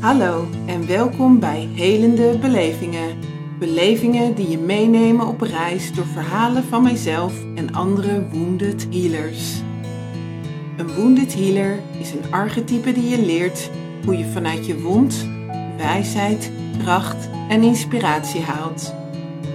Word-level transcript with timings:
Hallo 0.00 0.46
en 0.66 0.86
welkom 0.86 1.40
bij 1.40 1.68
Helende 1.74 2.38
Belevingen. 2.38 3.18
Belevingen 3.58 4.34
die 4.34 4.48
je 4.48 4.58
meenemen 4.58 5.26
op 5.26 5.40
reis 5.40 5.92
door 5.92 6.06
verhalen 6.06 6.64
van 6.64 6.82
mijzelf 6.82 7.32
en 7.54 7.74
andere 7.74 8.28
wounded 8.28 8.86
healers. 8.90 9.60
Een 10.76 10.94
wounded 10.94 11.34
healer 11.34 11.78
is 12.00 12.12
een 12.12 12.32
archetype 12.32 12.92
die 12.92 13.08
je 13.08 13.22
leert 13.22 13.70
hoe 14.04 14.18
je 14.18 14.24
vanuit 14.24 14.66
je 14.66 14.80
wond 14.80 15.28
wijsheid, 15.76 16.50
kracht 16.82 17.28
en 17.48 17.62
inspiratie 17.62 18.40
haalt. 18.40 18.94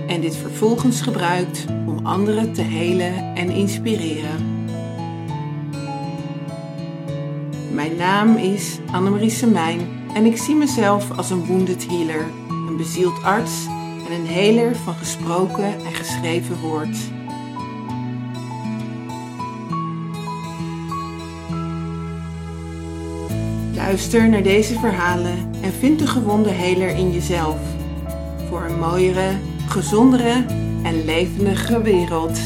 En 0.08 0.22
dit 0.22 0.36
vervolgens 0.36 1.02
gebruikt 1.02 1.66
om 1.88 2.06
anderen 2.06 2.54
te 2.54 2.62
helen 2.62 3.36
en 3.36 3.50
inspireren. 3.50 4.66
Mijn 7.72 7.96
naam 7.96 8.36
is 8.36 8.80
Annemarie 8.92 9.30
Semijn 9.30 10.02
en 10.14 10.26
ik 10.26 10.38
zie 10.38 10.56
mezelf 10.56 11.18
als 11.18 11.30
een 11.30 11.46
wounded 11.46 11.88
healer, 11.88 12.32
een 12.50 12.78
bezield 12.78 13.24
arts 13.24 13.66
en 14.08 14.14
een 14.14 14.28
heler 14.28 14.76
van 14.76 14.94
gesproken 14.94 15.64
en 15.64 15.94
geschreven 15.94 16.60
woord. 16.60 16.98
Luister 23.76 24.30
naar 24.30 24.44
deze 24.44 24.80
verhalen 24.80 25.52
en 25.62 25.74
vind 25.74 26.00
de 26.00 26.08
gewonde 26.08 26.50
heler 26.50 26.90
in 26.90 27.12
jezelf. 27.12 27.58
Voor 28.50 28.64
een 28.64 28.80
mooiere, 28.80 29.32
gezondere 29.68 30.46
en 30.84 31.06
levendige 31.06 31.82
wereld. 31.82 32.40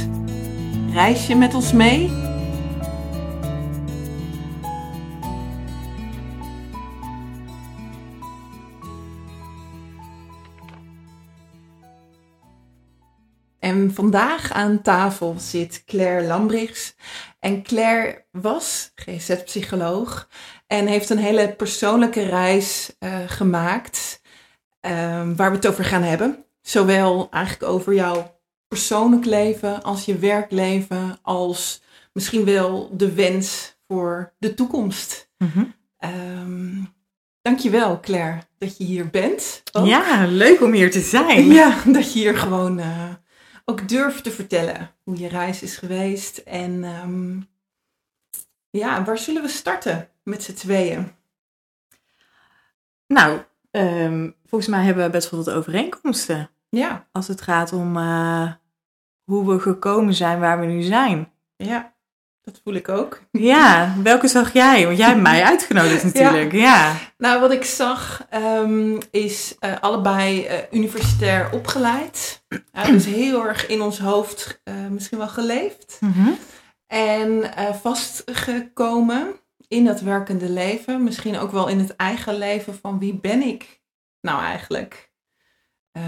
Reis 0.94 1.28
je 1.28 1.36
met 1.36 1.54
ons 1.54 1.74
mee? 1.74 2.27
En 13.68 13.94
vandaag 13.94 14.52
aan 14.52 14.82
tafel 14.82 15.36
zit 15.38 15.84
Claire 15.86 16.28
Lambrichs. 16.28 16.96
En 17.40 17.64
Claire 17.64 18.26
was 18.32 18.92
GZ-psycholoog 18.96 20.28
en 20.68 20.88
heeft 20.88 21.10
een 21.10 21.18
hele 21.18 21.54
persoonlijke 21.54 22.24
reis 22.24 22.96
uh, 23.00 23.18
gemaakt 23.28 24.22
uh, 24.82 24.92
waar 25.36 25.50
we 25.50 25.56
het 25.56 25.68
over 25.68 25.86
gaan 25.86 26.04
hebben. 26.04 26.46
Zowel 26.62 27.28
eigenlijk 27.32 27.72
over 27.72 27.94
jouw 27.94 28.40
persoonlijk 28.68 29.26
leven 29.26 29.84
als 29.84 30.06
je 30.06 30.18
werkleven, 30.18 31.20
als 31.22 31.82
misschien 32.14 32.46
wel 32.46 32.90
de 32.94 33.14
wens 33.14 33.78
voor 33.88 34.34
de 34.40 34.54
toekomst. 34.54 35.30
Mm 35.38 35.52
-hmm. 35.54 35.74
um, 36.40 36.94
dankjewel 37.42 38.00
Claire 38.00 38.40
dat 38.58 38.78
je 38.78 38.84
hier 38.84 39.10
bent. 39.10 39.64
Ook. 39.72 39.86
Ja, 39.86 40.26
leuk 40.26 40.62
om 40.62 40.72
hier 40.72 40.92
te 40.92 41.02
zijn. 41.02 41.46
Ja, 41.46 41.78
dat 41.86 42.14
je 42.14 42.20
hier 42.20 42.38
gewoon 42.38 42.80
uh, 42.80 43.14
ook 43.70 43.88
durft 43.88 44.24
te 44.24 44.32
vertellen 44.32 44.92
hoe 45.04 45.18
je 45.18 45.28
reis 45.28 45.62
is 45.62 45.78
geweest. 45.78 46.38
En 46.38 46.84
um, 46.84 47.48
ja, 48.70 49.04
waar 49.04 49.18
zullen 49.18 49.42
we 49.42 49.48
starten 49.48 50.10
met 50.24 50.44
z'n 50.44 50.54
tweeën? 50.54 51.12
Nou, 53.08 53.42
um, 53.72 54.36
volgens 54.46 54.70
mij 54.70 54.84
hebben 54.84 55.04
we 55.04 55.10
best 55.10 55.30
wel 55.30 55.44
wat 55.44 55.54
overeenkomsten. 55.54 56.50
Ja. 56.70 57.08
Als 57.12 57.28
het 57.28 57.42
gaat 57.42 57.74
om 57.74 57.98
uh, 57.98 58.52
hoe 59.24 59.54
we 59.54 59.60
gekomen 59.60 60.14
zijn 60.14 60.40
waar 60.40 60.60
we 60.60 60.66
nu 60.66 60.82
zijn. 60.82 61.32
Ja, 61.56 61.94
dat 62.52 62.62
voel 62.64 62.74
ik 62.74 62.90
ook. 62.90 63.22
Ja, 63.32 63.96
welke 64.04 64.28
zag 64.28 64.54
jij? 64.54 64.86
Want 64.86 64.98
jij 64.98 65.08
hebt 65.08 65.22
mij 65.22 65.44
uitgenodigd 65.44 66.04
natuurlijk. 66.14 66.52
Ja. 66.52 66.60
ja. 66.60 66.96
Nou, 67.18 67.42
wat 67.42 67.52
ik 67.52 67.64
zag 67.64 68.28
um, 68.34 68.98
is 69.12 69.56
uh, 69.60 69.74
allebei 69.80 70.48
uh, 70.48 70.54
universitair 70.72 71.50
opgeleid. 71.52 72.44
Uh, 72.50 72.86
dus 72.86 73.06
heel 73.26 73.48
erg 73.48 73.68
in 73.68 73.82
ons 73.82 74.00
hoofd 74.00 74.62
misschien 74.90 75.18
wel 75.18 75.28
geleefd. 75.28 75.98
Mm 76.00 76.12
-hmm. 76.12 76.38
En 76.88 77.52
vastgekomen 77.82 79.36
in 79.68 79.86
dat 79.86 80.02
werkende 80.02 80.50
leven. 80.50 81.04
Misschien 81.04 81.38
ook 81.38 81.52
wel 81.52 81.68
in 81.68 81.80
het 81.80 81.96
eigen 81.96 82.38
leven 82.38 82.76
van 82.82 83.00
wie 83.00 83.14
ben 83.14 83.42
ik 83.42 83.82
nou 84.22 84.42
eigenlijk? 84.42 85.12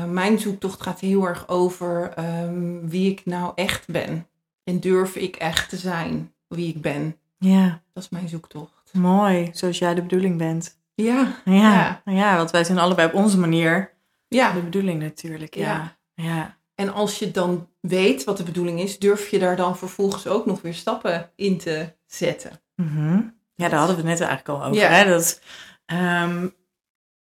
Mijn 0.08 0.40
zoektocht 0.40 0.82
gaat 0.82 1.00
heel 1.00 1.28
erg 1.28 1.48
over 1.48 2.14
um, 2.44 2.90
wie 2.90 3.12
ik 3.12 3.26
nou 3.26 3.52
echt 3.56 3.88
ben. 3.88 4.28
En 4.64 4.80
durf 4.80 5.16
ik 5.16 5.36
echt 5.36 5.70
te 5.70 5.78
zijn 5.78 6.34
wie 6.50 6.76
ik 6.76 6.82
ben. 6.82 7.18
Ja. 7.38 7.82
Dat 7.94 8.04
is 8.04 8.10
mijn 8.10 8.28
zoektocht. 8.28 8.94
Mooi, 8.94 9.50
zoals 9.54 9.78
jij 9.78 9.94
de 9.96 10.02
bedoeling 10.02 10.38
bent. 10.38 10.78
Ja. 10.96 11.42
Ja, 11.46 12.02
ja. 12.06 12.12
ja 12.14 12.38
want 12.38 12.52
wij 12.52 12.64
zijn 12.64 12.78
allebei 12.78 13.08
op 13.08 13.14
onze 13.14 13.40
manier 13.40 13.94
ja. 14.28 14.54
de 14.54 14.62
bedoeling 14.62 15.02
natuurlijk. 15.02 15.56
Ja. 15.56 15.96
ja. 16.14 16.24
ja. 16.24 16.58
En 16.76 16.94
als 16.94 17.20
je 17.20 17.32
dan 17.32 17.68
weet 17.80 18.24
wat 18.24 18.38
de 18.38 18.44
bedoeling 18.44 18.80
is, 18.80 19.00
durf 19.00 19.30
je 19.30 19.40
daar 19.40 19.56
dan 19.56 19.78
vervolgens 19.78 20.28
ook 20.28 20.46
nog 20.46 20.62
weer 20.62 20.74
stappen 20.74 21.32
in 21.36 21.58
te 21.58 21.94
zetten. 22.06 22.62
Mm 22.76 22.88
-hmm. 22.88 23.38
Ja, 23.56 23.70
daar 23.70 23.80
hadden 23.80 23.96
we 23.96 24.02
het 24.02 24.20
net 24.20 24.28
eigenlijk 24.28 24.60
al 24.60 24.66
over. 24.68 24.82
Ja. 24.82 24.90
Hè? 24.90 25.06
Dat, 25.06 25.42
um, 25.86 26.54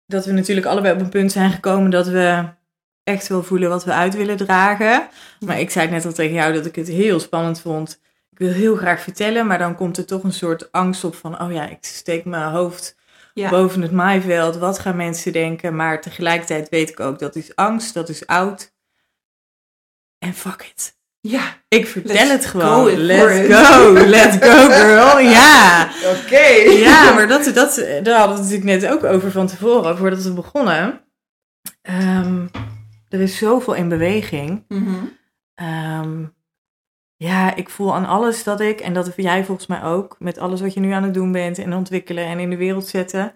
dat 0.07 0.25
we 0.25 0.33
natuurlijk 0.33 0.67
allebei 0.67 0.95
op 0.95 1.01
een 1.01 1.09
punt 1.09 1.33
zijn 1.33 1.51
gekomen 1.51 1.91
dat 1.91 2.07
we 2.07 2.45
echt 3.03 3.29
wel 3.29 3.43
voelen 3.43 3.69
wat 3.69 3.85
we 3.85 3.93
uit 3.93 4.15
willen 4.15 4.37
dragen. 4.37 5.09
Maar 5.41 5.61
ik 5.61 5.71
zei 5.71 5.91
net 5.91 6.05
al 6.05 6.13
tegen 6.13 6.35
jou 6.35 6.53
dat 6.53 6.67
ik 6.67 6.77
het 6.77 6.89
heel 6.89 7.21
spannend 7.21 7.61
vond. 7.61 8.01
Ik 8.33 8.39
wil 8.39 8.53
heel 8.53 8.77
graag 8.77 9.01
vertellen, 9.01 9.47
maar 9.47 9.59
dan 9.59 9.75
komt 9.75 9.99
er 9.99 10.07
toch 10.07 10.23
een 10.23 10.33
soort 10.33 10.73
angst 10.73 11.05
op 11.05 11.15
van... 11.15 11.41
oh 11.43 11.53
ja, 11.53 11.69
ik 11.69 11.79
steek 11.81 12.25
mijn 12.25 12.51
hoofd 12.51 12.97
ja. 13.35 13.51
boven 13.51 13.83
het 13.83 13.93
maaiveld. 13.93 14.57
Wat 14.57 14.79
gaan 14.79 14.97
mensen 14.97 15.33
denken? 15.33 15.77
Maar 15.77 16.01
tegelijkertijd 16.01 16.69
weet 16.69 16.91
ik 16.91 17.01
ook 17.01 17.19
dat 17.19 17.37
is 17.37 17.57
angst, 17.57 17.95
dat 17.95 18.09
is 18.09 18.27
oud. 18.27 18.73
En 20.19 20.35
fuck 20.35 20.71
it. 20.75 21.01
Ja, 21.21 21.57
ik 21.69 21.87
vertel 21.87 22.29
het 22.29 22.47
gewoon. 22.47 22.89
Go 22.89 22.97
let's 22.97 23.55
go, 23.55 23.93
let's 23.93 24.37
go 24.37 24.69
girl. 24.69 25.19
Ja. 25.19 25.91
Oké. 26.05 26.19
Okay. 26.25 26.79
Ja, 26.79 27.15
maar 27.15 27.29
dat, 27.29 27.45
dat, 27.55 27.75
daar 28.03 28.19
hadden 28.19 28.37
we 28.37 28.43
het 28.43 28.51
natuurlijk 28.51 28.65
net 28.65 28.87
ook 28.87 29.05
over 29.05 29.31
van 29.31 29.47
tevoren, 29.47 29.97
voordat 29.97 30.23
we 30.23 30.33
begonnen. 30.33 31.01
Um, 31.83 32.51
er 33.09 33.21
is 33.21 33.37
zoveel 33.37 33.75
in 33.75 33.89
beweging. 33.89 34.65
Mm 34.69 34.87
-hmm. 34.87 35.19
um, 36.05 36.35
ja, 37.23 37.55
ik 37.55 37.69
voel 37.69 37.95
aan 37.95 38.07
alles 38.07 38.45
dat 38.45 38.61
ik, 38.61 38.81
en 38.81 38.95
dat 38.95 39.13
jij 39.17 39.45
volgens 39.45 39.67
mij 39.67 39.83
ook, 39.83 40.17
met 40.19 40.39
alles 40.39 40.61
wat 40.61 40.75
je 40.75 40.81
nu 40.81 40.91
aan 40.91 41.03
het 41.03 41.15
doen 41.15 41.33
bent 41.33 41.59
en 41.59 41.75
ontwikkelen 41.75 42.25
en 42.25 42.39
in 42.39 42.51
de 42.51 42.57
wereld 42.57 42.87
zetten. 42.87 43.33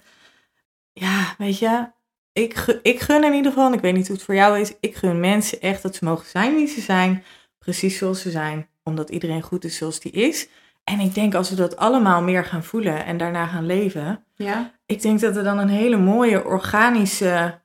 Ja, 0.93 1.35
weet 1.39 1.59
je, 1.59 1.89
ik, 2.33 2.79
ik 2.83 3.01
gun 3.01 3.25
in 3.25 3.33
ieder 3.33 3.53
geval, 3.53 3.67
en 3.67 3.75
ik 3.75 3.81
weet 3.81 3.95
niet 3.95 4.07
hoe 4.07 4.17
het 4.17 4.25
voor 4.25 4.35
jou 4.35 4.61
is, 4.61 4.73
ik 4.81 4.97
gun 4.97 5.21
mensen 5.21 5.61
echt 5.61 5.83
dat 5.83 5.95
ze 5.95 6.05
mogen 6.05 6.27
zijn 6.27 6.55
wie 6.55 6.67
ze 6.67 6.81
zijn 6.81 7.25
precies 7.59 7.99
zoals 7.99 8.21
ze 8.21 8.31
zijn, 8.31 8.69
omdat 8.83 9.11
iedereen 9.11 9.43
goed 9.43 9.65
is 9.65 9.77
zoals 9.77 10.01
die 10.01 10.13
is. 10.13 10.49
En 10.85 11.01
ik 11.01 11.15
denk 11.15 11.35
als 11.35 11.51
we 11.51 11.57
dat 11.57 11.77
allemaal 11.77 12.23
meer 12.23 12.45
gaan 12.45 12.65
voelen 12.65 13.05
en 13.05 13.17
daarna 13.17 13.47
gaan 13.47 13.67
leven, 13.67 14.25
ja. 14.35 14.73
ik 14.87 15.03
denk 15.03 15.21
dat 15.21 15.37
er 15.37 15.45
dan 15.45 15.59
een 15.59 15.69
hele 15.69 15.97
mooie 15.97 16.45
organische 16.45 17.61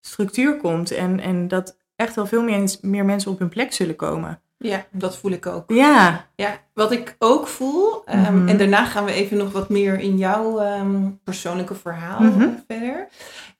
structuur 0.00 0.56
komt 0.56 0.90
en, 0.90 1.20
en 1.20 1.48
dat 1.48 1.76
echt 1.96 2.14
wel 2.14 2.26
veel 2.26 2.42
meer, 2.42 2.76
meer 2.80 3.04
mensen 3.04 3.30
op 3.30 3.38
hun 3.38 3.48
plek 3.48 3.72
zullen 3.72 3.96
komen. 3.96 4.40
Ja, 4.66 4.86
dat 4.90 5.16
voel 5.16 5.30
ik 5.30 5.46
ook. 5.46 5.64
Ja. 5.70 6.26
ja 6.34 6.60
wat 6.74 6.92
ik 6.92 7.16
ook 7.18 7.46
voel, 7.46 8.02
um, 8.08 8.18
mm 8.18 8.24
-hmm. 8.24 8.48
en 8.48 8.58
daarna 8.58 8.84
gaan 8.84 9.04
we 9.04 9.12
even 9.12 9.36
nog 9.36 9.52
wat 9.52 9.68
meer 9.68 10.00
in 10.00 10.18
jouw 10.18 10.60
um, 10.78 11.20
persoonlijke 11.24 11.74
verhaal 11.74 12.20
Mhm. 12.20 12.32
mm 12.32 12.40
-hmm. 12.40 12.64
verder, 12.68 13.08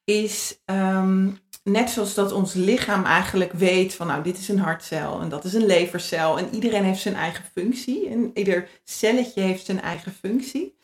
is 0.04 0.60
um, 0.64 1.38
net 1.62 1.90
zoals 1.90 2.14
dat 2.14 2.32
ons 2.32 2.54
lichaam 2.54 3.04
eigenlijk 3.04 3.52
weet 3.52 3.94
van 3.94 4.06
nou 4.06 4.22
dit 4.22 4.38
is 4.38 4.48
een 4.48 4.58
hartcel 4.58 5.20
en 5.20 5.28
dat 5.28 5.44
is 5.44 5.54
een 5.54 5.66
levercel 5.66 6.38
en 6.38 6.48
iedereen 6.50 6.84
heeft 6.84 7.00
zijn 7.00 7.14
eigen 7.14 7.44
functie 7.54 8.08
en 8.08 8.30
ieder 8.34 8.68
celletje 8.84 9.40
heeft 9.40 9.64
zijn 9.66 9.80
eigen 9.80 10.12
functie. 10.12 10.76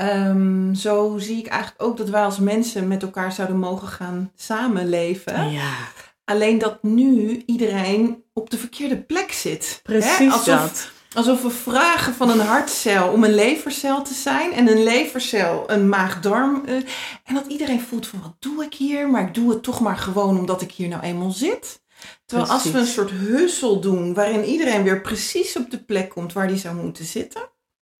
Um, 0.00 0.74
zo 0.74 1.18
zie 1.18 1.38
ik 1.38 1.46
eigenlijk 1.46 1.82
ook 1.82 1.96
dat 1.96 2.08
wij 2.08 2.24
als 2.24 2.38
mensen 2.38 2.88
met 2.88 3.02
elkaar 3.02 3.32
zouden 3.32 3.58
mogen 3.58 3.88
gaan 3.88 4.30
samenleven. 4.34 5.50
Ja. 5.50 5.72
Alleen 6.24 6.58
dat 6.58 6.82
nu 6.82 7.42
iedereen 7.46 8.24
op 8.32 8.50
de 8.50 8.58
verkeerde 8.58 9.02
plek 9.02 9.32
zit. 9.32 9.80
Precies 9.82 10.18
Hè? 10.18 10.30
Alsof, 10.30 10.44
dat. 10.44 10.90
Alsof 11.14 11.42
we 11.42 11.50
vragen 11.50 12.14
van 12.14 12.30
een 12.30 12.40
hartcel 12.40 13.12
om 13.12 13.24
een 13.24 13.34
levercel 13.34 14.02
te 14.02 14.14
zijn. 14.14 14.52
En 14.52 14.68
een 14.68 14.82
levercel 14.82 15.70
een 15.70 15.88
maag-darm. 15.88 16.62
Uh, 16.66 16.74
en 17.24 17.34
dat 17.34 17.46
iedereen 17.46 17.80
voelt 17.80 18.06
van 18.06 18.20
wat 18.20 18.36
doe 18.38 18.64
ik 18.64 18.74
hier? 18.74 19.08
Maar 19.08 19.22
ik 19.22 19.34
doe 19.34 19.50
het 19.50 19.62
toch 19.62 19.80
maar 19.80 19.96
gewoon 19.96 20.38
omdat 20.38 20.62
ik 20.62 20.72
hier 20.72 20.88
nou 20.88 21.02
eenmaal 21.02 21.30
zit. 21.30 21.82
Terwijl 22.26 22.48
precies. 22.48 22.64
als 22.64 22.74
we 22.74 22.80
een 22.80 22.94
soort 22.94 23.10
hussel 23.10 23.80
doen 23.80 24.14
waarin 24.14 24.44
iedereen 24.44 24.82
weer 24.82 25.00
precies 25.00 25.56
op 25.56 25.70
de 25.70 25.84
plek 25.84 26.08
komt 26.08 26.32
waar 26.32 26.48
die 26.48 26.56
zou 26.56 26.76
moeten 26.76 27.04
zitten. 27.04 27.42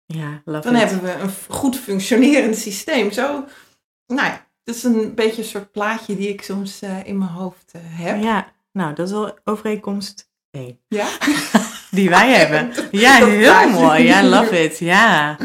Ja, 0.06 0.42
dan 0.44 0.74
it. 0.74 0.80
hebben 0.80 1.02
we 1.02 1.12
een 1.12 1.32
goed 1.48 1.76
functionerend 1.76 2.56
systeem. 2.56 3.12
Zo, 3.12 3.44
nou 4.06 4.28
ja, 4.28 4.43
dat 4.64 4.74
is 4.74 4.82
een 4.82 5.14
beetje 5.14 5.42
een 5.42 5.48
soort 5.48 5.70
plaatje 5.72 6.16
die 6.16 6.28
ik 6.28 6.42
soms 6.42 6.82
uh, 6.82 7.04
in 7.06 7.18
mijn 7.18 7.30
hoofd 7.30 7.72
uh, 7.76 7.82
heb. 7.84 8.22
Ja, 8.22 8.46
nou 8.72 8.94
dat 8.94 9.06
is 9.06 9.12
wel 9.12 9.38
overeenkomst 9.44 10.30
1. 10.50 10.78
Ja? 10.88 11.06
die 11.90 12.08
wij 12.10 12.30
hebben. 12.32 12.72
Ja, 13.00 13.18
Dat 13.20 13.28
heel 13.28 13.40
plaatje. 13.40 13.70
mooi. 13.80 14.02
Ja, 14.02 14.22
love 14.24 14.62
it. 14.64 14.78
Ja. 14.78 15.36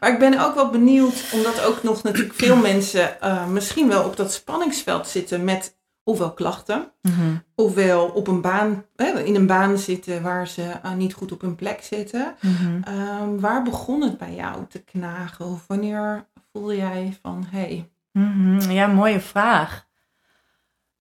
Maar 0.00 0.12
ik 0.12 0.18
ben 0.18 0.44
ook 0.46 0.54
wel 0.54 0.70
benieuwd, 0.70 1.24
omdat 1.32 1.64
ook 1.64 1.82
nog 1.82 2.02
natuurlijk 2.02 2.34
veel 2.34 2.56
mensen 2.56 3.16
uh, 3.24 3.46
misschien 3.46 3.88
wel 3.88 4.04
op 4.04 4.16
dat 4.16 4.32
spanningsveld 4.32 5.08
zitten 5.08 5.44
met 5.44 5.76
ofwel 6.04 6.32
klachten, 6.32 6.90
Mhm. 7.02 7.34
ofwel 7.54 8.06
op 8.06 8.26
een 8.28 8.40
baan, 8.40 8.84
in 9.24 9.34
een 9.34 9.46
baan 9.46 9.78
zitten 9.78 10.22
waar 10.22 10.48
ze 10.48 10.62
niet 10.96 11.14
goed 11.14 11.32
op 11.32 11.40
hun 11.40 11.54
plek 11.54 11.82
zitten. 11.82 12.34
Mhm. 12.40 12.80
Um, 13.22 13.40
waar 13.40 13.62
begon 13.62 14.02
het 14.02 14.18
bij 14.18 14.34
jou 14.34 14.56
te 14.68 14.78
knagen? 14.82 15.44
Of 15.46 15.64
wanneer 15.66 16.26
voel 16.52 16.72
jij 16.74 17.18
van, 17.22 17.46
hé... 17.50 17.58
Hey, 17.58 17.90
Mhm. 18.16 18.70
Ja, 18.70 18.86
mooie 18.86 19.20
vraag. 19.20 19.86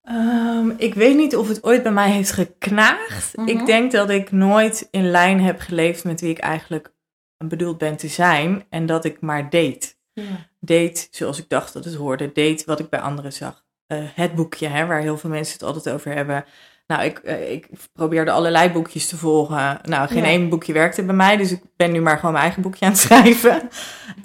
Um, 0.09 0.73
ik 0.77 0.93
weet 0.93 1.15
niet 1.15 1.35
of 1.35 1.47
het 1.47 1.63
ooit 1.63 1.83
bij 1.83 1.91
mij 1.91 2.11
heeft 2.11 2.31
geknaagd. 2.31 3.37
Mhm. 3.37 3.47
Ik 3.47 3.65
denk 3.65 3.91
dat 3.91 4.09
ik 4.09 4.31
nooit 4.31 4.87
in 4.91 5.09
lijn 5.09 5.41
heb 5.41 5.59
geleefd 5.59 6.03
met 6.03 6.21
wie 6.21 6.29
ik 6.29 6.37
eigenlijk 6.37 6.93
bedoeld 7.37 7.77
ben 7.77 7.95
te 7.95 8.07
zijn. 8.07 8.65
En 8.69 8.85
dat 8.85 9.05
ik 9.05 9.21
maar 9.21 9.49
deed. 9.49 9.97
Ja. 10.13 10.23
Deed 10.59 11.07
zoals 11.11 11.39
ik 11.39 11.49
dacht 11.49 11.73
dat 11.73 11.85
het 11.85 11.93
hoorde. 11.93 12.31
Deed 12.31 12.65
wat 12.65 12.79
ik 12.79 12.89
bij 12.89 12.99
anderen 12.99 13.33
zag. 13.33 13.65
Uh, 13.87 14.03
het 14.15 14.35
boekje, 14.35 14.67
hè, 14.67 14.85
waar 14.85 15.01
heel 15.01 15.17
veel 15.17 15.29
mensen 15.29 15.53
het 15.53 15.63
altijd 15.63 15.95
over 15.95 16.13
hebben. 16.13 16.45
Nou, 16.87 17.03
ik, 17.03 17.21
uh, 17.23 17.51
ik 17.51 17.67
probeerde 17.93 18.31
allerlei 18.31 18.69
boekjes 18.71 19.07
te 19.07 19.17
volgen. 19.17 19.79
Nou, 19.83 20.07
geen 20.07 20.17
Ja. 20.23 20.29
één 20.29 20.49
boekje 20.49 20.73
werkte 20.73 21.03
bij 21.03 21.15
mij. 21.15 21.37
Dus 21.37 21.51
ik 21.51 21.61
ben 21.75 21.91
nu 21.91 22.01
maar 22.01 22.15
gewoon 22.15 22.31
mijn 22.31 22.43
eigen 22.43 22.61
boekje 22.61 22.85
aan 22.85 22.91
het 22.91 22.99
schrijven. 23.07 23.69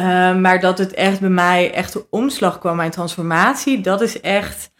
Uh, 0.00 0.36
maar 0.36 0.60
dat 0.60 0.78
het 0.78 0.94
echt 0.94 1.20
bij 1.20 1.28
mij 1.28 1.72
echt 1.72 1.92
de 1.92 2.06
omslag 2.10 2.58
kwam, 2.58 2.76
mijn 2.76 2.90
transformatie. 2.90 3.80
Dat 3.80 4.00
is 4.00 4.20
echt... 4.20 4.70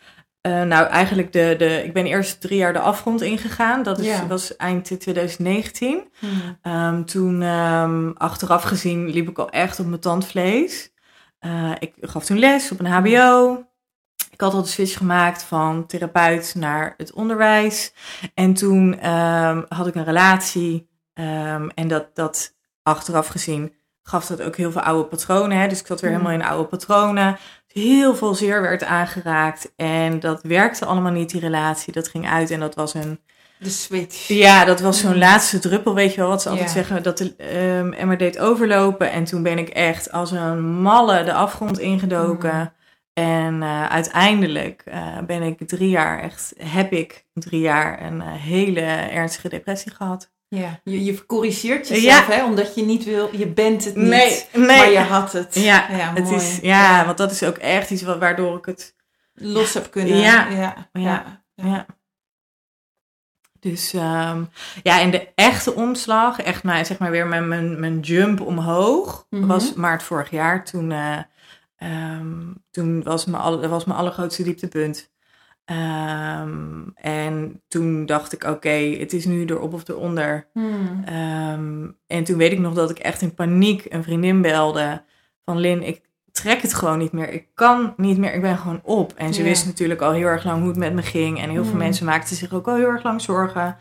Uh, 0.47 0.63
nou, 0.63 0.87
eigenlijk 0.87 1.33
de, 1.33 1.55
de... 1.59 1.83
Ik 1.85 1.93
ben 1.93 2.07
eerst 2.07 2.41
drie 2.41 2.59
jaar 2.59 2.73
de 2.73 2.79
afgrond 2.79 3.21
ingegaan. 3.23 3.83
Dat 3.83 3.99
is, 3.99 4.07
Ja. 4.07 4.27
was 4.27 4.57
eind 4.57 5.01
2019. 5.01 6.11
Hmm. 6.19 6.73
Um, 6.73 7.05
toen, 7.05 7.43
um, 7.43 8.13
achteraf 8.17 8.63
gezien, 8.63 9.09
liep 9.11 9.29
ik 9.29 9.39
al 9.39 9.51
echt 9.51 9.81
op 9.81 9.87
mijn 9.87 10.01
tandvlees. 10.01 10.93
Uh, 11.47 11.71
ik 11.79 11.93
gaf 12.01 12.25
toen 12.25 12.39
les 12.39 12.71
op 12.73 12.81
een 12.81 12.87
HBO. 12.87 13.65
Ik 14.41 14.47
had 14.47 14.55
al 14.55 14.63
de 14.63 14.69
switch 14.69 14.97
gemaakt 14.97 15.43
van 15.43 15.87
therapeut 15.87 16.55
naar 16.57 16.95
het 16.97 17.13
onderwijs. 17.13 17.93
En 18.35 18.55
toen 18.55 19.09
um, 19.11 19.65
had 19.69 19.87
ik 19.87 19.95
een 19.95 20.05
relatie. 20.05 20.89
Um, 21.15 21.71
en 21.71 21.89
dat, 21.89 22.07
dat 22.15 22.55
achteraf 22.83 23.27
gezien 23.27 23.73
gaf 24.03 24.27
dat 24.27 24.43
ook 24.43 24.57
heel 24.57 24.73
veel 24.73 24.81
oude 24.81 25.09
patronen. 25.09 25.59
Hè? 25.59 25.69
Dus 25.69 25.81
ik 25.81 25.87
zat 25.87 26.01
weer 26.01 26.11
Mm. 26.11 26.17
helemaal 26.17 26.39
in 26.41 26.47
oude 26.47 26.69
patronen. 26.69 27.37
Heel 27.67 28.15
veel 28.17 28.35
zeer 28.35 28.63
werd 28.63 28.85
aangeraakt. 28.85 29.73
En 29.77 30.21
dat 30.21 30.43
werkte 30.43 30.85
allemaal 30.85 31.13
niet, 31.13 31.31
die 31.31 31.41
relatie. 31.41 31.93
Dat 31.93 32.09
ging 32.09 32.29
uit 32.29 32.51
en 32.51 32.61
dat 32.61 32.75
was 32.75 32.95
een... 32.95 33.21
De 33.59 33.71
switch. 33.71 34.29
Ja, 34.29 34.65
dat 34.65 34.81
was 34.81 35.01
zo'n 35.01 35.13
Mm. 35.13 35.19
laatste 35.19 35.59
druppel, 35.59 35.95
weet 35.95 36.15
je 36.15 36.21
wel. 36.21 36.29
Wat 36.29 36.43
ze 36.43 36.49
altijd 36.49 36.67
Ja. 36.69 36.75
zeggen, 36.75 37.03
dat 37.03 37.19
de 37.19 37.35
um, 37.79 37.93
emmer 37.93 38.19
deed 38.19 38.39
overlopen. 38.39 39.11
En 39.13 39.25
toen 39.25 39.43
ben 39.43 39.59
ik 39.59 39.69
echt 39.69 40.13
als 40.13 40.31
een 40.31 40.71
malle 40.71 41.25
de 41.25 41.33
afgrond 41.33 41.79
ingedoken. 41.79 42.55
Mm. 42.59 42.79
En 43.21 43.55
uh, 43.63 43.87
uiteindelijk 43.87 44.83
uh, 44.89 45.19
ben 45.27 45.43
ik 45.43 45.69
drie 45.69 45.89
jaar 45.91 46.21
echt, 46.21 46.53
heb 46.59 46.93
ik 46.93 47.27
drie 47.35 47.61
jaar 47.61 48.03
een 48.03 48.17
uh, 48.21 48.33
hele 48.33 48.81
ernstige 48.81 49.49
depressie 49.49 49.93
gehad. 49.93 50.31
Ja, 50.49 50.81
je, 50.85 51.05
je 51.05 51.27
corrigeert 51.27 51.89
jezelf, 51.89 52.29
Ja. 52.29 52.35
hè, 52.35 52.45
omdat 52.45 52.75
je 52.75 52.83
niet 52.85 53.05
wil, 53.05 53.37
je 53.37 53.47
bent 53.47 53.85
het 53.85 53.97
niet, 53.97 54.09
Nee, 54.09 54.45
nee. 54.53 54.67
maar 54.67 54.91
je 54.91 54.99
had 54.99 55.33
het. 55.33 55.55
Ja, 55.55 55.87
ja, 55.91 56.13
het 56.15 56.25
mooi. 56.25 56.37
is, 56.37 56.59
ja, 56.63 57.05
want 57.05 57.19
dat 57.19 57.31
is 57.31 57.43
ook 57.43 57.57
echt 57.57 57.91
iets 57.91 58.03
wa- 58.03 58.19
waardoor 58.19 58.57
ik 58.59 58.65
het 58.65 58.95
los 59.35 59.75
heb 59.75 59.91
kunnen. 59.91 60.17
Ja. 60.17 60.49
ja, 60.93 61.43
Ja. 61.55 61.87
Dus 63.61 63.93
um, 63.93 64.49
ja, 64.83 65.01
en 65.01 65.11
de 65.11 65.29
echte 65.35 65.75
omslag, 65.75 66.41
echt 66.41 66.63
mijn, 66.65 66.87
zeg 66.87 66.99
maar 66.99 67.11
weer 67.11 67.27
mijn, 67.27 67.49
mijn, 67.49 67.81
mijn 67.81 68.01
jump 68.01 68.41
omhoog, 68.41 69.27
Mhm. 69.31 69.47
was 69.47 69.75
maart 69.75 70.03
vorig 70.03 70.31
jaar. 70.31 70.65
Toen, 70.65 70.93
um, 71.83 72.63
toen 72.71 73.03
was 73.03 73.25
mijn, 73.25 73.43
alle, 73.43 73.61
dat 73.61 73.71
was 73.71 73.85
mijn 73.85 73.99
allergrootste 73.99 74.43
dieptepunt. 74.43 75.11
Um, 75.65 76.93
en 76.95 77.63
toen 77.69 78.07
dacht 78.07 78.33
ik, 78.33 78.43
oké, 78.43 78.53
okay, 78.53 78.99
het 78.99 79.13
is 79.13 79.25
nu 79.25 79.45
erop 79.45 79.73
of 79.73 79.89
eronder. 79.89 80.49
Hmm. 80.53 81.05
Um, 81.53 81.97
en 82.07 82.25
toen 82.25 82.37
weet 82.37 82.53
ik 82.53 82.59
nog 82.59 82.75
dat 82.75 82.91
ik 82.91 82.99
echt 82.99 83.23
in 83.23 83.35
paniek 83.35 83.87
een 83.89 84.03
vriendin 84.03 84.43
belde 84.43 85.03
van 85.45 85.59
Lin, 85.59 85.83
ik 85.83 86.03
trek 86.33 86.63
het 86.63 86.75
gewoon 86.75 86.99
niet 86.99 87.13
meer. 87.13 87.29
Ik 87.29 87.47
kan 87.55 87.95
niet 87.97 88.19
meer, 88.19 88.35
ik 88.35 88.41
ben 88.41 88.59
gewoon 88.59 88.81
op. 88.83 89.13
En 89.17 89.35
ze 89.35 89.43
wist 89.43 89.67
natuurlijk 89.67 90.01
al 90.01 90.13
heel 90.13 90.27
erg 90.27 90.45
lang 90.45 90.59
hoe 90.59 90.69
het 90.69 90.79
met 90.79 90.93
me 90.93 91.03
ging. 91.03 91.41
En 91.41 91.51
heel 91.51 91.65
veel 91.65 91.73
Mm. 91.73 91.79
mensen 91.79 92.07
maakten 92.07 92.37
zich 92.37 92.53
ook 92.53 92.69
al 92.69 92.75
heel 92.75 92.89
erg 92.89 93.03
lang 93.03 93.21
zorgen. 93.21 93.77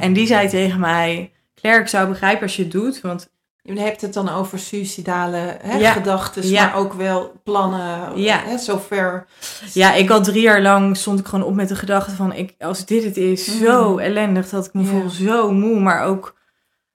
En 0.00 0.12
die 0.12 0.26
zei 0.26 0.48
tegen 0.48 0.80
mij, 0.80 1.32
Claire, 1.54 1.82
ik 1.82 1.88
zou 1.88 2.08
begrijpen 2.08 2.42
als 2.42 2.56
je 2.56 2.62
het 2.62 2.72
doet, 2.72 3.00
want 3.00 3.32
Je 3.74 3.80
hebt 3.80 4.00
het 4.00 4.12
dan 4.12 4.28
over 4.28 4.58
suicidale 4.58 5.58
Ja. 5.78 5.92
gedachten, 5.92 6.48
Ja. 6.48 6.64
maar 6.66 6.76
ook 6.76 6.92
wel 6.92 7.32
plannen, 7.44 8.20
Ja. 8.20 8.40
hè, 8.44 8.58
zover. 8.58 9.26
ja, 9.72 9.94
ik 9.94 10.08
had 10.08 10.24
drie 10.24 10.42
jaar 10.42 10.62
lang, 10.62 10.96
stond 10.96 11.18
ik 11.20 11.26
gewoon 11.26 11.44
op 11.44 11.54
met 11.54 11.68
de 11.68 11.76
gedachte 11.76 12.14
van, 12.14 12.32
ik, 12.32 12.54
als 12.58 12.86
dit 12.86 13.04
het 13.04 13.16
is, 13.16 13.46
Mm. 13.46 13.58
zo 13.66 13.96
ellendig, 13.98 14.48
dat 14.48 14.66
ik 14.66 14.72
me 14.72 14.84
voel 14.84 15.08
zo 15.10 15.52
moe, 15.52 15.80
maar 15.80 16.04
ook, 16.04 16.36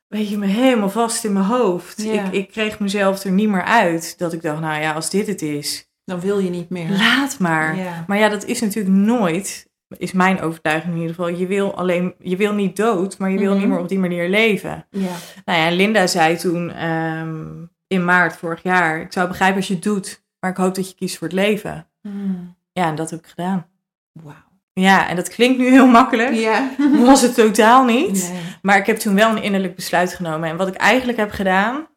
weet 0.07 0.29
je, 0.29 0.37
me 0.37 0.45
helemaal 0.45 0.89
vast 0.89 1.23
in 1.23 1.33
mijn 1.33 1.45
hoofd. 1.45 2.03
Ik, 2.05 2.27
ik 2.31 2.51
kreeg 2.51 2.79
mezelf 2.79 3.23
er 3.23 3.31
niet 3.31 3.49
meer 3.49 3.63
uit, 3.63 4.15
dat 4.17 4.33
ik 4.33 4.41
dacht, 4.41 4.59
nou 4.61 4.81
ja, 4.81 4.91
als 4.93 5.09
dit 5.09 5.27
het 5.27 5.41
is, 5.41 5.89
Dan 6.05 6.19
wil 6.19 6.39
je 6.39 6.49
niet 6.49 6.69
meer. 6.69 6.89
laat 6.89 7.39
maar. 7.39 8.03
Maar 8.07 8.17
ja, 8.17 8.29
dat 8.29 8.45
is 8.45 8.61
natuurlijk 8.61 8.95
nooit, 8.95 9.67
is 9.97 10.11
mijn 10.11 10.41
overtuiging 10.41 10.93
in 10.93 10.99
ieder 10.99 11.15
geval. 11.15 11.29
Je 11.31 11.47
wil 11.47 11.75
alleen, 11.77 12.13
je 12.19 12.35
wil 12.37 12.53
niet 12.53 12.75
dood, 12.75 13.17
maar 13.17 13.31
je 13.31 13.37
wil 13.39 13.51
Mhm. 13.51 13.59
niet 13.59 13.67
meer 13.69 13.79
op 13.79 13.89
die 13.89 13.99
manier 13.99 14.29
leven. 14.29 14.85
Ja. 14.89 15.11
Nou 15.45 15.59
ja, 15.59 15.69
Linda 15.75 16.07
zei 16.07 16.37
toen 16.37 16.71
ehm, 16.71 17.45
in 17.87 18.05
maart 18.05 18.35
vorig 18.35 18.63
jaar, 18.63 19.01
ik 19.01 19.11
zou 19.13 19.27
begrijpen 19.27 19.57
als 19.57 19.67
je 19.67 19.73
het 19.73 19.83
doet, 19.83 20.23
maar 20.39 20.51
ik 20.51 20.57
hoop 20.57 20.75
dat 20.75 20.89
je 20.89 20.95
kiest 20.95 21.17
voor 21.17 21.27
het 21.27 21.35
leven. 21.35 21.87
Hmm. 22.01 22.55
Ja, 22.71 22.87
en 22.87 22.95
dat 22.95 23.09
heb 23.09 23.19
ik 23.19 23.27
gedaan. 23.27 23.65
Wauw. 24.11 24.35
Ja, 24.73 25.07
en 25.09 25.15
dat 25.15 25.29
klinkt 25.29 25.57
nu 25.57 25.69
heel 25.69 25.87
makkelijk. 25.87 26.33
Ja. 26.33 26.69
Was 27.05 27.21
het 27.21 27.35
totaal 27.35 27.85
niet. 27.85 28.29
Nee. 28.31 28.41
Maar 28.61 28.77
ik 28.77 28.85
heb 28.85 28.97
toen 28.97 29.15
wel 29.15 29.29
een 29.29 29.43
innerlijk 29.43 29.75
besluit 29.75 30.13
genomen. 30.13 30.49
En 30.49 30.57
wat 30.57 30.67
ik 30.67 30.75
eigenlijk 30.75 31.17
heb 31.17 31.31
gedaan, 31.31 31.87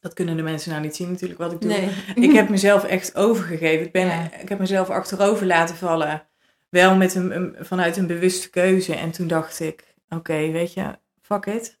dat 0.00 0.14
kunnen 0.14 0.36
de 0.36 0.42
mensen 0.42 0.70
nou 0.70 0.82
niet 0.82 0.96
zien 0.96 1.10
natuurlijk 1.10 1.40
wat 1.40 1.52
ik 1.52 1.60
doe. 1.60 1.70
Nee. 1.70 1.88
Ik 2.14 2.32
heb 2.32 2.48
mezelf 2.56 2.84
echt 2.84 3.16
overgegeven. 3.16 3.86
Ik, 3.86 3.92
ben, 3.92 4.06
Ja. 4.06 4.28
ik 4.40 4.48
heb 4.48 4.58
mezelf 4.58 4.90
achterover 4.90 5.46
laten 5.46 5.76
vallen. 5.76 6.22
Wel 6.72 6.96
met 6.96 7.14
een, 7.14 7.36
een- 7.36 7.56
vanuit 7.60 7.96
een 7.96 8.06
bewuste 8.06 8.50
keuze. 8.50 8.94
En 8.94 9.10
toen 9.10 9.26
dacht 9.26 9.60
ik, 9.60 9.94
oké, 10.08 10.50
weet 10.50 10.72
je, 10.74 10.98
fuck 11.22 11.46
it. 11.46 11.80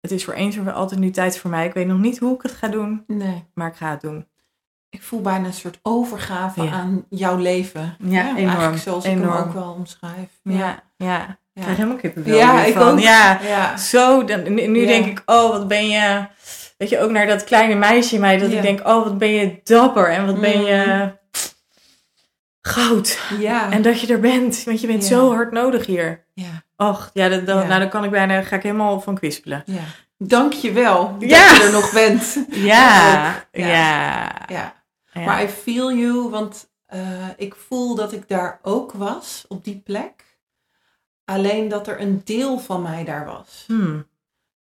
Het 0.00 0.10
is 0.10 0.24
voor 0.24 0.34
eens 0.34 0.56
en 0.56 0.64
voor 0.64 0.72
altijd 0.72 1.00
nu 1.00 1.10
tijd 1.10 1.38
voor 1.38 1.50
mij. 1.50 1.66
Ik 1.66 1.72
weet 1.74 1.86
nog 1.86 1.98
niet 1.98 2.18
hoe 2.18 2.34
ik 2.34 2.42
het 2.42 2.52
ga 2.52 2.68
doen, 2.68 3.04
Nee. 3.06 3.44
maar 3.54 3.68
ik 3.68 3.74
ga 3.76 3.90
het 3.90 4.00
doen. 4.00 4.26
Ik 4.90 5.02
voel 5.02 5.20
bijna 5.20 5.46
een 5.46 5.52
soort 5.52 5.78
overgave 5.82 6.62
Ja. 6.62 6.70
aan 6.70 7.04
jouw 7.08 7.36
leven. 7.36 7.96
Ja, 7.98 8.22
enorm, 8.28 8.48
Eigenlijk 8.48 8.82
zoals 8.82 9.04
ik 9.04 9.10
hem 9.10 9.22
enorm. 9.22 9.36
ook 9.36 9.52
wel 9.52 9.72
omschrijf. 9.72 10.28
Ja, 10.42 10.54
ja. 10.56 10.82
Ja. 10.96 11.28
Ik 11.54 11.62
krijg 11.62 11.76
helemaal 11.76 11.96
kippenvel 11.98 12.36
Ja, 12.36 12.64
ik 12.64 12.74
van. 12.74 12.88
ook. 12.92 12.98
Ja, 12.98 13.40
Ja. 13.42 13.76
zo. 13.76 14.24
Dan, 14.24 14.54
nu 14.54 14.86
denk 14.86 15.06
ik, 15.06 15.22
oh, 15.26 15.50
wat 15.50 15.68
ben 15.68 15.88
je... 15.88 16.26
Weet 16.78 16.88
je, 16.88 17.00
ook 17.00 17.10
naar 17.10 17.26
dat 17.26 17.44
kleine 17.44 17.74
meisje 17.74 18.14
in 18.14 18.20
mij. 18.20 18.38
Dat 18.38 18.50
ik 18.52 18.62
denk, 18.62 18.80
oh, 18.88 19.04
wat 19.04 19.18
ben 19.18 19.28
je 19.30 19.60
dapper. 19.64 20.08
En 20.08 20.26
wat 20.26 20.40
ben 20.40 20.58
Mm. 20.60 20.64
je 20.66 21.12
goud. 22.66 23.18
Ja. 23.38 23.70
En 23.70 23.82
dat 23.82 24.00
je 24.00 24.06
er 24.06 24.20
bent. 24.20 24.64
Want 24.64 24.80
je 24.80 24.86
bent 24.86 25.02
Ja. 25.02 25.08
zo 25.08 25.32
hard 25.34 25.52
nodig 25.52 25.86
hier. 25.86 26.24
ja. 26.34 26.62
Och, 26.76 27.10
ja, 27.12 27.28
dat, 27.28 27.46
dat, 27.46 27.62
Ja. 27.62 27.68
nou, 27.68 27.80
dan 27.80 27.88
kan 27.88 28.04
ik 28.04 28.10
bijna, 28.10 28.42
ga 28.42 28.56
ik 28.56 28.62
helemaal 28.62 29.00
van 29.00 29.14
kwispelen. 29.14 29.62
ja. 29.66 29.82
Dank 30.18 30.52
je 30.52 30.72
wel 30.72 31.16
dat 31.18 31.28
je 31.28 31.60
er 31.64 31.72
nog 31.72 31.92
bent. 31.92 32.38
Ja, 32.50 33.28
ook. 33.28 33.42
ja. 33.52 33.66
Ja. 33.66 34.32
ja. 34.46 34.74
Ja. 35.12 35.24
Maar 35.24 35.42
I 35.42 35.48
feel 35.48 35.92
you, 35.94 36.28
want 36.30 36.70
eh, 36.86 37.00
ik 37.36 37.54
voel 37.54 37.94
dat 37.94 38.12
ik 38.12 38.28
daar 38.28 38.58
ook 38.62 38.92
was, 38.92 39.44
op 39.48 39.64
die 39.64 39.80
plek. 39.84 40.38
Alleen 41.24 41.68
dat 41.68 41.88
er 41.88 42.00
een 42.00 42.20
deel 42.24 42.58
van 42.58 42.82
mij 42.82 43.04
daar 43.04 43.24
was. 43.24 43.64
Hmm. 43.66 44.06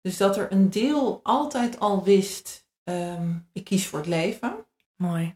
Dus 0.02 0.18
dat 0.18 0.38
er 0.38 0.52
een 0.52 0.70
deel 0.70 1.20
altijd 1.24 1.80
al 1.80 2.04
wist, 2.04 2.66
ehm, 2.84 3.32
ik 3.54 3.64
kies 3.64 3.88
voor 3.88 4.00
het 4.00 4.08
leven. 4.08 4.56
Mooi. 4.96 5.36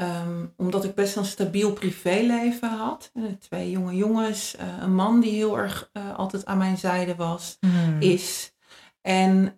Ehm, 0.00 0.46
omdat 0.56 0.84
ik 0.84 0.94
best 0.94 1.16
een 1.16 1.24
stabiel 1.24 1.72
privéleven 1.72 2.68
had. 2.68 3.10
Eh, 3.14 3.24
twee 3.38 3.70
jonge 3.70 3.96
jongens, 3.96 4.56
eh, 4.56 4.66
een 4.80 4.94
man 4.94 5.20
die 5.20 5.32
heel 5.32 5.58
erg 5.58 5.90
eh, 5.92 6.18
altijd 6.18 6.44
aan 6.44 6.58
mijn 6.58 6.78
zijde 6.78 7.14
was, 7.14 7.56
Hmm. 7.60 8.00
is. 8.00 8.52
En, 9.00 9.54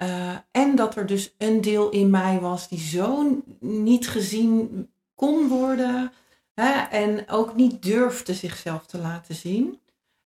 en 0.51 0.77
dat 0.77 0.97
er 0.97 1.07
dus 1.07 1.35
een 1.39 1.61
deel 1.61 1.91
in 1.91 2.11
mij 2.11 2.41
was 2.41 2.69
die 2.69 2.79
zo 2.79 3.41
niet 3.61 4.09
gezien 4.09 4.89
kon 5.15 5.49
worden. 5.49 6.13
Hè, 6.55 6.81
en 6.81 7.29
ook 7.29 7.55
niet 7.55 7.83
durfde 7.83 8.35
zichzelf 8.35 8.87
te 8.87 8.99
laten 8.99 9.35
zien. 9.35 9.81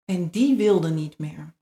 En 0.05 0.29
die 0.29 0.57
wilde 0.57 0.91
niet 0.91 1.19
meer. 1.19 1.55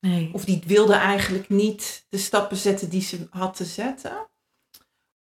Nee. 0.00 0.30
Of 0.32 0.44
die 0.44 0.62
wilde 0.66 0.94
eigenlijk 0.94 1.48
niet 1.48 2.06
de 2.08 2.18
stappen 2.18 2.56
zetten 2.56 2.88
die 2.90 3.02
ze 3.02 3.26
had 3.30 3.56
te 3.56 3.64
zetten. 3.64 4.29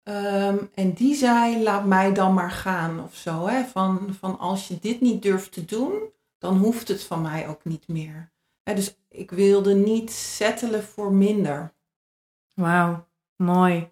Ehm, 0.09 0.57
en 0.73 0.93
die 0.93 1.15
zei, 1.15 1.63
laat 1.63 1.85
mij 1.85 2.13
dan 2.13 2.33
maar 2.33 2.51
gaan 2.51 3.03
of 3.03 3.15
zo. 3.15 3.47
Hè? 3.47 3.63
Van, 3.63 4.15
van 4.19 4.39
als 4.39 4.67
je 4.67 4.79
dit 4.79 5.01
niet 5.01 5.21
durft 5.21 5.51
te 5.51 5.65
doen, 5.65 6.01
dan 6.37 6.57
hoeft 6.57 6.87
het 6.87 7.03
van 7.03 7.21
mij 7.21 7.47
ook 7.47 7.65
niet 7.65 7.87
meer. 7.87 8.31
Hè, 8.63 8.73
dus 8.73 8.97
ik 9.09 9.31
wilde 9.31 9.75
niet 9.75 10.11
settelen 10.11 10.83
voor 10.83 11.11
minder. 11.11 11.73
Wauw. 12.53 13.07
Mooi. 13.35 13.89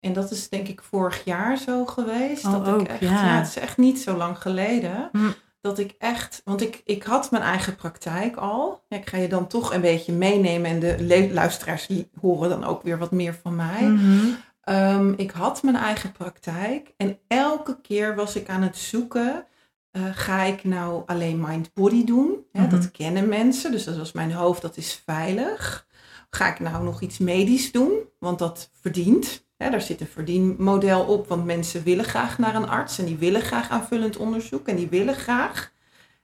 En 0.00 0.12
dat 0.12 0.30
is 0.30 0.48
denk 0.48 0.68
ik 0.68 0.82
vorig 0.82 1.24
jaar 1.24 1.56
zo 1.56 1.86
geweest. 1.86 2.44
Oh, 2.44 2.52
dat 2.52 2.68
ook, 2.68 2.80
ik 2.80 2.88
echt, 2.88 3.00
ja. 3.00 3.36
het 3.36 3.46
is 3.46 3.56
echt 3.56 3.76
niet 3.76 4.00
zo 4.00 4.16
lang 4.16 4.38
geleden. 4.38 5.08
Hm. 5.12 5.30
Dat 5.60 5.78
ik 5.78 5.94
echt, 5.98 6.40
want 6.44 6.60
ik, 6.60 6.80
ik 6.84 7.02
had 7.02 7.30
mijn 7.30 7.42
eigen 7.42 7.76
praktijk 7.76 8.36
al. 8.36 8.84
Ja, 8.88 8.96
ik 8.96 9.08
ga 9.08 9.16
je 9.16 9.28
dan 9.28 9.46
toch 9.46 9.72
een 9.72 9.80
beetje 9.80 10.12
meenemen 10.12 10.70
en 10.70 10.80
de 10.80 11.30
luisteraars 11.32 11.86
die 11.86 12.10
horen 12.20 12.48
dan 12.48 12.64
ook 12.64 12.82
weer 12.82 12.98
wat 12.98 13.10
meer 13.10 13.34
van 13.42 13.56
mij. 13.56 13.82
Mhm. 13.82 14.28
Ehm, 14.68 15.12
ik 15.16 15.30
had 15.30 15.62
mijn 15.62 15.76
eigen 15.76 16.12
praktijk 16.12 16.92
en 16.96 17.18
elke 17.28 17.80
keer 17.80 18.14
was 18.14 18.36
ik 18.36 18.48
aan 18.48 18.62
het 18.62 18.76
zoeken. 18.76 19.46
eh, 19.90 20.02
ga 20.12 20.42
ik 20.42 20.64
nou 20.64 21.02
alleen 21.06 21.40
mind-body 21.40 22.04
doen? 22.04 22.46
Hè, 22.52 22.60
Mhm. 22.62 22.70
Dat 22.70 22.90
kennen 22.90 23.28
mensen, 23.28 23.70
dus 23.70 23.84
dat 23.84 23.96
was 23.96 24.12
mijn 24.12 24.32
hoofd, 24.32 24.62
dat 24.62 24.76
is 24.76 25.02
veilig. 25.04 25.86
Ga 26.30 26.48
ik 26.52 26.60
nou 26.60 26.84
nog 26.84 27.00
iets 27.00 27.18
medisch 27.18 27.72
doen? 27.72 27.92
Want 28.18 28.38
dat 28.38 28.70
verdient. 28.80 29.46
Hè, 29.56 29.70
daar 29.70 29.80
zit 29.80 30.00
een 30.00 30.06
verdienmodel 30.06 31.04
op, 31.04 31.28
want 31.28 31.44
mensen 31.44 31.82
willen 31.82 32.04
graag 32.04 32.38
naar 32.38 32.54
een 32.54 32.68
arts 32.68 32.98
en 32.98 33.04
die 33.04 33.16
willen 33.16 33.40
graag 33.42 33.70
aanvullend 33.70 34.16
onderzoek 34.16 34.68
en 34.68 34.76
die 34.76 34.88
willen 34.88 35.14
graag. 35.14 35.72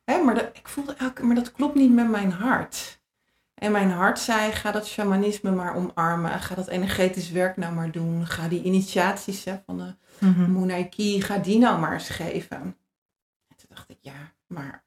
Hè, 0.05 0.23
maar, 0.23 0.35
dat, 0.35 0.51
ik 0.53 0.69
voelde 0.69 0.95
elke, 0.99 1.25
maar 1.25 1.35
dat 1.37 1.53
klopt 1.53 1.75
niet 1.75 1.93
met 1.95 2.09
mijn 2.11 2.33
hart. 2.33 3.01
En 3.55 3.73
mijn 3.73 3.91
hart 3.91 4.19
zei, 4.19 4.53
ga 4.53 4.71
dat 4.71 4.87
shamanisme 4.87 5.51
maar 5.51 5.77
omarmen. 5.77 6.31
Ga 6.41 6.55
dat 6.55 6.69
energetisch 6.69 7.31
werk 7.31 7.57
nou 7.57 7.75
maar 7.75 7.91
doen. 7.91 8.27
Ga 8.27 8.49
die 8.49 8.63
initiaties 8.63 9.45
hè, 9.45 9.57
van 9.67 9.79
de 9.79 9.95
Mhm. 10.19 10.53
Munaiki, 10.53 11.21
ga 11.23 11.39
die 11.39 11.59
nou 11.59 11.79
maar 11.81 11.93
eens 11.93 12.09
geven. 12.09 12.57
En 12.57 13.57
toen 13.57 13.69
dacht 13.69 13.91
ik, 13.91 13.99
ja, 14.01 14.33
maar 14.47 14.85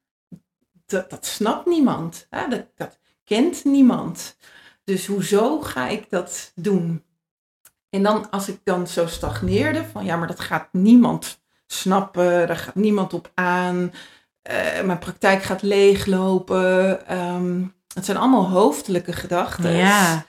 dat, 0.86 1.10
dat 1.10 1.26
snapt 1.26 1.66
niemand. 1.66 2.28
Hè? 2.30 2.48
Dat, 2.48 2.66
dat 2.76 3.00
kent 3.24 3.64
niemand. 3.64 4.38
Dus 4.84 5.06
hoezo 5.06 5.62
ga 5.62 5.88
ik 5.88 6.10
dat 6.10 6.52
doen? 6.56 7.04
En 7.90 8.04
dan 8.04 8.30
als 8.30 8.48
ik 8.50 8.60
dan 8.64 8.88
zo 8.88 9.08
stagneerde 9.08 9.86
van, 9.86 10.06
ja, 10.06 10.16
maar 10.16 10.28
dat 10.28 10.40
gaat 10.40 10.68
niemand 10.72 11.42
snappen. 11.68 12.48
Daar 12.48 12.58
gaat 12.58 12.76
niemand 12.76 13.14
op 13.14 13.32
aan. 13.34 13.94
Eh, 14.42 14.82
mijn 14.84 15.00
praktijk 15.00 15.44
gaat 15.44 15.62
leeglopen. 15.62 17.08
Ehm, 17.08 17.66
het 17.94 18.06
zijn 18.06 18.18
allemaal 18.18 18.50
hoofdelijke 18.50 19.14
gedachten. 19.14 19.72
Ja. 19.72 20.26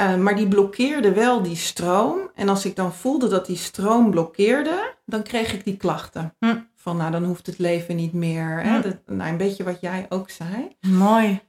Uh, 0.00 0.16
maar 0.16 0.36
die 0.36 0.48
blokkeerde 0.48 1.12
wel 1.12 1.42
die 1.42 1.56
stroom. 1.56 2.30
En 2.34 2.48
als 2.48 2.64
ik 2.64 2.76
dan 2.76 2.94
voelde 2.94 3.28
dat 3.28 3.46
die 3.46 3.56
stroom 3.56 4.10
blokkeerde, 4.10 4.94
dan 5.06 5.22
kreeg 5.22 5.52
ik 5.52 5.64
die 5.64 5.76
klachten. 5.76 6.34
Hm. 6.38 6.56
Van 6.76 6.96
nou, 6.96 7.10
dan 7.10 7.24
hoeft 7.24 7.46
het 7.46 7.58
leven 7.58 7.96
niet 7.96 8.12
meer. 8.12 8.60
Hè? 8.62 8.76
Hm. 8.76 8.82
Dat, 8.82 8.96
nou, 9.06 9.30
een 9.30 9.36
beetje 9.36 9.64
wat 9.64 9.80
jij 9.80 10.06
ook 10.08 10.30
zei. 10.30 10.76
Mooi. 10.80 11.40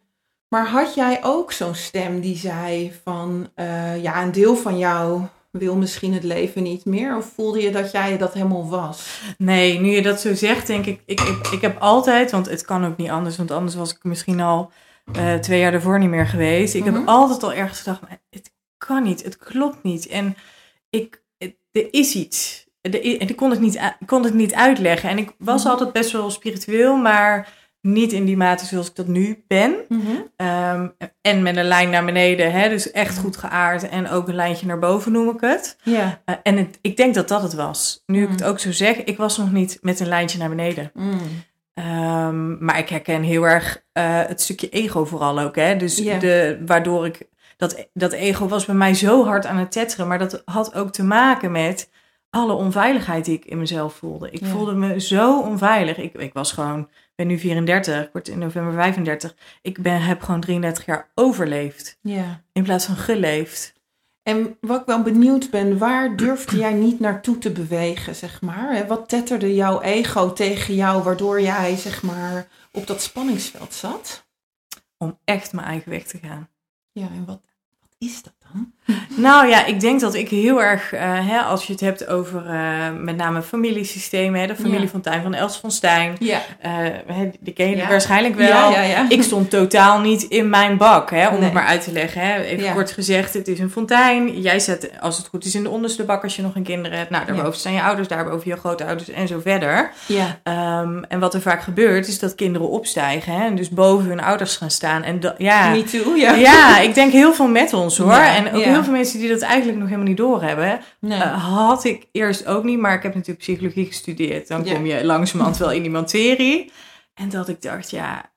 Maar 0.48 0.68
had 0.68 0.94
jij 0.96 1.20
ook 1.24 1.52
zo'n 1.52 1.76
stem 1.76 2.20
die 2.20 2.38
zei 2.38 2.94
van, 3.04 3.50
uh, 3.56 4.02
ja, 4.04 4.24
een 4.24 4.32
deel 4.32 4.56
van 4.56 4.78
jou 4.78 5.22
wil 5.52 5.76
misschien 5.76 6.14
het 6.14 6.24
leven 6.24 6.64
niet 6.64 6.86
meer? 6.86 7.18
Of 7.18 7.32
voelde 7.36 7.62
je 7.62 7.72
dat 7.72 7.92
jij 7.92 8.18
dat 8.18 8.34
helemaal 8.34 8.70
was? 8.70 9.22
Nee, 9.38 9.80
nu 9.80 9.90
je 9.90 10.02
dat 10.02 10.22
zo 10.22 10.34
zegt, 10.34 10.68
denk 10.68 10.86
ik, 10.86 11.02
ik, 11.06 11.20
ik, 11.20 11.48
ik 11.48 11.62
heb 11.62 11.80
altijd, 11.80 12.32
want 12.32 12.50
het 12.50 12.66
kan 12.66 12.86
ook 12.86 12.98
niet 12.98 13.10
anders, 13.10 13.38
want 13.38 13.52
anders 13.52 13.76
was 13.76 13.92
ik 13.92 14.04
misschien 14.04 14.42
al 14.42 14.72
uh, 15.18 15.34
twee 15.34 15.60
jaar 15.60 15.72
daarvoor 15.72 16.00
niet 16.00 16.10
meer 16.10 16.28
geweest. 16.28 16.74
Ik 16.76 16.86
Mhm. 16.86 16.94
heb 16.94 17.08
altijd 17.08 17.44
al 17.44 17.54
ergens 17.54 17.80
gedacht, 17.80 18.02
maar 18.02 18.20
het 18.30 18.52
kan 18.78 19.04
niet, 19.04 19.24
het 19.24 19.38
klopt 19.38 19.84
niet. 19.84 20.08
En 20.08 20.36
ik, 20.90 21.22
het- 21.38 21.56
er 21.72 21.88
is 21.94 22.16
iets. 22.16 22.66
En 22.82 22.94
ik 23.20 23.36
kon 23.36 23.50
het, 23.50 23.60
niet, 23.60 23.96
kon 24.06 24.24
het 24.24 24.34
niet 24.34 24.54
uitleggen. 24.54 25.10
En 25.10 25.18
ik 25.18 25.32
was 25.38 25.62
Mhm. 25.64 25.72
altijd 25.72 25.92
best 25.94 26.12
wel 26.12 26.30
spiritueel, 26.30 26.96
maar 26.96 27.60
niet 27.82 28.12
in 28.14 28.26
die 28.26 28.38
mate 28.38 28.66
zoals 28.66 28.88
ik 28.90 28.96
dat 28.96 29.08
nu 29.08 29.44
ben. 29.48 29.76
Ehm, 30.36 30.88
en 31.22 31.42
met 31.42 31.58
een 31.58 31.66
lijn 31.66 31.90
naar 31.90 32.06
beneden, 32.06 32.52
hè, 32.52 32.70
dus 32.70 32.92
echt 32.92 33.18
goed 33.18 33.38
geaard. 33.38 33.90
En 33.90 34.10
ook 34.10 34.28
een 34.28 34.36
lijntje 34.36 34.66
naar 34.66 34.80
boven 34.80 35.12
noem 35.12 35.30
ik 35.30 35.42
het. 35.42 35.78
Ja. 35.84 36.22
Eh, 36.26 36.36
en 36.44 36.58
het, 36.58 36.80
ik 36.82 36.98
denk 36.98 37.14
dat 37.16 37.28
dat 37.28 37.42
het 37.42 37.54
was. 37.54 38.04
Nu 38.06 38.24
ik 38.24 38.30
het 38.30 38.44
ook 38.44 38.60
zo 38.60 38.72
zeg, 38.72 39.04
ik 39.04 39.18
was 39.18 39.38
nog 39.38 39.52
niet 39.52 39.78
met 39.82 40.00
een 40.00 40.08
lijntje 40.08 40.38
naar 40.38 40.50
beneden. 40.50 40.92
Mm. 40.94 41.20
Ehm, 41.74 42.66
maar 42.66 42.78
ik 42.78 42.90
herken 42.90 43.24
heel 43.24 43.44
erg 43.44 43.84
eh, 43.92 44.20
het 44.26 44.42
stukje 44.42 44.70
ego 44.70 45.06
vooral 45.06 45.40
ook. 45.40 45.56
Hè? 45.56 45.76
Dus 45.76 45.96
de, 45.96 46.62
waardoor 46.66 47.06
ik... 47.06 47.30
Dat, 47.58 47.88
dat 47.94 48.12
ego 48.12 48.48
was 48.48 48.66
bij 48.66 48.76
mij 48.76 48.94
zo 48.94 49.26
hard 49.26 49.46
aan 49.46 49.58
het 49.58 49.72
tetteren. 49.72 50.08
Maar 50.08 50.20
dat 50.20 50.42
had 50.46 50.74
ook 50.76 50.92
te 50.92 51.04
maken 51.04 51.52
met 51.52 51.90
alle 52.30 52.54
onveiligheid 52.54 53.26
die 53.26 53.36
ik 53.38 53.46
in 53.46 53.58
mezelf 53.58 53.94
voelde. 53.94 54.30
Ik 54.32 54.40
Ja. 54.40 54.48
voelde 54.48 54.74
me 54.74 55.00
zo 55.00 55.40
onveilig. 55.42 55.98
Ik, 55.98 56.14
ik 56.14 56.34
was 56.34 56.52
gewoon... 56.52 56.80
Ik 56.82 57.28
ben 57.28 57.28
nu 57.28 57.38
34, 57.40 58.04
ik 58.04 58.10
word 58.14 58.28
in 58.28 58.40
november 58.40 58.74
35. 58.74 59.36
Ik 59.62 59.82
ben, 59.82 60.02
heb 60.02 60.22
gewoon 60.22 60.40
33 60.42 60.86
jaar 60.86 61.10
overleefd. 61.16 61.98
ja. 62.02 62.42
In 62.54 62.64
plaats 62.64 62.86
van 62.86 62.96
geleefd. 62.96 63.74
En 64.24 64.58
wat 64.62 64.80
ik 64.80 64.86
wel 64.86 65.02
benieuwd 65.02 65.50
ben, 65.50 65.78
waar 65.78 66.16
durfde 66.16 66.58
jij 66.58 66.74
niet 66.74 67.00
naartoe 67.00 67.38
te 67.38 67.52
bewegen, 67.52 68.16
zeg 68.16 68.42
maar? 68.42 68.88
Wat 68.88 69.10
tetterde 69.10 69.54
jouw 69.54 69.82
ego 69.82 70.34
tegen 70.34 70.76
jou, 70.76 71.04
waardoor 71.04 71.42
jij, 71.42 71.76
zeg 71.76 72.04
maar, 72.04 72.48
op 72.72 72.88
dat 72.88 73.02
spanningsveld 73.02 73.74
zat? 73.74 74.26
Om 74.98 75.20
echt 75.24 75.54
mijn 75.54 75.68
eigen 75.68 75.90
weg 75.90 76.04
te 76.04 76.18
gaan. 76.18 76.50
Ja, 76.92 77.08
en 77.08 77.26
wat, 77.26 77.42
wat 77.80 77.96
is 77.98 78.24
dat? 78.24 78.41
Nou 79.16 79.48
ja, 79.48 79.66
ik 79.66 79.80
denk 79.80 80.00
dat 80.00 80.14
ik 80.14 80.30
heel 80.30 80.62
erg, 80.64 80.94
eh, 80.94 81.02
hè, 81.30 81.40
als 81.40 81.66
je 81.66 81.72
het 81.72 81.82
hebt 81.82 82.08
over 82.08 82.46
eh, 82.48 82.56
met 83.00 83.18
name 83.18 83.42
familiesystemen, 83.42 84.40
hè, 84.40 84.48
de 84.48 84.56
familie 84.56 84.90
Ja. 85.04 85.22
van 85.22 85.34
Els 85.34 85.58
van 85.58 85.72
Stijn, 85.72 86.16
Ja. 86.20 86.40
eh, 86.60 86.76
die 87.40 87.54
ken 87.54 87.70
je 87.70 87.76
Ja. 87.76 87.88
waarschijnlijk 87.88 88.36
wel. 88.36 88.48
Ja, 88.48 88.70
ja, 88.72 88.82
ja. 88.82 89.06
Ik 89.10 89.24
stond 89.24 89.50
totaal 89.50 90.00
niet 90.00 90.24
in 90.24 90.50
mijn 90.50 90.78
bak, 90.78 91.10
hè, 91.10 91.28
om 91.28 91.34
Nee. 91.34 91.44
het 91.44 91.54
maar 91.54 91.66
uit 91.66 91.84
te 91.84 91.92
leggen. 91.92 92.22
Hè. 92.22 92.42
Even 92.42 92.74
kort 92.74 92.92
gezegd, 92.92 93.34
het 93.34 93.48
is 93.48 93.60
een 93.60 93.70
fontein. 93.72 94.42
Jij 94.42 94.60
zet, 94.60 94.92
als 95.00 95.18
het 95.18 95.28
goed 95.28 95.46
is, 95.46 95.56
in 95.56 95.64
de 95.64 95.70
onderste 95.70 96.04
bak 96.04 96.24
als 96.24 96.36
je 96.36 96.42
nog 96.42 96.56
een 96.56 96.64
kinderen 96.64 96.98
hebt. 96.98 97.10
Nou, 97.10 97.26
daarboven 97.26 97.60
staan 97.60 97.74
je 97.74 97.82
ouders, 97.82 98.08
daarboven 98.08 98.50
je 98.52 98.58
grootouders 98.58 99.10
en 99.10 99.28
zo 99.28 99.40
verder. 99.40 99.92
Ja. 100.06 100.40
Ehm, 100.44 101.04
en 101.08 101.20
wat 101.20 101.34
er 101.34 101.42
vaak 101.42 101.62
gebeurt, 101.64 102.08
is 102.08 102.20
dat 102.20 102.36
kinderen 102.36 102.70
opstijgen 102.70 103.34
hè, 103.34 103.46
en 103.46 103.56
dus 103.56 103.70
boven 103.70 104.08
hun 104.10 104.22
ouders 104.22 104.58
gaan 104.58 104.72
staan. 104.72 105.04
En 105.04 105.20
ja, 105.38 105.70
Me 105.70 105.84
too, 105.84 106.16
ja. 106.16 106.34
ja, 106.34 106.80
ik 106.80 106.94
denk 106.94 107.12
heel 107.12 107.34
veel 107.34 107.48
met 107.48 107.74
ons 107.74 107.98
hoor. 107.98 108.10
En 108.48 108.54
ook 108.54 108.62
ja. 108.64 108.72
heel 108.72 108.84
veel 108.84 108.94
mensen 108.94 109.20
die 109.20 109.30
dat 109.30 109.42
eigenlijk 109.42 109.78
nog 109.78 109.88
helemaal 109.88 110.08
niet 110.10 110.18
doorhebben. 110.18 110.80
Nee. 111.00 111.20
Eh, 111.22 111.56
had 111.56 111.84
ik 111.84 112.08
eerst 112.12 112.46
ook 112.46 112.64
niet, 112.64 112.80
maar 112.80 112.94
ik 112.94 113.04
heb 113.04 113.14
natuurlijk 113.14 113.40
psychologie 113.40 113.86
gestudeerd. 113.86 114.48
Dan 114.48 114.64
Ja. 114.66 114.74
kom 114.74 114.86
je 114.86 115.06
langzamerhand 115.06 115.58
wel 115.58 115.72
in 115.72 115.82
die 115.82 115.92
materie. 115.92 116.72
En 117.14 117.30
dat 117.30 117.48
ik 117.50 117.62
dacht, 117.62 117.90
ja, 117.90 118.32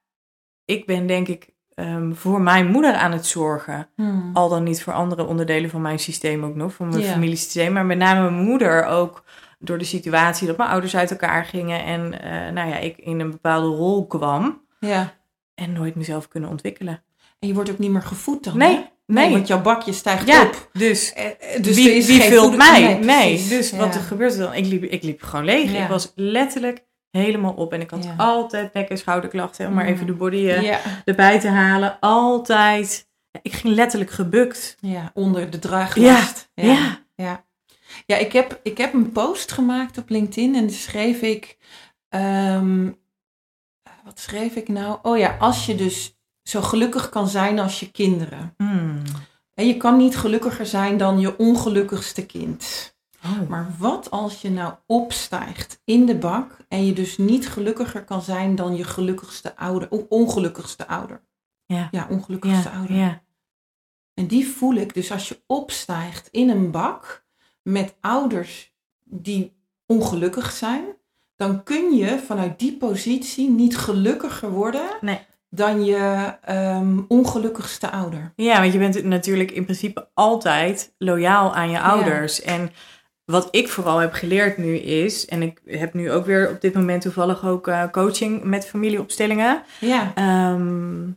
ik 0.64 0.86
ben 0.86 1.06
denk 1.06 1.28
ik 1.28 1.52
ehm, 1.74 2.12
voor 2.12 2.40
mijn 2.40 2.66
moeder 2.70 2.92
aan 2.94 3.12
het 3.12 3.26
zorgen. 3.26 3.88
Hmm. 3.96 4.30
Al 4.32 4.48
dan 4.48 4.62
niet 4.62 4.82
voor 4.82 4.92
andere 4.92 5.24
onderdelen 5.26 5.70
van 5.70 5.82
mijn 5.82 5.98
systeem 5.98 6.44
ook 6.44 6.54
nog, 6.54 6.72
van 6.74 6.88
mijn 6.88 7.00
Ja. 7.02 7.12
familiesysteem. 7.12 7.72
Maar 7.72 7.84
met 7.86 7.98
name 7.98 8.30
mijn 8.30 8.42
moeder 8.44 8.84
ook 8.86 9.24
door 9.58 9.78
de 9.78 9.84
situatie 9.84 10.46
dat 10.46 10.56
mijn 10.56 10.70
ouders 10.70 10.96
uit 10.96 11.10
elkaar 11.10 11.44
gingen. 11.44 11.84
En 11.84 12.22
eh, 12.22 12.52
nou 12.52 12.68
ja, 12.68 12.76
ik 12.78 12.96
in 12.98 13.20
een 13.20 13.30
bepaalde 13.30 13.66
rol 13.76 14.06
kwam. 14.06 14.62
Ja. 14.80 15.12
En 15.54 15.72
nooit 15.72 15.94
mezelf 15.94 16.28
kunnen 16.28 16.50
ontwikkelen. 16.50 17.02
En 17.38 17.48
je 17.48 17.54
wordt 17.54 17.70
ook 17.70 17.78
niet 17.78 17.90
meer 17.90 18.02
gevoed 18.02 18.44
dan, 18.44 18.58
Nee, 18.58 18.74
hè? 18.76 18.82
Nee. 19.06 19.30
want 19.30 19.46
jouw 19.46 19.60
bakje 19.62 19.92
stijgt 19.92 20.26
Ja, 20.26 20.42
op. 20.46 20.68
dus 20.72 21.12
Eh, 21.12 21.26
eh, 21.26 21.62
Dus 21.62 21.76
wie, 21.76 21.92
is 21.94 22.06
wie 22.06 22.20
vult 22.22 22.56
mij? 22.56 22.94
Nee, 22.98 23.28
precies. 23.34 23.48
dus 23.48 23.72
wat 23.72 23.94
er 23.94 24.00
gebeurde 24.00 24.36
dan? 24.38 24.54
Ik 24.54 24.66
liep, 24.66 24.82
ik 24.82 25.02
liep 25.02 25.22
gewoon 25.22 25.44
leeg. 25.44 25.72
Ja. 25.72 25.82
Ik 25.82 25.88
was 25.88 26.12
letterlijk 26.14 26.84
helemaal 27.10 27.52
op. 27.52 27.72
En 27.72 27.80
ik 27.80 27.90
had 27.90 28.06
altijd 28.16 28.72
nek- 28.72 28.88
en 28.88 28.98
schouderklachten. 28.98 29.66
Om 29.66 29.74
maar 29.74 29.84
Mm. 29.84 29.92
even 29.92 30.06
de 30.06 30.12
body 30.14 30.48
eh, 30.48 30.76
erbij 31.04 31.40
te 31.40 31.48
halen. 31.48 31.96
Altijd. 32.00 33.08
Ik 33.42 33.52
ging 33.52 33.74
letterlijk 33.74 34.10
gebukt. 34.10 34.76
ja, 34.80 35.10
onder 35.14 35.50
de 35.50 35.58
draaglast. 35.58 36.50
Ja, 36.54 36.64
ja. 36.64 37.02
Ja, 37.14 37.44
ja 38.06 38.16
ik, 38.16 38.32
heb, 38.32 38.60
ik 38.62 38.78
heb 38.78 38.92
een 38.94 39.12
post 39.12 39.52
gemaakt 39.52 39.98
op 39.98 40.08
LinkedIn 40.08 40.54
en 40.54 40.70
schreef 40.70 41.20
ik. 41.20 41.56
ehm, 42.08 42.90
wat 44.04 44.18
schreef 44.20 44.54
ik 44.54 44.68
nou? 44.68 44.98
Oh 45.02 45.18
ja, 45.18 45.36
als 45.38 45.66
je 45.66 45.74
dus 45.74 46.18
zo 46.44 46.62
gelukkig 46.62 47.08
kan 47.08 47.28
zijn 47.28 47.58
als 47.58 47.80
je 47.80 47.90
kinderen. 47.90 48.54
Hmm. 48.56 49.02
En 49.54 49.66
je 49.66 49.76
kan 49.76 49.96
niet 49.96 50.16
gelukkiger 50.16 50.66
zijn 50.66 50.96
dan 50.96 51.20
je 51.20 51.38
ongelukkigste 51.38 52.26
kind. 52.26 52.92
Oh. 53.24 53.48
Maar 53.48 53.74
wat 53.78 54.10
als 54.10 54.42
je 54.42 54.50
nou 54.50 54.74
opstijgt 54.86 55.80
in 55.84 56.06
de 56.06 56.16
bak 56.16 56.56
en 56.68 56.86
je 56.86 56.92
dus 56.92 57.18
niet 57.18 57.48
gelukkiger 57.48 58.04
kan 58.04 58.22
zijn 58.22 58.54
dan 58.56 58.76
je 58.76 58.84
gelukkigste 58.84 59.56
ouder, 59.56 59.88
ongelukkigste 60.08 60.86
ouder? 60.86 61.22
Ja. 61.66 61.88
Ja, 61.90 62.06
ongelukkigste 62.10 62.68
Ja, 62.68 62.74
ouder. 62.76 62.96
ja. 62.96 63.22
En 64.14 64.26
die 64.26 64.48
voel 64.48 64.74
ik 64.74 64.94
dus 64.94 65.12
als 65.12 65.28
je 65.28 65.42
opstijgt 65.46 66.28
in 66.30 66.48
een 66.50 66.70
bak 66.70 67.24
met 67.62 67.94
ouders 68.00 68.74
die 69.04 69.56
ongelukkig 69.86 70.52
zijn, 70.52 70.84
dan 71.36 71.62
kun 71.62 71.96
je 71.96 72.18
vanuit 72.18 72.58
die 72.58 72.76
positie 72.76 73.50
niet 73.50 73.76
gelukkiger 73.76 74.50
worden 74.50 74.88
Nee. 75.00 75.20
Dan 75.54 75.84
je 75.84 76.34
ehm, 76.42 76.98
ongelukkigste 77.08 77.90
ouder. 77.90 78.32
ja, 78.36 78.60
want 78.60 78.72
je 78.72 78.78
bent 78.78 79.04
natuurlijk 79.04 79.50
in 79.50 79.64
principe 79.64 80.08
altijd 80.14 80.94
loyaal 80.98 81.54
aan 81.54 81.70
je 81.70 81.80
ouders. 81.80 82.42
En 82.42 82.70
wat 83.24 83.48
ik 83.50 83.68
vooral 83.68 83.98
heb 83.98 84.12
geleerd 84.12 84.56
nu 84.56 84.76
is, 84.76 85.26
en 85.26 85.42
ik 85.42 85.60
heb 85.64 85.94
nu 85.94 86.12
ook 86.12 86.26
weer 86.26 86.50
op 86.50 86.60
dit 86.60 86.74
moment 86.74 87.02
toevallig 87.02 87.46
ook 87.46 87.68
eh, 87.68 87.82
coaching 87.90 88.44
met 88.44 88.66
familieopstellingen. 88.66 89.62
Ja, 89.80 90.12
Ehm, 90.14 91.10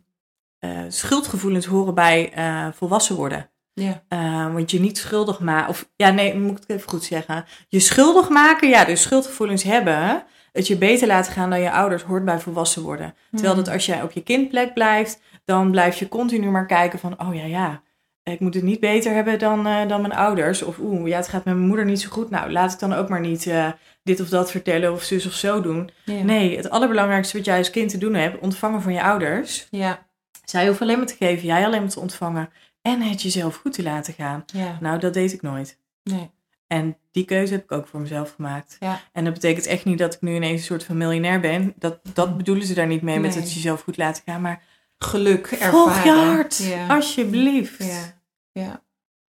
eh, 0.60 0.80
schuldgevoelens 0.88 1.66
horen 1.66 1.94
bij 1.94 2.34
eh, 2.34 2.68
volwassen 2.74 3.16
worden. 3.16 3.50
Ja. 3.74 4.04
Uh, 4.10 4.54
want 4.54 4.72
je 4.72 4.80
niet 4.80 4.98
schuldig 4.98 5.40
maken, 5.40 5.70
of 5.70 5.90
ja, 5.96 6.10
nee, 6.10 6.36
moet 6.36 6.52
ik 6.52 6.58
het 6.58 6.70
even 6.70 6.90
goed 6.90 7.04
zeggen. 7.04 7.46
Je 7.68 7.80
schuldig 7.80 8.30
maken, 8.30 8.70
ja, 8.70 8.86
dus 8.86 9.02
schuldgevoelens 9.02 9.64
hebben, 9.64 10.24
het 10.58 10.68
je 10.68 10.78
beter 10.78 11.08
laten 11.08 11.34
gaan 11.34 11.50
dan 11.50 11.62
je 11.62 11.72
ouders, 11.72 12.04
hoort 12.04 12.26
bij 12.26 12.40
volwassen 12.40 12.82
worden. 12.82 13.16
Terwijl 13.32 13.54
Hmm. 13.54 13.64
dat 13.64 13.74
als 13.74 13.86
jij 13.86 14.02
op 14.02 14.12
je 14.12 14.24
kindplek 14.24 14.74
blijft, 14.74 15.22
dan 15.46 15.72
blijf 15.72 16.00
je 16.00 16.08
continu 16.08 16.50
maar 16.50 16.66
kijken 16.66 17.00
van, 17.00 17.22
oh 17.22 17.36
ja, 17.36 17.46
ja, 17.46 17.82
ik 18.24 18.40
moet 18.40 18.54
het 18.54 18.64
niet 18.64 18.80
beter 18.80 19.14
hebben 19.14 19.40
dan, 19.40 19.68
uh, 19.68 19.88
dan 19.88 20.02
mijn 20.02 20.14
ouders. 20.14 20.62
Of 20.62 20.78
oeh, 20.80 21.08
ja, 21.08 21.18
het 21.18 21.28
gaat 21.28 21.46
met 21.46 21.54
mijn 21.56 21.68
moeder 21.68 21.86
niet 21.86 22.02
zo 22.02 22.10
goed. 22.10 22.30
Nou, 22.30 22.52
laat 22.52 22.74
ik 22.74 22.80
dan 22.80 22.94
ook 22.94 23.10
maar 23.10 23.20
niet 23.20 23.46
uh, 23.46 23.72
dit 24.04 24.20
of 24.22 24.30
dat 24.30 24.52
vertellen 24.52 24.94
of 24.94 25.04
zus 25.04 25.26
of 25.26 25.34
zo 25.34 25.62
doen. 25.62 25.90
Ja. 26.06 26.24
Nee, 26.24 26.58
het 26.58 26.70
allerbelangrijkste 26.70 27.38
wat 27.38 27.46
jij 27.46 27.58
als 27.58 27.70
kind 27.70 27.90
te 27.90 27.98
doen 27.98 28.14
hebt, 28.14 28.40
ontvangen 28.40 28.82
van 28.82 28.94
je 28.94 29.04
ouders. 29.04 29.68
Ja. 29.72 30.06
Zij 30.46 30.66
hoeven 30.66 30.86
alleen 30.86 30.98
maar 30.98 31.08
te 31.08 31.16
geven, 31.20 31.48
jij 31.48 31.66
alleen 31.66 31.82
maar 31.82 31.90
te 31.90 32.00
ontvangen. 32.00 32.50
En 32.82 33.02
het 33.02 33.22
jezelf 33.22 33.56
goed 33.56 33.74
te 33.74 33.84
laten 33.84 34.14
gaan. 34.14 34.44
Ja. 34.46 34.78
Nou, 34.82 35.00
dat 35.00 35.14
deed 35.14 35.34
ik 35.34 35.42
nooit. 35.42 35.80
Nee. 36.04 36.32
En 36.68 36.98
die 37.18 37.26
keuze 37.26 37.54
heb 37.54 37.64
ik 37.64 37.72
ook 37.72 37.88
voor 37.88 38.00
mezelf 38.00 38.34
gemaakt. 38.36 38.78
Ja. 38.80 39.02
En 39.14 39.24
dat 39.24 39.34
betekent 39.34 39.66
echt 39.66 39.86
niet 39.86 39.98
dat 39.98 40.14
ik 40.14 40.22
nu 40.22 40.36
ineens 40.36 40.60
een 40.60 40.66
soort 40.66 40.84
van 40.84 40.98
miljonair 40.98 41.40
ben. 41.40 41.74
Dat, 41.76 42.00
dat 42.14 42.38
bedoelen 42.38 42.66
ze 42.68 42.74
daar 42.74 42.88
niet 42.88 43.02
mee 43.02 43.20
met 43.20 43.34
Nee. 43.34 43.40
het 43.44 43.54
jezelf 43.54 43.82
goed 43.82 43.98
laten 43.98 44.24
gaan. 44.26 44.42
Maar 44.42 44.62
Geluk 44.98 45.48
ervaren. 45.48 45.72
volg 45.72 46.04
je 46.04 46.12
hart, 46.12 46.58
Ja. 46.58 46.88
alsjeblieft. 46.88 47.84
Ja. 47.84 48.14
Ja. 48.52 48.82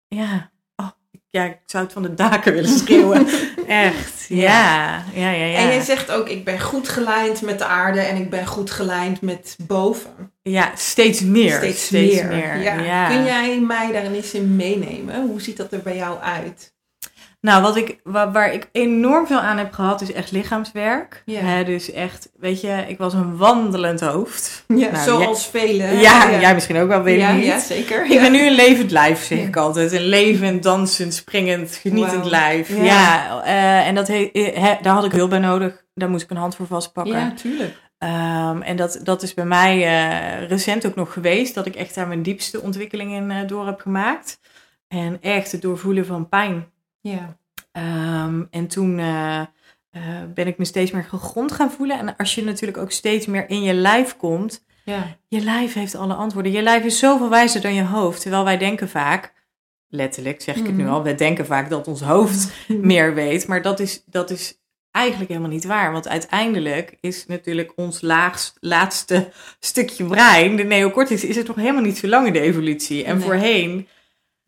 Ja. 0.09 0.51
Oh, 0.77 0.89
ik- 1.11 1.21
ja, 1.31 1.45
ik 1.45 1.59
zou 1.67 1.85
het 1.85 1.93
van 1.93 2.03
de 2.03 2.15
daken 2.15 2.53
willen 2.53 2.71
schreeuwen. 2.79 3.27
Echt. 3.67 4.27
Ja. 4.29 5.05
Ja, 5.15 5.31
ja, 5.31 5.45
ja. 5.45 5.57
En 5.59 5.67
jij 5.67 5.81
zegt 5.81 6.11
ook, 6.11 6.29
ik 6.29 6.45
ben 6.45 6.61
goed 6.61 6.89
gelijnd 6.89 7.43
met 7.43 7.59
de 7.59 7.65
aarde 7.65 8.01
en 8.01 8.17
ik 8.17 8.31
ben 8.31 8.47
goed 8.47 8.71
gelijnd 8.71 9.21
met 9.21 9.57
boven. 9.67 10.33
Ja, 10.43 10.73
steeds 10.77 11.21
meer. 11.21 11.57
Steeds, 11.57 11.91
meer. 11.91 12.59
Ja. 12.63 13.09
Kun 13.09 13.25
jij 13.25 13.61
mij 13.61 13.93
daar 13.93 14.03
eens 14.13 14.35
in 14.35 14.57
meenemen? 14.57 15.27
Hoe 15.27 15.41
ziet 15.41 15.57
dat 15.57 15.73
er 15.73 15.81
bij 15.83 15.97
jou 15.97 16.21
uit? 16.21 16.75
Nou, 17.47 17.63
wat 17.63 17.77
ik, 17.77 17.99
waar, 18.03 18.33
waar 18.33 18.53
ik 18.53 18.69
enorm 18.73 19.27
veel 19.27 19.39
aan 19.39 19.59
heb 19.59 19.73
gehad, 19.73 20.01
is 20.01 20.13
echt 20.13 20.31
lichaamswerk. 20.31 21.23
Ja. 21.25 21.63
Dus 21.63 21.93
echt, 21.93 22.29
weet 22.39 22.61
je, 22.61 22.85
ik 22.89 22.99
was 22.99 23.15
een 23.15 23.37
wandelend 23.37 24.01
hoofd. 24.01 24.65
Ja, 24.69 24.91
Nou, 24.91 25.05
zoals 25.05 25.47
velen. 25.47 25.99
Ja, 25.99 26.41
jij 26.41 26.55
misschien 26.55 26.77
ook 26.77 26.89
wel, 26.89 27.03
weet 27.03 27.21
ja, 27.21 27.29
ik 27.29 27.37
niet. 27.37 27.45
ja, 27.45 27.59
zeker. 27.59 28.05
Ik 28.11 28.21
ben 28.21 28.33
nu 28.33 28.47
een 28.47 28.55
levend 28.55 28.91
lijf, 28.91 29.25
zeg 29.25 29.39
ik 29.39 29.57
altijd. 29.57 29.93
Een 29.93 30.01
levend, 30.07 30.63
dansend, 30.63 31.15
springend, 31.15 31.75
genietend 31.83 32.25
lijf. 32.25 32.83
Ja. 32.83 33.43
Eh, 33.45 33.87
en 33.87 33.95
dat 33.95 34.09
he- 34.09 34.31
he- 34.33 34.79
daar 34.83 34.95
had 34.95 35.05
ik 35.05 35.13
hulp 35.13 35.31
bij 35.31 35.39
nodig. 35.39 35.85
Daar 35.95 36.11
moest 36.11 36.25
ik 36.25 36.31
een 36.31 36.37
hand 36.37 36.57
voor 36.57 36.67
vastpakken. 36.67 37.19
Ja, 37.19 37.33
tuurlijk. 37.35 37.75
Ehm, 37.99 38.63
en 38.63 38.77
dat, 38.77 39.01
dat 39.03 39.23
is 39.23 39.35
bij 39.35 39.45
mij 39.47 39.85
eh, 39.87 40.49
recent 40.49 40.87
ook 40.87 40.95
nog 40.95 41.13
geweest. 41.13 41.55
Dat 41.55 41.67
ik 41.67 41.75
echt 41.77 41.95
daar 41.95 42.07
mijn 42.09 42.23
diepste 42.23 42.61
ontwikkeling 42.63 43.13
in 43.13 43.31
eh, 43.31 43.37
door 43.47 43.67
heb 43.67 43.81
gemaakt. 43.81 44.39
En 44.89 45.19
echt 45.21 45.53
het 45.53 45.63
doorvoelen 45.63 46.07
van 46.07 46.29
pijn. 46.29 46.67
Ja. 47.11 47.37
Ehm, 47.73 48.43
en 48.51 48.67
toen 48.67 48.99
eh, 48.99 49.41
eh, 49.41 49.47
ben 50.35 50.47
ik 50.47 50.59
me 50.59 50.65
steeds 50.65 50.91
meer 50.91 51.05
gegrond 51.05 51.53
gaan 51.53 51.71
voelen. 51.71 51.99
En 51.99 52.17
als 52.17 52.35
je 52.35 52.45
natuurlijk 52.45 52.79
ook 52.79 52.91
steeds 52.91 53.27
meer 53.27 53.49
in 53.51 53.63
je 53.63 53.75
lijf 53.75 54.17
komt, 54.17 54.65
Ja. 54.85 55.17
je 55.29 55.41
lijf 55.41 55.73
heeft 55.75 55.95
alle 55.95 56.15
antwoorden. 56.15 56.53
Je 56.53 56.63
lijf 56.63 56.85
is 56.85 56.99
zoveel 56.99 57.29
wijzer 57.29 57.61
dan 57.61 57.75
je 57.75 57.85
hoofd. 57.85 58.21
Terwijl 58.21 58.45
wij 58.45 58.59
denken 58.59 58.89
vaak, 58.89 59.33
letterlijk 59.89 60.43
zeg 60.43 60.57
ik 60.57 60.67
het 60.67 60.77
nu 60.77 60.83
Mhm. 60.83 60.93
al, 60.93 61.03
wij 61.03 61.15
denken 61.15 61.47
vaak 61.47 61.71
dat 61.71 61.89
ons 61.89 62.01
hoofd 62.01 62.53
meer 62.69 63.15
weet. 63.15 63.47
Maar 63.47 63.63
dat 63.63 63.81
is, 63.81 64.03
dat 64.07 64.31
is 64.31 64.61
eigenlijk 64.91 65.31
helemaal 65.31 65.51
niet 65.53 65.65
waar. 65.65 65.93
Want 65.93 66.09
uiteindelijk 66.09 66.97
is 67.01 67.27
natuurlijk 67.27 67.73
ons 67.77 68.01
laagst, 68.01 68.57
laatste 68.61 69.31
stukje 69.61 70.05
brein, 70.05 70.57
de 70.57 70.63
neocortex, 70.65 71.25
is 71.25 71.37
het 71.37 71.47
nog 71.47 71.57
helemaal 71.57 71.83
niet 71.83 71.99
zo 71.99 72.07
lang 72.09 72.27
in 72.27 72.33
de 72.33 72.41
evolutie. 72.41 73.05
En 73.05 73.17
Nee. 73.17 73.25
voorheen 73.27 73.89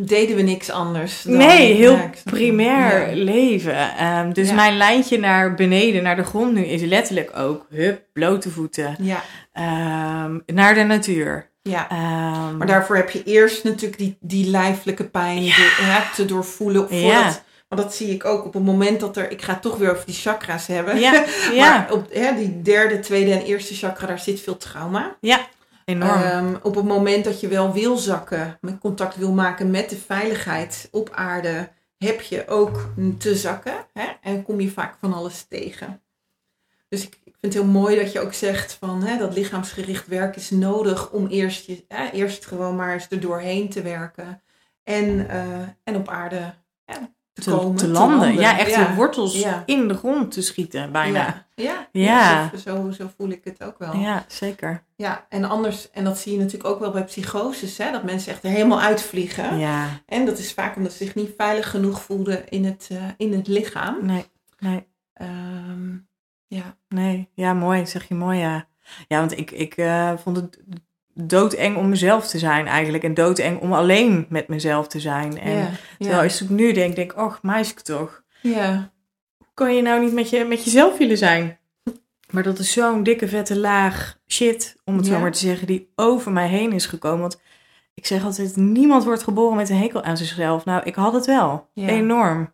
Deden 0.03 0.37
we 0.37 0.43
niks 0.43 0.71
anders 0.71 1.23
dan... 1.23 1.37
Nee, 1.37 1.75
heel 1.75 1.93
Ja, 1.97 2.11
primair 2.25 3.09
Ja. 3.17 3.25
leven. 3.25 3.97
Ehm, 3.97 4.33
dus 4.33 4.49
Ja. 4.49 4.55
mijn 4.55 4.77
lijntje 4.77 5.19
naar 5.19 5.55
beneden, 5.55 6.03
naar 6.03 6.17
de 6.17 6.25
grond 6.25 6.53
nu, 6.55 6.65
is 6.65 6.83
letterlijk 6.83 7.31
ook 7.37 7.67
hup, 7.71 8.03
blote 8.13 8.51
voeten. 8.51 8.97
Ja, 9.01 9.23
Ehm, 9.53 10.39
naar 10.47 10.75
de 10.75 10.83
natuur. 10.83 11.51
ja. 11.63 11.89
Ehm, 11.89 12.57
Maar 12.57 12.67
daarvoor 12.67 12.97
heb 12.97 13.11
je 13.11 13.23
eerst 13.25 13.65
natuurlijk 13.65 13.99
die, 13.99 14.17
die 14.21 14.47
lijfelijke 14.51 15.05
pijn 15.05 15.45
Ja. 15.45 15.55
door- 15.57 16.11
te 16.15 16.25
doorvoelen. 16.25 16.81
Voordat, 16.89 17.01
Ja. 17.01 17.43
Maar 17.69 17.79
dat 17.79 17.95
zie 17.95 18.09
ik 18.15 18.25
ook 18.25 18.45
op 18.45 18.55
het 18.55 18.63
moment 18.65 19.01
dat 19.01 19.17
er... 19.17 19.31
Ik 19.31 19.43
ga 19.43 19.57
toch 19.59 19.77
weer 19.77 19.91
over 19.91 20.07
die 20.07 20.15
chakra's 20.15 20.67
hebben. 20.67 20.99
Ja, 21.01 21.25
ja, 21.53 21.71
Maar 21.71 21.93
op 21.93 22.07
hè, 22.13 22.35
die 22.37 22.63
derde, 22.63 23.01
tweede 23.01 23.33
en 23.33 23.43
eerste 23.43 23.75
chakra, 23.75 24.07
daar 24.07 24.19
zit 24.19 24.41
veel 24.41 24.57
trauma. 24.57 25.17
Enorm. 25.89 26.23
Ehm, 26.23 26.55
op 26.63 26.75
het 26.75 26.85
moment 26.85 27.25
dat 27.25 27.41
je 27.41 27.49
wel 27.49 27.73
wil 27.73 27.97
zakken, 27.97 28.59
met 28.61 28.79
contact 28.79 29.17
wil 29.17 29.33
maken 29.33 29.71
met 29.71 29.91
de 29.91 29.97
veiligheid 29.97 30.89
op 30.91 31.11
aarde, 31.11 31.69
heb 31.97 32.21
je 32.21 32.49
ook 32.49 32.93
te 33.19 33.37
zakken. 33.37 33.87
Hè? 33.93 34.07
En 34.21 34.43
kom 34.43 34.61
je 34.61 34.71
vaak 34.71 34.97
van 35.01 35.13
alles 35.13 35.43
tegen. 35.43 36.03
Dus 36.89 37.03
ik, 37.03 37.19
ik 37.25 37.37
vind 37.41 37.55
het 37.55 37.63
heel 37.63 37.73
mooi 37.73 37.97
dat 37.97 38.13
je 38.13 38.21
ook 38.21 38.33
zegt 38.33 38.73
van 38.73 39.03
hè, 39.03 39.19
dat 39.19 39.35
lichaamsgericht 39.35 40.07
werk 40.07 40.37
is 40.37 40.51
nodig 40.51 41.11
om 41.11 41.27
eerst, 41.27 41.67
je, 41.67 41.85
hè, 41.89 42.11
eerst 42.11 42.47
gewoon 42.47 42.77
maar 42.77 42.93
eens 42.93 43.07
er 43.11 43.21
doorheen 43.21 43.69
te 43.69 43.83
werken. 43.83 44.43
En, 44.83 45.29
eh, 45.29 45.61
en 45.85 45.97
op 45.97 46.09
aarde 46.09 46.55
te, 47.43 47.51
te, 47.51 47.57
komen. 47.57 47.77
te 47.77 47.89
landen. 47.89 48.35
Ja, 48.35 48.59
echt 48.59 48.71
ja. 48.71 48.87
de 48.89 48.95
wortels 48.95 49.39
Ja. 49.41 49.63
in 49.67 49.89
de 49.89 49.95
grond 49.95 50.31
te 50.33 50.43
schieten, 50.43 50.93
bijna. 50.93 51.47
Ja, 51.55 51.89
ja, 51.93 52.51
zo, 52.65 52.91
zo 52.91 53.11
voel 53.17 53.29
ik 53.29 53.45
het 53.45 53.63
ook 53.63 53.79
wel. 53.79 53.97
Ja, 53.97 54.25
zeker. 54.29 54.83
Ja, 54.97 55.27
en 55.29 55.45
anders, 55.45 55.91
en 55.91 56.05
dat 56.05 56.19
zie 56.19 56.33
je 56.33 56.39
natuurlijk 56.39 56.71
ook 56.71 56.81
wel 56.81 56.91
bij 56.91 57.05
psychoses, 57.05 57.79
hè, 57.79 57.91
dat 57.93 58.03
mensen 58.05 58.33
echt 58.33 58.45
er 58.45 58.51
helemaal 58.51 58.81
uitvliegen. 58.81 59.59
Ja, 59.59 59.87
En 60.07 60.27
dat 60.27 60.39
is 60.39 60.53
vaak 60.53 60.77
omdat 60.77 60.93
ze 60.93 61.05
zich 61.05 61.15
niet 61.15 61.31
veilig 61.37 61.71
genoeg 61.71 62.03
voelden 62.03 62.49
in 62.49 62.65
het, 62.65 62.89
eh, 62.93 63.03
in 63.17 63.33
het 63.33 63.47
lichaam. 63.47 63.97
nee, 64.07 64.25
nee, 64.59 64.87
Ehm, 65.13 65.97
ja. 66.47 66.77
nee. 66.89 67.29
Ja, 67.35 67.53
mooi, 67.53 67.87
zeg 67.87 68.09
je 68.09 68.15
mooi, 68.15 68.39
ja. 68.39 68.67
Ja, 69.09 69.19
want 69.19 69.39
ik, 69.39 69.51
ik 69.51 69.77
eh, 69.77 70.13
vond 70.17 70.37
het 70.37 70.59
doodeng 71.21 71.77
om 71.77 71.89
mezelf 71.89 72.29
te 72.29 72.39
zijn 72.39 72.67
eigenlijk. 72.67 73.05
En 73.05 73.15
doodeng 73.15 73.61
om 73.61 73.73
alleen 73.73 74.27
met 74.29 74.49
mezelf 74.49 74.89
te 74.89 75.01
zijn. 75.01 75.39
En 75.39 75.79
terwijl 75.99 76.23
als 76.23 76.43
ik 76.43 76.49
nu 76.49 76.73
denk, 76.73 76.97
denk 76.97 77.13
ik, 77.13 77.19
och, 77.19 77.39
meisje 77.43 77.75
toch. 77.75 78.23
ja, 78.43 78.91
kan 79.55 79.75
je 79.75 79.83
nou 79.83 80.01
niet 80.01 80.13
met, 80.13 80.31
je, 80.31 80.45
met 80.45 80.65
jezelf 80.65 80.99
willen 80.99 81.19
zijn? 81.19 81.59
Maar 82.31 82.43
dat 82.43 82.59
is 82.59 82.73
zo'n 82.73 83.03
dikke 83.03 83.29
vette 83.29 83.59
laag 83.59 84.19
shit, 84.27 84.77
om 84.85 84.97
het 84.97 85.07
zo 85.07 85.19
maar 85.19 85.33
te 85.33 85.39
zeggen, 85.39 85.67
die 85.67 85.93
over 85.95 86.33
mij 86.33 86.49
heen 86.49 86.73
is 86.73 86.87
gekomen. 86.87 87.21
Want 87.21 87.41
ik 87.95 88.07
zeg 88.07 88.25
altijd, 88.25 88.57
niemand 88.57 89.05
wordt 89.05 89.23
geboren 89.23 89.57
met 89.57 89.69
een 89.69 89.77
hekel 89.77 90.03
aan 90.03 90.17
zichzelf. 90.17 90.65
Nou, 90.65 90.83
ik 90.85 90.95
had 90.95 91.13
het 91.13 91.27
wel. 91.27 91.69
Enorm. 91.75 92.53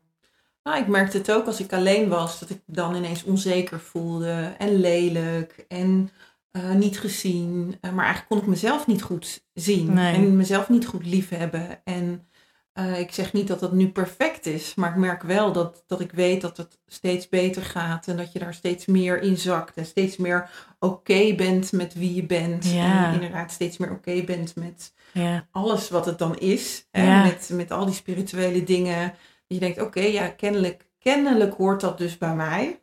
Nou, 0.62 0.78
ik 0.78 0.86
merkte 0.86 1.18
het 1.18 1.32
ook 1.32 1.46
als 1.46 1.60
ik 1.60 1.72
alleen 1.72 2.08
was, 2.08 2.38
dat 2.38 2.50
ik 2.50 2.60
dan 2.66 2.94
ineens 2.94 3.24
onzeker 3.24 3.80
voelde 3.80 4.54
en 4.58 4.80
lelijk 4.80 5.64
en 5.68 6.10
eh, 6.54 6.72
niet 6.72 7.00
gezien. 7.00 7.76
Eh, 7.80 7.90
maar 7.92 8.04
eigenlijk 8.04 8.28
kon 8.28 8.38
ik 8.38 8.46
mezelf 8.46 8.86
niet 8.86 9.02
goed 9.02 9.44
zien 9.52 9.92
Nee. 9.92 10.14
en 10.14 10.36
mezelf 10.36 10.68
niet 10.68 10.86
goed 10.86 11.06
liefhebben. 11.06 11.84
En 11.84 12.28
eh, 12.72 12.98
ik 13.00 13.12
zeg 13.12 13.32
niet 13.32 13.48
dat 13.48 13.60
dat 13.60 13.72
nu 13.72 13.88
perfect 13.88 14.46
is, 14.46 14.74
maar 14.74 14.90
ik 14.90 14.96
merk 14.96 15.22
wel 15.22 15.52
dat, 15.52 15.84
dat 15.86 16.00
ik 16.00 16.12
weet 16.12 16.40
dat 16.40 16.56
het 16.56 16.78
steeds 16.86 17.28
beter 17.28 17.62
gaat 17.62 18.08
en 18.08 18.16
dat 18.16 18.32
je 18.32 18.38
daar 18.38 18.54
steeds 18.54 18.86
meer 18.86 19.22
in 19.22 19.36
zakt 19.36 19.76
en 19.76 19.86
steeds 19.86 20.16
meer 20.16 20.50
oké 20.78 21.34
bent 21.34 21.72
met 21.72 21.94
wie 21.94 22.14
je 22.14 22.26
bent. 22.26 22.64
Ja. 22.70 23.06
En 23.06 23.14
inderdaad 23.14 23.52
steeds 23.52 23.76
meer 23.76 23.90
oké 23.90 24.22
bent 24.22 24.56
met 24.56 24.92
Ja, 25.12 25.48
alles 25.50 25.88
wat 25.90 26.06
het 26.06 26.18
dan 26.18 26.38
is. 26.38 26.88
Hè? 26.90 27.04
Ja. 27.04 27.24
Met, 27.24 27.50
met 27.52 27.70
al 27.70 27.84
die 27.84 27.94
spirituele 27.94 28.64
dingen. 28.64 29.14
Je 29.46 29.58
denkt, 29.58 29.80
oké, 29.80 30.00
ja, 30.00 30.28
kennelijk, 30.28 30.88
kennelijk 30.98 31.54
hoort 31.54 31.80
dat 31.80 31.98
dus 31.98 32.18
bij 32.18 32.34
mij. 32.34 32.80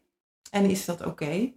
En 0.50 0.70
is 0.70 0.86
dat 0.86 1.06
oké? 1.06 1.52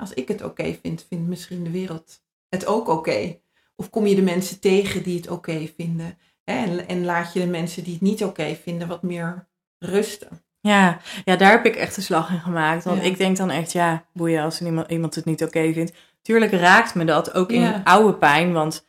Als 0.00 0.12
ik 0.14 0.28
het 0.28 0.42
oké 0.42 0.76
vind, 0.82 1.06
vindt 1.08 1.28
misschien 1.28 1.64
de 1.64 1.70
wereld 1.70 2.22
het 2.48 2.66
ook 2.66 2.88
oké. 2.88 3.38
Of 3.76 3.90
kom 3.90 4.06
je 4.06 4.14
de 4.14 4.22
mensen 4.22 4.60
tegen 4.60 5.02
die 5.02 5.16
het 5.16 5.28
oké 5.30 5.68
vinden? 5.76 6.18
Hè? 6.44 6.54
En, 6.64 6.88
en 6.88 7.04
laat 7.04 7.32
je 7.32 7.40
de 7.40 7.46
mensen 7.46 7.84
die 7.84 7.92
het 7.92 8.02
niet 8.02 8.24
oké 8.24 8.54
vinden 8.62 8.88
wat 8.88 9.02
meer 9.02 9.48
rusten. 9.78 10.42
ja. 10.60 11.00
ja, 11.24 11.36
daar 11.36 11.50
heb 11.50 11.66
ik 11.66 11.76
echt 11.76 11.96
een 11.96 12.02
slag 12.02 12.30
in 12.30 12.40
gemaakt. 12.40 12.84
Want 12.84 12.98
Ja. 13.02 13.04
ik 13.08 13.16
denk 13.18 13.36
dan 13.36 13.50
echt, 13.50 13.72
ja, 13.72 14.04
boeien 14.12 14.42
als 14.42 14.60
iemand, 14.60 14.90
iemand 14.90 15.14
het 15.14 15.24
niet 15.24 15.42
oké 15.42 15.72
vindt. 15.72 15.92
Tuurlijk 16.22 16.52
raakt 16.52 16.94
me 16.94 17.04
dat, 17.04 17.34
ook 17.34 17.50
in 17.52 17.60
Ja. 17.60 17.80
oude 17.84 18.14
pijn. 18.14 18.52
Want, 18.52 18.86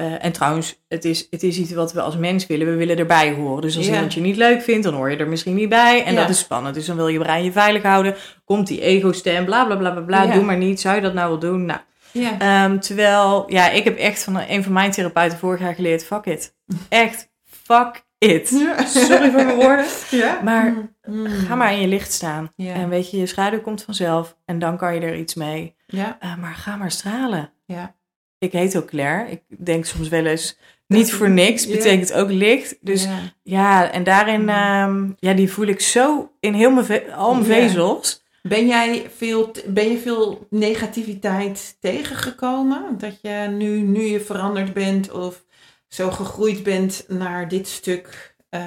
eh, 0.00 0.24
en 0.24 0.32
trouwens, 0.32 0.82
het 0.88 1.04
is, 1.04 1.26
het 1.30 1.42
is 1.42 1.58
iets 1.58 1.72
wat 1.72 1.92
we 1.92 2.00
als 2.00 2.16
mens 2.16 2.46
willen. 2.46 2.66
We 2.66 2.74
willen 2.76 2.98
erbij 2.98 3.32
horen. 3.32 3.62
Dus 3.62 3.76
als 3.76 3.86
Ja. 3.86 3.92
iemand 3.92 4.14
je 4.14 4.20
niet 4.20 4.36
leuk 4.36 4.62
vindt, 4.62 4.84
dan 4.84 4.94
hoor 4.94 5.10
je 5.10 5.16
er 5.16 5.28
misschien 5.28 5.54
niet 5.54 5.68
bij. 5.68 6.04
En 6.04 6.12
Ja. 6.14 6.20
dat 6.20 6.28
is 6.28 6.38
spannend. 6.38 6.74
Dus 6.74 6.86
dan 6.86 6.96
wil 6.96 7.08
je 7.08 7.18
brein 7.18 7.44
je 7.44 7.52
veilig 7.52 7.82
houden. 7.82 8.14
Komt 8.44 8.66
die 8.66 8.80
ego-stem, 8.80 9.44
bla 9.44 9.64
bla 9.64 9.76
bla 9.76 9.90
bla 9.90 10.00
bla. 10.00 10.22
Ja. 10.22 10.32
Doe 10.34 10.44
maar 10.44 10.56
niet. 10.56 10.80
Zou 10.80 10.94
je 10.96 11.00
dat 11.02 11.14
nou 11.14 11.28
wel 11.28 11.38
doen? 11.38 11.64
Nou, 11.64 11.80
Ja, 12.12 12.38
Ehm, 12.38 12.78
terwijl, 12.78 13.44
ja, 13.52 13.70
ik 13.70 13.84
heb 13.84 13.98
echt 13.98 14.24
van 14.24 14.40
een 14.48 14.62
van 14.62 14.72
mijn 14.72 14.90
therapeuten 14.90 15.38
vorig 15.38 15.60
jaar 15.60 15.74
geleerd, 15.74 16.04
fuck 16.04 16.24
it. 16.24 16.54
Echt, 16.88 17.28
fuck 17.44 18.04
it. 18.18 18.48
Sorry 18.86 19.30
voor 19.30 19.44
mijn 19.44 19.56
woorden. 19.56 19.84
ja. 20.10 20.40
Maar 20.44 20.74
Mm. 21.02 21.26
ga 21.26 21.54
maar 21.54 21.72
in 21.72 21.80
je 21.80 21.86
licht 21.88 22.12
staan. 22.12 22.52
En 22.56 22.88
weet 22.88 23.10
je, 23.10 23.16
je 23.18 23.26
schaduw 23.26 23.60
komt 23.60 23.82
vanzelf 23.82 24.36
en 24.44 24.58
dan 24.58 24.76
kan 24.76 24.94
je 24.94 25.00
er 25.00 25.16
iets 25.16 25.34
mee. 25.34 25.74
Ja, 25.86 26.16
Eh, 26.20 26.36
maar 26.36 26.54
ga 26.54 26.76
maar 26.76 26.90
stralen. 26.90 27.52
ja. 27.66 27.94
Ik 28.40 28.52
heet 28.52 28.76
ook 28.76 28.86
Claire. 28.86 29.30
Ik 29.30 29.40
denk 29.48 29.84
soms 29.84 30.08
wel 30.08 30.26
eens, 30.26 30.58
Niet 30.86 31.12
voor 31.12 31.30
niks, 31.30 31.66
betekent 31.66 32.12
ook 32.12 32.30
licht. 32.30 32.76
Dus 32.80 33.04
ja, 33.04 33.18
Ja. 33.42 33.90
en 33.90 34.04
daarin, 34.04 34.48
ehm, 34.48 35.08
ja, 35.18 35.32
die 35.32 35.52
voel 35.52 35.66
ik 35.66 35.80
zo 35.80 36.32
in 36.40 36.52
heel 36.54 36.70
mijn 36.70 37.12
al 37.12 37.32
mijn 37.34 37.44
vezels. 37.44 38.22
Ben 38.42 38.66
jij 38.66 39.10
veel, 39.16 39.50
ben 39.66 39.90
je 39.90 39.98
veel 39.98 40.46
negativiteit 40.50 41.76
tegengekomen? 41.80 42.84
Dat 42.98 43.18
je 43.22 43.46
nu, 43.58 43.80
nu 43.80 44.02
je 44.02 44.20
veranderd 44.20 44.72
bent 44.72 45.10
of 45.10 45.44
zo 45.88 46.10
gegroeid 46.10 46.62
bent 46.62 47.04
naar 47.08 47.48
dit 47.48 47.68
stuk 47.68 48.34
eh, 48.48 48.60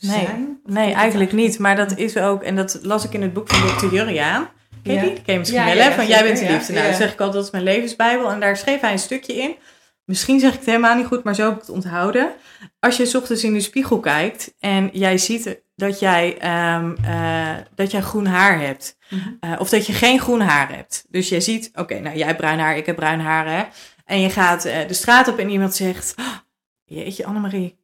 Nee. 0.00 0.24
zijn? 0.24 0.60
Nee, 0.64 0.92
eigenlijk 0.92 1.32
niet. 1.32 1.58
Maar 1.58 1.76
dat 1.76 1.96
is 1.98 2.16
ook, 2.16 2.42
en 2.42 2.56
dat 2.56 2.78
las 2.82 3.04
ik 3.04 3.12
in 3.12 3.22
het 3.22 3.32
boek 3.32 3.48
van 3.48 3.76
Dr. 3.88 3.94
Juriaan. 3.94 4.48
Ken 4.82 4.94
je 4.94 5.00
die? 5.00 5.12
Ken 5.12 5.32
je 5.32 5.38
misschien 5.38 5.64
wel, 5.64 5.76
hè? 5.76 5.92
Van 5.92 6.06
Jij 6.06 6.22
bent 6.22 6.38
de 6.38 6.52
liefde. 6.52 6.72
Nou, 6.72 6.86
dat 6.86 6.96
zeg 6.96 7.12
ik 7.12 7.20
altijd, 7.20 7.32
dat 7.32 7.44
is 7.44 7.50
mijn 7.50 7.64
levensbijbel. 7.64 8.30
En 8.30 8.40
daar 8.40 8.56
schreef 8.56 8.80
hij 8.80 8.92
een 8.92 8.98
stukje 8.98 9.34
in. 9.34 9.56
Misschien 10.04 10.40
zeg 10.40 10.52
ik 10.52 10.58
het 10.58 10.66
helemaal 10.66 10.96
niet 10.96 11.06
goed, 11.06 11.24
maar 11.24 11.34
zo 11.34 11.44
heb 11.44 11.54
ik 11.54 11.60
het 11.60 11.70
onthouden. 11.70 12.32
Als 12.78 12.96
je 12.96 13.06
's 13.06 13.14
ochtends 13.14 13.44
in 13.44 13.52
de 13.52 13.60
spiegel 13.60 14.00
kijkt 14.00 14.54
en 14.58 14.90
jij 14.92 15.18
ziet 15.18 15.60
dat 15.76 15.98
jij, 15.98 16.38
ehm, 16.38 16.94
eh, 17.04 17.56
dat 17.74 17.90
jij 17.90 18.00
groen 18.00 18.26
haar 18.26 18.60
hebt. 18.60 18.96
Mhm. 19.08 19.28
Eh, 19.40 19.60
of 19.60 19.68
dat 19.68 19.86
je 19.86 19.92
geen 19.92 20.20
groen 20.20 20.40
haar 20.40 20.74
hebt. 20.74 21.04
Dus 21.08 21.28
jij 21.28 21.40
ziet, 21.40 21.70
oké, 21.74 21.98
nou 21.98 22.16
jij 22.16 22.26
hebt 22.26 22.38
bruin 22.38 22.58
haar, 22.58 22.76
ik 22.76 22.86
heb 22.86 22.96
bruin 22.96 23.20
haar. 23.20 23.46
Hè? 23.46 23.64
En 24.04 24.20
je 24.20 24.30
gaat 24.30 24.64
eh, 24.64 24.88
de 24.88 24.94
straat 24.94 25.28
op 25.28 25.38
en 25.38 25.50
iemand 25.50 25.74
zegt, 25.74 26.14
"Oh, 26.18 26.36
jeetje 26.84 27.24
Annemarie, 27.24 27.78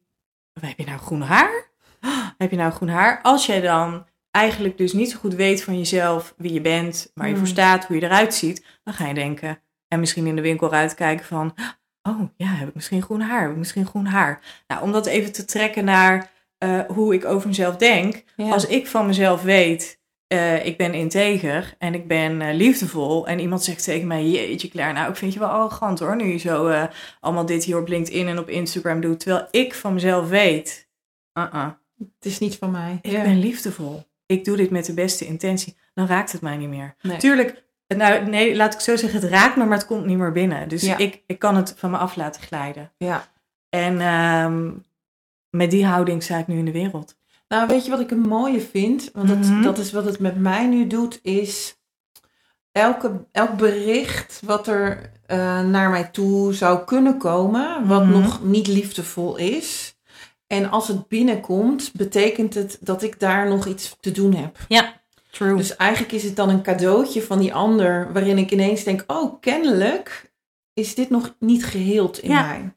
heb 0.59 0.77
je 0.77 0.85
nou 0.85 0.99
groen 0.99 1.21
haar? 1.21 1.69
Oh, 2.01 2.27
heb 2.37 2.51
je 2.51 2.57
nou 2.57 2.71
groen 2.71 2.89
haar? 2.89 3.19
Als 3.21 3.45
jij 3.45 3.61
dan 3.61 4.05
eigenlijk 4.37 4.77
dus 4.77 4.93
niet 4.93 5.11
zo 5.11 5.17
goed 5.17 5.35
weet 5.35 5.63
van 5.63 5.77
jezelf, 5.77 6.33
wie 6.37 6.53
je 6.53 6.61
bent, 6.61 7.11
waar 7.13 7.27
je 7.27 7.33
Mm. 7.33 7.39
voor 7.39 7.47
staat, 7.47 7.85
hoe 7.85 7.95
je 7.95 8.03
eruit 8.03 8.33
ziet, 8.33 8.65
dan 8.83 8.93
ga 8.93 9.07
je 9.07 9.13
denken, 9.13 9.59
en 9.87 9.99
misschien 9.99 10.27
in 10.27 10.35
de 10.35 10.41
winkel 10.41 10.71
uitkijken 10.71 11.25
van, 11.25 11.53
oh 12.01 12.21
ja, 12.37 12.47
heb 12.47 12.67
ik 12.67 12.75
misschien 12.75 13.01
groen 13.01 13.21
haar? 13.21 13.41
Heb 13.41 13.51
ik 13.51 13.57
misschien 13.57 13.85
groen 13.85 14.05
haar? 14.05 14.41
Nou, 14.67 14.81
om 14.83 14.91
dat 14.91 15.05
even 15.05 15.31
te 15.31 15.45
trekken 15.45 15.85
naar 15.85 16.31
eh, 16.57 16.79
hoe 16.87 17.13
ik 17.13 17.25
over 17.25 17.47
mezelf 17.47 17.75
denk. 17.75 18.23
Ja. 18.35 18.51
Als 18.51 18.67
ik 18.67 18.87
van 18.87 19.05
mezelf 19.05 19.41
weet, 19.41 19.99
eh, 20.27 20.65
ik 20.65 20.77
ben 20.77 20.93
integer 20.93 21.75
en 21.77 21.93
ik 21.93 22.07
ben 22.07 22.41
eh, 22.41 22.53
liefdevol. 22.55 23.27
En 23.27 23.39
iemand 23.39 23.63
zegt 23.63 23.83
tegen 23.83 24.07
mij, 24.07 24.27
jeetje 24.29 24.67
Claire, 24.69 24.93
nou 24.93 25.09
ik 25.09 25.15
vind 25.15 25.33
je 25.33 25.39
wel 25.39 25.47
arrogant 25.49 25.99
hoor. 25.99 26.15
Nu 26.15 26.25
je 26.25 26.37
zo 26.37 26.87
allemaal 27.19 27.45
dit 27.45 27.63
hier 27.63 27.77
op 27.79 27.87
LinkedIn 27.87 28.27
en 28.27 28.39
op 28.39 28.49
Instagram 28.49 29.01
doet. 29.01 29.19
Terwijl 29.19 29.47
ik 29.51 29.73
van 29.73 29.93
mezelf 29.93 30.29
weet, 30.29 30.89
uh-uh, 31.39 31.67
Het 31.97 32.25
is 32.25 32.39
niet 32.39 32.55
van 32.55 32.71
mij. 32.71 32.99
ik 33.01 33.11
Ja. 33.11 33.21
ben 33.21 33.39
liefdevol. 33.39 34.06
Ik 34.27 34.45
doe 34.45 34.57
dit 34.57 34.69
met 34.69 34.85
de 34.85 34.93
beste 34.93 35.25
intentie. 35.25 35.77
Dan 35.93 36.07
raakt 36.07 36.31
het 36.31 36.41
mij 36.41 36.57
niet 36.57 36.69
meer. 36.69 36.95
Nee. 37.01 37.17
Tuurlijk, 37.17 37.63
nou 37.87 38.25
nee, 38.29 38.55
laat 38.55 38.73
ik 38.73 38.79
zo 38.79 38.95
zeggen, 38.95 39.21
het 39.21 39.29
raakt 39.29 39.55
me, 39.55 39.65
maar 39.65 39.77
het 39.77 39.87
komt 39.87 40.05
niet 40.05 40.17
meer 40.17 40.31
binnen. 40.31 40.69
Dus 40.69 40.81
Ja. 40.81 40.97
ik, 40.97 41.23
ik 41.27 41.39
kan 41.39 41.55
het 41.55 41.73
van 41.77 41.91
me 41.91 41.97
af 41.97 42.15
laten 42.15 42.41
glijden. 42.41 42.91
Ja. 42.97 43.27
En 43.69 44.01
ehm, 44.01 44.71
met 45.49 45.71
die 45.71 45.85
houding 45.85 46.23
sta 46.23 46.37
ik 46.37 46.47
nu 46.47 46.57
in 46.57 46.65
de 46.65 46.71
wereld. 46.71 47.15
Nou, 47.47 47.67
weet 47.67 47.85
je 47.85 47.91
wat 47.91 47.99
ik 47.99 48.11
een 48.11 48.19
mooie 48.21 48.61
vind? 48.61 49.09
Want 49.13 49.27
dat, 49.27 49.37
Mhm. 49.37 49.61
dat 49.61 49.77
is 49.77 49.91
wat 49.91 50.05
het 50.05 50.19
met 50.19 50.37
mij 50.39 50.65
nu 50.67 50.87
doet, 50.87 51.19
is 51.23 51.75
elke, 52.71 53.25
elk 53.31 53.57
bericht 53.57 54.41
wat 54.45 54.67
er 54.67 55.11
eh, 55.25 55.61
naar 55.61 55.89
mij 55.89 56.03
toe 56.03 56.53
zou 56.53 56.83
kunnen 56.85 57.17
komen, 57.17 57.87
wat 57.87 58.03
Mhm. 58.05 58.11
nog 58.21 58.43
niet 58.43 58.67
liefdevol 58.67 59.35
is. 59.37 59.96
En 60.47 60.69
als 60.69 60.87
het 60.87 61.07
binnenkomt, 61.07 61.91
betekent 61.93 62.53
het 62.53 62.77
dat 62.81 63.03
ik 63.03 63.19
daar 63.19 63.47
nog 63.47 63.65
iets 63.65 63.97
te 63.99 64.11
doen 64.11 64.33
heb. 64.33 64.57
True. 65.31 65.57
Dus 65.57 65.75
eigenlijk 65.75 66.11
is 66.13 66.23
het 66.23 66.35
dan 66.35 66.49
een 66.49 66.61
cadeautje 66.61 67.21
van 67.21 67.39
die 67.39 67.53
ander, 67.53 68.13
waarin 68.13 68.37
ik 68.37 68.51
ineens 68.51 68.83
denk: 68.83 69.03
oh, 69.07 69.39
kennelijk 69.41 70.31
is 70.73 70.95
dit 70.95 71.09
nog 71.09 71.35
niet 71.39 71.65
geheeld 71.65 72.19
in 72.19 72.29
Ja. 72.29 72.47
mij. 72.47 72.71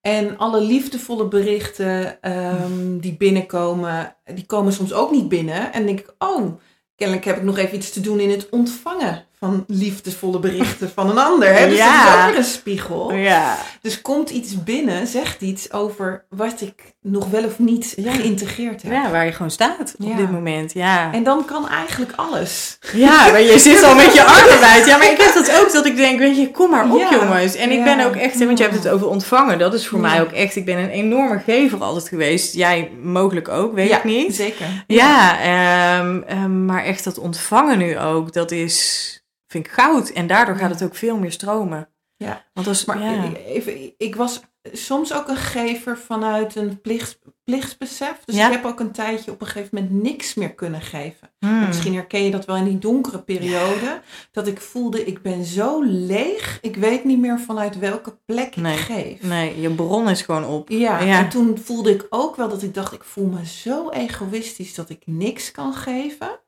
En 0.00 0.38
alle 0.38 0.60
liefdevolle 0.60 1.28
berichten 1.28 2.22
ehm, 2.22 2.98
die 2.98 3.16
binnenkomen, 3.16 4.16
die 4.34 4.46
komen 4.46 4.72
soms 4.72 4.92
ook 4.92 5.10
niet 5.10 5.28
binnen. 5.28 5.72
En 5.72 5.86
denk 5.86 5.98
ik: 6.00 6.14
oh, 6.18 6.60
kennelijk 6.96 7.26
heb 7.26 7.36
ik 7.36 7.42
nog 7.42 7.58
even 7.58 7.76
iets 7.76 7.90
te 7.90 8.00
doen 8.00 8.20
in 8.20 8.30
het 8.30 8.48
ontvangen 8.50 9.24
van 9.44 9.64
liefdevolle 9.68 10.38
berichten 10.38 10.90
van 10.94 11.10
een 11.10 11.18
ander. 11.18 11.54
Hè? 11.58 11.68
Dus 11.68 11.76
Ja. 11.78 12.04
dat 12.04 12.14
is 12.14 12.20
ook 12.20 12.28
weer 12.28 12.36
een 12.38 12.44
spiegel. 12.44 13.12
ja. 13.14 13.56
Dus 13.80 14.00
komt 14.02 14.30
iets 14.30 14.62
binnen, 14.64 15.06
zegt 15.06 15.40
iets 15.40 15.72
over 15.72 16.24
wat 16.28 16.60
ik 16.60 16.92
nog 17.02 17.26
wel 17.30 17.44
of 17.44 17.58
niet 17.58 17.92
Ja. 17.96 18.12
geïntegreerd 18.12 18.82
heb. 18.82 18.92
ja, 18.92 19.10
waar 19.10 19.24
je 19.24 19.32
gewoon 19.32 19.50
staat 19.50 19.94
op 19.98 20.16
dit 20.16 20.30
moment. 20.30 20.72
Ja. 20.72 21.12
En 21.12 21.22
dan 21.22 21.44
kan 21.44 21.68
eigenlijk 21.68 22.12
alles. 22.16 22.78
Ja, 22.92 23.30
maar 23.30 23.40
je 23.42 23.58
zit 23.58 23.82
al 23.82 23.94
met 23.94 24.14
je 24.14 24.24
armen 24.34 24.60
wijd. 24.60 24.86
Ja, 24.86 24.96
maar 24.96 25.10
ik 25.10 25.20
heb 25.20 25.34
dat 25.34 25.60
ook, 25.60 25.72
dat 25.72 25.86
ik 25.86 25.96
denk, 25.96 26.18
weet 26.18 26.36
je, 26.36 26.50
kom 26.50 26.70
maar 26.70 26.90
op 26.92 27.06
jongens. 27.10 27.54
En 27.54 27.70
ik 27.70 27.84
ben 27.84 28.06
ook 28.06 28.14
echt, 28.16 28.44
want 28.44 28.58
je 28.58 28.64
hebt 28.64 28.76
het 28.76 28.88
over 28.88 29.08
ontvangen. 29.08 29.58
Dat 29.58 29.74
is 29.74 29.86
voor 29.88 29.98
mij 30.00 30.20
ook 30.20 30.32
echt, 30.32 30.56
ik 30.56 30.64
ben 30.64 30.78
een 30.78 30.88
enorme 30.90 31.38
gever 31.46 31.82
altijd 31.82 32.08
geweest. 32.08 32.54
Jij 32.54 32.90
mogelijk 33.02 33.48
ook, 33.48 33.74
weet 33.74 33.90
ik 33.90 34.04
niet. 34.04 34.34
Zeker. 34.36 34.66
Ja, 34.86 35.38
ehm, 35.40 36.20
ehm, 36.26 36.64
maar 36.64 36.84
echt 36.84 37.04
dat 37.04 37.18
ontvangen 37.18 37.78
nu 37.78 37.98
ook, 37.98 38.32
dat 38.32 38.50
is, 38.50 39.08
vind 39.54 39.66
ik 39.66 39.72
goud. 39.72 40.08
En 40.10 40.26
daardoor 40.26 40.56
gaat 40.56 40.70
het 40.70 40.82
ook 40.82 40.94
veel 40.94 41.16
meer 41.16 41.32
stromen. 41.32 41.88
Ja. 42.16 42.44
Want 42.52 42.66
als, 42.66 42.84
Maar 42.84 43.00
ja. 43.02 43.32
even, 43.34 43.94
ik 43.98 44.14
was 44.16 44.40
soms 44.72 45.14
ook 45.14 45.28
een 45.28 45.36
gever 45.36 45.98
vanuit 45.98 46.54
een 46.56 46.80
plicht, 46.80 47.18
plichtsbesef. 47.44 48.20
Dus 48.24 48.36
Ja. 48.36 48.46
ik 48.46 48.52
heb 48.52 48.64
ook 48.64 48.80
een 48.80 48.92
tijdje 48.92 49.30
op 49.30 49.40
een 49.40 49.46
gegeven 49.46 49.78
moment 49.82 50.02
niks 50.02 50.34
meer 50.34 50.54
kunnen 50.54 50.80
geven. 50.80 51.30
Hmm. 51.38 51.66
Misschien 51.66 51.94
herken 51.94 52.24
je 52.24 52.30
dat 52.30 52.44
wel 52.44 52.56
in 52.56 52.64
die 52.64 52.78
donkere 52.78 53.22
periode. 53.22 54.00
Dat 54.32 54.46
ik 54.46 54.60
voelde, 54.60 55.04
ik 55.04 55.22
ben 55.22 55.44
zo 55.44 55.82
leeg. 55.82 56.58
Ik 56.62 56.76
weet 56.76 57.04
niet 57.04 57.18
meer 57.18 57.40
vanuit 57.40 57.78
welke 57.78 58.18
plek 58.24 58.56
Nee. 58.56 58.74
ik 58.74 58.80
geef. 58.84 59.22
Nee, 59.22 59.60
je 59.60 59.70
bron 59.70 60.08
is 60.08 60.22
gewoon 60.22 60.44
op. 60.44 60.68
Ja, 60.68 61.00
Ja. 61.00 61.18
en 61.18 61.28
toen 61.28 61.58
voelde 61.58 61.90
ik 61.90 62.06
ook 62.10 62.36
wel 62.36 62.48
dat 62.48 62.62
ik 62.62 62.74
dacht, 62.74 62.92
ik 62.92 63.04
voel 63.04 63.26
me 63.26 63.46
zo 63.46 63.90
egoïstisch 63.90 64.74
dat 64.74 64.90
ik 64.90 65.02
niks 65.06 65.50
kan 65.50 65.74
geven. 65.74 66.40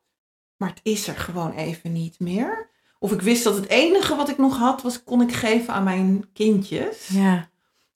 Maar 0.57 0.69
het 0.69 0.81
is 0.83 1.09
er 1.09 1.17
gewoon 1.17 1.53
even 1.53 1.93
niet 1.93 2.21
meer. 2.21 2.75
Of 2.99 3.13
ik 3.13 3.21
wist 3.23 3.45
dat 3.45 3.55
het 3.55 3.69
enige 3.69 4.17
wat 4.17 4.29
ik 4.29 4.39
nog 4.39 4.59
had, 4.59 4.83
was 4.83 5.05
kon 5.05 5.21
ik 5.23 5.33
geven 5.33 5.75
aan 5.75 5.85
mijn 5.85 6.25
kindjes. 6.33 7.07
Ja, 7.09 7.49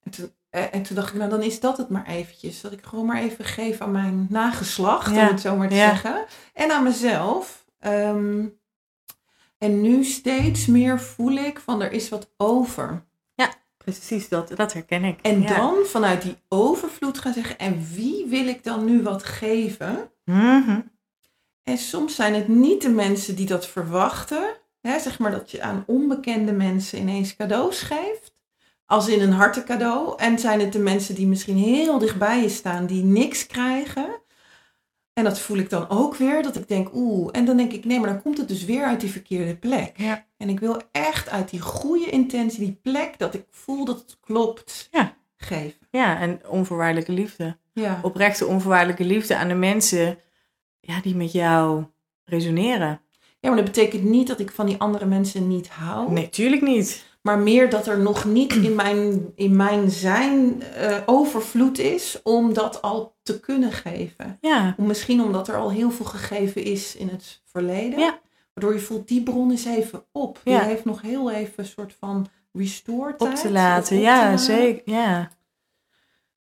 En 0.03 0.11
toen, 0.11 0.33
eh, 0.51 0.75
en 0.75 0.83
toen 0.83 0.97
dacht 0.97 1.09
ik, 1.13 1.15
nou 1.19 1.31
dan 1.31 1.43
is 1.43 1.61
dat 1.61 1.77
het 1.77 1.89
maar 1.89 2.07
eventjes. 2.07 2.61
Dat 2.61 2.73
ik 2.73 2.85
gewoon 2.85 3.07
maar 3.07 3.21
even 3.23 3.45
geef 3.45 3.81
aan 3.81 3.91
mijn 3.93 4.27
nageslacht, 4.31 5.15
Ja. 5.15 5.23
om 5.23 5.33
het 5.33 5.41
zo 5.41 5.57
maar 5.57 5.69
te 5.69 5.75
Ja. 5.75 5.89
zeggen. 5.89 6.25
En 6.55 6.71
aan 6.71 6.83
mezelf. 6.83 7.65
Ehm, 7.79 8.47
en 9.59 9.81
nu 9.81 10.05
steeds 10.05 10.67
meer 10.67 11.01
voel 11.01 11.33
ik 11.33 11.59
van 11.59 11.83
er 11.83 11.93
is 11.93 12.09
wat 12.09 12.31
over. 12.37 13.09
precies, 13.85 14.29
dat, 14.29 14.53
dat 14.57 14.73
herken 14.73 15.05
ik. 15.05 15.19
En 15.23 15.43
Ja. 15.43 15.57
dan 15.57 15.75
vanuit 15.87 16.23
die 16.23 16.37
overvloed 16.49 17.19
gaan 17.19 17.33
zeggen, 17.33 17.59
en 17.59 17.87
wie 17.95 18.27
wil 18.27 18.47
ik 18.47 18.65
dan 18.65 18.85
nu 18.85 19.03
wat 19.03 19.25
geven? 19.25 20.11
Mhm. 20.25 20.81
En 21.63 21.79
soms 21.79 22.15
zijn 22.15 22.35
het 22.35 22.49
niet 22.49 22.83
de 22.83 22.89
mensen 22.89 23.37
die 23.37 23.47
dat 23.47 23.67
verwachten. 23.67 24.43
Hè, 24.81 24.99
zeg 24.99 25.19
maar 25.19 25.31
dat 25.31 25.51
je 25.51 25.63
aan 25.63 25.85
onbekende 25.87 26.53
mensen 26.53 26.99
ineens 26.99 27.37
cadeaus 27.37 27.81
geeft. 27.83 28.35
Als 28.87 29.09
in 29.09 29.21
een 29.21 29.33
hartencadeau. 29.33 30.15
En 30.19 30.39
zijn 30.39 30.61
het 30.61 30.73
de 30.73 30.79
mensen 30.79 31.15
die 31.15 31.27
misschien 31.27 31.57
heel 31.57 31.99
dichtbij 31.99 32.43
je 32.43 32.49
staan, 32.49 32.87
die 32.87 33.05
niks 33.05 33.47
krijgen. 33.47 34.09
En 35.13 35.25
dat 35.25 35.39
voel 35.41 35.57
ik 35.59 35.71
dan 35.71 35.89
ook 35.89 36.17
weer. 36.17 36.43
Dat 36.43 36.57
ik 36.57 36.69
denk, 36.69 36.89
oeh. 36.95 37.29
En 37.33 37.45
dan 37.45 37.57
denk 37.57 37.73
ik, 37.73 37.85
nee, 37.85 38.01
maar 38.01 38.09
dan 38.09 38.23
komt 38.23 38.39
het 38.39 38.49
dus 38.49 38.65
weer 38.65 38.85
uit 38.85 39.01
die 39.01 39.11
verkeerde 39.11 39.57
plek. 39.57 39.93
Ja. 39.99 40.27
En 40.37 40.49
ik 40.49 40.61
wil 40.61 40.83
echt 40.93 41.29
uit 41.29 41.51
die 41.51 41.61
goede 41.61 42.11
intentie, 42.11 42.59
die 42.59 42.79
plek 42.83 43.19
dat 43.19 43.35
ik 43.35 43.45
voel 43.51 43.85
dat 43.85 43.99
het 43.99 44.17
klopt, 44.21 44.89
Ja. 44.91 45.17
geven. 45.37 45.79
ja, 45.91 46.19
en 46.21 46.41
onvoorwaardelijke 46.49 47.13
liefde. 47.13 47.57
Ja. 47.73 47.99
Oprechte 48.03 48.47
onvoorwaardelijke 48.47 49.05
liefde 49.05 49.37
aan 49.37 49.49
de 49.49 49.55
mensen 49.55 50.19
ja, 50.81 51.01
die 51.01 51.15
met 51.17 51.33
jou 51.33 51.85
resoneren. 52.25 53.01
Ja, 53.41 53.49
maar 53.49 53.57
dat 53.57 53.65
betekent 53.73 54.05
niet 54.05 54.27
dat 54.27 54.41
ik 54.41 54.51
van 54.51 54.67
die 54.67 54.79
andere 54.79 55.05
mensen 55.07 55.49
niet 55.49 55.69
hou. 55.69 56.13
Nee, 56.13 56.29
tuurlijk 56.29 56.63
niet. 56.63 57.09
Maar 57.23 57.39
meer 57.39 57.71
dat 57.71 57.87
er 57.87 57.99
nog 57.99 58.25
niet 58.25 58.53
in 58.55 58.75
mijn, 58.75 59.33
in 59.35 59.57
mijn 59.57 59.91
zijn 59.91 60.63
eh, 60.63 60.97
overvloed 61.07 61.79
is 61.79 62.21
om 62.23 62.53
dat 62.55 62.83
al 62.83 63.15
te 63.23 63.41
kunnen 63.41 63.73
geven. 63.73 64.37
Ja, 64.41 64.75
misschien 64.79 65.23
omdat 65.23 65.49
er 65.49 65.57
al 65.57 65.71
heel 65.71 65.91
veel 65.91 66.07
gegeven 66.07 66.63
is 66.65 66.97
in 66.97 67.09
het 67.09 67.41
verleden. 67.45 67.99
Ja. 67.99 68.19
Waardoor 68.55 68.75
je 68.75 68.81
voelt, 68.81 69.09
die 69.09 69.23
bron 69.23 69.53
is 69.53 69.65
even 69.65 70.05
op. 70.13 70.41
Die 70.45 70.53
Ja. 70.53 70.61
heeft 70.61 70.85
nog 70.85 71.03
heel 71.03 71.31
even 71.31 71.53
een 71.57 71.65
soort 71.67 71.95
van 71.99 72.27
restore 72.53 73.15
op 73.19 73.35
te 73.35 73.51
laten. 73.51 73.97
op 73.97 74.03
Ja, 74.03 74.19
te 74.21 74.25
laten. 74.31 74.39
zeker. 74.45 74.83
Ja. 74.95 75.31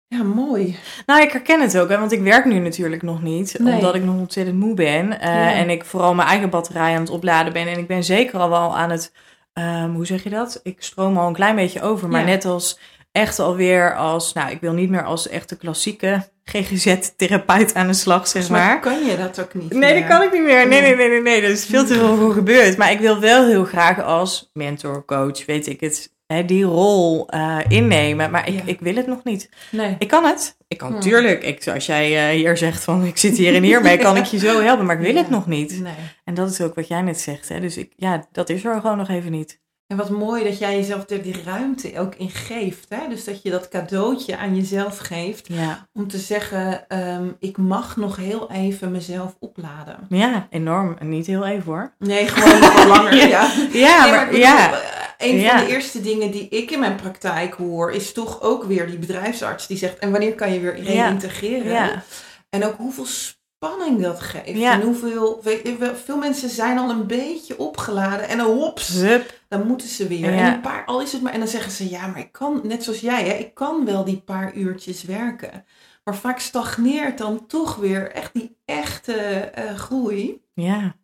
Ja, 0.09 0.23
mooi. 0.23 0.77
Nou, 1.05 1.21
ik 1.21 1.31
herken 1.31 1.61
het 1.61 1.77
ook, 1.77 1.89
hè, 1.89 1.97
want 1.99 2.11
ik 2.11 2.21
werk 2.21 2.45
nu 2.45 2.59
natuurlijk 2.59 3.01
nog 3.01 3.21
niet, 3.21 3.59
Nee. 3.59 3.73
omdat 3.73 3.95
ik 3.95 4.03
nog 4.03 4.15
ontzettend 4.15 4.57
moe 4.59 4.73
ben. 4.73 5.19
eh, 5.19 5.33
Ja. 5.33 5.53
En 5.53 5.69
ik 5.69 5.85
vooral 5.85 6.13
mijn 6.15 6.27
eigen 6.27 6.49
batterij 6.49 6.93
aan 6.95 7.01
het 7.01 7.09
opladen 7.09 7.53
ben. 7.53 7.67
En 7.67 7.77
ik 7.77 7.87
ben 7.87 8.03
zeker 8.03 8.39
al 8.39 8.49
wel 8.49 8.77
aan 8.77 8.89
het, 8.89 9.11
ehm, 9.53 9.89
hoe 9.89 10.05
zeg 10.05 10.23
je 10.23 10.29
dat? 10.29 10.59
Ik 10.63 10.75
stroom 10.79 11.17
al 11.17 11.27
een 11.27 11.33
klein 11.33 11.55
beetje 11.55 11.81
over, 11.81 12.07
maar 12.09 12.19
Ja. 12.19 12.25
net 12.25 12.45
als 12.45 12.79
echt 13.11 13.39
alweer 13.39 13.95
als, 13.95 14.33
nou, 14.33 14.51
ik 14.51 14.61
wil 14.61 14.73
niet 14.73 14.89
meer 14.89 15.03
als 15.03 15.27
echte 15.29 15.57
klassieke 15.57 16.27
GGZ-therapeut 16.43 17.73
aan 17.75 17.87
de 17.87 17.93
slag, 17.93 18.27
zeg 18.27 18.49
mij 18.49 18.59
maar. 18.61 18.79
kan 18.79 19.05
je 19.05 19.17
dat 19.17 19.39
ook 19.41 19.53
niet 19.53 19.73
Nee, 19.73 19.93
dat 19.99 20.09
kan 20.09 20.21
ik 20.21 20.31
niet 20.33 20.43
meer. 20.43 20.67
Nee, 20.67 20.81
Nee. 20.81 20.95
nee, 20.95 20.95
nee, 20.95 21.09
nee, 21.09 21.21
nee. 21.21 21.41
Er 21.41 21.49
is 21.49 21.65
veel 21.65 21.85
te 21.85 21.93
veel 21.93 22.15
voor 22.17 22.33
gebeurd. 22.33 22.77
Maar 22.77 22.91
ik 22.91 22.99
wil 22.99 23.19
wel 23.19 23.45
heel 23.45 23.63
graag 23.65 24.01
als 24.03 24.49
mentor, 24.53 25.05
coach, 25.05 25.45
weet 25.45 25.67
ik 25.67 25.79
het, 25.79 26.15
hè, 26.27 26.45
die 26.45 26.63
rol 26.63 27.27
uh, 27.35 27.57
innemen. 27.67 28.31
Maar 28.31 28.47
ik, 28.47 28.53
Ja. 28.53 28.61
ik 28.65 28.79
wil 28.79 28.95
het 28.95 29.07
nog 29.07 29.23
niet. 29.23 29.49
Nee. 29.71 29.95
Ik 29.99 30.07
kan 30.07 30.23
het. 30.25 30.57
Ik 30.67 30.77
kan 30.77 30.91
Hmm. 30.91 30.99
tuurlijk. 30.99 31.43
Ik, 31.43 31.67
als 31.67 31.85
jij 31.85 32.29
eh, 32.29 32.35
hier 32.35 32.57
zegt 32.57 32.83
van 32.83 33.05
ik 33.05 33.17
zit 33.17 33.37
hier 33.37 33.55
en 33.55 33.63
hier 33.63 33.81
mee, 33.81 33.97
kan 34.07 34.17
ik 34.17 34.25
je 34.25 34.37
zo 34.39 34.61
helpen. 34.61 34.85
Maar 34.85 34.95
ik 34.95 35.01
wil 35.01 35.11
Ja. 35.13 35.17
het 35.17 35.29
nog 35.29 35.47
niet. 35.47 35.79
nee. 35.81 35.93
En 36.23 36.33
dat 36.33 36.49
is 36.51 36.61
ook 36.61 36.75
wat 36.75 36.87
jij 36.87 37.01
net 37.01 37.19
zegt. 37.19 37.49
Hè? 37.49 37.59
Dus 37.59 37.77
ik, 37.77 37.91
ja, 37.95 38.27
dat 38.31 38.49
is 38.49 38.65
er 38.65 38.81
gewoon 38.81 38.97
nog 38.97 39.09
even 39.09 39.31
niet. 39.31 39.59
En 39.87 39.97
wat 39.97 40.09
mooi 40.09 40.43
dat 40.43 40.59
jij 40.59 40.75
jezelf 40.75 41.09
er 41.09 41.21
die 41.21 41.35
ruimte 41.45 41.99
ook 41.99 42.15
in 42.15 42.29
geeft. 42.29 42.85
Hè? 42.89 42.97
Dus 43.09 43.23
dat 43.23 43.41
je 43.41 43.49
dat 43.49 43.67
cadeautje 43.69 44.37
aan 44.37 44.55
jezelf 44.55 44.97
geeft. 44.97 45.47
Ja, 45.51 45.87
Om 45.93 46.07
te 46.07 46.17
zeggen, 46.17 46.87
ehm, 46.87 47.27
ik 47.39 47.57
mag 47.57 47.95
nog 47.97 48.15
heel 48.15 48.51
even 48.51 48.91
mezelf 48.91 49.35
opladen. 49.39 49.95
ja 50.09 50.47
enorm. 50.49 50.95
En 50.99 51.09
niet 51.09 51.27
heel 51.27 51.45
even 51.45 51.63
hoor. 51.65 51.93
Nee, 51.99 52.27
gewoon 52.27 52.59
nog 52.59 52.85
langer. 52.87 53.15
Ja. 53.27 53.27
ja. 53.27 53.51
Ja, 53.73 54.03
Nee, 54.03 54.11
maar, 54.11 54.25
bedoel, 54.25 54.39
ja. 54.41 54.69
Een 55.17 55.35
Ja. 55.39 55.57
van 55.57 55.65
de 55.67 55.71
eerste 55.73 56.01
dingen 56.01 56.31
die 56.31 56.47
ik 56.49 56.71
in 56.71 56.79
mijn 56.79 56.95
praktijk 56.95 57.53
hoor, 57.53 57.91
is 57.91 58.13
toch 58.13 58.41
ook 58.41 58.63
weer 58.63 58.87
die 58.87 58.97
bedrijfsarts 58.99 59.67
die 59.67 59.77
zegt: 59.77 59.97
en 59.97 60.11
wanneer 60.11 60.35
kan 60.35 60.53
je 60.53 60.59
weer 60.59 60.79
reïntegreren? 60.83 61.71
Ja. 61.71 62.03
En 62.49 62.65
ook 62.65 62.77
hoeveel 62.77 63.05
spanning 63.05 64.01
dat 64.01 64.19
geeft. 64.21 64.57
Ja. 64.59 64.73
En 64.73 64.81
hoeveel, 64.81 65.39
weet 65.43 65.69
veel 66.05 66.17
mensen 66.17 66.49
zijn 66.49 66.77
al 66.77 66.89
een 66.89 67.07
beetje 67.07 67.59
opgeladen 67.59 68.27
en 68.27 68.37
dan 68.37 68.57
hops, 68.57 69.01
dan 69.47 69.67
moeten 69.67 69.87
ze 69.87 70.07
weer. 70.07 70.33
Ja. 70.33 70.37
En 70.47 70.53
een 70.53 70.61
paar, 70.61 70.85
al 70.85 71.01
is 71.01 71.11
het 71.11 71.21
maar, 71.21 71.33
en 71.33 71.39
dan 71.39 71.47
zeggen 71.47 71.71
ze: 71.71 71.89
ja, 71.89 72.07
maar 72.07 72.19
ik 72.19 72.31
kan, 72.31 72.61
net 72.63 72.83
zoals 72.83 72.99
jij, 72.99 73.23
hè, 73.23 73.33
ik 73.33 73.53
kan 73.53 73.85
wel 73.85 74.03
die 74.03 74.21
paar 74.25 74.53
uurtjes 74.53 75.03
werken. 75.03 75.65
Maar 76.03 76.15
vaak 76.15 76.39
stagneert 76.39 77.17
dan 77.17 77.45
toch 77.47 77.75
weer 77.75 78.11
echt 78.11 78.33
die 78.33 78.57
echte 78.65 79.13
eh, 79.13 79.75
groei. 79.75 80.41
Ja. 80.53 80.95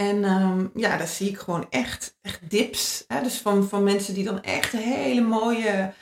En 0.00 0.24
ehm, 0.24 0.66
ja, 0.74 0.96
daar 0.96 1.06
zie 1.06 1.28
ik 1.28 1.38
gewoon 1.38 1.66
echt, 1.70 2.18
echt 2.22 2.50
dips. 2.50 3.04
Hè? 3.08 3.22
Dus 3.22 3.38
van, 3.38 3.68
van 3.68 3.82
mensen 3.82 4.14
die 4.14 4.24
dan 4.24 4.42
echt 4.42 4.72
hele 4.72 5.20
mooie 5.20 5.92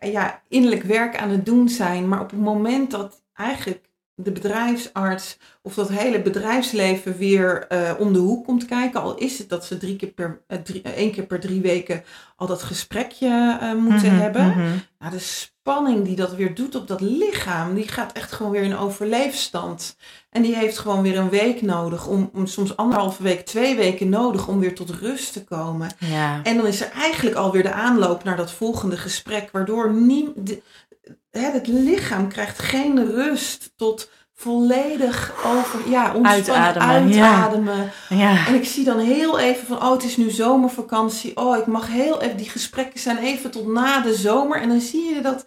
ja, 0.00 0.42
innerlijk 0.48 0.82
werk 0.82 1.16
aan 1.16 1.30
het 1.30 1.46
doen 1.46 1.68
zijn. 1.68 2.08
Maar 2.08 2.20
op 2.20 2.30
het 2.30 2.40
moment 2.40 2.90
dat 2.90 3.22
eigenlijk 3.34 3.89
de 4.22 4.32
bedrijfsarts 4.32 5.38
of 5.62 5.74
dat 5.74 5.88
hele 5.88 6.22
bedrijfsleven 6.22 7.16
weer 7.16 7.66
eh, 7.66 7.92
om 7.98 8.12
de 8.12 8.18
hoek 8.18 8.44
komt 8.44 8.64
kijken. 8.64 9.02
Al 9.02 9.14
is 9.14 9.38
het 9.38 9.48
dat 9.48 9.64
ze 9.64 9.76
drie 9.76 9.96
keer 9.96 10.08
per, 10.08 10.40
eh, 10.46 10.58
drie, 10.58 10.82
eh, 10.82 10.92
één 10.92 11.12
keer 11.12 11.26
per 11.26 11.40
drie 11.40 11.60
weken 11.60 12.02
al 12.36 12.46
dat 12.46 12.62
gesprekje 12.62 13.58
moeten 13.76 14.12
Mhm, 14.12 14.20
hebben. 14.20 14.54
Nou, 14.98 15.12
de 15.12 15.18
spanning 15.18 16.04
die 16.04 16.16
dat 16.16 16.34
weer 16.34 16.54
doet 16.54 16.74
op 16.74 16.88
dat 16.88 17.00
lichaam, 17.00 17.74
die 17.74 17.88
gaat 17.88 18.12
echt 18.12 18.32
gewoon 18.32 18.52
weer 18.52 18.62
in 18.62 18.76
overleefstand. 18.76 19.96
En 20.30 20.42
die 20.42 20.56
heeft 20.56 20.78
gewoon 20.78 21.02
weer 21.02 21.18
een 21.18 21.28
week 21.28 21.62
nodig, 21.62 22.06
om, 22.06 22.30
om 22.34 22.46
soms 22.46 22.76
anderhalve 22.76 23.22
week, 23.22 23.46
twee 23.46 23.76
weken 23.76 24.08
nodig 24.08 24.48
om 24.48 24.60
weer 24.60 24.74
tot 24.74 24.90
rust 24.90 25.32
te 25.32 25.44
komen. 25.44 25.90
Ja. 25.98 26.40
En 26.42 26.56
dan 26.56 26.66
is 26.66 26.80
er 26.80 26.90
eigenlijk 26.90 27.36
alweer 27.36 27.62
de 27.62 27.72
aanloop 27.72 28.24
naar 28.24 28.36
dat 28.36 28.52
volgende 28.52 28.96
gesprek, 28.96 29.50
waardoor 29.52 29.92
nie, 29.92 30.32
de, 30.36 30.62
hè, 30.88 30.89
het 31.30 31.66
lichaam 31.66 32.28
krijgt 32.28 32.58
geen 32.58 33.06
rust 33.12 33.72
tot 33.76 34.10
volledig 34.34 35.32
over, 35.44 35.90
ja, 35.90 36.14
ontspannen, 36.14 36.64
Uitademen, 36.64 37.22
uitademen. 37.22 37.90
Ja. 38.08 38.46
En 38.46 38.54
ik 38.54 38.64
zie 38.64 38.84
dan 38.84 38.98
heel 38.98 39.38
even 39.38 39.66
van, 39.66 39.76
oh, 39.76 39.92
het 39.92 40.04
is 40.04 40.16
nu 40.16 40.30
zomervakantie. 40.30 41.36
Oh, 41.36 41.56
ik 41.58 41.66
mag 41.66 41.88
heel 41.88 42.22
even, 42.22 42.36
die 42.36 42.48
gesprekken 42.50 43.00
zijn 43.00 43.18
even 43.18 43.50
tot 43.50 43.66
na 43.66 44.00
de 44.00 44.14
zomer. 44.14 44.60
En 44.60 44.68
dan 44.68 44.80
zie 44.80 45.14
je 45.14 45.20
dat, 45.20 45.46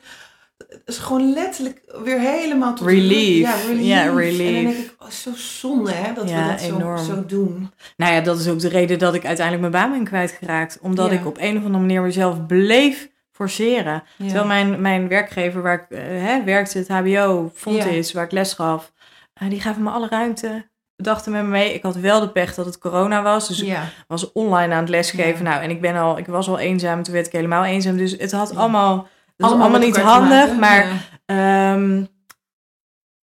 het 0.57 0.81
is 0.85 0.97
gewoon 0.97 1.33
letterlijk 1.33 1.81
weer 2.03 2.19
helemaal 2.19 2.73
tot 2.75 2.87
Relief. 2.87 3.41
Ja, 3.41 3.55
relief. 3.67 3.85
Ja, 3.85 4.01
En 4.03 4.13
dan 4.15 4.63
denk 4.63 4.77
ik, 4.77 4.95
oh, 4.99 5.09
zo 5.09 5.31
zonde 5.35 5.91
hè, 5.91 6.13
dat 6.13 6.29
Ja, 6.29 6.43
we 6.45 6.51
dat 6.51 6.61
zo, 6.61 6.75
enorm. 6.75 7.03
zo 7.05 7.25
doen. 7.25 7.71
Nou 7.97 8.13
ja, 8.13 8.21
dat 8.21 8.39
is 8.39 8.47
ook 8.47 8.59
de 8.59 8.69
reden 8.69 8.99
dat 8.99 9.13
ik 9.13 9.25
uiteindelijk 9.25 9.71
mijn 9.71 9.83
baan 9.83 9.97
ben 9.97 10.07
kwijtgeraakt. 10.07 10.77
Omdat 10.81 11.11
ik 11.11 11.25
op 11.25 11.37
een 11.39 11.57
of 11.57 11.63
andere 11.63 11.83
manier 11.83 12.01
mezelf 12.01 12.45
bleef 12.45 13.09
forceren. 13.33 14.03
Ja. 14.17 14.25
Terwijl 14.25 14.45
mijn, 14.45 14.81
mijn 14.81 15.07
werkgever 15.07 15.61
waar 15.61 15.73
ik 15.73 15.85
eh, 15.97 15.99
hè, 16.03 16.43
werkte, 16.43 16.77
het 16.77 16.87
HBO, 16.87 17.51
vond 17.53 17.75
Ja. 17.77 17.85
is, 17.85 18.13
waar 18.13 18.23
ik 18.23 18.31
les 18.31 18.53
gaf, 18.53 18.93
eh, 19.33 19.49
die 19.49 19.61
gaven 19.61 19.83
me 19.83 19.89
alle 19.89 20.07
ruimte. 20.07 20.71
Dachten 20.95 21.31
met 21.31 21.41
me 21.43 21.47
mee. 21.49 21.73
Ik 21.73 21.81
had 21.83 21.95
wel 21.95 22.19
de 22.19 22.29
pech 22.29 22.53
dat 22.55 22.65
het 22.65 22.77
corona 22.77 23.21
was. 23.21 23.47
Dus 23.47 23.61
ik 23.61 23.77
was 24.07 24.31
online 24.31 24.73
aan 24.73 24.79
het 24.79 24.89
lesgeven. 24.89 25.43
Nou, 25.43 25.61
en 25.63 25.69
ik, 25.69 25.81
ben 25.81 25.95
al, 25.95 26.17
ik 26.17 26.25
was 26.25 26.47
al 26.47 26.59
eenzaam. 26.59 27.03
Toen 27.03 27.13
werd 27.13 27.25
ik 27.25 27.31
helemaal 27.31 27.63
eenzaam. 27.65 27.97
Dus 27.97 28.11
het 28.11 28.31
had 28.31 28.55
allemaal... 28.55 29.07
Het 29.37 29.45
allemaal 29.51 29.79
niet 29.79 29.97
handig. 29.97 30.57
Maar 30.59 30.85
Ja. 31.25 31.73
ehm, 31.73 32.03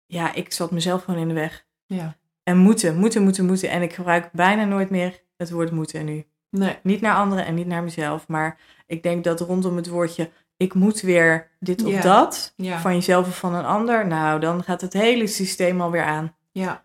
ja, 0.07 0.35
ik 0.35 0.53
zat 0.53 0.70
mezelf 0.70 1.05
gewoon 1.05 1.20
in 1.20 1.29
de 1.29 1.35
weg. 1.35 1.64
ja. 1.87 2.18
En 2.42 2.57
moeten, 2.59 2.96
moeten, 2.96 3.23
moeten, 3.23 3.46
moeten. 3.46 3.70
En 3.70 3.83
ik 3.83 3.92
gebruik 3.92 4.29
bijna 4.33 4.64
nooit 4.64 4.90
meer 4.90 5.20
het 5.37 5.51
woord 5.51 5.70
moeten 5.70 6.05
nu. 6.05 6.25
Nee. 6.51 6.79
Niet 6.83 7.01
naar 7.01 7.14
anderen 7.16 7.44
en 7.46 7.55
niet 7.55 7.66
naar 7.66 7.83
mezelf. 7.83 8.29
Maar 8.29 8.59
ik 8.90 9.03
denk 9.03 9.24
dat 9.24 9.40
rondom 9.40 9.76
het 9.76 9.88
woordje 9.88 10.31
ik 10.57 10.74
moet 10.74 11.00
weer 11.00 11.50
dit 11.61 11.85
of 11.85 11.90
Ja. 11.92 12.00
dat. 12.00 12.53
Ja. 12.57 12.81
Van 12.81 12.94
jezelf 12.94 13.26
of 13.29 13.38
van 13.38 13.55
een 13.55 13.64
ander. 13.64 14.07
Nou, 14.07 14.40
dan 14.40 14.62
gaat 14.62 14.81
het 14.81 14.92
hele 14.92 15.26
systeem 15.26 15.81
alweer 15.81 16.05
aan. 16.05 16.37
Ja. 16.53 16.85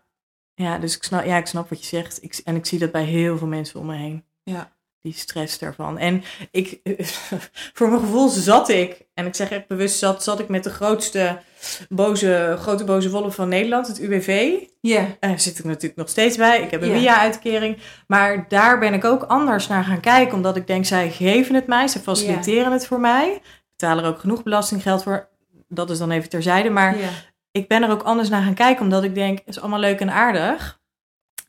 Ja, 0.54 0.78
dus 0.78 0.96
ik 0.96 1.02
snap, 1.02 1.24
ja, 1.24 1.36
ik 1.36 1.46
snap 1.46 1.68
wat 1.68 1.80
je 1.80 1.86
zegt. 1.86 2.22
Ik, 2.22 2.40
en 2.44 2.56
ik 2.56 2.66
zie 2.66 2.78
dat 2.78 2.92
bij 2.92 3.04
heel 3.04 3.38
veel 3.38 3.46
mensen 3.46 3.80
om 3.80 3.86
me 3.86 3.94
heen. 3.94 4.24
Ja. 4.42 4.75
Die 5.06 5.14
stress 5.14 5.58
daarvan. 5.58 5.98
En 5.98 6.22
ik, 6.50 6.80
voor 7.76 7.88
mijn 7.88 8.00
gevoel 8.00 8.28
zat 8.28 8.68
ik, 8.68 9.06
en 9.14 9.26
ik 9.26 9.34
zeg 9.34 9.50
echt 9.50 9.66
bewust 9.66 9.98
zat, 9.98 10.22
zat 10.22 10.40
ik 10.40 10.48
met 10.48 10.64
de 10.64 10.70
grootste 10.70 11.38
boze, 11.88 12.56
grote 12.58 12.84
boze 12.84 13.10
wolf 13.10 13.34
van 13.34 13.48
Nederland, 13.48 13.86
het 13.86 13.98
UWV. 13.98 14.52
Ja. 14.80 15.06
Daar 15.20 15.40
zit 15.40 15.58
ik 15.58 15.64
natuurlijk 15.64 15.96
nog 15.96 16.08
steeds 16.08 16.36
bij. 16.36 16.62
Ik 16.62 16.70
heb 16.70 16.82
een 16.82 16.88
Ja. 16.88 16.94
WIA-uitkering. 16.94 17.78
Maar 18.06 18.48
daar 18.48 18.78
ben 18.78 18.94
ik 18.94 19.04
ook 19.04 19.22
anders 19.22 19.66
naar 19.66 19.84
gaan 19.84 20.00
kijken. 20.00 20.34
Omdat 20.34 20.56
ik 20.56 20.66
denk, 20.66 20.84
zij 20.84 21.10
geven 21.10 21.54
het 21.54 21.66
mij. 21.66 21.88
Ze 21.88 21.98
faciliteren 21.98 22.72
het 22.72 22.86
voor 22.86 23.00
mij. 23.00 23.32
Ik 23.32 23.42
betaal 23.76 23.98
er 23.98 24.04
ook 24.06 24.18
genoeg 24.18 24.42
belastinggeld 24.42 25.02
voor. 25.02 25.28
Dat 25.68 25.90
is 25.90 25.98
dan 25.98 26.10
even 26.10 26.28
terzijde. 26.28 26.70
Maar 26.70 26.96
ik 27.50 27.68
ben 27.68 27.82
er 27.82 27.90
ook 27.90 28.02
anders 28.02 28.28
naar 28.28 28.42
gaan 28.42 28.54
kijken. 28.54 28.84
Omdat 28.84 29.04
ik 29.04 29.14
denk, 29.14 29.38
het 29.38 29.48
is 29.48 29.60
allemaal 29.60 29.80
leuk 29.80 30.00
en 30.00 30.10
aardig. 30.10 30.80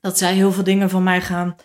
Dat 0.01 0.17
zij 0.17 0.33
heel 0.33 0.51
veel 0.51 0.63
dingen 0.63 0.89
van 0.89 1.03
mij 1.03 1.21
gaan 1.21 1.55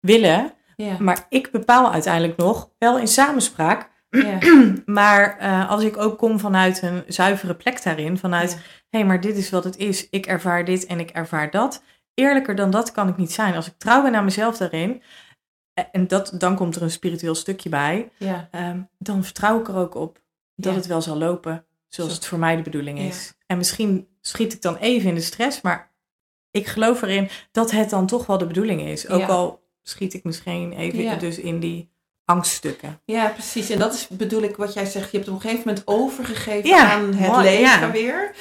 willen. 0.00 0.52
Ja. 0.76 0.96
Maar 0.98 1.26
ik 1.28 1.50
bepaal 1.50 1.92
uiteindelijk 1.92 2.36
nog, 2.38 2.70
wel 2.78 2.98
in 2.98 3.08
samenspraak. 3.08 3.90
Ja. 4.10 4.38
Maar 4.84 5.38
eh, 5.38 5.70
als 5.70 5.82
ik 5.82 5.96
ook 5.96 6.18
kom 6.18 6.38
vanuit 6.40 6.82
een 6.82 7.02
zuivere 7.06 7.54
plek 7.54 7.82
daarin. 7.82 8.18
Vanuit, 8.18 8.52
hé, 8.54 8.58
hey, 8.98 9.04
maar 9.04 9.20
dit 9.20 9.36
is 9.36 9.50
wat 9.50 9.64
het 9.64 9.76
is. 9.76 10.08
Ik 10.10 10.26
ervaar 10.26 10.64
dit 10.64 10.86
en 10.86 11.00
ik 11.00 11.10
ervaar 11.10 11.50
dat. 11.50 11.82
Eerlijker 12.14 12.54
dan 12.54 12.70
dat 12.70 12.92
kan 12.92 13.08
ik 13.08 13.16
niet 13.16 13.32
zijn. 13.32 13.54
Als 13.54 13.66
ik 13.66 13.74
trouw 13.78 14.02
ben 14.02 14.14
aan 14.14 14.24
mezelf 14.24 14.56
daarin. 14.56 15.02
eh, 15.74 15.84
En 15.92 16.06
dat, 16.08 16.32
dan 16.38 16.56
komt 16.56 16.76
er 16.76 16.82
een 16.82 16.90
spiritueel 16.90 17.34
stukje 17.34 17.68
bij. 17.68 18.10
Ja. 18.18 18.48
ehm, 18.50 18.80
dan 18.98 19.24
vertrouw 19.24 19.60
ik 19.60 19.68
er 19.68 19.76
ook 19.76 19.94
op 19.94 20.20
dat 20.54 20.74
het 20.74 20.86
wel 20.86 21.02
zal 21.02 21.16
lopen. 21.16 21.64
Zoals 21.88 22.10
Zo. 22.10 22.16
het 22.16 22.26
voor 22.26 22.38
mij 22.38 22.56
de 22.56 22.62
bedoeling 22.62 22.98
is. 22.98 23.34
En 23.46 23.56
misschien 23.56 24.08
schiet 24.20 24.52
ik 24.52 24.62
dan 24.62 24.76
even 24.76 25.08
in 25.08 25.14
de 25.14 25.20
stress. 25.20 25.60
Maar 25.60 25.92
ik 26.50 26.66
geloof 26.66 27.02
erin 27.02 27.28
dat 27.52 27.70
het 27.70 27.90
dan 27.90 28.06
toch 28.06 28.26
wel 28.26 28.38
de 28.38 28.46
bedoeling 28.46 28.80
is. 28.82 29.08
Ook 29.08 29.20
Ja. 29.20 29.26
al 29.26 29.61
schiet 29.82 30.14
ik 30.14 30.24
misschien 30.24 30.72
even 30.72 31.02
Ja. 31.02 31.14
dus 31.14 31.38
in 31.38 31.60
die 31.60 31.90
angststukken. 32.24 33.00
Ja, 33.04 33.28
precies. 33.28 33.70
En 33.70 33.78
dat 33.78 33.94
is 33.94 34.08
bedoel 34.08 34.42
ik 34.42 34.56
wat 34.56 34.72
jij 34.74 34.84
zegt. 34.84 35.10
Je 35.10 35.16
hebt 35.16 35.28
op 35.28 35.34
een 35.34 35.40
gegeven 35.40 35.62
moment 35.66 35.86
overgegeven 35.86 36.68
Ja, 36.68 36.92
aan 36.92 37.14
het 37.14 37.28
mooi, 37.30 37.42
leven 37.44 37.60
ja. 37.60 37.90
weer. 37.90 38.34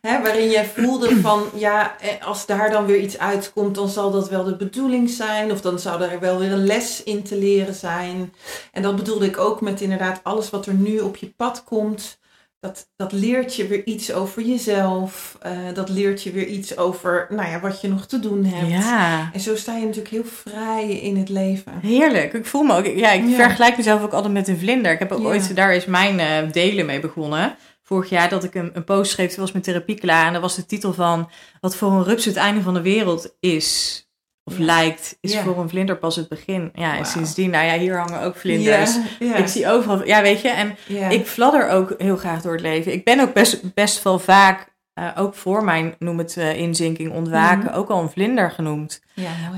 Hè, 0.00 0.22
waarin 0.22 0.50
jij 0.50 0.66
voelde 0.66 1.16
van, 1.26 1.44
ja, 1.54 2.00
eh, 2.00 2.26
als 2.26 2.46
daar 2.46 2.70
dan 2.70 2.86
weer 2.86 2.98
iets 3.00 3.18
uitkomt, 3.18 3.74
dan 3.74 3.88
zal 3.88 4.10
dat 4.10 4.28
wel 4.28 4.44
de 4.44 4.56
bedoeling 4.56 5.10
zijn. 5.10 5.52
Of 5.52 5.60
dan 5.60 5.78
zou 5.78 6.02
er 6.02 6.20
wel 6.20 6.38
weer 6.38 6.52
een 6.52 6.66
les 6.66 7.02
in 7.02 7.22
te 7.22 7.36
leren 7.36 7.74
zijn. 7.74 8.34
En 8.72 8.82
dat 8.82 8.96
bedoelde 8.96 9.26
ik 9.26 9.38
ook 9.38 9.60
met 9.60 9.80
inderdaad 9.80 10.20
alles 10.22 10.50
wat 10.50 10.66
er 10.66 10.74
nu 10.74 10.98
op 11.00 11.16
je 11.16 11.26
pad 11.36 11.64
komt. 11.64 12.18
Dat, 12.62 12.88
dat 12.96 13.12
leert 13.12 13.56
je 13.56 13.66
weer 13.66 13.84
iets 13.86 14.12
over 14.12 14.42
jezelf. 14.42 15.36
Eh, 15.40 15.52
dat 15.74 15.88
leert 15.88 16.22
je 16.22 16.30
weer 16.30 16.46
iets 16.46 16.76
over, 16.76 17.26
nou 17.30 17.48
ja, 17.50 17.60
wat 17.60 17.80
je 17.80 17.88
nog 17.88 18.06
te 18.06 18.18
doen 18.20 18.44
hebt. 18.44 18.70
Ja. 18.70 19.30
En 19.32 19.40
zo 19.40 19.56
sta 19.56 19.76
je 19.76 19.80
natuurlijk 19.84 20.14
heel 20.14 20.24
vrij 20.24 20.90
in 20.90 21.16
het 21.16 21.28
leven. 21.28 21.72
Heerlijk. 21.80 22.32
Ik 22.32 22.46
voel 22.46 22.62
me 22.62 22.76
ook. 22.76 22.86
Ja, 22.86 23.10
ik 23.12 23.28
Ja. 23.28 23.34
vergelijk 23.34 23.76
mezelf 23.76 24.02
ook 24.02 24.12
altijd 24.12 24.32
met 24.32 24.48
een 24.48 24.58
vlinder. 24.58 24.92
Ik 24.92 24.98
heb 24.98 25.12
ook 25.12 25.20
Ja. 25.20 25.26
ooit, 25.26 25.56
daar 25.56 25.74
is 25.74 25.84
mijn 25.86 26.20
eh, 26.20 26.52
delen 26.52 26.86
mee 26.86 27.00
begonnen. 27.00 27.56
Vorig 27.82 28.08
jaar 28.10 28.28
dat 28.28 28.44
ik 28.44 28.54
een, 28.54 28.70
een 28.72 28.84
post 28.84 29.10
schreef, 29.12 29.30
toen 29.30 29.40
was 29.42 29.52
mijn 29.52 29.64
therapie 29.64 29.98
klaar. 29.98 30.26
En 30.26 30.32
dat 30.32 30.42
was 30.42 30.56
de 30.56 30.66
titel 30.66 30.92
van 30.92 31.30
Wat 31.60 31.76
voor 31.76 31.90
een 31.92 32.04
rups 32.04 32.24
het 32.24 32.36
einde 32.36 32.60
van 32.62 32.74
de 32.74 32.82
wereld 32.82 33.34
is. 33.40 34.00
Of 34.44 34.58
Ja. 34.58 34.64
lijkt, 34.64 35.16
is 35.20 35.32
Ja. 35.32 35.42
voor 35.42 35.58
een 35.58 35.68
vlinder 35.68 35.96
pas 35.96 36.16
het 36.16 36.28
begin. 36.28 36.70
Ja, 36.74 36.96
en 36.96 37.06
sindsdien, 37.06 37.50
nou 37.50 37.64
ja, 37.66 37.78
hier 37.78 37.96
hangen 37.98 38.22
ook 38.22 38.36
vlinders. 38.36 38.96
Ja, 39.18 39.36
Ik 39.36 39.46
zie 39.46 39.68
overal, 39.68 40.06
ja, 40.06 40.22
weet 40.22 40.40
je. 40.40 40.48
En 40.48 40.76
ik 41.10 41.26
fladder 41.26 41.68
ook 41.68 41.94
heel 41.98 42.16
graag 42.16 42.42
door 42.42 42.52
het 42.52 42.60
leven. 42.60 42.92
Ik 42.92 43.04
ben 43.04 43.20
ook 43.20 43.32
best, 43.32 43.74
best 43.74 44.02
wel 44.02 44.18
vaak, 44.18 44.72
eh, 44.94 45.08
ook 45.16 45.34
voor 45.34 45.64
mijn, 45.64 45.94
noem 45.98 46.18
het 46.18 46.36
eh, 46.36 46.56
inzinking, 46.58 47.12
ontwaken, 47.12 47.64
Mhm. 47.70 47.74
ook 47.74 47.88
al 47.88 48.02
een 48.02 48.10
vlinder 48.10 48.50
genoemd. 48.50 49.02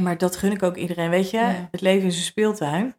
Maar 0.01 0.18
dat 0.18 0.37
gun 0.37 0.53
ik 0.53 0.62
ook 0.62 0.77
iedereen, 0.77 1.11
weet 1.11 1.31
je. 1.31 1.40
Het 1.70 1.81
leven 1.81 2.07
is 2.09 2.16
een 2.16 2.23
speeltuin. 2.23 2.94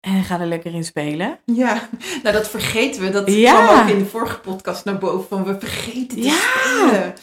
En 0.00 0.24
ga 0.24 0.40
er 0.40 0.46
lekker 0.46 0.74
in 0.74 0.84
spelen. 0.84 1.38
Ja, 1.44 1.88
nou 2.22 2.34
dat 2.34 2.48
vergeten 2.48 3.02
we. 3.02 3.10
Dat 3.10 3.24
kwam 3.24 3.68
ook 3.80 3.88
in 3.88 3.98
de 3.98 4.04
vorige 4.06 4.38
podcast 4.38 4.84
naar 4.84 4.98
boven. 4.98 5.28
Van 5.28 5.44
we 5.44 5.56
vergeten 5.58 6.08
te 6.08 6.22
Ja. 6.22 6.32
spelen. 6.32 7.14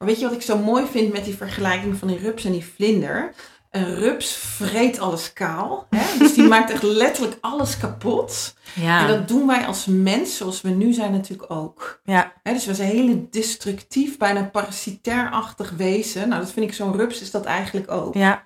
Maar 0.00 0.08
weet 0.08 0.18
je 0.18 0.24
wat 0.24 0.34
ik 0.34 0.42
zo 0.42 0.58
mooi 0.58 0.86
vind 0.86 1.12
met 1.12 1.24
die 1.24 1.36
vergelijking 1.36 1.96
van 1.96 2.08
die 2.08 2.18
rups 2.18 2.44
en 2.44 2.52
die 2.52 2.64
vlinder? 2.64 3.34
Een 3.70 3.94
rups 3.94 4.32
vreet 4.32 4.98
alles 4.98 5.32
kaal. 5.32 5.86
Hè? 5.90 6.18
Dus 6.18 6.34
die 6.34 6.48
maakt 6.54 6.70
echt 6.70 6.82
letterlijk 6.82 7.36
alles 7.40 7.76
kapot. 7.76 8.54
Ja. 8.74 9.00
En 9.00 9.06
dat 9.06 9.28
doen 9.28 9.46
wij 9.46 9.66
als 9.66 9.86
mens, 9.86 10.36
zoals 10.36 10.60
we 10.60 10.68
nu 10.68 10.92
zijn, 10.92 11.12
natuurlijk 11.12 11.52
ook. 11.52 12.00
ja. 12.04 12.32
Hè, 12.42 12.52
dus 12.52 12.66
we 12.66 12.74
zijn 12.74 12.90
een 12.90 12.96
hele 12.96 13.28
destructief, 13.30 14.18
bijna 14.18 14.44
parasitair-achtig 14.44 15.70
wezen. 15.70 16.28
Nou, 16.28 16.40
dat 16.40 16.52
vind 16.52 16.66
ik 16.66 16.74
zo'n 16.74 16.96
rups 16.96 17.20
is 17.20 17.30
dat 17.30 17.44
eigenlijk 17.44 17.90
ook. 17.90 18.14
Ja. 18.14 18.44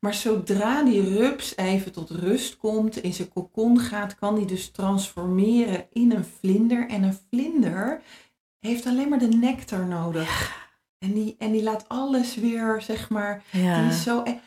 Maar 0.00 0.14
zodra 0.14 0.82
die 0.82 1.18
rups 1.18 1.56
even 1.56 1.92
tot 1.92 2.10
rust 2.10 2.56
komt, 2.56 3.02
in 3.02 3.12
zijn 3.12 3.28
kokon 3.28 3.78
gaat, 3.78 4.14
kan 4.14 4.34
die 4.34 4.46
dus 4.46 4.70
transformeren 4.70 5.86
in 5.92 6.12
een 6.12 6.26
vlinder. 6.40 6.88
En 6.88 7.02
een 7.02 7.18
vlinder 7.30 8.00
heeft 8.60 8.86
alleen 8.86 9.08
maar 9.08 9.18
de 9.18 9.28
nectar 9.28 9.86
nodig. 9.86 10.66
En 10.98 11.12
die, 11.12 11.34
en 11.38 11.52
die 11.52 11.62
laat 11.62 11.84
alles 11.88 12.34
weer, 12.34 12.82
zeg 12.82 13.10
maar, 13.10 13.42
die 13.52 13.88
is 13.88 14.02
zo... 14.02 14.22
En, 14.22 14.40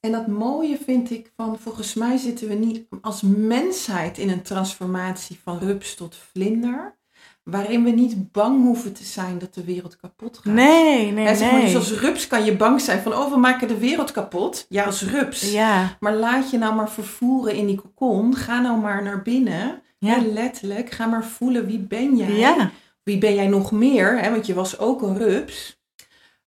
en 0.00 0.12
dat 0.12 0.26
mooie 0.26 0.78
vind 0.84 1.10
ik 1.10 1.32
van, 1.36 1.58
volgens 1.58 1.94
mij 1.94 2.16
zitten 2.16 2.48
we 2.48 2.54
niet 2.54 2.86
als 3.00 3.22
mensheid 3.22 4.18
in 4.18 4.28
een 4.28 4.42
transformatie 4.42 5.38
van 5.42 5.58
rups 5.58 5.94
tot 5.94 6.16
vlinder. 6.32 6.96
Waarin 7.42 7.84
we 7.84 7.90
niet 7.90 8.32
bang 8.32 8.62
hoeven 8.62 8.92
te 8.92 9.04
zijn 9.04 9.38
dat 9.38 9.54
de 9.54 9.64
wereld 9.64 9.96
kapot 9.96 10.38
gaat. 10.38 10.54
Nee, 10.54 11.12
nee, 11.12 11.34
zeg 11.34 11.50
maar, 11.50 11.60
nee. 11.60 11.72
dus 11.72 11.76
als 11.76 12.00
rups 12.00 12.26
kan 12.26 12.44
je 12.44 12.56
bang 12.56 12.80
zijn 12.80 13.02
van, 13.02 13.12
oh, 13.12 13.32
we 13.32 13.38
maken 13.38 13.68
de 13.68 13.78
wereld 13.78 14.10
kapot. 14.10 14.66
Ja, 14.68 14.84
als 14.84 15.02
rups. 15.02 15.52
Ja. 15.52 15.96
Maar 16.00 16.14
laat 16.14 16.50
je 16.50 16.58
nou 16.58 16.74
maar 16.74 16.90
vervoeren 16.90 17.54
in 17.54 17.66
die 17.66 17.80
kokon. 17.80 18.36
Ga 18.36 18.60
nou 18.60 18.78
maar 18.78 19.02
naar 19.02 19.22
binnen. 19.22 19.82
Ja. 19.98 20.22
Letterlijk. 20.22 20.90
Ga 20.90 21.06
maar 21.06 21.24
voelen, 21.24 21.66
wie 21.66 21.78
ben 21.78 22.16
jij? 22.16 22.32
Ja. 22.32 22.70
Wie 23.02 23.18
ben 23.18 23.34
jij 23.34 23.46
nog 23.46 23.72
meer? 23.72 24.18
Hè? 24.18 24.30
Want 24.30 24.46
je 24.46 24.54
was 24.54 24.78
ook 24.78 25.02
een 25.02 25.18
rups. 25.18 25.75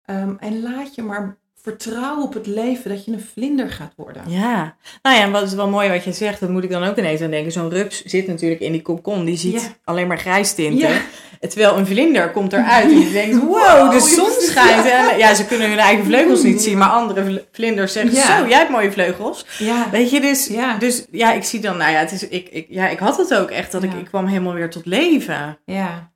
Ehm, 0.10 0.34
en 0.39 0.62
laat 0.62 0.95
je 0.95 1.02
maar 1.02 1.38
vertrouwen 1.62 2.24
op 2.24 2.34
het 2.34 2.48
leven 2.48 2.89
dat 2.89 3.06
je 3.06 3.12
een 3.12 3.26
vlinder 3.34 3.69
gaat 3.69 3.93
worden. 3.95 4.22
Ja, 4.28 4.76
nou 5.02 5.15
ja, 5.15 5.22
en 5.22 5.32
wat 5.32 5.43
is 5.43 5.54
wel 5.54 5.69
mooi 5.69 5.89
wat 5.89 6.04
je 6.04 6.12
zegt, 6.12 6.39
dat 6.39 6.50
moet 6.50 6.63
ik 6.63 6.69
dan 6.69 6.84
ook 6.84 6.98
ineens 6.98 7.22
aan 7.22 7.30
denken. 7.32 7.52
Zo'n 7.52 7.69
rups 7.69 8.04
zit 8.06 8.28
natuurlijk 8.28 8.62
in 8.62 8.72
die 8.72 8.82
kokon, 8.82 9.26
die 9.26 9.38
ziet 9.38 9.62
Ja. 9.62 9.67
alleen 9.84 10.08
maar 10.08 10.17
grijs 10.19 10.54
tinten. 10.54 10.89
Ja. 10.89 11.02
Terwijl 11.39 11.78
een 11.78 11.86
vlinder 11.86 12.32
komt 12.32 12.54
eruit 12.54 12.91
en 12.91 13.00
je 13.00 13.12
denkt, 13.12 13.36
wow, 13.45 13.91
de 13.91 14.00
zon 14.00 14.32
schijnt. 14.39 14.88
Ja, 15.19 15.34
ze 15.34 15.45
kunnen 15.45 15.69
hun 15.69 15.80
eigen 15.80 16.06
vleugels 16.06 16.43
niet 16.43 16.62
zien, 16.62 16.78
maar 16.78 16.89
andere 16.89 17.26
vl- 17.26 17.38
vlinders 17.52 17.93
zeggen, 17.93 18.12
zo, 18.15 18.48
jij 18.48 18.58
hebt 18.58 18.69
mooie 18.69 18.91
vleugels. 18.91 19.45
Ja, 19.58 19.89
Weet 19.91 20.10
je, 20.12 20.22
dus 20.22 20.48
Ja. 20.48 20.78
dus, 20.78 21.06
ja 21.12 21.34
ik 21.34 21.43
zie 21.43 21.60
dan, 21.60 21.78
nou 21.78 21.91
ja, 21.91 22.00
het 22.00 22.12
is, 22.12 22.28
ik, 22.28 22.50
ik, 22.50 22.65
ja, 22.69 22.88
ik 22.89 23.00
had 23.00 23.17
het 23.17 23.34
ook 23.36 23.50
echt, 23.50 23.72
dat 23.72 23.84
ik, 23.84 23.93
ik 23.93 24.06
kwam 24.06 24.26
helemaal 24.26 24.54
weer 24.54 24.69
tot 24.69 24.86
leven. 24.86 25.58
ja. 25.65 26.12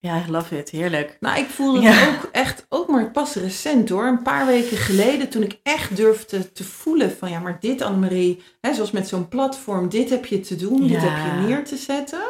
Ja, 0.00 0.24
I 0.26 0.30
love 0.30 0.58
it, 0.58 0.70
heerlijk. 0.70 1.16
Nou, 1.20 1.38
ik 1.38 1.46
voelde 1.48 1.80
Ja. 1.80 1.90
het 1.90 2.14
ook 2.24 2.28
echt, 2.32 2.66
ook 2.68 2.88
maar 2.88 3.10
pas 3.10 3.34
recent 3.34 3.88
hoor. 3.88 4.04
Een 4.06 4.22
paar 4.22 4.46
weken 4.46 4.76
geleden 4.76 5.28
toen 5.28 5.42
ik 5.42 5.60
echt 5.62 5.96
durfde 5.96 6.52
te 6.52 6.64
voelen 6.64 7.16
van 7.16 7.30
ja, 7.30 7.38
maar 7.38 7.56
dit 7.60 7.82
Annemarie, 7.82 8.42
hè, 8.60 8.74
zoals 8.74 8.90
met 8.90 9.08
zo'n 9.08 9.28
platform, 9.28 9.88
dit 9.88 10.10
heb 10.10 10.26
je 10.26 10.40
te 10.40 10.56
doen, 10.56 10.86
dit 10.86 11.00
heb 11.00 11.16
je 11.16 11.46
neer 11.46 11.64
te 11.64 11.76
zetten. 11.76 12.22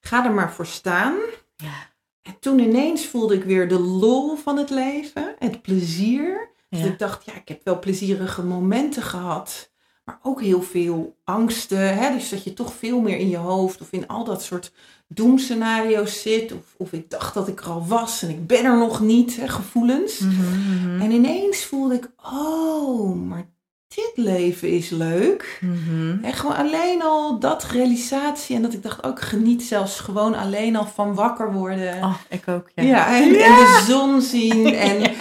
Ga 0.00 0.24
er 0.24 0.32
maar 0.32 0.52
voor 0.52 0.66
staan. 0.66 1.14
Ja. 1.56 1.90
En 2.22 2.36
toen 2.40 2.58
ineens 2.58 3.06
voelde 3.06 3.34
ik 3.34 3.44
weer 3.44 3.68
de 3.68 3.78
lol 3.80 4.36
van 4.36 4.56
het 4.56 4.70
leven, 4.70 5.34
het 5.38 5.62
plezier. 5.62 6.50
Dus 6.68 6.84
ik 6.84 6.98
dacht, 6.98 7.24
ja, 7.24 7.34
ik 7.34 7.48
heb 7.48 7.60
wel 7.64 7.78
plezierige 7.78 8.42
momenten 8.42 9.02
gehad. 9.02 9.70
Maar 10.04 10.18
ook 10.22 10.40
heel 10.40 10.62
veel 10.62 11.16
angsten. 11.24 11.96
Hè? 11.96 12.12
Dus 12.12 12.28
dat 12.28 12.44
je 12.44 12.52
toch 12.52 12.72
veel 12.74 13.00
meer 13.00 13.18
in 13.18 13.28
je 13.28 13.36
hoofd 13.36 13.80
of 13.80 13.88
in 13.92 14.08
al 14.08 14.24
dat 14.24 14.42
soort 14.42 14.72
doemscenario's 15.14 16.22
zit. 16.22 16.52
Of, 16.52 16.74
of 16.76 16.92
ik 16.92 17.10
dacht 17.10 17.34
dat 17.34 17.48
ik 17.48 17.60
er 17.60 17.66
al 17.66 17.86
was 17.86 18.22
en 18.22 18.28
ik 18.28 18.46
ben 18.46 18.64
er 18.64 18.78
nog 18.78 19.00
niet. 19.00 19.36
Hè? 19.36 19.48
Gevoelens. 19.48 20.18
Mhm, 20.18 20.32
mhm. 20.32 21.00
En 21.00 21.10
ineens 21.10 21.64
voelde 21.64 21.94
ik, 21.94 22.10
oh, 22.32 23.16
maar 23.28 23.50
dit 23.94 24.12
leven 24.14 24.68
is 24.68 24.90
leuk. 24.90 25.58
Mhm. 25.60 26.24
En 26.24 26.32
gewoon 26.32 26.56
alleen 26.56 27.02
al 27.02 27.38
dat 27.38 27.64
realisatie. 27.64 28.56
En 28.56 28.62
dat 28.62 28.72
ik 28.72 28.82
dacht, 28.82 29.04
ook 29.04 29.20
geniet 29.20 29.62
zelfs 29.62 30.00
gewoon 30.00 30.34
alleen 30.34 30.76
al 30.76 30.86
van 30.86 31.14
wakker 31.14 31.52
worden. 31.52 32.02
Oh, 32.02 32.14
ik 32.28 32.48
ook, 32.48 32.70
ja. 32.74 32.82
Ja, 32.82 33.16
en, 33.16 33.22
en 33.22 33.54
de 33.54 33.84
zon 33.86 34.20
zien. 34.20 34.74
En, 34.82 35.12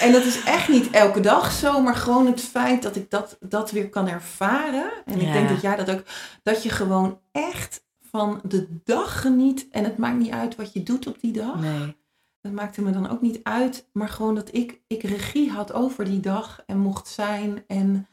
en 0.00 0.12
dat 0.12 0.24
is 0.24 0.42
echt 0.44 0.68
niet 0.68 0.90
elke 0.90 1.20
dag 1.20 1.52
zo, 1.52 1.80
maar 1.80 1.94
gewoon 1.94 2.26
het 2.26 2.40
feit 2.40 2.82
dat 2.82 2.96
ik 2.96 3.10
dat, 3.10 3.36
dat 3.40 3.70
weer 3.70 3.88
kan 3.88 4.08
ervaren. 4.08 4.90
En 5.04 5.20
ik 5.20 5.32
denk 5.32 5.48
dat 5.48 5.60
jij 5.60 5.76
dat 5.76 5.90
ook, 5.90 6.02
dat 6.42 6.62
je 6.62 6.68
gewoon 6.68 7.18
echt 7.32 7.82
van 8.18 8.40
de 8.42 8.66
dag 8.84 9.20
geniet. 9.20 9.68
En 9.70 9.84
het 9.84 9.96
maakt 9.98 10.18
niet 10.18 10.30
uit 10.30 10.56
wat 10.56 10.72
je 10.72 10.82
doet 10.82 11.06
op 11.06 11.20
die 11.20 11.32
dag. 11.32 11.60
Nee. 11.60 11.96
Dat 12.40 12.52
maakte 12.52 12.82
me 12.82 12.90
dan 12.90 13.10
ook 13.10 13.20
niet 13.20 13.40
uit, 13.42 13.88
maar 13.92 14.08
gewoon 14.08 14.34
dat 14.34 14.48
ik, 14.54 14.80
ik 14.86 15.02
regie 15.02 15.50
had 15.50 15.72
over 15.72 16.04
die 16.04 16.20
dag 16.20 16.62
en 16.66 16.78
mocht 16.78 17.08
zijn. 17.08 17.64
En 17.66 18.06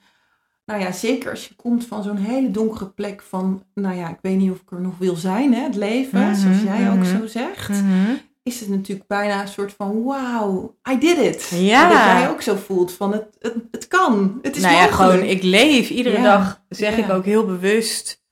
nou 0.65 0.81
ja, 0.81 0.91
zeker 0.91 1.29
als 1.29 1.47
je 1.47 1.55
komt 1.55 1.85
van 1.85 2.03
zo'n 2.03 2.17
hele 2.17 2.51
donkere 2.51 2.89
plek 2.89 3.21
van, 3.21 3.63
nou 3.73 3.95
ja, 3.95 4.09
ik 4.09 4.19
weet 4.21 4.37
niet 4.37 4.51
of 4.51 4.59
ik 4.61 4.71
er 4.71 4.81
nog 4.81 4.97
wil 4.97 5.15
zijn, 5.15 5.53
hè, 5.53 5.61
het 5.63 5.75
leven, 5.75 6.19
Mhm, 6.19 6.35
zoals 6.35 6.61
jij 6.61 6.89
ook 6.91 6.97
mhm. 6.97 7.17
zo 7.19 7.27
zegt 7.27 7.69
Mhm. 7.69 8.11
is 8.43 8.59
het 8.59 8.69
natuurlijk 8.69 9.07
bijna 9.07 9.41
een 9.41 9.47
soort 9.47 9.73
van 9.73 9.91
wow, 10.01 10.69
I 10.91 10.97
did 10.97 11.17
it. 11.17 11.49
Ja. 11.53 11.89
Dat 11.89 11.97
jij 11.97 12.29
ook 12.29 12.41
zo 12.41 12.55
voelt 12.55 12.91
van 12.91 13.11
het, 13.11 13.35
het, 13.39 13.55
het 13.71 13.87
kan, 13.87 14.39
het 14.41 14.55
is 14.55 14.61
nou 14.61 14.75
ja, 14.75 14.87
gewoon, 14.87 15.23
ik 15.23 15.43
leef. 15.43 15.89
Iedere 15.89 16.17
Ja, 16.17 16.23
dag 16.23 16.61
zeg 16.69 16.97
ja. 16.97 17.03
ik 17.05 17.11
ook 17.11 17.25
heel 17.25 17.45
bewust, 17.45 18.23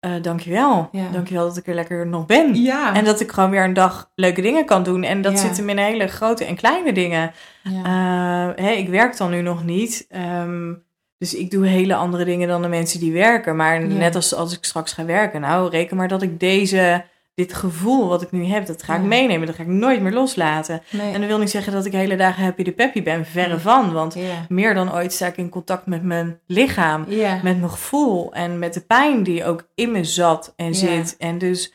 eh 0.00 0.12
dankjewel. 0.22 0.88
Ja. 0.92 1.08
Dankjewel 1.12 1.46
dat 1.46 1.56
ik 1.56 1.66
er 1.66 1.74
lekker 1.74 2.06
nog 2.06 2.26
ben. 2.26 2.54
Ja. 2.62 2.94
En 2.94 3.04
dat 3.04 3.20
ik 3.20 3.32
gewoon 3.32 3.50
weer 3.50 3.64
een 3.64 3.72
dag 3.74 4.10
leuke 4.14 4.40
dingen 4.40 4.64
kan 4.64 4.82
doen. 4.82 5.02
En 5.02 5.22
dat 5.22 5.32
Ja. 5.32 5.38
zit 5.38 5.56
hem 5.56 5.68
in 5.68 5.78
hele 5.78 6.06
grote 6.06 6.44
en 6.44 6.56
kleine 6.56 6.92
dingen. 6.92 7.32
ja. 7.62 8.54
Eh, 8.56 8.78
ik 8.78 8.88
werk 8.88 9.16
dan 9.16 9.30
nu 9.30 9.40
nog 9.42 9.64
niet. 9.64 10.06
ehm, 10.08 10.74
dus 11.18 11.34
ik 11.34 11.50
doe 11.50 11.66
hele 11.66 11.94
andere 11.94 12.24
dingen 12.24 12.48
dan 12.48 12.62
de 12.62 12.68
mensen 12.68 13.00
die 13.00 13.12
werken. 13.12 13.56
Maar 13.56 13.86
net 13.86 14.14
als 14.14 14.34
als 14.34 14.56
ik 14.56 14.64
straks 14.64 14.92
ga 14.92 15.04
werken. 15.04 15.40
Nou, 15.40 15.70
reken 15.70 15.96
maar 15.96 16.08
dat 16.08 16.22
ik 16.22 16.40
deze, 16.40 17.04
dit 17.38 17.54
gevoel 17.54 18.08
wat 18.08 18.22
ik 18.22 18.30
nu 18.30 18.44
heb, 18.44 18.66
dat 18.66 18.82
ga 18.82 18.94
ik 18.94 19.00
Ja. 19.00 19.06
meenemen. 19.06 19.46
Dat 19.46 19.56
ga 19.56 19.62
ik 19.62 19.68
nooit 19.68 20.00
meer 20.00 20.12
loslaten. 20.12 20.82
nee. 20.90 21.12
En 21.12 21.20
dat 21.20 21.28
wil 21.28 21.38
niet 21.38 21.50
zeggen 21.50 21.72
dat 21.72 21.84
ik 21.84 21.92
hele 21.92 22.16
dagen 22.16 22.44
happy 22.44 22.62
de 22.62 22.72
peppy 22.72 23.02
ben. 23.02 23.26
Verre 23.26 23.58
van. 23.58 23.92
Want 23.92 24.14
ja. 24.14 24.44
meer 24.48 24.74
dan 24.74 24.92
ooit 24.92 25.12
sta 25.12 25.26
ik 25.26 25.36
in 25.36 25.48
contact 25.48 25.86
met 25.86 26.02
mijn 26.02 26.40
lichaam. 26.46 27.00
Met 27.08 27.42
mijn 27.42 27.70
gevoel 27.70 28.32
en 28.34 28.58
met 28.58 28.74
de 28.74 28.80
pijn 28.80 29.22
die 29.22 29.44
ook 29.44 29.68
in 29.74 29.90
me 29.90 30.04
zat 30.04 30.52
en 30.56 30.74
zit. 30.74 31.16
En 31.16 31.38
dus, 31.38 31.72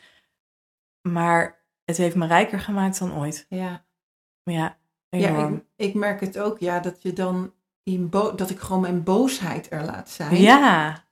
maar 1.02 1.62
het 1.84 1.96
heeft 1.96 2.16
me 2.16 2.26
rijker 2.26 2.60
gemaakt 2.60 2.98
dan 2.98 3.14
ooit. 3.18 3.46
ja. 3.48 3.84
Ja, 4.44 4.76
ja 5.08 5.28
enorm. 5.28 5.54
ik, 5.76 5.86
ik 5.88 5.94
merk 5.94 6.20
het 6.20 6.38
ook, 6.38 6.58
ja, 6.58 6.80
dat 6.80 7.02
je 7.02 7.12
dan 7.12 7.52
in 7.82 8.08
dat 8.10 8.50
ik 8.50 8.58
gewoon 8.60 8.82
mijn 8.82 9.02
boosheid 9.02 9.66
er 9.70 9.84
laat 9.84 10.10
zijn. 10.10 10.36
Ja, 10.40 11.04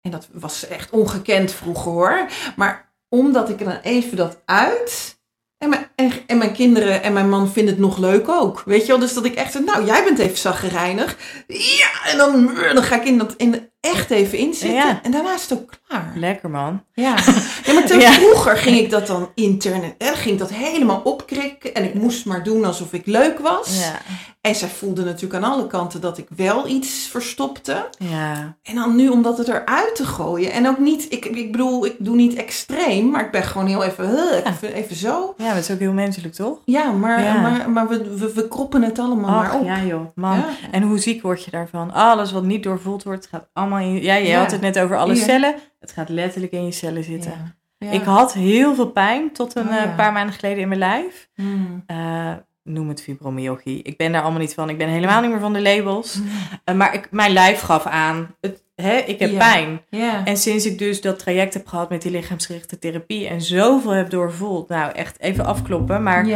En 0.00 0.10
dat 0.10 0.28
was 0.32 0.66
echt 0.66 0.90
ongekend 0.90 1.52
vroeger 1.52 1.92
hoor. 1.92 2.28
Maar 2.56 2.87
omdat 3.08 3.48
ik 3.48 3.60
er 3.60 3.64
dan 3.64 3.80
even 3.82 4.16
dat 4.16 4.42
uit. 4.44 5.16
En 5.58 5.68
mijn, 5.68 5.90
en, 6.26 6.38
mijn 6.38 6.52
kinderen 6.52 7.02
en 7.02 7.12
mijn 7.12 7.28
man 7.28 7.52
vinden 7.52 7.74
het 7.74 7.82
nog 7.82 7.98
leuk 7.98 8.28
ook. 8.28 8.62
Weet 8.64 8.80
je 8.80 8.86
wel? 8.86 8.98
Dus 8.98 9.14
dat 9.14 9.24
ik 9.24 9.34
echt 9.34 9.64
nou 9.64 9.84
jij 9.84 10.04
bent 10.04 10.18
even 10.18 10.38
zaggerijnig. 10.38 11.16
Ja, 11.46 12.10
en 12.10 12.16
dan, 12.16 12.54
dan 12.74 12.82
ga 12.82 12.96
ik 12.96 13.04
in 13.04 13.18
dat 13.18 13.34
in 13.36 13.70
echt 13.80 14.10
even 14.10 14.38
inzitten. 14.38 14.78
Ja. 14.78 15.00
En 15.02 15.10
daarna 15.10 15.34
is 15.34 15.42
het 15.42 15.52
ook 15.58 15.70
klaar. 15.88 16.12
lekker 16.14 16.50
man. 16.50 16.82
Ja, 16.92 17.14
ja 17.66 17.72
maar 17.72 17.98
Ja. 18.00 18.10
vroeger 18.12 18.56
ging 18.56 18.78
ik 18.78 18.90
dat 18.90 19.06
dan 19.06 19.30
intern. 19.34 19.82
En 19.82 19.94
dan 19.98 20.14
ging 20.14 20.32
ik 20.32 20.38
dat 20.38 20.50
helemaal 20.52 21.00
opkrikken. 21.04 21.74
En 21.74 21.84
ik 21.84 21.94
moest 21.94 22.26
maar 22.26 22.42
doen 22.44 22.64
alsof 22.64 22.92
ik 22.92 23.06
leuk 23.06 23.38
was. 23.38 23.78
Ja, 23.84 23.92
En 24.40 24.54
zij 24.54 24.68
voelde 24.68 25.04
natuurlijk 25.04 25.44
aan 25.44 25.52
alle 25.52 25.66
kanten 25.66 26.00
dat 26.00 26.18
ik 26.18 26.26
wel 26.36 26.66
iets 26.68 27.08
verstopte. 27.10 27.88
ja. 27.98 28.56
En 28.62 28.74
dan 28.74 28.96
nu 28.96 29.08
om 29.08 29.22
dat 29.22 29.38
het 29.38 29.48
eruit 29.48 29.94
te 29.94 30.04
gooien. 30.06 30.52
En 30.52 30.68
ook 30.68 30.78
niet, 30.78 31.06
ik, 31.12 31.24
ik 31.24 31.52
bedoel, 31.52 31.86
ik 31.86 31.94
doe 31.98 32.16
niet 32.16 32.34
extreem, 32.34 33.10
maar 33.10 33.24
ik 33.24 33.30
ben 33.30 33.42
gewoon 33.42 33.66
heel 33.66 33.82
even, 33.84 34.08
huh, 34.08 34.44
even, 34.44 34.72
even 34.72 34.96
zo. 34.96 35.34
ja 35.36 35.48
dat 35.54 35.62
is 35.62 35.70
ook 35.70 35.78
heel 35.78 35.92
menselijk, 35.92 36.34
toch? 36.34 36.58
Ja, 36.64 36.90
maar, 36.90 37.40
maar, 37.40 37.70
maar 37.70 37.88
we, 37.88 38.16
we, 38.16 38.32
we 38.32 38.48
kroppen 38.48 38.82
het 38.82 38.98
allemaal 38.98 39.30
maar 39.30 39.54
op. 39.54 39.64
ja 39.64 39.82
joh, 39.82 40.06
man. 40.14 40.44
En 40.70 40.82
hoe 40.82 40.98
ziek 40.98 41.22
word 41.22 41.44
je 41.44 41.50
daarvan? 41.50 41.92
Alles 41.92 42.32
wat 42.32 42.42
niet 42.44 42.62
doorvoeld 42.62 43.02
wordt, 43.02 43.26
gaat 43.26 43.46
allemaal 43.52 43.66
in... 43.76 44.02
Ja, 44.02 44.14
je 44.14 44.28
Ja. 44.28 44.38
had 44.40 44.50
het 44.50 44.60
net 44.60 44.78
over 44.78 44.96
alle 44.96 45.14
Ja. 45.14 45.22
cellen. 45.24 45.54
Het 45.80 45.92
gaat 45.92 46.08
letterlijk 46.08 46.52
in 46.52 46.64
je 46.64 46.72
cellen 46.72 47.04
zitten. 47.04 47.56
Ja. 47.78 47.90
Ik 47.90 48.02
had 48.02 48.32
heel 48.34 48.74
veel 48.74 48.90
pijn 48.90 49.32
tot 49.32 49.56
een 49.56 49.68
Oh, 49.68 49.76
eh, 49.82 49.96
paar 49.96 50.12
maanden 50.12 50.34
geleden 50.34 50.58
in 50.58 50.68
mijn 50.68 50.80
lijf. 50.80 51.28
Hmm. 51.34 51.82
Eh, 51.86 52.32
noem 52.62 52.88
het 52.88 53.02
fibromyalgie. 53.02 53.82
Ik 53.82 53.96
ben 53.96 54.12
daar 54.12 54.22
allemaal 54.22 54.40
niet 54.40 54.54
van. 54.54 54.68
Ik 54.68 54.78
ben 54.78 54.88
helemaal 54.88 55.20
niet 55.20 55.30
meer 55.30 55.40
van 55.40 55.52
de 55.52 55.62
labels. 55.62 56.18
Eh, 56.64 56.74
maar 56.74 56.94
ik, 56.94 57.08
mijn 57.10 57.32
lijf 57.32 57.60
gaf 57.60 57.86
aan, 57.86 58.34
het, 58.40 58.62
hè, 58.74 58.96
ik 58.96 59.18
heb 59.18 59.38
pijn. 59.38 59.80
En 60.24 60.36
sinds 60.36 60.66
ik 60.66 60.78
dus 60.78 61.00
dat 61.00 61.18
traject 61.18 61.54
heb 61.54 61.66
gehad 61.66 61.90
met 61.90 62.02
die 62.02 62.10
lichaamsgerichte 62.10 62.78
therapie 62.78 63.28
en 63.28 63.40
zoveel 63.42 63.90
heb 63.90 64.10
doorvoeld, 64.10 64.68
nou 64.68 64.92
echt 64.92 65.20
even 65.20 65.44
afkloppen, 65.44 66.02
maar 66.02 66.26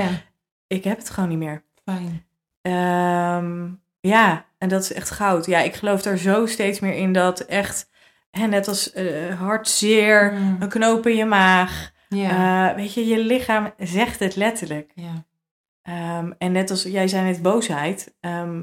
ik 0.66 0.84
heb 0.84 0.98
het 0.98 1.10
gewoon 1.10 1.28
niet 1.28 1.38
meer. 1.38 1.62
fijn. 1.84 2.24
Ehm, 2.62 3.68
ja, 4.00 4.44
en 4.62 4.68
dat 4.68 4.82
is 4.82 4.92
echt 4.92 5.10
goud. 5.10 5.46
Ja, 5.46 5.58
ik 5.60 5.74
geloof 5.74 6.02
daar 6.02 6.16
zo 6.16 6.46
steeds 6.46 6.80
meer 6.80 6.94
in 6.94 7.12
dat 7.12 7.40
echt, 7.40 7.90
hè, 8.30 8.46
net 8.46 8.68
als 8.68 8.92
eh 8.92 9.38
hartzeer, 9.40 10.30
Hmm. 10.34 10.56
een 10.60 10.68
knoop 10.68 11.06
in 11.06 11.16
je 11.16 11.24
maag, 11.24 11.90
Ja. 12.08 12.70
eh, 12.70 12.76
weet 12.76 12.94
je, 12.94 13.06
je 13.06 13.18
lichaam 13.18 13.72
zegt 13.78 14.18
het 14.18 14.36
letterlijk. 14.36 14.90
ja. 14.94 15.24
Ehm, 15.82 16.32
en 16.38 16.52
net 16.52 16.70
als 16.70 16.82
jij 16.82 17.08
zei 17.08 17.24
net 17.24 17.42
boosheid, 17.42 18.14
ehm, 18.20 18.62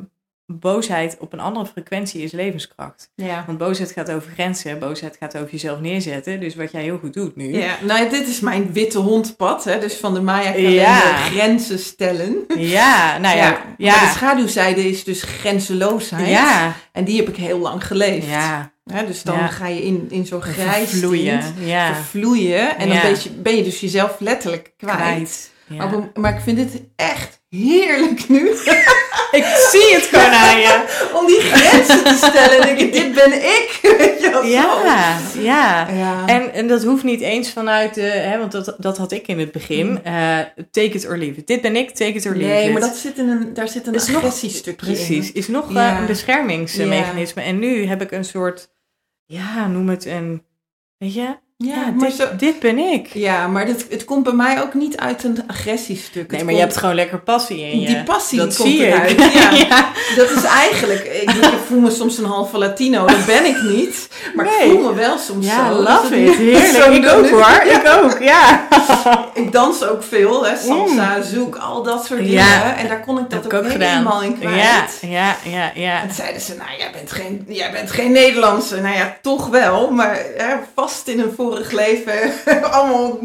boosheid 0.52 1.18
op 1.20 1.34
een 1.34 1.40
andere 1.40 1.66
frequentie 1.66 2.22
is 2.24 2.32
levenskracht. 2.32 3.12
Ja. 3.16 3.44
Want 3.46 3.58
boosheid 3.58 3.92
gaat 3.92 4.12
over 4.12 4.32
grenzen, 4.32 4.80
boosheid 4.80 5.16
gaat 5.20 5.38
over 5.38 5.50
jezelf 5.52 5.80
neerzetten. 5.80 6.40
Dus 6.40 6.56
wat 6.56 6.72
jij 6.72 6.82
heel 6.82 6.98
goed 6.98 7.14
doet 7.14 7.36
nu. 7.36 7.58
Ja, 7.58 7.76
nou 7.82 8.10
dit 8.10 8.28
is 8.28 8.40
mijn 8.40 8.74
witte 8.74 8.98
hondpad, 8.98 9.64
hè, 9.64 9.80
dus 9.80 9.94
van 9.96 10.14
de 10.14 10.22
Maya 10.22 10.52
kalender 10.52 10.72
Ja. 10.74 11.00
grenzen 11.16 11.80
stellen. 11.80 12.36
Ja, 12.58 13.18
nou 13.18 13.38
ja. 13.38 13.50
Maar 13.50 13.66
de 13.78 13.84
Ja, 13.84 14.10
schaduwzijde 14.12 14.90
is 14.90 15.04
dus 15.04 15.24
grenzeloosheid. 15.24 16.28
ja, 16.28 16.74
En 16.92 17.04
die 17.04 17.18
heb 17.18 17.28
ik 17.30 17.36
heel 17.36 17.60
lang 17.60 17.86
geleefd. 17.88 18.28
ja. 18.28 18.72
Hè, 18.92 19.06
dus 19.06 19.24
dan 19.24 19.38
Ja. 19.38 19.48
ga 19.48 19.68
je 19.68 19.84
in, 19.84 20.08
in 20.10 20.26
zo'n 20.26 20.42
grijs 20.42 20.90
Vloeien. 20.90 21.42
Ja, 21.60 21.96
vervloeien. 21.96 22.78
En 22.78 22.88
dan 22.88 22.98
Ja. 22.98 23.02
ben 23.02 23.12
je, 23.24 23.30
ben 23.30 23.56
je 23.56 23.64
dus 23.64 23.80
jezelf 23.80 24.16
letterlijk 24.20 24.74
kwijt. 24.78 24.96
kwijt. 24.98 25.52
Ja. 25.68 25.86
Maar, 25.86 26.10
maar 26.14 26.34
ik 26.36 26.42
vind 26.42 26.58
dit 26.58 26.82
echt 26.96 27.39
heerlijk 27.50 28.30
nu. 28.30 28.50
Ik 29.32 29.44
zie 29.72 29.94
het 29.96 30.04
gewoon 30.04 30.32
aan 30.32 30.60
je. 30.60 30.84
om 31.20 31.26
die 31.26 31.40
grenzen 31.40 32.04
te 32.04 32.14
stellen. 32.28 32.62
Denk 32.66 32.80
ik, 32.80 32.94
dit 32.94 33.14
ben 33.14 33.34
ik. 33.34 33.80
Weet 33.98 34.20
je. 34.22 34.42
Ja, 34.46 35.18
ja. 35.42 35.88
Ja. 35.90 36.28
En, 36.28 36.54
en 36.54 36.68
dat 36.68 36.84
hoeft 36.84 37.04
niet 37.04 37.22
eens 37.22 37.52
vanuit 37.52 37.94
de, 37.94 38.02
hè, 38.02 38.38
want 38.38 38.52
dat, 38.52 38.76
dat 38.78 38.98
had 38.98 39.12
ik 39.12 39.28
in 39.28 39.40
het 39.40 39.52
begin. 39.52 40.04
Eh, 40.04 40.40
take 40.72 40.90
it 40.90 41.08
or 41.08 41.18
leave 41.18 41.40
it. 41.40 41.48
Dit 41.48 41.62
ben 41.62 41.76
ik, 41.76 41.90
take 41.90 42.12
it 42.14 42.26
or 42.26 42.36
leave 42.36 42.54
nee, 42.54 42.66
it. 42.66 42.72
maar 42.72 42.82
dat 42.82 42.96
zit 42.96 43.18
in 43.18 43.30
een, 43.30 43.54
daar 43.54 43.68
zit 43.68 43.88
een 43.88 43.94
Is 43.94 44.08
nog- 44.08 44.16
agressiestukje 44.18 44.88
in. 44.88 44.94
Precies, 44.94 45.32
is 45.32 45.48
nog 45.48 45.74
Ja. 45.74 45.92
eh, 45.94 46.00
een 46.00 46.06
beschermingsmechanisme. 46.06 47.42
En 47.42 47.60
nu 47.60 47.86
heb 47.86 48.02
ik 48.02 48.12
een 48.12 48.26
soort, 48.26 48.70
ja, 49.26 49.68
noem 49.68 49.90
het 49.90 50.06
een, 50.06 50.44
weet 50.98 51.14
je, 51.14 51.36
Ja, 51.66 51.92
maar 51.96 52.08
dit, 52.08 52.18
zo, 52.18 52.28
dit 52.38 52.60
ben 52.60 52.78
ik. 52.78 53.08
ja, 53.14 53.48
maar 53.48 53.66
dit, 53.66 53.86
het 53.90 54.06
komt 54.06 54.24
bij 54.24 54.34
mij 54.34 54.62
ook 54.62 54.74
niet 54.74 54.98
uit 54.98 55.24
een 55.24 55.44
agressiestuk. 55.48 56.32
Nee, 56.32 56.44
maar 56.44 56.54
je 56.54 56.60
hebt 56.60 56.78
gewoon 56.78 56.96
lekker 56.96 57.20
passie 57.20 57.62
in 57.62 57.80
je. 57.80 57.88
Die 57.88 58.04
passie 58.04 58.38
dat 58.40 58.56
komt 58.56 58.70
zie 58.70 58.86
eruit, 58.86 59.12
ik. 59.12 59.20
ja. 59.34 59.52
ja. 59.70 59.92
Dat 60.16 60.30
is 60.30 60.44
eigenlijk, 60.44 61.04
ik, 61.04 61.32
ik 61.32 61.60
voel 61.68 61.80
me 61.80 61.92
soms 61.92 62.18
een 62.18 62.26
halve 62.26 62.58
Latino, 62.58 63.06
dat 63.06 63.26
ben 63.26 63.46
ik 63.46 63.62
niet. 63.62 64.08
Maar 64.36 64.46
ik 64.46 64.52
voel 64.72 64.82
me 64.82 64.94
wel 64.94 65.18
soms 65.18 65.46
Ja, 65.46 65.70
zo. 65.70 65.82
love 65.82 66.10
Dus 66.10 66.30
it. 66.30 66.38
Heerlijk. 66.62 66.84
zo 66.84 66.92
Ik 66.92 67.08
ook 67.08 67.30
hoor. 67.30 67.62
Ik 67.66 67.88
ook, 68.04 68.20
ja. 68.20 68.68
Ik 69.34 69.52
dans 69.52 69.84
ook 69.84 70.04
veel, 70.04 70.46
hè, 70.46 70.56
salsa, 70.58 71.22
zoek, 71.22 71.56
al 71.56 71.84
dat 71.84 72.06
soort 72.06 72.20
dingen. 72.20 72.34
Ja. 72.34 72.78
En 72.78 72.88
daar 72.88 73.00
kon 73.00 73.20
ik 73.20 73.30
dat 73.30 73.54
ook, 73.54 73.66
helemaal 73.66 74.22
in 74.24 74.40
kwijt. 74.40 74.56
Ja, 74.56 74.86
ja, 75.02 75.36
ja, 75.44 75.72
ja. 75.76 76.02
En 76.02 76.14
zeiden 76.14 76.42
ze, 76.42 76.56
nou, 76.56 76.70
jij 76.78 76.92
bent 76.92 77.12
geen, 77.12 77.46
jij 77.48 77.72
bent 77.72 77.92
geen 77.92 78.12
Nederlandse. 78.12 78.82
Nou 78.82 78.96
ja, 78.96 79.18
toch 79.22 79.48
wel. 79.48 79.92
Maar 79.92 80.20
hè, 80.38 80.56
vast 80.76 81.08
in 81.08 81.20
een 81.20 81.34
vorig 81.50 81.72
leven 81.72 82.32
allemaal 82.72 83.20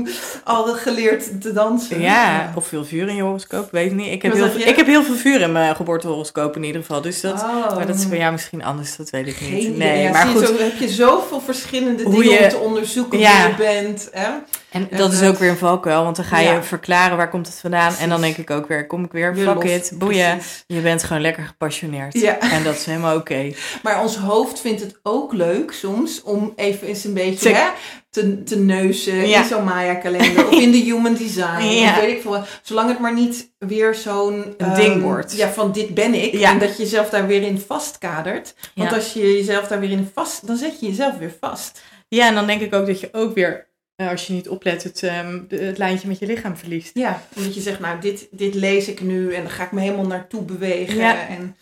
al 0.44 0.64
geleerd 0.64 1.40
te 1.40 1.52
dansen. 1.52 2.00
Ja, 2.00 2.52
of 2.54 2.66
veel 2.66 2.84
vuur 2.84 3.08
in 3.08 3.16
je 3.16 3.22
horoscoop, 3.22 3.68
weet 3.70 3.86
ik 3.90 3.96
niet. 3.96 4.12
Ik 4.12 4.22
heb, 4.22 4.32
heel, 4.32 4.58
je? 4.58 4.64
ik 4.64 4.76
heb 4.76 4.86
heel 4.86 5.02
veel 5.02 5.14
vuur 5.14 5.40
in 5.40 5.52
mijn 5.52 5.76
geboortehoroscoop 5.76 6.56
in 6.56 6.64
ieder 6.64 6.80
geval. 6.80 7.00
Dus 7.00 7.20
dat, 7.20 7.32
Oh. 7.42 7.76
maar 7.76 7.86
dat 7.86 7.96
is 7.96 8.08
bij 8.08 8.18
jou 8.18 8.32
misschien 8.32 8.64
anders, 8.64 8.96
dat 8.96 9.10
weet 9.10 9.26
ik 9.26 9.40
niet. 9.40 9.76
Nee, 9.76 10.02
Ja, 10.02 10.10
maar 10.10 10.26
goed. 10.26 10.46
Zo 10.46 10.56
heb 10.58 10.78
je 10.78 10.88
zoveel 10.88 11.40
verschillende 11.40 12.02
Hoe 12.02 12.22
dingen 12.22 12.32
je- 12.38 12.42
om 12.44 12.48
te 12.48 12.56
onderzoeken 12.58 13.18
Ja. 13.18 13.42
wie 13.56 13.66
je 13.66 13.82
bent. 13.82 14.08
Hè? 14.12 14.28
En 14.74 14.90
En 14.90 14.96
dat 14.96 15.12
is 15.12 15.22
ook 15.22 15.38
weer 15.38 15.50
een 15.50 15.56
valkuil, 15.56 16.04
want 16.04 16.16
dan 16.16 16.24
ga 16.24 16.38
je 16.38 16.48
Ja. 16.48 16.62
verklaren 16.62 17.16
waar 17.16 17.30
komt 17.30 17.46
het 17.46 17.58
vandaan. 17.60 17.94
En 17.96 18.08
dan 18.08 18.20
denk 18.20 18.36
ik 18.36 18.50
ook 18.50 18.68
weer, 18.68 18.86
kom 18.86 19.04
ik 19.04 19.12
weer, 19.12 19.34
Weer 19.34 19.44
fuck 19.46 19.62
los. 19.62 19.72
it, 19.72 19.92
boeien. 19.94 20.36
Precies. 20.36 20.64
Je 20.66 20.80
bent 20.80 21.02
gewoon 21.02 21.22
lekker 21.22 21.42
gepassioneerd. 21.44 22.12
Ja. 22.20 22.38
En 22.40 22.62
dat 22.62 22.74
is 22.74 22.84
helemaal 22.84 23.16
oké. 23.16 23.52
Maar 23.82 24.00
ons 24.02 24.16
hoofd 24.16 24.60
vindt 24.60 24.80
het 24.80 24.98
ook 25.02 25.32
leuk 25.32 25.72
soms 25.72 26.22
om 26.22 26.52
even 26.56 26.86
eens 26.88 27.04
een 27.04 27.14
beetje 27.14 27.38
Te- 27.50 27.54
hè, 27.56 27.66
te, 28.10 28.42
te 28.42 28.58
neuzen 28.58 29.28
Ja. 29.28 29.40
in 29.40 29.48
zo'n 29.48 29.64
Maya-kalender 29.64 30.46
of 30.48 30.52
in 30.60 30.70
de 30.70 30.76
Human 30.78 31.14
Design. 31.14 31.62
Ja. 31.64 31.90
Of 31.90 32.00
weet 32.00 32.16
ik 32.16 32.22
veel. 32.22 32.42
Zolang 32.62 32.88
het 32.88 32.98
maar 32.98 33.14
niet 33.14 33.52
weer 33.58 33.94
zo'n 33.94 34.54
ehm, 34.58 34.74
ding 34.74 35.02
wordt. 35.02 35.36
Ja, 35.36 35.48
van 35.48 35.72
dit 35.72 35.94
ben 35.94 36.14
ik. 36.14 36.32
En 36.34 36.58
dat 36.58 36.76
je 36.76 36.82
jezelf 36.82 37.10
daar 37.10 37.26
weer 37.26 37.42
in 37.42 37.62
vastkadert. 37.66 38.54
Want 38.74 38.92
als 38.92 39.12
je 39.12 39.20
jezelf 39.36 39.66
daar 39.68 39.80
weer 39.80 39.90
in 39.90 40.10
vast, 40.14 40.46
dan 40.46 40.56
zet 40.56 40.80
je 40.80 40.86
jezelf 40.86 41.18
weer 41.18 41.34
vast. 41.40 41.82
Ja, 42.08 42.26
en 42.28 42.34
dan 42.34 42.46
denk 42.46 42.60
ik 42.60 42.74
ook 42.74 42.86
dat 42.86 43.00
je 43.00 43.08
ook 43.12 43.34
weer, 43.34 43.66
als 43.96 44.26
je 44.26 44.32
niet 44.32 44.48
oplet, 44.48 44.82
het, 44.82 45.02
ehm, 45.02 45.42
het 45.48 45.78
lijntje 45.78 46.08
met 46.08 46.18
je 46.18 46.26
lichaam 46.26 46.56
verliest. 46.56 46.94
Ja, 46.94 47.22
omdat 47.36 47.54
je 47.54 47.60
zegt, 47.60 47.80
nou, 47.80 48.00
dit, 48.00 48.28
dit 48.30 48.54
lees 48.54 48.88
ik 48.88 49.00
nu 49.00 49.32
en 49.34 49.42
dan 49.42 49.50
ga 49.50 49.64
ik 49.64 49.72
me 49.72 49.80
helemaal 49.80 50.06
naartoe 50.06 50.42
bewegen. 50.42 50.96
Ja. 50.96 51.28
En, 51.28 51.56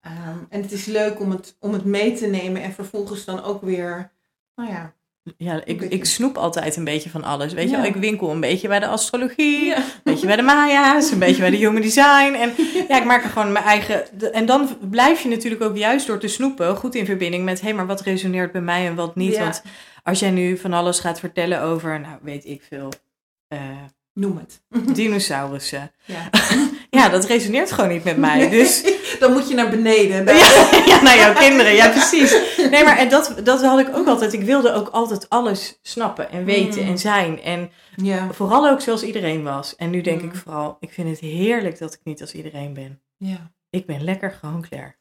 ehm, 0.00 0.38
en 0.48 0.62
het 0.62 0.72
is 0.72 0.84
leuk 0.84 1.20
om 1.20 1.30
het, 1.30 1.56
om 1.60 1.72
het 1.72 1.84
mee 1.84 2.14
te 2.14 2.26
nemen 2.26 2.62
en 2.62 2.72
vervolgens 2.72 3.24
dan 3.24 3.42
ook 3.42 3.62
weer, 3.62 4.12
nou 4.54 4.70
ja. 4.70 4.94
Ja, 5.36 5.60
ik, 5.64 5.80
ik 5.82 6.04
snoep 6.04 6.36
altijd 6.36 6.76
een 6.76 6.84
beetje 6.84 7.10
van 7.10 7.24
alles. 7.24 7.52
Weet 7.52 7.70
je, 7.70 7.76
Ja. 7.76 7.84
ik 7.84 7.94
winkel 7.94 8.30
een 8.30 8.40
beetje 8.40 8.68
bij 8.68 8.78
de 8.78 8.86
astrologie, 8.86 9.74
een 9.74 9.82
beetje 10.04 10.26
bij 10.26 10.36
de 10.36 10.42
Maya's, 10.42 11.10
een 11.10 11.18
beetje 11.18 11.40
bij 11.40 11.50
de 11.50 11.56
Human 11.56 11.82
Design. 11.82 12.34
En 12.34 12.52
ja, 12.88 12.98
ik 12.98 13.04
maak 13.04 13.24
er 13.24 13.30
gewoon 13.30 13.52
mijn 13.52 13.64
eigen. 13.64 14.32
En 14.32 14.46
dan 14.46 14.76
blijf 14.90 15.20
je 15.22 15.28
natuurlijk 15.28 15.62
ook 15.62 15.76
juist 15.76 16.06
door 16.06 16.18
te 16.18 16.28
snoepen 16.28 16.76
goed 16.76 16.94
in 16.94 17.04
verbinding 17.06 17.44
met, 17.44 17.60
hé, 17.60 17.66
hey, 17.66 17.76
maar 17.76 17.86
wat 17.86 18.00
resoneert 18.00 18.52
bij 18.52 18.60
mij 18.60 18.86
en 18.86 18.94
wat 18.94 19.16
niet? 19.16 19.34
Ja. 19.34 19.42
Want 19.42 19.62
als 20.02 20.18
jij 20.18 20.30
nu 20.30 20.56
van 20.58 20.72
alles 20.72 21.00
gaat 21.00 21.20
vertellen 21.20 21.62
over, 21.62 22.00
nou, 22.00 22.18
weet 22.22 22.44
ik 22.44 22.62
veel, 22.68 22.92
eh, 23.48 23.58
Noem 24.20 24.36
het. 24.38 24.62
dinosaurussen. 24.96 25.92
Ja. 26.04 26.30
Ja, 26.90 27.08
dat 27.08 27.24
resoneert 27.24 27.72
gewoon 27.72 27.90
niet 27.90 28.04
met 28.04 28.16
mij. 28.16 28.48
Dus 28.48 28.82
Dan 29.20 29.32
moet 29.32 29.48
je 29.48 29.54
naar 29.54 29.70
beneden. 29.70 30.24
Ja, 30.24 30.68
ja, 30.86 31.02
naar 31.02 31.16
jouw 31.16 31.34
kinderen, 31.34 31.72
ja 31.74 31.88
precies. 31.88 32.36
Nee, 32.70 32.84
maar 32.84 32.96
en 32.98 33.08
dat, 33.08 33.34
dat 33.44 33.62
had 33.64 33.78
ik 33.78 33.96
ook 33.96 34.06
altijd. 34.06 34.32
Ik 34.32 34.42
wilde 34.42 34.72
ook 34.72 34.88
altijd 34.88 35.28
alles 35.28 35.78
snappen 35.82 36.30
en 36.30 36.44
weten 36.44 36.82
Mm. 36.82 36.88
en 36.88 36.98
zijn. 36.98 37.42
En 37.42 37.70
Ja. 37.96 38.28
vooral 38.32 38.68
ook 38.68 38.80
zoals 38.80 39.02
iedereen 39.02 39.42
was. 39.42 39.76
En 39.76 39.90
nu 39.90 40.00
denk 40.00 40.22
Mm. 40.22 40.28
ik 40.28 40.34
vooral, 40.34 40.76
ik 40.80 40.90
vind 40.92 41.08
het 41.08 41.18
heerlijk 41.18 41.78
dat 41.78 41.92
ik 41.94 42.00
niet 42.04 42.20
als 42.20 42.32
iedereen 42.34 42.74
ben. 42.74 43.00
Ja. 43.16 43.50
Ik 43.70 43.86
ben 43.86 44.04
lekker 44.04 44.30
gewoon 44.40 44.62
Claire. 44.68 44.94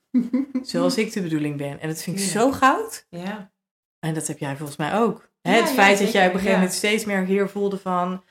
Zoals 0.61 0.97
ik 0.97 1.13
de 1.13 1.21
bedoeling 1.21 1.57
ben. 1.57 1.79
En 1.81 1.87
dat 1.87 2.01
vind 2.01 2.19
ik 2.19 2.23
Ja. 2.25 2.29
zo 2.31 2.51
goud. 2.51 3.05
Ja. 3.09 3.51
En 3.99 4.13
dat 4.13 4.27
heb 4.27 4.39
jij 4.39 4.55
volgens 4.55 4.77
mij 4.77 4.93
ook. 4.95 5.29
Hè, 5.41 5.51
het 5.53 5.69
feit 5.71 5.99
dat 5.99 6.11
jij 6.11 6.27
op 6.27 6.33
een 6.33 6.39
gegeven 6.39 6.59
moment 6.59 6.77
steeds 6.77 7.05
meer 7.05 7.25
hier 7.25 7.49
voelde 7.49 7.77
van 7.77 8.23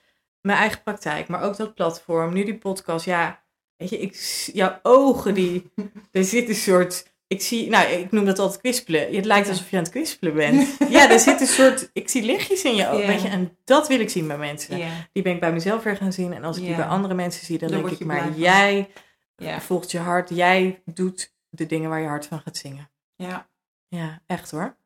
mijn 0.48 0.58
eigen 0.60 0.82
praktijk, 0.82 1.28
maar 1.28 1.42
ook 1.42 1.56
dat 1.56 1.74
platform, 1.74 2.32
nu 2.32 2.44
die 2.44 2.58
podcast. 2.58 3.04
Ja, 3.04 3.42
weet 3.76 3.88
je, 3.90 3.98
ik, 3.98 4.14
jouw 4.52 4.78
ogen, 4.82 5.34
die, 5.34 5.70
er 6.12 6.24
zit 6.24 6.48
een 6.48 6.54
soort, 6.54 7.12
ik 7.26 7.42
zie, 7.42 7.68
nou, 7.70 7.88
ik 7.88 8.10
noem 8.12 8.24
dat 8.24 8.38
altijd 8.38 8.60
kwispelen. 8.60 9.14
Het 9.14 9.24
lijkt 9.24 9.46
Ja. 9.46 9.52
alsof 9.52 9.70
je 9.70 9.76
aan 9.76 9.82
het 9.82 9.92
kwispelen 9.92 10.34
bent. 10.34 10.76
Ja, 10.90 11.10
er 11.10 11.18
zit 11.20 11.40
een 11.40 11.46
soort, 11.46 11.90
ik 11.92 12.08
zie 12.08 12.22
lichtjes 12.22 12.62
in 12.64 12.74
je 12.76 12.86
ogen, 12.88 13.00
Ja. 13.00 13.06
weet 13.06 13.22
je, 13.22 13.28
en 13.28 13.56
dat 13.64 13.88
wil 13.88 14.00
ik 14.00 14.10
zien 14.10 14.26
bij 14.26 14.38
mensen. 14.38 14.78
Ja. 14.78 14.88
Die 15.12 15.22
ben 15.22 15.34
ik 15.34 15.40
bij 15.40 15.52
mezelf 15.52 15.82
weer 15.82 15.96
gaan 15.96 16.12
zien. 16.12 16.32
En 16.32 16.44
als 16.44 16.56
ik 16.56 16.62
die 16.62 16.70
Ja. 16.70 16.76
bij 16.76 16.86
andere 16.86 17.14
mensen 17.14 17.46
zie, 17.46 17.58
dan 17.58 17.68
denk 17.68 17.90
ik, 17.90 18.04
maar 18.04 18.22
van. 18.22 18.34
jij 18.38 18.90
Ja. 19.36 19.60
volgt 19.60 19.90
je 19.90 19.98
hart, 19.98 20.28
jij 20.30 20.82
doet 20.84 21.32
de 21.48 21.66
dingen 21.66 21.90
waar 21.90 22.00
je 22.00 22.06
hart 22.08 22.26
van 22.26 22.40
gaat 22.40 22.56
zingen. 22.56 22.90
ja. 23.16 23.48
Ja, 23.90 24.22
echt 24.26 24.50
hoor. 24.50 24.76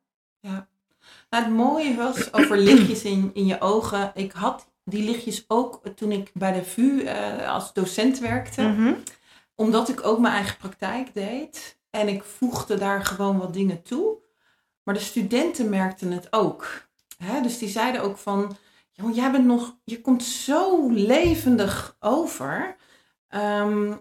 Nou, 0.40 0.64
het 1.30 1.50
mooie 1.50 1.94
was 1.96 2.32
over 2.32 2.58
lichtjes 2.58 3.02
in, 3.02 3.30
in 3.34 3.46
je 3.46 3.60
ogen. 3.60 4.10
Ik 4.14 4.32
had 4.32 4.71
die 4.84 5.04
lichtjes 5.04 5.44
ook 5.48 5.80
toen 5.96 6.12
ik 6.12 6.30
bij 6.34 6.52
de 6.52 6.64
VU 6.64 7.02
eh, 7.02 7.52
als 7.54 7.72
docent 7.72 8.18
werkte. 8.18 8.62
Mhm. 8.62 8.94
Omdat 9.54 9.88
ik 9.88 10.06
ook 10.06 10.18
mijn 10.18 10.34
eigen 10.34 10.56
praktijk 10.56 11.14
deed. 11.14 11.78
En 11.90 12.08
ik 12.08 12.22
voegde 12.22 12.78
daar 12.78 13.04
gewoon 13.04 13.38
wat 13.38 13.52
dingen 13.54 13.82
toe. 13.82 14.16
Maar 14.82 14.94
de 14.94 15.00
studenten 15.00 15.68
merkten 15.68 16.10
het 16.10 16.26
ook. 16.30 16.88
Hè? 17.24 17.40
Dus 17.40 17.58
die 17.58 17.68
zeiden 17.68 18.02
ook 18.02 18.18
van... 18.18 18.56
"Jongen, 18.92 19.14
jij 19.14 19.30
bent 19.30 19.44
nog... 19.44 19.76
Je 19.84 20.00
komt 20.00 20.24
zo 20.24 20.90
levendig 20.90 21.96
over. 22.00 22.76
Ehm 23.28 23.92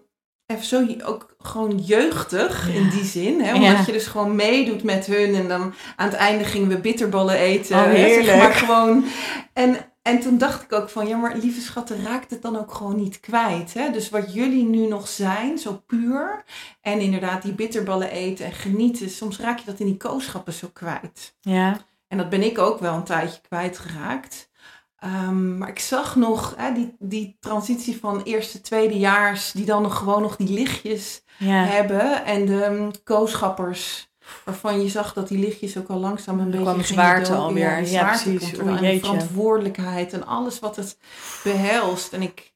even 0.51 0.65
zo 0.65 0.85
ook 1.03 1.35
gewoon 1.37 1.77
jeugdig 1.77 2.69
in 2.69 2.89
die 2.89 3.03
zin. 3.03 3.41
Hè? 3.41 3.53
Omdat 3.53 3.71
Ja. 3.71 3.83
je 3.85 3.91
dus 3.91 4.07
gewoon 4.07 4.35
meedoet 4.35 4.83
met 4.83 5.05
hun. 5.05 5.35
En 5.35 5.47
dan 5.47 5.73
aan 5.95 6.07
het 6.09 6.17
einde 6.17 6.43
gingen 6.43 6.67
we 6.67 6.77
bitterballen 6.77 7.35
eten. 7.35 7.75
Oh, 7.75 7.83
zeg 7.83 7.93
heerlijk. 7.93 8.37
maar 8.37 8.53
gewoon... 8.53 9.05
En, 9.53 9.90
en 10.01 10.19
toen 10.19 10.37
dacht 10.37 10.61
ik 10.63 10.73
ook 10.73 10.89
van, 10.89 11.07
ja, 11.07 11.17
maar 11.17 11.35
lieve 11.37 11.61
schatten, 11.61 12.03
raakt 12.03 12.31
het 12.31 12.41
dan 12.41 12.57
ook 12.57 12.73
gewoon 12.73 12.95
niet 12.95 13.19
kwijt. 13.19 13.73
Hè? 13.73 13.91
Dus 13.91 14.09
wat 14.09 14.33
jullie 14.33 14.63
nu 14.65 14.87
nog 14.87 15.07
zijn, 15.07 15.57
zo 15.57 15.83
puur. 15.87 16.43
En 16.81 16.99
inderdaad, 16.99 17.41
die 17.41 17.53
bitterballen 17.53 18.09
eten 18.11 18.45
en 18.45 18.51
genieten. 18.51 19.09
Soms 19.09 19.39
raak 19.39 19.59
je 19.59 19.65
dat 19.65 19.79
in 19.79 19.85
die 19.85 19.97
kooschappen 19.97 20.53
zo 20.53 20.69
kwijt. 20.73 21.35
Ja. 21.39 21.77
En 22.07 22.17
dat 22.17 22.29
ben 22.29 22.43
ik 22.43 22.57
ook 22.57 22.79
wel 22.79 22.93
een 22.93 23.03
tijdje 23.03 23.41
kwijtgeraakt. 23.41 24.49
Ehm, 24.97 25.57
maar 25.57 25.69
ik 25.69 25.79
zag 25.79 26.15
nog 26.15 26.53
hè, 26.57 26.73
die, 26.73 26.95
die 26.99 27.37
transitie 27.39 27.99
van 27.99 28.21
eerste, 28.23 28.61
tweedejaars, 28.61 29.51
die 29.51 29.65
dan 29.65 29.81
nog 29.81 29.97
gewoon 29.97 30.21
nog 30.21 30.35
die 30.35 30.49
lichtjes 30.53 31.23
Ja. 31.37 31.63
hebben. 31.63 32.25
En 32.25 32.45
de 32.45 32.65
um, 32.65 32.91
kooschappers, 33.03 34.10
waarvan 34.45 34.81
je 34.81 34.89
zag 34.89 35.13
dat 35.13 35.27
die 35.27 35.37
lichtjes 35.37 35.77
ook 35.77 35.87
al 35.87 35.97
langzaam 35.99 36.39
een 36.39 36.45
beetje 36.51 36.61
kwam 36.65 36.83
zwaarte 36.83 37.33
alweer. 37.35 37.69
Ja, 37.69 37.81
die 37.81 37.91
Ja, 37.91 37.99
zwaarte 37.99 38.23
precies. 38.31 38.49
komt 38.57 38.61
Oei, 38.69 38.79
wel. 38.79 38.89
En 38.89 38.99
verantwoordelijkheid 38.99 40.13
en 40.13 40.25
alles 40.27 40.59
wat 40.59 40.75
het 40.75 40.97
behelst. 41.43 42.13
En 42.13 42.21
ik, 42.21 42.51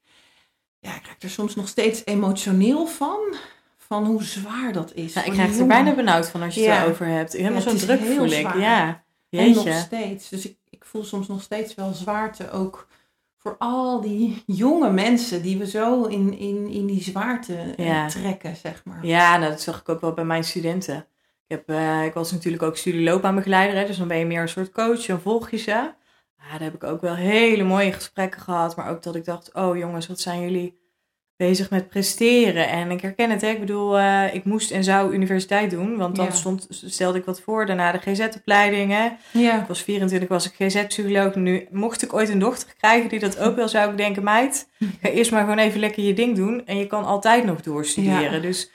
ja, 0.78 0.94
ik 0.96 1.06
raak 1.06 1.22
er 1.22 1.30
soms 1.30 1.54
nog 1.54 1.68
steeds 1.68 2.02
emotioneel 2.04 2.86
van. 2.86 3.18
Van 3.78 4.04
hoe 4.06 4.22
zwaar 4.22 4.72
dat 4.72 4.92
is. 4.94 5.12
Nou, 5.14 5.26
ik 5.26 5.32
krijg 5.32 5.58
er 5.58 5.66
bijna 5.66 5.94
benauwd 5.94 6.28
van 6.28 6.42
als 6.42 6.54
je 6.54 6.60
het 6.60 6.68
Ja. 6.68 6.82
erover 6.84 7.06
hebt. 7.06 7.32
Helemaal 7.32 7.62
Ja, 7.62 7.68
zo'n 7.68 7.76
druk 7.76 8.00
voel 8.00 8.30
ik. 8.30 8.54
Ja. 8.54 9.04
En 9.30 9.54
nog 9.54 9.68
steeds. 9.74 10.28
Dus 10.28 10.46
ik, 10.46 10.56
ik 10.70 10.84
voel 10.84 11.04
soms 11.04 11.28
nog 11.28 11.42
steeds 11.42 11.74
wel 11.74 11.92
zwaarte 11.92 12.50
ook 12.50 12.86
voor 13.36 13.56
al 13.58 14.00
die 14.00 14.42
jonge 14.46 14.90
mensen 14.90 15.42
die 15.42 15.58
we 15.58 15.66
zo 15.66 16.02
in, 16.04 16.38
in, 16.38 16.68
in 16.68 16.86
die 16.86 17.02
zwaarte 17.02 17.56
eh, 17.76 17.86
Ja. 17.86 18.08
trekken, 18.08 18.56
zeg 18.56 18.82
maar. 18.84 19.06
Ja, 19.06 19.36
nou, 19.36 19.50
dat 19.50 19.60
zag 19.60 19.80
ik 19.80 19.88
ook 19.88 20.00
wel 20.00 20.12
bij 20.12 20.24
mijn 20.24 20.44
studenten. 20.44 21.06
Ik, 21.48 21.56
heb, 21.56 21.68
eh, 21.68 22.04
ik 22.04 22.14
was 22.14 22.32
natuurlijk 22.32 22.62
ook 22.62 22.76
studieloopbaanbegeleider, 22.76 23.76
hè, 23.78 23.86
dus 23.86 23.96
dan 23.98 24.08
ben 24.08 24.18
je 24.18 24.26
meer 24.26 24.40
een 24.40 24.48
soort 24.48 24.70
coach 24.72 25.08
en 25.08 25.20
volg 25.20 25.50
je 25.50 25.56
ze. 25.56 25.70
Ja, 25.70 25.94
daar 26.50 26.60
heb 26.60 26.74
ik 26.74 26.84
ook 26.84 27.00
wel 27.00 27.14
hele 27.14 27.64
mooie 27.64 27.92
gesprekken 27.92 28.40
gehad, 28.40 28.76
maar 28.76 28.90
ook 28.90 29.02
dat 29.02 29.14
ik 29.14 29.24
dacht, 29.24 29.54
oh 29.54 29.76
jongens, 29.76 30.06
wat 30.06 30.20
zijn 30.20 30.40
jullie 30.40 30.84
bezig 31.36 31.70
met 31.70 31.88
presteren? 31.88 32.68
En 32.68 32.90
ik 32.90 33.00
herken 33.00 33.30
het, 33.30 33.40
hè. 33.40 33.48
ik 33.48 33.60
bedoel, 33.60 33.98
eh, 33.98 34.34
ik 34.34 34.44
moest 34.44 34.70
en 34.70 34.84
zou 34.84 35.12
universiteit 35.14 35.70
doen, 35.70 35.96
want 35.96 36.16
dan 36.16 36.24
Ja. 36.24 36.30
stond, 36.30 36.66
stelde 36.70 37.18
ik 37.18 37.24
wat 37.24 37.40
voor, 37.40 37.66
daarna 37.66 37.92
de 37.92 37.98
GZ-opleiding, 37.98 38.92
hè. 38.92 39.08
Ja. 39.40 39.60
Ik 39.60 39.66
was 39.66 39.82
24, 39.82 40.28
was 40.28 40.46
ik 40.52 40.54
GZ-psycholoog. 40.66 41.34
Nu, 41.34 41.66
mocht 41.70 42.02
ik 42.02 42.12
ooit 42.14 42.28
een 42.28 42.38
dochter 42.38 42.74
krijgen 42.78 43.08
die 43.08 43.18
dat 43.18 43.38
ook 43.38 43.56
wil, 43.56 43.68
zou 43.68 43.90
ik 43.90 43.96
denken, 43.96 44.22
meid, 44.24 44.68
ga 45.02 45.08
eerst 45.08 45.30
maar 45.30 45.40
gewoon 45.40 45.58
even 45.58 45.80
lekker 45.80 46.02
je 46.02 46.12
ding 46.14 46.36
doen. 46.36 46.66
En 46.66 46.76
je 46.78 46.86
kan 46.86 47.04
altijd 47.04 47.44
nog 47.44 47.60
doorstuderen. 47.60 48.32
Ja. 48.32 48.38
Dus, 48.38 48.70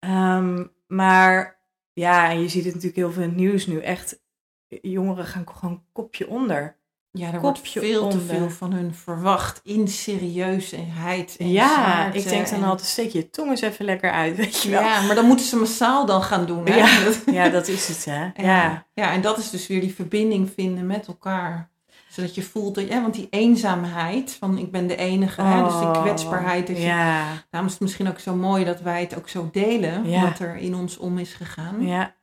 ehm, 0.00 0.64
maar 0.86 1.55
ja, 2.00 2.30
en 2.30 2.40
je 2.40 2.48
ziet 2.48 2.64
het 2.64 2.74
natuurlijk 2.74 2.96
heel 3.00 3.12
veel 3.12 3.22
in 3.22 3.28
het 3.28 3.38
nieuws 3.38 3.66
nu. 3.66 3.80
Echt, 3.80 4.20
jongeren 4.68 5.24
gaan 5.24 5.46
gewoon 5.52 5.82
kopje 5.92 6.28
onder. 6.28 6.76
Ja, 7.10 7.32
er 7.32 7.40
wordt 7.40 7.60
veel 7.60 8.08
te 8.08 8.16
veel 8.38 8.50
van 8.50 8.72
hun 8.72 8.94
verwacht 8.94 9.60
in 9.64 9.88
serieusheid 9.88 11.36
en 11.38 11.48
ja, 11.50 11.68
zwaarte 11.74 12.18
ik 12.18 12.28
denk 12.28 12.48
dan 12.50 12.68
altijd, 12.68 12.88
steek 12.88 13.10
je 13.10 13.30
tong 13.30 13.50
eens 13.50 13.60
even 13.60 13.84
lekker 13.84 14.10
uit, 14.10 14.36
weet 14.36 14.62
je 14.62 14.70
wel. 14.70 14.80
Ja, 14.82 15.00
maar 15.02 15.14
dan 15.14 15.24
moeten 15.26 15.46
ze 15.46 15.56
massaal 15.56 16.06
dan 16.06 16.22
gaan 16.22 16.46
doen. 16.46 16.66
Hè? 16.66 16.74
Ja. 16.76 17.00
Dat- 17.04 17.22
Ja, 17.26 17.48
dat 17.48 17.68
is 17.68 17.88
het, 17.88 18.04
hè. 18.04 18.28
Ja. 18.46 18.86
ja, 18.94 19.12
en 19.12 19.20
dat 19.20 19.38
is 19.38 19.50
dus 19.50 19.66
weer 19.66 19.80
die 19.80 19.94
verbinding 19.94 20.50
vinden 20.54 20.86
met 20.86 21.06
elkaar. 21.06 21.70
Zodat 22.16 22.34
je 22.34 22.42
voelt 22.42 22.74
dat, 22.74 22.88
ja, 22.88 23.00
want 23.02 23.14
die 23.14 23.26
eenzaamheid 23.30 24.32
van 24.32 24.58
ik 24.58 24.70
ben 24.70 24.86
de 24.86 24.96
enige, 24.96 25.42
hè, 25.42 25.62
dus 25.64 25.72
die 25.78 25.82
Oh, 25.86 26.02
kwetsbaarheid. 26.02 26.66
Dat 26.66 26.76
je, 26.76 26.82
Ja, 26.82 27.24
daarom 27.50 27.66
is 27.68 27.72
het 27.74 27.82
misschien 27.82 28.08
ook 28.08 28.18
zo 28.18 28.34
mooi 28.34 28.64
dat 28.64 28.80
wij 28.80 29.00
het 29.00 29.16
ook 29.16 29.28
zo 29.28 29.48
delen, 29.52 30.08
Ja. 30.10 30.22
wat 30.22 30.38
er 30.38 30.56
in 30.56 30.74
ons 30.74 30.96
om 30.96 31.18
is 31.18 31.34
gegaan. 31.34 31.82
ja. 31.86 32.14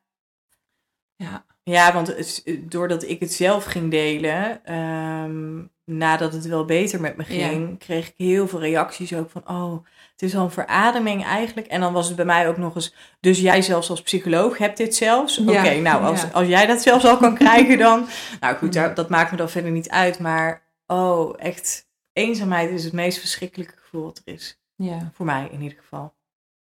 Ja. 1.16 1.46
Ja, 1.64 1.94
want 1.94 2.08
het, 2.08 2.44
doordat 2.62 3.04
ik 3.04 3.20
het 3.20 3.34
zelf 3.34 3.64
ging 3.64 3.92
delen, 3.92 4.66
ehm, 4.66 5.62
nadat 5.86 6.34
het 6.34 6.46
wel 6.46 6.66
beter 6.66 7.02
met 7.02 7.18
me 7.18 7.24
ging, 7.24 7.80
kreeg 7.80 8.08
ik 8.08 8.14
heel 8.18 8.48
veel 8.48 8.60
reacties 8.60 9.14
ook 9.14 9.30
van, 9.30 9.42
oh, 9.50 9.86
het 10.14 10.22
is 10.22 10.36
al 10.36 10.44
een 10.44 10.52
verademing 10.52 11.24
eigenlijk. 11.24 11.68
En 11.68 11.82
dan 11.82 11.94
was 11.94 12.08
het 12.08 12.16
bij 12.16 12.26
mij 12.26 12.48
ook 12.48 12.58
nog 12.58 12.76
eens, 12.76 12.94
dus 13.20 13.40
jij 13.40 13.62
zelfs 13.62 13.90
als 13.90 14.02
psycholoog 14.02 14.58
hebt 14.58 14.78
dit 14.78 14.96
zelfs? 14.96 15.36
Ja, 15.36 15.44
Oké, 15.62 15.76
nou, 15.80 16.04
als, 16.04 16.22
ja. 16.22 16.30
als 16.34 16.48
jij 16.48 16.66
dat 16.66 16.82
zelfs 16.82 17.06
al 17.06 17.18
kan 17.18 17.36
krijgen 17.36 17.78
dan. 17.78 18.08
Nou 18.40 18.56
goed, 18.58 18.74
daar, 18.74 18.94
dat 18.96 19.10
maakt 19.10 19.32
me 19.32 19.38
dan 19.38 19.50
verder 19.50 19.72
niet 19.72 19.90
uit, 19.90 20.20
maar 20.20 20.62
oh, 20.88 21.34
echt, 21.38 21.88
eenzaamheid 22.14 22.70
is 22.70 22.84
het 22.84 22.94
meest 22.94 23.20
verschrikkelijke 23.20 23.74
gevoel 23.82 24.04
wat 24.04 24.22
er 24.26 24.34
is. 24.34 24.62
Ja. 24.76 25.12
Voor 25.14 25.26
mij 25.26 25.48
in 25.52 25.62
ieder 25.62 25.78
geval. 25.78 26.14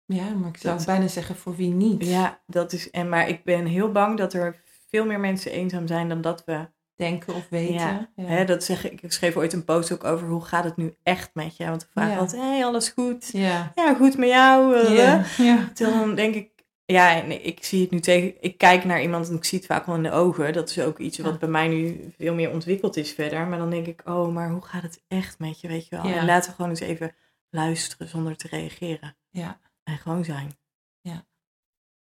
ja, 0.07 0.28
maar 0.30 0.49
ik 0.49 0.57
zou 0.57 0.76
Dat- 0.76 0.86
bijna 0.86 1.09
zeggen 1.09 1.36
voor 1.36 1.57
wie 1.57 1.72
niet. 1.72 2.05
Ja, 2.07 2.41
dat 2.47 2.72
is, 2.72 2.91
en 2.91 3.09
maar 3.09 3.28
ik 3.28 3.45
ben 3.45 3.66
heel 3.66 3.93
bang 3.93 4.18
dat 4.18 4.32
er 4.32 4.62
veel 4.91 5.05
meer 5.07 5.20
mensen 5.20 5.53
eenzaam 5.53 5.86
zijn 5.86 6.09
dan 6.09 6.20
dat 6.20 6.45
we 6.45 6.68
Denken 6.99 7.34
of 7.34 7.46
weten. 7.51 7.74
Ja, 7.74 8.09
Ja. 8.16 8.24
Hè, 8.24 8.44
dat 8.44 8.64
zeg 8.64 8.90
ik. 8.90 9.03
Ik 9.03 9.12
schreef 9.12 9.36
ooit 9.36 9.53
een 9.53 9.64
post 9.64 9.92
ook 9.92 10.05
over 10.05 10.28
hoe 10.28 10.44
gaat 10.44 10.64
het 10.64 10.76
nu 10.76 10.94
echt 11.03 11.30
met 11.34 11.57
je. 11.57 11.64
Want 11.68 11.82
we 11.82 11.88
vragen 11.92 12.12
Ja. 12.12 12.18
altijd, 12.18 12.42
hey, 12.42 12.64
alles 12.64 12.88
goed? 12.88 13.28
Ja. 13.32 13.72
Ja, 13.74 13.94
goed 13.94 14.16
met 14.16 14.28
jou? 14.28 14.74
eh, 14.76 14.96
Ja. 14.96 15.24
ja. 15.44 15.70
Terwijl 15.74 15.99
dan 15.99 16.14
denk 16.14 16.34
ik, 16.34 16.51
ja, 16.84 17.22
en 17.22 17.44
ik 17.46 17.64
zie 17.64 17.80
het 17.82 17.90
nu 17.90 18.01
tegen, 18.01 18.34
ik 18.40 18.59
kijk 18.59 18.84
naar 18.84 19.03
iemand 19.03 19.28
en 19.28 19.34
ik 19.36 19.44
zie 19.44 19.59
het 19.59 19.66
vaak 19.66 19.86
wel 19.86 19.94
in 19.96 20.03
de 20.03 20.11
ogen. 20.11 20.53
Dat 20.53 20.70
is 20.70 20.80
ook 20.80 20.99
iets 20.99 21.18
wat 21.18 21.32
Ja. 21.32 21.38
bij 21.38 21.49
mij 21.49 21.68
nu 21.68 22.12
veel 22.18 22.34
meer 22.34 22.51
ontwikkeld 22.51 22.96
is 22.96 23.12
verder. 23.12 23.46
Maar 23.46 23.59
dan 23.59 23.70
denk 23.70 23.86
ik, 23.86 24.03
oh, 24.05 24.32
maar 24.34 24.51
hoe 24.51 24.64
gaat 24.64 24.82
het 24.82 25.03
echt 25.09 25.38
met 25.38 25.61
je, 25.61 25.68
weet 25.68 25.88
je 25.88 25.96
wel? 25.96 26.07
Ja. 26.07 26.14
En 26.16 26.26
laten 26.26 26.51
we 26.51 26.57
gewoon 26.57 26.70
eens 26.70 26.80
even 26.80 27.14
luisteren 27.51 28.09
zonder 28.09 28.36
te 28.36 28.49
reageren. 28.49 29.16
Ja. 29.30 29.59
En 29.84 29.99
gewoon 29.99 30.24
zijn. 30.24 30.57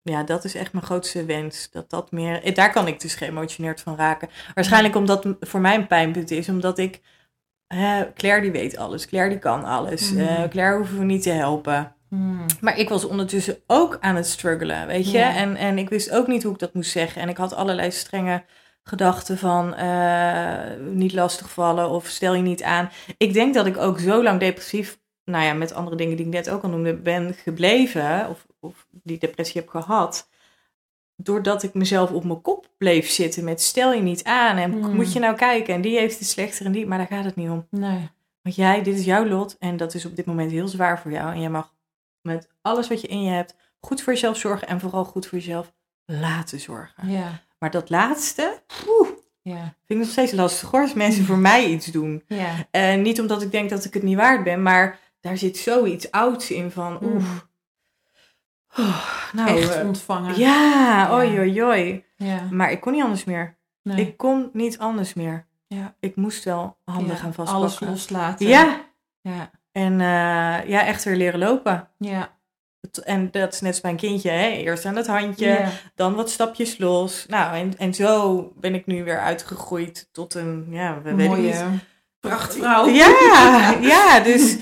Ja. 0.02 0.22
Dat 0.22 0.44
is 0.44 0.54
echt 0.54 0.72
mijn 0.72 0.84
grootste 0.84 1.24
wens. 1.24 1.70
Dat 1.70 1.90
dat 1.90 2.10
meer. 2.12 2.42
eh, 2.42 2.54
Daar 2.54 2.72
kan 2.72 2.86
ik 2.86 3.00
dus 3.00 3.14
geëmotioneerd 3.14 3.80
van 3.80 3.96
raken. 3.96 4.28
Waarschijnlijk 4.54 4.96
omdat 4.96 5.24
het 5.24 5.36
voor 5.40 5.60
mij 5.60 5.74
een 5.74 5.86
pijnpunt 5.86 6.30
is, 6.30 6.48
omdat 6.48 6.78
ik. 6.78 7.00
hè, 7.66 8.12
Claire 8.12 8.42
die 8.42 8.50
weet 8.50 8.76
alles. 8.76 9.06
Claire 9.06 9.30
die 9.30 9.38
kan 9.38 9.64
alles. 9.64 10.12
Mm. 10.12 10.18
Eh, 10.20 10.48
Claire 10.48 10.76
hoeven 10.76 10.98
we 10.98 11.04
niet 11.04 11.22
te 11.22 11.30
helpen. 11.30 11.94
Hmm. 12.08 12.46
Maar 12.60 12.78
ik 12.78 12.88
was 12.88 13.04
ondertussen 13.04 13.58
ook 13.66 13.96
aan 14.00 14.16
het 14.16 14.26
struggelen, 14.26 14.86
weet 14.86 15.10
je. 15.10 15.18
Ja. 15.18 15.34
En, 15.36 15.56
en 15.56 15.78
ik 15.78 15.88
wist 15.88 16.10
ook 16.10 16.26
niet 16.26 16.42
hoe 16.42 16.52
ik 16.52 16.58
dat 16.58 16.74
moest 16.74 16.90
zeggen. 16.90 17.22
En 17.22 17.28
ik 17.28 17.36
had 17.36 17.54
allerlei 17.54 17.90
strenge 17.90 18.44
gedachten 18.82 19.38
van 19.38 19.74
eh, 19.74 20.76
niet 20.90 21.12
lastigvallen 21.12 21.90
of 21.90 22.06
stel 22.06 22.34
je 22.34 22.42
niet 22.42 22.62
aan. 22.62 22.90
Ik 23.16 23.32
denk 23.32 23.54
dat 23.54 23.66
ik 23.66 23.76
ook 23.76 23.98
zo 23.98 24.22
lang 24.22 24.40
depressief, 24.40 24.98
nou 25.24 25.44
ja, 25.44 25.52
met 25.52 25.72
andere 25.74 25.96
dingen 25.96 26.16
die 26.16 26.26
ik 26.26 26.32
net 26.32 26.50
ook 26.50 26.62
al 26.62 26.68
noemde, 26.70 26.94
ben 26.94 27.34
gebleven. 27.34 28.28
Of, 28.28 28.46
of 28.60 28.86
die 28.90 29.18
depressie 29.18 29.60
heb 29.60 29.70
gehad. 29.70 30.28
Doordat 31.16 31.62
ik 31.62 31.74
mezelf 31.74 32.10
op 32.10 32.24
mijn 32.24 32.40
kop 32.40 32.68
bleef 32.78 33.10
zitten 33.10 33.44
met 33.44 33.60
stel 33.60 33.92
je 33.92 34.02
niet 34.02 34.24
aan. 34.24 34.56
En 34.56 34.72
Hmm. 34.72 34.94
moet 34.94 35.12
je 35.12 35.18
nou 35.18 35.36
kijken. 35.36 35.74
En 35.74 35.80
die 35.80 35.98
heeft 35.98 36.18
het 36.18 36.28
slechter 36.28 36.66
en 36.66 36.72
die. 36.72 36.86
Maar 36.86 36.98
daar 36.98 37.06
gaat 37.06 37.24
het 37.24 37.36
niet 37.36 37.48
om. 37.50 37.66
Nee. 37.70 38.08
Want 38.42 38.54
jij, 38.56 38.82
dit 38.82 38.98
is 38.98 39.04
jouw 39.04 39.26
lot 39.26 39.56
en 39.58 39.76
dat 39.76 39.94
is 39.94 40.04
op 40.06 40.16
dit 40.16 40.26
moment 40.26 40.50
heel 40.50 40.68
zwaar 40.68 41.00
voor 41.00 41.10
jou. 41.10 41.32
En 41.32 41.40
jij 41.40 41.50
mag 41.50 41.74
met 42.20 42.48
alles 42.62 42.88
wat 42.88 43.00
je 43.00 43.06
in 43.08 43.22
je 43.22 43.30
hebt 43.30 43.54
goed 43.80 44.02
voor 44.02 44.12
jezelf 44.12 44.36
zorgen 44.36 44.68
en 44.68 44.80
vooral 44.80 45.04
goed 45.04 45.26
voor 45.26 45.38
jezelf 45.38 45.72
laten 46.04 46.60
zorgen. 46.60 47.08
Ja. 47.10 47.42
Maar 47.58 47.70
dat 47.70 47.90
laatste, 47.90 48.62
oeh, 48.88 49.08
Ja. 49.42 49.60
vind 49.62 49.74
ik 49.86 49.96
nog 49.96 50.08
steeds 50.08 50.32
lastig 50.32 50.70
hoor, 50.70 50.80
als 50.80 50.94
mensen 50.94 51.24
voor 51.24 51.38
mij 51.38 51.66
iets 51.66 51.86
doen. 51.86 52.22
Ja. 52.26 52.66
En 52.70 53.02
niet 53.02 53.20
omdat 53.20 53.42
ik 53.42 53.50
denk 53.50 53.70
dat 53.70 53.84
ik 53.84 53.94
het 53.94 54.02
niet 54.02 54.16
waard 54.16 54.44
ben, 54.44 54.62
maar 54.62 54.98
daar 55.20 55.38
zit 55.38 55.56
zoiets 55.56 56.10
ouds 56.10 56.50
in 56.50 56.70
van, 56.70 56.98
oeh. 57.04 57.24
Oh, 58.78 59.04
nou, 59.32 59.48
Echt 59.58 59.74
eh, 59.76 59.86
ontvangen. 59.86 60.38
ja, 60.38 61.08
oi, 61.12 61.62
oi. 61.64 62.04
Maar 62.50 62.70
ik 62.70 62.80
kon 62.80 62.92
niet 62.92 63.02
anders 63.02 63.24
meer. 63.24 63.56
Nee. 63.82 64.00
Ik 64.06 64.16
kon 64.16 64.50
niet 64.52 64.78
anders 64.78 65.14
meer. 65.14 65.46
Ja. 65.66 65.94
Ik 66.00 66.16
moest 66.16 66.44
wel 66.44 66.76
handen 66.84 67.14
Ja, 67.14 67.20
gaan 67.20 67.34
vastpakken. 67.34 67.54
Alles 67.54 67.80
loslaten. 67.80 68.46
Ja, 68.46 68.80
Ja. 69.20 69.50
en 69.72 69.92
eh, 70.00 70.68
ja, 70.68 70.84
echt 70.86 71.04
weer 71.04 71.16
leren 71.16 71.38
lopen. 71.38 71.88
Ja. 71.98 72.28
En 73.04 73.30
dat 73.30 73.52
is 73.52 73.60
net 73.60 73.70
als 73.70 73.80
bij 73.80 73.90
een 73.90 73.96
kindje, 73.96 74.30
hè? 74.30 74.46
eerst 74.48 74.84
aan 74.84 74.96
het 74.96 75.06
handje, 75.06 75.46
Ja. 75.46 75.68
dan 75.94 76.14
wat 76.14 76.30
stapjes 76.30 76.78
los. 76.78 77.24
Nou, 77.28 77.56
en, 77.56 77.78
en 77.78 77.94
zo 77.94 78.42
ben 78.56 78.74
ik 78.74 78.86
nu 78.86 79.04
weer 79.04 79.20
uitgegroeid 79.20 80.08
tot 80.12 80.34
een, 80.34 80.66
ja, 80.70 80.94
we 80.94 81.14
weten 81.14 81.16
niet. 81.16 81.28
Mooie 81.54 81.68
prachtvrouw. 82.20 82.86
Ja, 82.88 83.08
ja, 83.80 84.20
dus. 84.20 84.56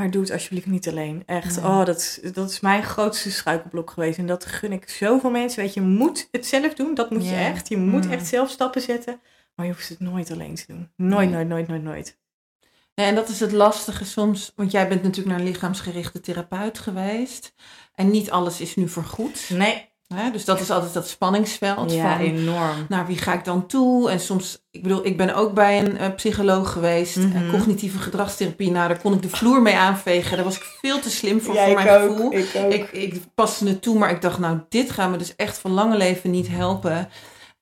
Maar 0.00 0.10
doe 0.10 0.22
het 0.22 0.30
alsjeblieft 0.32 0.66
niet 0.66 0.88
alleen. 0.88 1.22
Echt, 1.26 1.56
Nee. 1.56 1.64
oh, 1.64 1.84
dat, 1.84 1.96
is- 1.98 2.18
dat 2.32 2.50
is 2.50 2.60
mijn 2.60 2.82
grootste 2.82 3.30
struikelblok 3.30 3.90
geweest. 3.90 4.18
En 4.18 4.26
dat 4.26 4.44
gun 4.46 4.72
ik 4.72 4.88
zoveel 4.88 5.30
mensen. 5.30 5.60
Weet 5.62 5.74
je, 5.74 5.80
je 5.80 5.86
moet 5.86 6.28
het 6.30 6.46
zelf 6.46 6.74
doen. 6.74 6.94
Dat 6.94 7.10
moet 7.10 7.28
je 7.28 7.34
echt. 7.34 7.68
Je 7.68 7.76
moet 7.76 8.04
Mm. 8.04 8.12
echt 8.12 8.26
zelf 8.26 8.50
stappen 8.50 8.80
zetten. 8.82 9.20
Maar 9.54 9.66
je 9.66 9.72
hoeft 9.72 9.88
het 9.88 10.00
nooit 10.00 10.30
alleen 10.30 10.54
te 10.54 10.64
doen. 10.66 10.90
Nooit, 10.96 11.30
Nee. 11.30 11.34
nooit, 11.36 11.48
nooit, 11.48 11.68
nooit, 11.68 11.82
nooit. 11.82 12.18
Ja, 12.94 13.04
en 13.06 13.14
dat 13.14 13.28
is 13.28 13.40
het 13.40 13.52
lastige 13.52 14.04
soms, 14.04 14.52
want 14.56 14.70
jij 14.70 14.88
bent 14.88 15.02
natuurlijk 15.02 15.36
naar 15.36 15.46
een 15.46 15.52
lichaamsgerichte 15.52 16.20
therapeut 16.20 16.78
geweest. 16.78 17.54
En 17.94 18.10
niet 18.10 18.30
alles 18.30 18.60
is 18.60 18.76
nu 18.76 18.88
vergoed. 18.88 19.50
Nee. 19.50 19.89
Hè? 20.14 20.30
Dus 20.30 20.44
dat 20.44 20.60
is 20.60 20.70
altijd 20.70 20.92
dat 20.94 21.08
spanningsveld 21.08 21.92
Ja, 21.92 22.16
van, 22.16 22.26
enorm. 22.26 22.86
naar 22.88 23.06
wie 23.06 23.18
ga 23.18 23.32
ik 23.32 23.44
dan 23.44 23.66
toe? 23.66 24.10
En 24.10 24.20
soms, 24.20 24.62
ik 24.70 24.82
bedoel, 24.82 25.06
ik 25.06 25.16
ben 25.16 25.34
ook 25.34 25.54
bij 25.54 25.78
een 25.78 25.96
eh, 25.96 26.14
psycholoog 26.14 26.72
geweest. 26.72 27.16
Mhm. 27.16 27.36
En 27.36 27.50
cognitieve 27.50 27.98
gedragstherapie, 27.98 28.70
nou, 28.70 28.88
daar 28.88 29.00
kon 29.00 29.14
ik 29.14 29.22
de 29.22 29.28
vloer 29.28 29.62
mee 29.62 29.76
aanvegen. 29.76 30.36
Daar 30.36 30.44
was 30.44 30.56
ik 30.56 30.62
veel 30.80 31.00
te 31.00 31.10
slim 31.10 31.40
voor, 31.40 31.54
Ja, 31.54 31.64
voor 31.66 31.74
mijn 31.74 31.88
ook, 32.02 32.10
gevoel. 32.16 32.32
ik 32.32 32.50
ook. 32.56 32.72
Ik, 32.72 32.90
ik 32.92 33.20
paste 33.34 33.66
het 33.66 33.82
toe, 33.82 33.98
maar 33.98 34.10
ik 34.10 34.20
dacht, 34.22 34.38
nou, 34.38 34.58
dit 34.68 34.90
gaat 34.90 35.10
me 35.10 35.16
dus 35.16 35.36
echt 35.36 35.58
van 35.58 35.70
lange 35.70 35.96
leven 35.96 36.30
niet 36.30 36.48
helpen. 36.48 37.08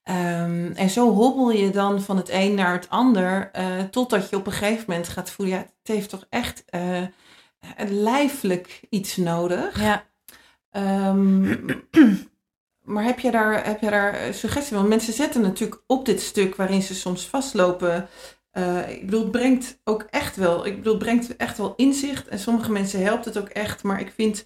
Ehm, 0.03 0.71
en 0.75 0.89
zo 0.89 1.13
hobbel 1.13 1.51
je 1.51 1.69
dan 1.69 2.01
van 2.01 2.17
het 2.17 2.29
een 2.29 2.53
naar 2.53 2.73
het 2.73 2.89
ander, 2.89 3.49
eh, 3.51 3.65
totdat 3.91 4.29
je 4.29 4.35
op 4.35 4.45
een 4.45 4.51
gegeven 4.53 4.83
moment 4.87 5.07
gaat 5.07 5.29
voelen, 5.29 5.55
ja, 5.55 5.61
het 5.61 5.95
heeft 5.95 6.09
toch 6.09 6.25
echt 6.29 6.63
eh, 6.65 6.97
een 7.77 8.01
lijfelijk 8.03 8.79
iets 8.89 9.17
nodig. 9.17 9.81
Ja. 9.81 10.03
Ehm, 10.71 11.55
maar 12.89 13.03
heb 13.03 13.19
je 13.19 13.31
daar, 13.31 13.65
heb 13.65 13.81
je 13.81 13.89
daar 13.89 14.13
eh, 14.13 14.33
suggestie? 14.33 14.75
Want 14.77 14.89
mensen 14.89 15.13
zetten 15.13 15.41
natuurlijk 15.41 15.81
op 15.87 16.05
dit 16.05 16.21
stuk 16.21 16.55
waarin 16.55 16.81
ze 16.81 16.95
soms 16.95 17.27
vastlopen. 17.27 18.07
eh, 18.51 18.89
ik 18.89 19.05
bedoel, 19.05 19.21
het 19.21 19.31
brengt 19.31 19.79
ook 19.83 20.07
echt 20.09 20.35
wel, 20.35 20.65
ik 20.65 20.75
bedoel, 20.75 20.93
het 20.93 21.03
brengt 21.03 21.35
echt 21.35 21.57
wel 21.57 21.73
inzicht. 21.75 22.27
En 22.27 22.39
sommige 22.39 22.71
mensen 22.71 23.03
helpt 23.03 23.25
het 23.25 23.37
ook 23.37 23.49
echt. 23.49 23.83
Maar 23.83 23.99
ik 23.99 24.11
vind 24.15 24.45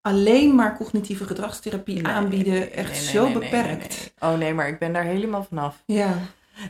alleen 0.00 0.54
maar 0.54 0.76
cognitieve 0.76 1.24
gedragstherapie 1.24 2.02
Nee, 2.02 2.12
aanbieden 2.12 2.72
echt 2.72 2.90
nee, 2.90 3.00
zo 3.00 3.24
nee, 3.24 3.32
beperkt. 3.32 4.12
Oh 4.18 4.38
nee, 4.38 4.54
maar 4.54 4.68
ik 4.68 4.78
ben 4.78 4.92
daar 4.92 5.04
helemaal 5.04 5.44
vanaf. 5.44 5.82
Ja, 5.86 6.18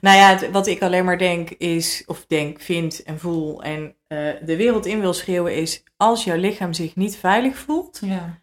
Nou 0.00 0.16
ja, 0.16 0.28
het- 0.36 0.50
wat 0.50 0.66
ik 0.66 0.82
alleen 0.82 1.04
maar 1.04 1.18
denk 1.18 1.50
is, 1.50 2.02
of 2.06 2.24
denk, 2.26 2.60
vind 2.60 3.02
en 3.02 3.18
voel 3.18 3.62
en 3.62 3.94
eh, 4.06 4.18
de 4.44 4.56
wereld 4.56 4.86
in 4.86 5.00
wil 5.00 5.12
schreeuwen 5.12 5.54
is, 5.56 5.82
als 5.96 6.24
jouw 6.24 6.36
lichaam 6.36 6.72
zich 6.72 6.96
niet 6.96 7.16
veilig 7.16 7.56
voelt, 7.58 7.98
ja, 8.04 8.38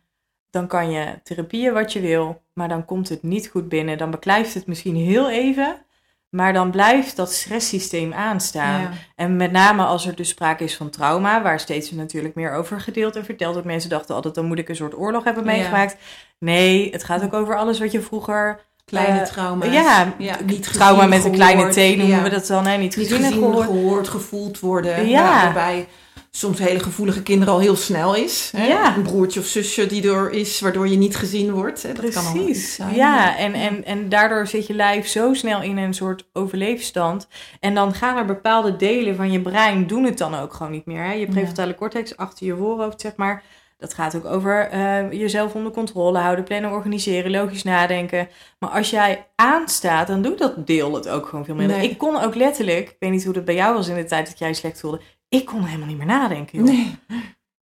dan 0.58 0.68
kan 0.68 0.92
je 0.92 1.06
therapieën 1.24 1.74
wat 1.74 1.94
je 1.94 2.00
wil, 2.00 2.42
maar 2.54 2.68
dan 2.68 2.86
komt 2.86 3.10
het 3.10 3.24
niet 3.24 3.48
goed 3.48 3.70
binnen. 3.70 3.98
Dan 3.98 4.12
beklijft 4.12 4.54
het 4.54 4.68
misschien 4.68 4.96
heel 4.96 5.30
even, 5.30 5.86
Maar 6.30 6.54
dan 6.54 6.72
blijft 6.72 7.16
dat 7.16 7.34
stresssysteem 7.34 8.14
aanstaan. 8.14 8.82
Ja. 8.82 8.90
En 9.16 9.36
met 9.36 9.52
name 9.52 9.84
als 9.84 10.06
er 10.08 10.16
dus 10.16 10.30
sprake 10.30 10.64
is 10.64 10.76
van 10.76 10.90
trauma, 10.90 11.42
waar 11.42 11.60
steeds 11.60 11.92
natuurlijk 11.92 12.36
meer 12.36 12.54
over 12.54 12.82
gedeeld 12.82 13.16
en 13.16 13.26
verteld 13.26 13.52
wordt. 13.54 13.68
Mensen 13.68 13.90
dachten 13.90 14.16
altijd, 14.16 14.36
dan 14.36 14.46
moet 14.46 14.60
ik 14.60 14.70
een 14.70 14.76
soort 14.76 14.98
oorlog 14.98 15.24
hebben 15.24 15.44
Ja. 15.46 15.52
meegemaakt. 15.52 15.96
Nee, 16.40 16.90
het 16.92 17.04
gaat 17.04 17.24
ook 17.24 17.34
over 17.34 17.58
alles 17.58 17.80
wat 17.80 17.92
je 17.92 18.02
vroeger... 18.02 18.60
Kleine 18.86 19.20
eh, 19.20 19.26
trauma's. 19.26 19.74
ja, 19.74 20.14
niet 20.46 20.74
trauma 20.74 21.06
met 21.06 21.26
een 21.26 21.32
kleine. 21.32 21.70
T 21.70 21.76
noemen 21.98 22.08
Ja. 22.08 22.24
we 22.24 22.30
dat 22.30 22.48
dan. 22.48 22.66
Hè? 22.66 22.72
Niet 22.78 22.96
Niet 22.98 23.08
gezien, 23.08 23.24
en 23.24 23.32
gezien, 23.32 23.44
gehoord. 23.44 23.66
gehoord, 23.66 24.08
gevoeld 24.08 24.60
worden. 24.60 25.08
Ja. 25.10 25.20
Ja, 25.26 25.44
waarbij 25.44 25.88
soms 26.32 26.60
hele 26.60 26.80
gevoelige 26.80 27.24
kinderen 27.24 27.54
al 27.54 27.60
heel 27.60 27.76
snel 27.76 28.16
is. 28.16 28.52
Hè? 28.56 28.68
Ja. 28.68 28.96
Een 28.96 29.04
broertje 29.04 29.40
of 29.40 29.46
zusje 29.46 29.86
die 29.86 30.12
er 30.12 30.32
is, 30.32 30.60
waardoor 30.60 30.88
je 30.88 30.98
niet 30.98 31.16
gezien 31.16 31.52
wordt. 31.52 31.84
Hè? 31.84 31.94
Dat 31.94 32.10
kan 32.10 32.34
Precies. 32.34 32.76
zijn. 32.76 32.96
Ja, 32.96 33.38
en, 33.38 33.54
en, 33.54 33.86
en 33.86 34.10
daardoor 34.10 34.48
zit 34.48 34.68
je 34.68 34.74
lijf 34.74 35.08
zo 35.08 35.34
snel 35.34 35.62
in 35.62 35.78
een 35.78 35.94
soort 35.94 36.28
overleefstand. 36.34 37.28
En 37.60 37.76
dan 37.76 37.94
gaan 37.94 38.18
er 38.18 38.26
bepaalde 38.26 38.76
delen 38.76 39.16
van 39.16 39.32
je 39.32 39.42
brein 39.42 39.88
doen 39.88 40.04
het 40.04 40.18
dan 40.18 40.36
ook 40.36 40.54
gewoon 40.54 40.72
niet 40.72 40.86
meer. 40.86 41.04
Hè? 41.04 41.14
Je 41.14 41.28
prefrontale 41.28 41.76
cortex 41.76 42.18
achter 42.18 42.46
je 42.46 42.56
voorhoofd, 42.56 43.02
zeg 43.02 43.16
maar. 43.16 43.44
Dat 43.78 43.94
gaat 43.94 44.16
ook 44.16 44.26
over 44.26 44.70
eh, 44.70 45.12
jezelf 45.12 45.54
onder 45.54 45.72
controle 45.72 46.18
houden, 46.18 46.46
plannen, 46.46 46.72
organiseren, 46.72 47.32
logisch 47.32 47.64
nadenken. 47.64 48.30
Maar 48.60 48.70
als 48.70 48.90
jij 48.90 49.28
aanstaat, 49.36 50.08
dan 50.08 50.22
doet 50.22 50.38
dat 50.38 50.68
deel 50.68 50.94
het 50.94 51.10
ook 51.10 51.28
gewoon 51.28 51.46
veel 51.46 51.56
minder. 51.56 51.78
Nee. 51.78 51.90
Ik 51.90 51.98
kon 51.98 52.22
ook 52.22 52.36
letterlijk, 52.36 52.90
ik 52.90 52.96
weet 53.00 53.12
niet 53.12 53.24
hoe 53.24 53.34
dat 53.34 53.46
bij 53.46 53.56
jou 53.56 53.76
was 53.76 53.88
in 53.88 53.96
de 53.96 54.06
tijd 54.06 54.28
dat 54.28 54.40
jij 54.40 54.54
slecht 54.54 54.80
voelde. 54.80 55.02
Ik 55.30 55.46
kon 55.46 55.64
helemaal 55.64 55.88
niet 55.88 55.98
meer 55.98 56.06
nadenken. 56.06 56.58
joh. 56.58 56.68
Nee. 56.68 56.96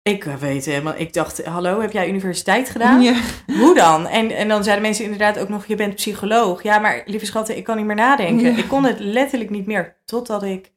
Ik 0.03 0.25
eh, 0.25 0.35
weet 0.35 0.65
helemaal, 0.65 0.95
ik 0.97 1.13
dacht, 1.13 1.45
hallo, 1.45 1.81
heb 1.81 1.93
jij 1.93 2.09
universiteit 2.09 2.71
gedaan? 2.71 3.03
Ja. 3.03 3.15
Hoe 3.47 3.75
dan? 3.75 4.07
En, 4.07 4.31
en 4.31 4.49
dan 4.49 4.63
zeiden 4.65 4.85
mensen 4.85 5.05
inderdaad 5.05 5.39
ook 5.39 5.49
nog, 5.49 5.67
je 5.67 5.75
bent 5.75 5.95
psycholoog. 5.95 6.63
Ja, 6.63 6.79
maar 6.79 7.03
lieve 7.07 7.27
schatten, 7.27 7.57
ik 7.57 7.65
kan 7.65 7.77
niet 7.77 7.87
meer 7.87 7.97
nadenken. 7.97 8.53
Ja. 8.53 8.59
Ik 8.59 8.69
kon 8.69 8.85
het 8.85 8.99
letterlijk 8.99 9.51
niet 9.51 9.67
meer, 9.67 9.97
totdat 10.05 10.43
ik 10.43 10.73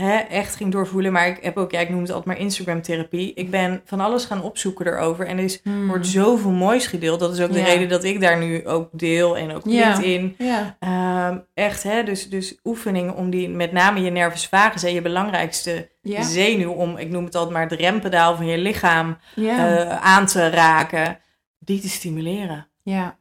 hè, 0.00 0.16
echt 0.18 0.56
ging 0.56 0.72
doorvoelen. 0.72 1.12
Maar 1.12 1.26
ik 1.28 1.38
heb 1.42 1.56
ook, 1.56 1.70
ja, 1.70 1.80
ik 1.80 1.88
noem 1.88 2.00
het 2.00 2.08
altijd 2.08 2.26
maar 2.26 2.38
Instagram-therapie. 2.38 3.34
Ik 3.34 3.50
ben 3.50 3.80
van 3.84 4.00
alles 4.00 4.24
gaan 4.24 4.42
opzoeken 4.42 4.86
erover. 4.86 5.26
En 5.26 5.38
er 5.38 5.44
is, 5.44 5.60
Hmm. 5.62 5.86
wordt 5.86 6.06
zoveel 6.06 6.50
moois 6.50 6.86
gedeeld. 6.86 7.20
Dat 7.20 7.32
is 7.32 7.40
ook 7.40 7.52
de 7.52 7.58
Ja. 7.58 7.64
reden 7.64 7.88
dat 7.88 8.04
ik 8.04 8.20
daar 8.20 8.38
nu 8.38 8.66
ook 8.66 8.88
deel 8.92 9.36
en 9.36 9.52
ook 9.54 9.62
Ja. 9.64 9.88
LinkedIn. 9.88 10.34
Ja. 10.38 10.76
Ehm, 10.78 11.38
echt, 11.54 11.82
hè, 11.82 12.02
dus, 12.02 12.28
dus 12.28 12.58
oefeningen 12.64 13.14
om 13.14 13.30
die, 13.30 13.48
met 13.48 13.72
name 13.72 14.00
je 14.00 14.10
nervus 14.10 14.46
vagus, 14.46 14.82
hè, 14.82 14.88
je 14.88 15.02
belangrijkste 15.02 15.90
Ja. 16.02 16.22
zenuw, 16.22 16.70
om, 16.72 16.96
ik 16.96 17.08
noem 17.10 17.24
het 17.24 17.34
altijd 17.34 17.54
maar, 17.54 17.68
het 17.68 17.80
rempedaal 17.80 18.36
van 18.36 18.46
je 18.46 18.58
lichaam 18.58 19.16
eh, 19.36 19.96
aan 19.96 20.26
te 20.26 20.48
raken, 20.50 21.18
die 21.58 21.80
te 21.80 21.88
stimuleren. 21.88 22.68
ja. 22.82 23.18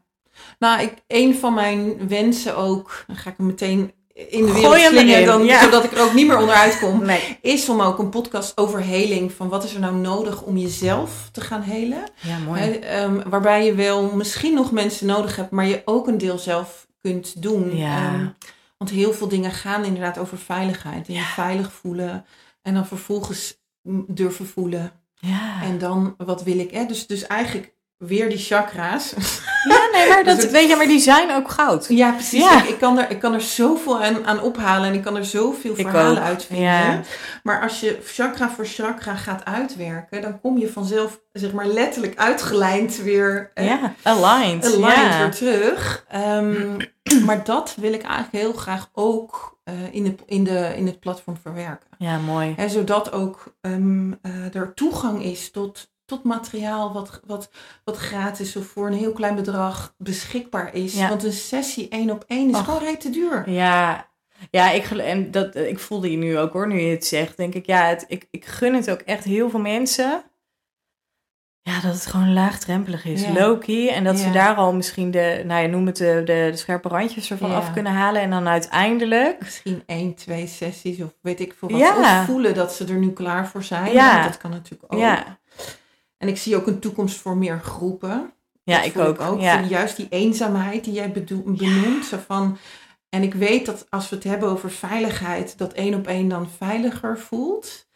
Nou, 0.60 0.82
ik, 0.82 0.94
een 1.08 1.36
van 1.36 1.54
mijn 1.54 2.08
wensen 2.08 2.58
ook, 2.58 3.04
dan 3.08 3.16
ga 3.16 3.30
ik 3.30 3.38
hem 3.38 3.46
meteen 3.46 3.92
in 4.14 4.46
de 4.46 4.54
wereld 4.54 4.76
slingen, 4.76 5.26
dan, 5.26 5.46
ja. 5.46 5.64
zodat 5.64 5.84
ik 5.84 5.92
er 5.92 6.04
ook 6.04 6.14
niet 6.14 6.28
meer 6.28 6.38
onderuit 6.38 6.80
kom. 6.80 7.06
Nee. 7.06 7.38
Is 7.42 7.70
om 7.70 7.82
ook 7.82 8.00
een 8.00 8.10
podcast 8.10 8.58
over 8.58 8.82
heling, 8.84 9.32
van 9.32 9.50
wat 9.50 9.64
is 9.64 9.74
er 9.74 9.80
nou 9.80 9.96
nodig 9.96 10.42
om 10.42 10.58
jezelf 10.58 11.30
te 11.32 11.42
gaan 11.42 11.62
helen. 11.62 12.04
Ja, 12.22 12.38
mooi. 12.38 12.62
Ehm, 12.72 13.30
waarbij 13.30 13.66
je 13.66 13.74
wel 13.74 14.12
misschien 14.16 14.54
nog 14.54 14.72
mensen 14.72 15.08
nodig 15.08 15.36
hebt, 15.36 15.52
maar 15.52 15.66
je 15.66 15.82
ook 15.86 16.08
een 16.08 16.18
deel 16.18 16.38
zelf 16.38 16.88
kunt 17.02 17.42
doen. 17.42 17.76
Ja. 17.78 17.98
Ehm, 17.98 18.28
want 18.78 18.92
heel 18.92 19.14
veel 19.14 19.28
dingen 19.28 19.52
gaan 19.52 19.84
inderdaad 19.86 20.18
over 20.18 20.38
veiligheid. 20.38 21.08
En 21.08 21.14
je 21.14 21.20
Ja. 21.20 21.26
veilig 21.26 21.72
voelen. 21.72 22.26
En 22.62 22.74
dan 22.74 22.88
vervolgens 22.88 23.58
durven 24.08 24.48
voelen. 24.48 24.92
Ja. 25.14 25.62
En 25.64 25.78
dan, 25.78 26.16
wat 26.18 26.44
wil 26.44 26.60
ik? 26.60 26.72
Hè? 26.72 26.86
Dus, 26.86 27.08
dus 27.08 27.28
eigenlijk 27.28 27.74
weer 28.00 28.30
die 28.30 28.38
chakra's. 28.38 29.14
ja, 29.70 29.90
nee, 29.94 30.08
maar, 30.10 30.24
dat, 30.24 30.36
Dus 30.36 30.44
het- 30.44 30.52
weet 30.52 30.70
je, 30.70 30.76
maar 30.76 30.88
die 30.88 31.00
zijn 31.00 31.32
ook 31.32 31.50
goud. 31.52 31.86
Ja, 31.90 32.12
precies. 32.12 32.44
Ja. 32.44 32.64
Ik, 32.64 32.70
ik, 32.70 32.80
kan 32.80 32.98
er, 33.00 33.12
ik 33.12 33.20
kan 33.20 33.34
er 33.34 33.42
zoveel 33.42 34.04
aan, 34.04 34.26
aan 34.28 34.42
ophalen. 34.42 34.88
En 34.90 34.94
ik 34.94 35.02
kan 35.02 35.16
er 35.16 35.26
zoveel 35.26 35.76
verhalen 35.76 36.22
uitvinden. 36.24 36.66
ja. 36.66 37.02
Maar 37.44 37.62
als 37.62 37.80
je 37.80 38.00
chakra 38.06 38.50
voor 38.50 38.66
chakra 38.66 39.16
gaat 39.16 39.46
uitwerken, 39.46 40.22
dan 40.22 40.40
kom 40.42 40.58
je 40.58 40.72
vanzelf, 40.72 41.20
zeg 41.32 41.52
maar, 41.52 41.66
letterlijk 41.68 42.18
uitgelijnd 42.18 42.98
weer. 43.02 43.52
hè, 43.54 43.64
Ja, 43.64 43.94
aligned. 44.04 44.66
aligned 44.66 44.96
ja. 45.14 45.18
weer 45.20 45.32
terug. 45.32 46.06
Ehm, 46.10 46.78
maar 47.26 47.44
dat 47.44 47.76
wil 47.80 47.94
ik 47.94 48.02
eigenlijk 48.02 48.44
heel 48.46 48.54
graag 48.54 48.90
ook 48.94 49.58
eh, 49.64 49.74
in, 49.92 50.06
het, 50.06 50.22
in, 50.26 50.44
de, 50.44 50.74
in 50.76 50.86
het 50.86 51.00
platform 51.00 51.38
verwerken. 51.42 51.88
Ja, 51.98 52.18
mooi. 52.18 52.54
Hè, 52.58 52.70
zodat 52.70 53.12
ook 53.12 53.54
ehm, 53.62 54.12
eh, 54.22 54.56
er 54.56 54.74
toegang 54.74 55.24
is 55.24 55.52
tot, 55.52 55.90
tot 56.10 56.24
materiaal 56.24 56.94
wat, 56.94 57.22
wat, 57.26 57.50
wat 57.84 57.98
gratis 57.98 58.56
of 58.56 58.66
voor 58.66 58.88
een 58.88 58.94
heel 58.94 59.14
klein 59.14 59.36
bedrag 59.36 59.94
beschikbaar 59.98 60.74
is. 60.74 60.94
Ja. 60.94 61.10
Want 61.10 61.24
een 61.24 61.32
sessie 61.32 61.90
één 61.90 62.10
op 62.10 62.24
één 62.28 62.50
is 62.50 62.58
gewoon 62.58 62.80
reet 62.80 63.02
te 63.02 63.10
duur. 63.10 63.50
Ja, 63.50 64.08
ja 64.52 64.72
ik, 64.72 64.86
en 64.90 65.32
dat, 65.32 65.56
ik 65.56 65.80
voelde 65.80 66.12
je 66.12 66.18
nu 66.18 66.38
ook 66.38 66.54
hoor, 66.54 66.68
nu 66.68 66.80
je 66.80 66.92
het 66.92 67.06
zegt. 67.06 67.38
Denk 67.38 67.54
ik, 67.54 67.66
ja, 67.66 67.86
het, 67.86 68.06
ik, 68.08 68.28
ik 68.32 68.46
gun 68.46 68.74
het 68.74 68.92
ook 68.92 69.02
echt 69.02 69.24
heel 69.24 69.50
veel 69.50 69.60
mensen. 69.60 70.24
Ja, 71.62 71.80
dat 71.82 71.94
het 71.94 72.06
gewoon 72.06 72.34
laagdrempelig 72.34 73.06
is. 73.06 73.22
Ja. 73.22 73.34
Low-key. 73.34 73.90
En 73.90 74.04
dat 74.04 74.20
ze 74.20 74.32
daar 74.32 74.56
al 74.56 74.74
misschien 74.74 75.12
de, 75.12 75.44
nou 75.46 75.62
ja, 75.62 75.68
noem 75.68 75.86
het 75.86 75.96
de, 75.98 76.22
de, 76.26 76.48
de 76.52 76.58
scherpe 76.58 76.88
randjes 76.88 77.32
ervan 77.32 77.50
Ja. 77.50 77.56
af 77.56 77.74
kunnen 77.74 77.92
halen. 77.92 78.22
En 78.22 78.30
dan 78.30 78.48
uiteindelijk 78.48 79.40
Misschien 79.40 79.84
één, 79.86 80.16
twee 80.16 80.48
sessies 80.48 81.02
of 81.02 81.14
weet 81.22 81.40
ik 81.40 81.54
veel 81.58 81.70
wat. 81.70 81.98
Of 81.98 82.26
voelen 82.26 82.54
dat 82.54 82.74
ze 82.74 82.86
er 82.86 82.98
nu 82.98 83.12
klaar 83.12 83.48
voor 83.48 83.64
zijn. 83.64 83.94
Ja. 83.94 84.24
Dat 84.24 84.38
kan 84.38 84.52
natuurlijk 84.52 84.94
ook. 84.94 85.00
Ja, 85.00 85.40
En 86.20 86.28
ik 86.28 86.38
zie 86.38 86.56
ook 86.56 86.68
een 86.68 86.80
toekomst 86.80 87.18
voor 87.18 87.38
meer 87.38 87.60
groepen. 87.60 88.32
ja 88.64 88.76
Dat 88.78 88.86
ik 88.86 88.92
voel 88.92 89.18
ook. 89.18 89.40
ja. 89.42 89.62
Juist 89.62 89.96
die 89.96 90.08
eenzaamheid 90.10 90.84
die 90.84 90.94
jij 90.94 91.12
benoemt. 91.12 92.06
Zo 92.06 92.18
van, 92.28 92.58
en 93.10 93.24
ik 93.24 93.34
weet 93.34 93.66
dat 93.66 93.86
als 93.90 94.10
we 94.10 94.16
het 94.16 94.24
hebben 94.26 94.50
over 94.50 94.72
veiligheid, 94.72 95.58
dat 95.58 95.74
één 95.74 95.94
op 95.94 96.08
één 96.08 96.28
dan 96.30 96.48
veiliger 96.58 97.20
voelt. 97.20 97.88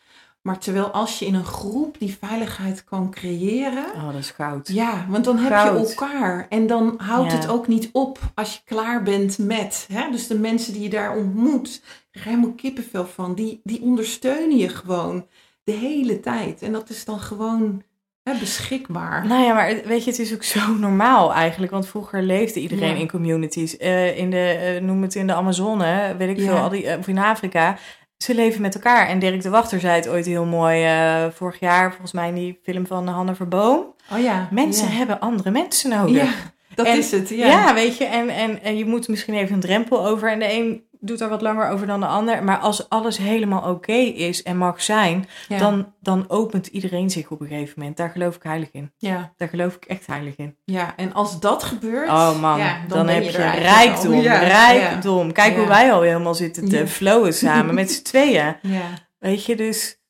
Maar 0.42 0.60
terwijl 0.60 0.86
als 0.92 1.20
je 1.20 1.26
in 1.26 1.34
een 1.34 1.46
groep 1.46 2.00
die 2.00 2.18
veiligheid 2.22 2.84
kan 2.84 3.12
creëren. 3.12 3.86
Oh, 3.96 4.06
dat 4.06 4.16
is 4.16 4.30
goud. 4.32 4.68
Ja, 4.68 5.06
want 5.10 5.26
dan 5.26 5.38
heb 5.38 5.50
je 5.52 5.80
elkaar. 5.88 6.46
En 6.50 6.68
dan 6.68 6.94
houdt 6.98 7.32
Ja. 7.32 7.38
het 7.38 7.48
ook 7.50 7.68
niet 7.68 7.90
op 7.92 8.20
als 8.36 8.54
je 8.54 8.60
klaar 8.66 9.04
bent 9.04 9.38
met. 9.38 9.88
Hè? 9.94 10.12
Dus 10.12 10.28
de 10.28 10.40
mensen 10.40 10.74
die 10.74 10.82
je 10.82 10.90
daar 10.90 11.18
ontmoet, 11.18 11.82
krijg 12.12 12.26
er 12.26 12.32
helemaal 12.32 12.56
kippenvel 12.56 13.06
van. 13.06 13.36
Die, 13.36 13.62
die 13.64 13.82
ondersteunen 13.82 14.58
je 14.58 14.70
gewoon 14.70 15.28
de 15.64 15.72
hele 15.72 16.20
tijd. 16.20 16.62
En 16.62 16.72
dat 16.72 16.90
is 16.90 17.06
dan 17.06 17.20
gewoon 17.20 17.84
hè, 18.24 18.34
beschikbaar. 18.40 19.28
Nou 19.28 19.44
ja, 19.44 19.54
maar 19.54 19.76
weet 19.86 20.04
je, 20.04 20.10
het 20.12 20.20
is 20.20 20.34
ook 20.34 20.44
zo 20.44 20.74
normaal 20.80 21.34
eigenlijk. 21.34 21.72
Want 21.72 21.88
vroeger 21.88 22.22
leefde 22.22 22.60
iedereen 22.60 22.90
Ja. 22.94 23.00
in 23.00 23.10
communities. 23.10 23.78
Eh, 23.78 24.18
in 24.18 24.30
de, 24.30 24.50
eh, 24.50 24.82
noem 24.82 25.02
het 25.02 25.16
in 25.16 25.28
de 25.28 25.34
Amazone, 25.34 26.16
weet 26.18 26.30
ik 26.30 26.38
Ja. 26.38 26.44
veel, 26.46 26.58
al 26.58 26.70
die, 26.70 26.88
eh, 26.88 26.98
of 27.00 27.08
in 27.08 27.18
Afrika. 27.18 27.78
Ze 28.18 28.36
leven 28.36 28.62
met 28.62 28.76
elkaar. 28.76 29.08
En 29.08 29.20
Dirk 29.20 29.42
de 29.42 29.50
Wachter 29.50 29.80
zei 29.80 29.96
het 29.96 30.08
ooit 30.10 30.26
heel 30.26 30.46
mooi 30.46 30.88
vorig 31.34 31.60
jaar, 31.60 31.90
volgens 31.90 32.12
mij 32.12 32.28
in 32.28 32.34
die 32.36 32.60
film 32.64 32.88
van 32.88 33.08
Hanne 33.08 33.36
Verboom. 33.36 33.96
Oh 34.14 34.20
ja. 34.20 34.48
Mensen 34.52 34.88
ja. 34.88 34.94
hebben 34.94 35.20
andere 35.20 35.52
mensen 35.52 35.90
nodig. 35.90 36.52
Dat 36.76 36.86
En- 36.86 36.98
is 36.98 37.12
het. 37.12 37.30
Ja. 37.30 37.48
Ja, 37.48 37.74
weet 37.74 37.98
je, 37.98 38.06
en, 38.06 38.30
en, 38.30 38.62
en 38.64 38.78
je 38.78 38.86
moet 38.86 39.08
misschien 39.08 39.34
even 39.34 39.54
een 39.54 39.60
drempel 39.60 40.06
over. 40.08 40.32
En 40.32 40.40
de 40.40 40.54
een 40.54 40.84
doet 41.06 41.22
er 41.22 41.30
wat 41.30 41.41
langer 41.41 41.70
over 41.70 41.88
dan 41.88 41.99
de 41.99 42.06
ander. 42.06 42.43
Maar 42.43 42.58
als 42.58 42.89
alles 42.89 43.18
helemaal 43.18 43.70
oké 43.70 43.91
is 43.93 44.43
en 44.43 44.58
mag 44.58 44.82
zijn, 44.82 45.28
Ja. 45.47 45.58
dan, 45.58 45.93
dan 46.01 46.30
opent 46.30 46.68
iedereen 46.68 47.10
zich 47.10 47.30
op 47.32 47.41
een 47.41 47.47
gegeven 47.47 47.74
moment. 47.78 47.97
Daar 47.97 48.10
geloof 48.10 48.36
ik 48.36 48.43
heilig 48.43 48.72
in. 48.72 48.91
ja. 48.97 49.34
Daar 49.38 49.47
geloof 49.49 49.76
ik 49.76 49.86
echt 49.86 50.08
heilig 50.08 50.36
in. 50.36 50.58
ja, 50.64 50.95
en 50.95 51.14
als 51.14 51.39
dat 51.39 51.64
gebeurt. 51.64 52.10
Oh 52.10 52.39
man, 52.41 52.58
ja, 52.60 52.78
dan, 52.88 53.08
heb 53.08 53.24
je, 53.24 53.32
rijkdom. 53.32 54.14
Ja, 54.14 54.38
Rijkdom. 54.39 55.32
Kijk 55.32 55.56
hoe 55.56 55.68
wij 55.68 55.93
al 55.93 56.01
helemaal 56.01 56.36
zitten 56.36 56.70
te 56.70 56.88
flowen 56.88 57.34
samen 57.34 57.76
met 57.76 57.91
z'n 57.91 58.04
tweeën. 58.12 58.56
Ja. 58.62 58.88
Weet 59.20 59.45
je, 59.45 59.56
dus 59.56 60.01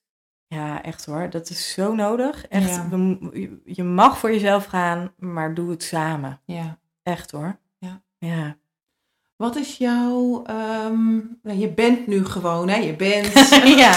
ja, 0.47 0.83
echt 0.83 1.05
hoor. 1.05 1.29
Dat 1.29 1.49
is 1.49 1.73
zo 1.73 1.93
nodig. 1.95 2.47
Echt, 2.47 2.81
je 3.65 3.83
mag 3.83 4.17
voor 4.17 4.31
jezelf 4.31 4.65
gaan, 4.65 5.11
maar 5.17 5.53
doe 5.53 5.69
het 5.69 5.83
samen. 5.83 6.41
ja. 6.45 6.77
Echt 7.03 7.31
hoor. 7.31 7.59
Ja. 7.77 8.01
Ja. 8.17 8.57
Wat 9.37 9.55
is 9.55 9.75
jouw. 9.77 10.43
ehm, 10.45 11.13
nou, 11.43 11.57
je 11.57 11.67
bent 11.69 12.07
nu 12.07 12.25
gewoon, 12.25 12.69
hè? 12.69 12.77
Je 12.77 12.93
bent. 12.95 13.49
ja, 13.83 13.91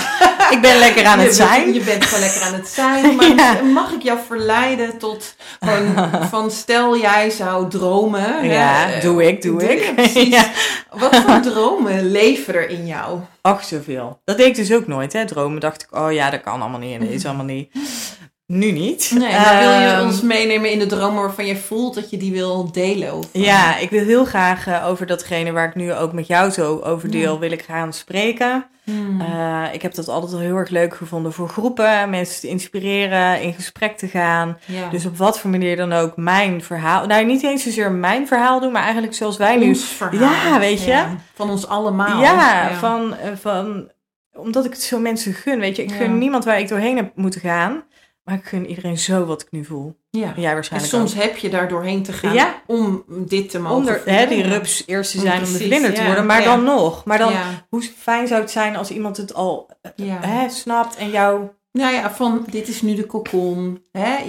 ik 0.51 0.59
ben 0.61 0.79
lekker 0.79 1.05
aan 1.05 1.19
het 1.27 1.35
zijn. 1.35 1.73
je 1.75 1.81
bent 1.81 2.05
gewoon 2.05 2.21
lekker 2.25 2.43
aan 2.43 2.55
het 2.55 2.69
zijn. 2.69 3.17
Maar 3.17 3.35
Ja. 3.37 3.63
mag 3.63 3.93
ik 3.93 4.03
jou 4.03 4.19
verleiden 4.27 4.99
tot. 4.99 5.37
Gewoon, 5.61 6.11
van 6.29 6.51
stel 6.51 6.99
jij 6.99 7.31
zou 7.31 7.71
dromen. 7.71 8.45
Ja, 8.49 9.01
doe 9.01 9.27
ik, 9.27 9.43
doe 9.43 9.73
ik. 9.73 9.95
precies. 9.95 10.29
Ja. 10.29 10.45
Wat 10.91 11.17
voor 11.17 11.41
dromen 11.41 12.11
leven 12.11 12.55
er 12.55 12.69
in 12.69 12.87
jou? 12.87 13.19
Ach, 13.43 13.65
zoveel. 13.65 14.21
Dat 14.25 14.37
deed 14.37 14.47
ik 14.47 14.55
dus 14.55 14.73
ook 14.73 14.87
nooit, 14.87 15.13
hè. 15.13 15.25
Dromen 15.27 15.61
dacht 15.61 15.83
ik, 15.83 15.97
oh 15.99 16.13
ja, 16.13 16.31
dat 16.31 16.41
kan 16.41 16.61
allemaal 16.61 16.81
niet 16.81 16.95
en 16.95 17.01
dat 17.01 17.15
is 17.15 17.27
allemaal 17.27 17.45
niet. 17.45 17.73
Nu 18.47 18.71
niet. 18.71 19.13
Nee, 19.19 19.33
maar 19.33 19.59
wil 19.59 19.71
je 19.71 19.87
Ehm, 19.87 20.05
ons 20.05 20.23
meenemen 20.23 20.71
in 20.71 20.79
de 20.79 20.87
dromen 20.87 21.23
waarvan 21.23 21.47
je 21.47 21.57
voelt 21.57 21.95
dat 21.95 22.11
je 22.11 22.17
die 22.17 22.33
wil 22.33 22.73
delen? 22.73 23.15
Of, 23.15 23.27
Ja, 23.33 23.77
ik 23.77 23.91
wil 23.91 24.05
heel 24.05 24.25
graag 24.25 24.67
eh, 24.67 24.87
over 24.89 25.07
datgene 25.07 25.53
waar 25.53 25.69
ik 25.69 25.75
nu 25.75 25.95
ook 25.95 26.13
met 26.13 26.27
jou 26.27 26.51
zo 26.51 26.81
over 26.85 27.11
deel, 27.11 27.39
wil 27.39 27.51
ik 27.51 27.63
gaan 27.63 27.93
spreken. 27.93 28.67
Hmm. 28.85 29.21
Eh, 29.21 29.63
ik 29.73 29.83
heb 29.83 29.95
dat 29.95 30.09
altijd 30.09 30.33
al 30.33 30.39
heel 30.39 30.57
erg 30.57 30.69
leuk 30.69 30.95
gevonden 30.97 31.33
voor 31.33 31.49
groepen, 31.49 32.11
mensen 32.11 32.41
te 32.41 32.49
inspireren, 32.49 33.41
in 33.43 33.53
gesprek 33.55 33.97
te 33.99 34.09
gaan. 34.09 34.59
ja. 34.65 34.89
Dus 34.89 35.07
op 35.07 35.17
wat 35.17 35.39
voor 35.41 35.51
manier 35.51 35.77
dan 35.77 35.93
ook 35.93 36.17
mijn 36.17 36.63
verhaal, 36.63 37.07
nou 37.07 37.25
niet 37.25 37.43
eens 37.43 37.63
zozeer 37.63 37.93
mijn 37.93 38.27
verhaal 38.27 38.61
doen, 38.61 38.73
maar 38.73 38.83
eigenlijk 38.83 39.15
zoals 39.15 39.37
wij 39.37 39.57
nu. 39.57 39.75
verhaal. 39.77 40.51
Ja, 40.53 40.59
weet 40.59 40.85
je? 40.85 41.05
Van 41.35 41.51
ons 41.51 41.67
allemaal. 41.67 42.21
Ja, 42.21 42.71
Van, 42.75 43.17
eh, 43.17 43.31
van, 43.41 43.91
omdat 44.35 44.65
ik 44.65 44.73
het 44.73 44.83
zo 44.83 44.99
mensen 44.99 45.33
gun, 45.35 45.59
weet 45.61 45.77
je. 45.77 45.83
Ik 45.83 45.93
gun 45.93 46.19
niemand 46.19 46.45
waar 46.45 46.59
ik 46.59 46.69
doorheen 46.69 46.97
heb 46.97 47.11
moeten 47.15 47.41
gaan, 47.41 47.83
maar 48.27 48.35
ik 48.35 48.45
gun 48.45 48.67
iedereen 48.67 48.99
zo 48.99 49.25
wat 49.25 49.43
ik 49.43 49.47
nu 49.51 49.65
voel. 49.65 49.97
Ja. 50.11 50.35
En 50.35 50.41
jij 50.41 50.49
En 50.49 50.55
waarschijnlijk 50.55 50.93
soms 50.93 51.15
ook. 51.15 51.23
heb 51.23 51.37
je 51.37 51.49
daar 51.49 51.69
doorheen 51.69 52.03
te 52.03 52.13
gaan 52.13 52.33
Ja. 52.35 52.63
om 52.67 53.05
dit 53.09 53.51
te 53.51 53.59
mogen 53.59 53.77
Onder 53.77 54.03
hè, 54.05 54.27
die 54.27 54.43
rups 54.43 54.83
eerst 54.87 55.11
te 55.11 55.19
zijn 55.21 55.45
om 55.45 55.53
de 55.53 55.59
vlinder 55.59 55.95
te 55.95 56.05
worden, 56.05 56.27
maar 56.27 56.41
ja. 56.41 56.45
dan 56.45 56.65
nog. 56.65 57.05
Maar 57.05 57.19
dan, 57.19 57.33
hoe 57.69 57.83
fijn 57.83 58.27
zou 58.29 58.41
het 58.41 58.51
zijn 58.51 58.77
als 58.77 58.91
iemand 58.91 59.17
het 59.17 59.35
al 59.35 59.71
eh, 59.83 59.91
hè, 60.21 60.49
snapt 60.49 60.97
en 60.97 61.11
jou... 61.11 61.49
Nou 61.77 61.95
ja, 61.95 62.11
van 62.15 62.45
dit 62.51 62.69
is 62.69 62.83
nu 62.83 62.95
de 62.95 63.07
kokon. 63.07 63.81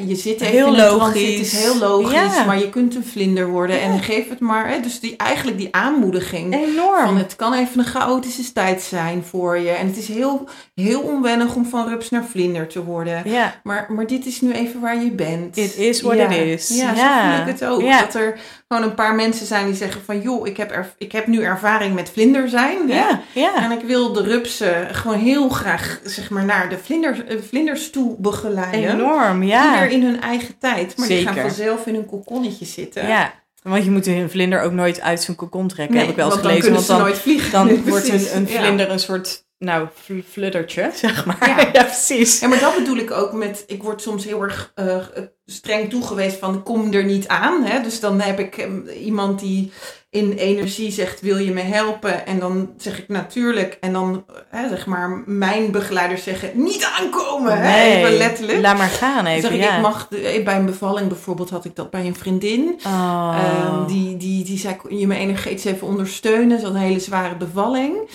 Je 0.07 0.15
zit 0.15 0.41
even 0.41 0.53
Heel 0.53 0.67
in 0.67 0.75
logisch. 0.75 1.21
Het 1.21 1.39
is 1.39 1.57
heel 1.57 1.77
logisch, 1.77 2.11
Ja. 2.11 2.45
maar 2.45 2.59
je 2.59 2.69
kunt 2.69 2.95
een 2.95 3.03
vlinder 3.03 3.47
worden. 3.49 3.81
En 3.81 3.99
geef 3.99 4.29
het 4.29 4.39
maar. 4.39 4.69
Hè? 4.69 4.79
Dus 4.79 4.99
die, 4.99 5.15
eigenlijk 5.17 5.57
die 5.57 5.75
aanmoediging. 5.75 6.53
Enorm. 6.55 7.05
Van 7.05 7.17
het 7.17 7.35
kan 7.35 7.53
even 7.53 7.79
een 7.79 7.85
chaotische 7.85 8.53
tijd 8.53 8.81
zijn 8.81 9.23
voor 9.23 9.57
je. 9.57 9.69
En 9.69 9.87
het 9.87 9.97
is 9.97 10.07
heel, 10.07 10.47
heel 10.75 11.01
onwennig 11.01 11.55
om 11.55 11.65
van 11.65 11.87
rups 11.87 12.09
naar 12.09 12.25
vlinder 12.25 12.67
te 12.67 12.83
worden. 12.83 13.21
Ja, 13.25 13.59
Maar, 13.63 13.85
maar 13.89 14.07
dit 14.07 14.25
is 14.25 14.41
nu 14.41 14.51
even 14.51 14.81
waar 14.81 15.03
je 15.03 15.11
bent. 15.11 15.57
It 15.57 15.75
is 15.75 16.01
what 16.01 16.17
ja. 16.17 16.29
it 16.29 16.47
is. 16.47 16.67
Ja, 16.77 16.95
zo 16.95 17.29
voel 17.29 17.39
ik 17.47 17.53
het 17.59 17.65
ook. 17.65 18.01
Dat 18.01 18.15
er 18.21 18.39
gewoon 18.67 18.83
een 18.83 18.95
paar 18.95 19.15
mensen 19.15 19.45
zijn 19.45 19.65
die 19.65 19.75
zeggen 19.75 20.01
van... 20.05 20.21
joh, 20.21 20.47
ik 20.47 20.57
heb, 20.57 20.71
er, 20.71 20.93
ik 20.97 21.11
heb 21.11 21.27
nu 21.27 21.41
ervaring 21.43 21.95
met 21.95 22.09
vlinder 22.09 22.49
zijn. 22.49 22.87
ja, 22.87 23.21
ja. 23.33 23.63
En 23.63 23.71
ik 23.71 23.81
wil 23.85 24.13
de 24.13 24.21
rupsen 24.23 24.95
gewoon 24.95 25.19
heel 25.19 25.49
graag 25.49 25.99
zeg 26.03 26.29
maar, 26.29 26.45
naar 26.45 26.69
de 26.69 26.77
vlinders, 26.77 27.23
eh, 27.23 27.37
vlinders 27.47 27.89
toe 27.89 28.15
begeleiden. 28.19 28.89
Enorm, 28.89 29.41
Ieder 29.41 29.57
ja. 29.57 29.83
in 29.83 30.03
hun 30.03 30.21
eigen 30.21 30.57
tijd. 30.59 30.97
Maar 30.97 31.07
die 31.07 31.23
gaan 31.23 31.33
Zeker. 31.33 31.49
vanzelf 31.49 31.85
in 31.85 31.93
hun 31.93 32.05
kokonnetje 32.05 32.65
zitten. 32.65 33.07
Ja, 33.07 33.33
want 33.63 33.83
je 33.83 33.91
moet 33.91 34.07
een 34.07 34.29
vlinder 34.29 34.61
ook 34.61 34.71
nooit 34.71 35.01
uit 35.01 35.21
zijn 35.21 35.37
kokon 35.37 35.67
trekken, 35.67 35.95
Nee, 35.95 36.03
heb 36.05 36.11
ik 36.11 36.17
wel 36.17 36.25
eens 36.25 36.35
want 36.35 36.47
gelezen. 36.47 36.71
Want 36.73 36.85
ze 36.85 36.91
dan, 36.91 37.01
nooit 37.01 37.17
vliegen. 37.17 37.51
dan 37.51 37.65
Nee, 37.67 37.81
wordt 37.85 38.09
een, 38.33 38.47
Ja. 38.47 38.59
vlinder 38.59 38.91
een 38.91 38.99
soort, 38.99 39.45
nou, 39.59 39.87
fl- 40.03 40.13
fluttertje, 40.31 40.91
zeg 41.03 41.25
maar. 41.25 41.37
Ja. 41.47 41.69
Ja, 41.73 41.83
precies. 41.83 42.39
Ja, 42.39 42.47
maar 42.47 42.59
dat 42.59 42.75
bedoel 42.75 42.97
ik 42.97 43.11
ook 43.11 43.33
met, 43.33 43.63
ik 43.67 43.83
word 43.83 44.01
soms 44.01 44.25
heel 44.25 44.41
erg 44.43 44.71
eh, 44.75 44.97
streng 45.45 45.89
toegewezen 45.89 46.39
van 46.39 46.63
kom 46.63 46.93
er 46.93 47.03
niet 47.03 47.27
aan. 47.27 47.63
Hè? 47.63 47.81
Dus 47.81 47.99
dan 47.99 48.21
heb 48.21 48.39
ik 48.39 48.57
em, 48.57 48.87
iemand 48.87 49.39
die 49.39 49.71
in 50.09 50.31
energie 50.31 50.91
zegt 50.91 51.21
wil 51.21 51.37
je 51.37 51.51
me 51.51 51.61
helpen? 51.61 52.25
En 52.25 52.39
dan 52.39 52.73
zeg 52.77 52.97
ik 52.99 53.07
natuurlijk. 53.07 53.77
En 53.81 53.93
dan 53.93 54.25
hè, 54.49 54.69
zeg 54.69 54.85
maar 54.85 55.23
mijn 55.25 55.71
begeleiders 55.71 56.23
zeggen 56.23 56.51
niet 56.63 56.83
aankomen. 56.99 57.57
Hè? 57.61 57.81
Even 57.83 58.17
letterlijk. 58.17 58.59
laat 58.61 58.77
maar 58.77 58.87
gaan 58.89 59.23
Dan 59.23 59.33
even, 59.33 59.49
zeg 59.49 59.59
ik, 59.59 59.63
ja. 59.65 59.75
ik 59.75 59.81
mag, 59.81 60.07
de- 60.07 60.41
bij 60.45 60.55
een 60.55 60.65
bevalling 60.65 61.07
bijvoorbeeld 61.07 61.49
had 61.49 61.65
ik 61.65 61.75
dat 61.75 61.89
bij 61.89 62.05
een 62.05 62.15
vriendin. 62.15 62.79
Oh. 62.85 63.37
Ehm, 63.43 63.87
die, 63.87 64.17
die, 64.17 64.43
die 64.43 64.57
zei, 64.59 64.75
kon 64.75 64.97
je 64.97 65.07
me 65.07 65.15
energetisch 65.15 65.65
even 65.65 65.87
ondersteunen? 65.87 66.59
Ze 66.59 66.65
had 66.65 66.73
een 66.75 66.81
hele 66.81 66.99
zware 66.99 67.35
bevalling. 67.35 68.09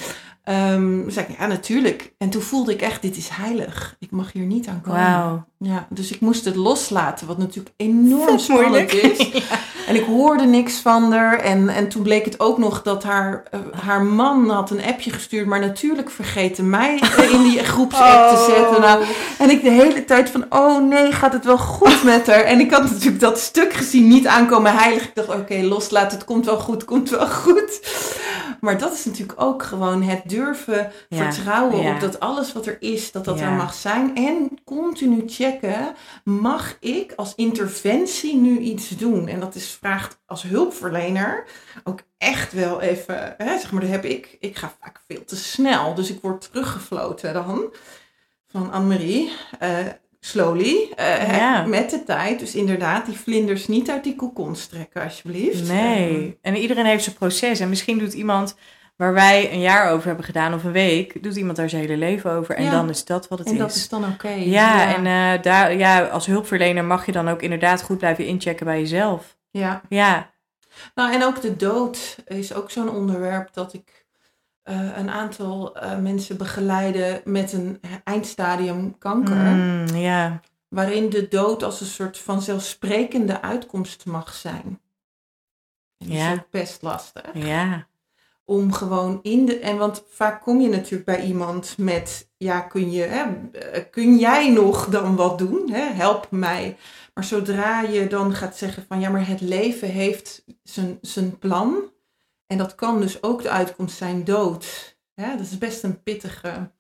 Ehm 0.53 1.11
zei 1.11 1.27
ik, 1.29 1.39
ja 1.39 1.47
natuurlijk. 1.47 2.13
En 2.19 2.31
toen 2.31 2.43
voelde 2.43 2.73
ik 2.73 2.83
echt, 2.83 3.03
dit 3.03 3.17
is 3.17 3.29
heilig. 3.29 3.97
Ik 3.99 4.11
mag 4.11 4.33
hier 4.33 4.45
niet 4.45 4.69
aan 4.69 4.81
komen. 4.81 5.01
Wauw. 5.01 5.45
Ja, 5.59 5.87
dus 5.91 6.11
ik 6.13 6.21
moest 6.21 6.45
het 6.45 6.57
loslaten, 6.57 7.27
wat 7.27 7.39
natuurlijk 7.39 7.75
enorm 7.77 8.39
spannend 8.49 8.93
moeilijk. 8.93 8.93
is. 8.93 9.31
En 9.93 9.99
ik 9.99 10.05
hoorde 10.05 10.45
niks 10.45 10.75
van 10.79 11.13
haar. 11.13 11.39
En, 11.39 11.69
en 11.69 11.89
toen 11.89 12.03
bleek 12.03 12.25
het 12.25 12.41
ook 12.41 12.59
nog 12.59 12.83
dat 12.83 13.03
haar, 13.03 13.43
eh, 13.51 13.61
haar 13.81 14.03
man 14.05 14.51
had 14.51 14.71
een 14.71 14.85
appje 14.85 15.11
gestuurd, 15.11 15.47
maar 15.47 15.61
natuurlijk 15.61 16.11
vergeten 16.11 16.71
mij 16.71 17.01
in 17.31 17.43
die 17.43 17.59
groepsapp 17.73 18.29
te 18.37 18.53
zetten. 18.55 18.81
Nou, 18.81 19.05
en 19.39 19.51
ik 19.51 19.63
de 19.63 19.71
hele 19.71 20.05
tijd 20.05 20.31
van, 20.31 20.45
oh 20.49 20.89
nee, 20.89 21.13
gaat 21.13 21.33
het 21.33 21.45
wel 21.45 21.59
goed 21.59 22.05
met 22.05 22.27
haar? 22.27 22.41
En 22.43 22.61
ik 22.61 22.71
had 22.71 22.83
natuurlijk 22.83 23.21
dat 23.21 23.39
stuk 23.39 23.73
gezien, 23.73 24.09
niet 24.09 24.27
aankomen 24.27 24.77
heilig. 24.77 25.03
Ik 25.03 25.15
dacht, 25.15 25.29
oké, 25.29 25.55
loslaten, 25.63 26.17
het 26.19 26.27
komt 26.27 26.45
wel 26.45 26.59
goed, 26.59 26.85
komt 26.85 27.11
wel 27.11 27.27
goed. 27.29 27.81
Maar 28.61 28.79
dat 28.79 28.93
is 28.93 29.05
natuurlijk 29.05 29.41
ook 29.43 29.63
gewoon 29.63 30.03
het 30.03 30.23
durven 30.27 30.93
Ja, 31.09 31.17
vertrouwen 31.33 31.83
ja. 31.83 31.95
op 31.95 32.01
dat 32.01 32.21
alles 32.21 32.53
wat 32.53 32.67
er 32.67 32.77
is, 32.81 33.13
dat 33.13 33.25
dat 33.25 33.39
Ja. 33.39 33.45
er 33.45 33.51
mag 33.53 33.75
zijn. 33.75 34.17
En 34.17 34.59
continu 34.65 35.23
checken, 35.27 35.95
mag 36.25 36.77
ik 36.81 37.13
als 37.17 37.33
interventie 37.37 38.37
nu 38.37 38.59
iets 38.59 38.89
doen? 38.89 39.29
En 39.29 39.41
dat 39.41 39.55
is 39.55 39.79
vraagt 39.83 40.21
als 40.27 40.43
hulpverlener 40.43 41.45
ook 41.85 42.01
echt 42.19 42.53
wel 42.53 42.81
even, 42.81 43.35
hè, 43.39 43.59
zeg 43.59 43.73
maar, 43.73 43.81
daar 43.81 43.91
heb 43.91 44.05
ik, 44.05 44.37
ik 44.41 44.57
ga 44.57 44.73
vaak 44.81 45.01
veel 45.09 45.25
te 45.25 45.37
snel. 45.37 45.95
Dus 45.95 46.11
ik 46.11 46.19
word 46.23 46.41
teruggefloten 46.53 47.33
dan 47.33 47.75
van 48.49 48.73
Annemarie. 48.73 49.33
eh 49.59 49.77
slowly, 50.25 50.93
eh, 50.97 51.37
Ja. 51.37 51.65
met 51.67 51.91
de 51.91 52.05
tijd. 52.05 52.39
Dus 52.39 52.55
inderdaad, 52.55 53.07
die 53.07 53.19
vlinders 53.19 53.69
niet 53.69 53.91
uit 53.91 54.05
die 54.05 54.17
kokons 54.17 54.67
trekken, 54.67 55.03
alsjeblieft. 55.03 55.69
Nee. 55.69 56.39
En 56.43 56.57
iedereen 56.57 56.85
heeft 56.87 57.05
zijn 57.05 57.17
proces. 57.17 57.61
En 57.61 57.69
misschien 57.69 57.99
doet 57.99 58.13
iemand 58.13 58.57
waar 58.97 59.13
wij 59.13 59.53
een 59.53 59.61
jaar 59.61 59.91
over 59.91 60.07
hebben 60.07 60.25
gedaan 60.25 60.55
of 60.55 60.65
een 60.65 60.73
week, 60.73 61.23
doet 61.23 61.37
iemand 61.37 61.57
daar 61.57 61.69
zijn 61.69 61.83
hele 61.83 61.97
leven 61.97 62.31
over. 62.31 62.55
En 62.55 62.65
Ja. 62.65 62.71
dan 62.71 62.89
is 62.89 63.05
dat 63.05 63.29
wat 63.29 63.39
het 63.39 63.49
En 63.49 63.53
is. 63.55 63.59
dat 63.61 63.75
is 63.75 63.89
dan 63.89 64.05
oké. 64.05 64.29
Ja, 64.29 64.95
en 64.97 65.07
eh, 65.07 65.43
daar, 65.43 65.77
ja, 65.77 66.03
als 66.03 66.27
hulpverlener 66.27 66.85
mag 66.85 67.07
je 67.07 67.13
dan 67.13 67.29
ook 67.29 67.43
inderdaad 67.43 67.83
goed 67.83 67.99
blijven 67.99 68.27
inchecken 68.27 68.67
bij 68.67 68.81
jezelf. 68.81 69.37
Ja. 69.53 69.83
Ja, 69.89 70.31
Nou, 70.95 71.13
en 71.13 71.25
ook 71.25 71.41
de 71.41 71.57
dood 71.57 72.17
is 72.27 72.55
ook 72.55 72.71
zo'n 72.71 72.89
onderwerp 72.91 73.53
dat 73.53 73.73
ik 73.73 74.07
eh, 74.63 74.97
een 74.97 75.11
aantal 75.11 75.77
eh, 75.77 75.99
mensen 75.99 76.37
begeleide 76.37 77.23
met 77.25 77.53
een 77.53 77.81
eindstadium 78.05 78.99
kanker. 78.99 79.37
Mm, 79.37 79.87
ja. 79.87 80.41
Waarin 80.69 81.11
de 81.11 81.29
dood 81.29 81.63
als 81.63 81.81
een 81.81 81.87
soort 81.87 82.19
van 82.19 82.43
zelfsprekende 82.43 83.41
uitkomst 83.43 84.07
mag 84.07 84.35
zijn. 84.35 84.81
En 85.99 86.07
dat 86.09 86.17
Ja. 86.17 86.33
is 86.33 86.39
ook 86.39 86.51
best 86.51 86.83
lastig. 86.83 87.31
ja. 87.35 87.87
Om 88.45 88.73
gewoon 88.73 89.19
in 89.23 89.47
de. 89.47 89.59
En 89.59 89.77
want 89.77 90.03
vaak 90.09 90.43
kom 90.43 90.61
je 90.61 90.69
natuurlijk 90.69 91.05
bij 91.05 91.23
iemand 91.23 91.75
met. 91.79 92.29
Ja, 92.37 92.61
kun, 92.61 92.91
je, 92.91 93.03
hè, 93.03 93.25
eh, 93.59 93.85
kun 93.91 94.19
jij 94.19 94.51
nog 94.51 94.87
dan 94.87 95.17
wat 95.17 95.39
doen? 95.39 95.71
Hè? 95.71 95.81
Help 95.93 96.31
mij. 96.31 96.77
Maar 97.15 97.25
zodra 97.25 97.81
je 97.83 98.07
dan 98.07 98.35
gaat 98.35 98.57
zeggen 98.57 98.85
van 98.89 99.01
ja, 99.01 99.11
maar 99.11 99.29
het 99.29 99.41
leven 99.41 99.89
heeft 99.89 100.45
zijn, 100.63 100.99
zijn 101.01 101.39
plan. 101.39 101.91
En 102.47 102.59
dat 102.59 102.75
kan 102.75 103.01
dus 103.01 103.23
ook 103.23 103.43
de 103.43 103.51
uitkomst 103.51 103.97
zijn 103.97 104.25
dood. 104.25 104.97
Ja, 105.15 105.37
dat 105.37 105.47
is 105.47 105.59
best 105.59 105.83
een 105.83 106.03
pittige. 106.03 106.71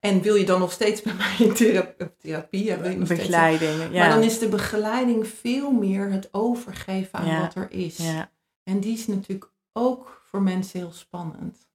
En 0.00 0.20
wil 0.22 0.34
je 0.34 0.44
dan 0.44 0.60
nog 0.60 0.72
steeds 0.72 1.02
bij 1.02 1.14
mij 1.14 1.34
in 1.38 1.54
thera- 1.54 1.94
therapie? 2.18 2.64
Ja, 2.64 2.78
wil 2.78 2.90
je 2.90 2.96
nog 2.96 3.06
steeds- 3.06 3.20
Begeleiding. 3.20 3.82
Ja. 3.82 3.88
Maar 3.98 4.08
dan 4.14 4.22
is 4.22 4.38
de 4.38 4.48
begeleiding 4.48 5.26
veel 5.28 5.70
meer 5.70 6.10
het 6.10 6.28
overgeven 6.32 7.18
aan 7.18 7.26
Ja. 7.26 7.40
wat 7.40 7.54
er 7.54 7.70
is. 7.70 7.96
ja. 7.96 8.30
En 8.62 8.80
die 8.80 8.92
is 8.92 9.06
natuurlijk 9.06 9.50
ook 9.72 10.22
voor 10.24 10.42
mensen 10.42 10.78
heel 10.78 10.92
spannend. 10.92 11.66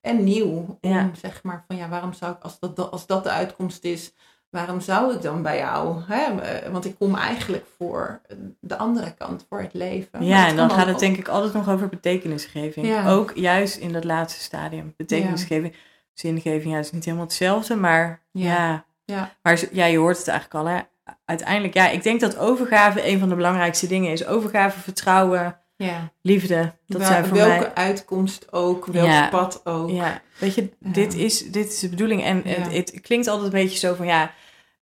En 0.00 0.24
nieuw. 0.24 0.78
Om 0.80 0.90
Ja. 0.90 1.10
zeg 1.20 1.42
maar 1.42 1.64
van 1.66 1.76
ja, 1.76 1.88
waarom 1.88 2.12
zou 2.12 2.32
ik, 2.34 2.42
als 2.42 2.58
dat, 2.58 2.90
als 2.90 3.06
dat 3.06 3.22
de 3.24 3.30
uitkomst 3.30 3.84
is, 3.84 4.12
waarom 4.52 4.80
zou 4.80 5.14
ik 5.14 5.22
dan 5.22 5.42
bij 5.42 5.56
jou? 5.58 6.00
Hè? 6.06 6.40
Eh, 6.40 6.70
Want 6.72 6.84
ik 6.84 6.94
kom 6.98 7.14
eigenlijk 7.16 7.64
voor 7.78 8.20
de 8.60 8.76
andere 8.76 9.14
kant, 9.18 9.46
voor 9.48 9.60
het 9.60 9.74
leven. 9.74 10.24
Ja, 10.24 10.48
en 10.48 10.56
dan 10.56 10.70
gaat 10.70 10.86
het 10.86 10.98
denk 10.98 11.16
ik 11.16 11.28
altijd 11.28 11.52
nog 11.52 11.68
over 11.68 11.88
betekenisgeving. 11.88 12.86
Ja. 12.86 13.10
Ook 13.10 13.32
juist 13.34 13.76
in 13.76 13.92
dat 13.92 14.04
laatste 14.04 14.40
stadium. 14.40 14.94
Betekenisgeving, 14.96 15.76
zingeving, 16.14 16.72
ja, 16.72 16.78
is 16.78 16.92
niet 16.92 17.04
helemaal 17.04 17.26
hetzelfde, 17.26 17.76
maar 17.76 18.22
Ja. 18.32 18.84
ja. 19.04 19.34
Maar 19.42 19.60
ja, 19.72 19.84
je 19.84 19.98
hoort 19.98 20.18
het 20.18 20.28
eigenlijk 20.28 20.66
al, 20.66 20.72
hè. 20.74 20.80
Uiteindelijk, 21.24 21.74
ja, 21.74 21.88
ik 21.88 22.02
denk 22.02 22.20
dat 22.20 22.38
overgave 22.38 23.08
een 23.08 23.18
van 23.18 23.28
de 23.28 23.34
belangrijkste 23.34 23.86
dingen 23.86 24.12
is. 24.12 24.26
Overgave, 24.26 24.80
vertrouwen, 24.80 25.56
Ja. 25.76 26.10
liefde. 26.22 26.72
Dat 26.86 27.02
zijn 27.04 27.24
voor 27.26 27.36
welke 27.36 27.58
mij... 27.60 27.74
uitkomst 27.74 28.52
ook, 28.52 28.86
welk 28.86 29.30
pad 29.30 29.60
ook. 29.66 29.90
Ja, 29.90 30.20
weet 30.38 30.54
je, 30.54 30.70
dit, 30.78 31.14
is, 31.14 31.50
dit 31.50 31.66
is 31.68 31.78
de 31.78 31.88
bedoeling. 31.88 32.22
En 32.24 32.42
het, 32.44 32.72
het 32.72 33.00
klinkt 33.00 33.26
altijd 33.26 33.52
een 33.52 33.60
beetje 33.62 33.78
zo 33.78 33.94
van, 33.94 34.06
ja, 34.06 34.30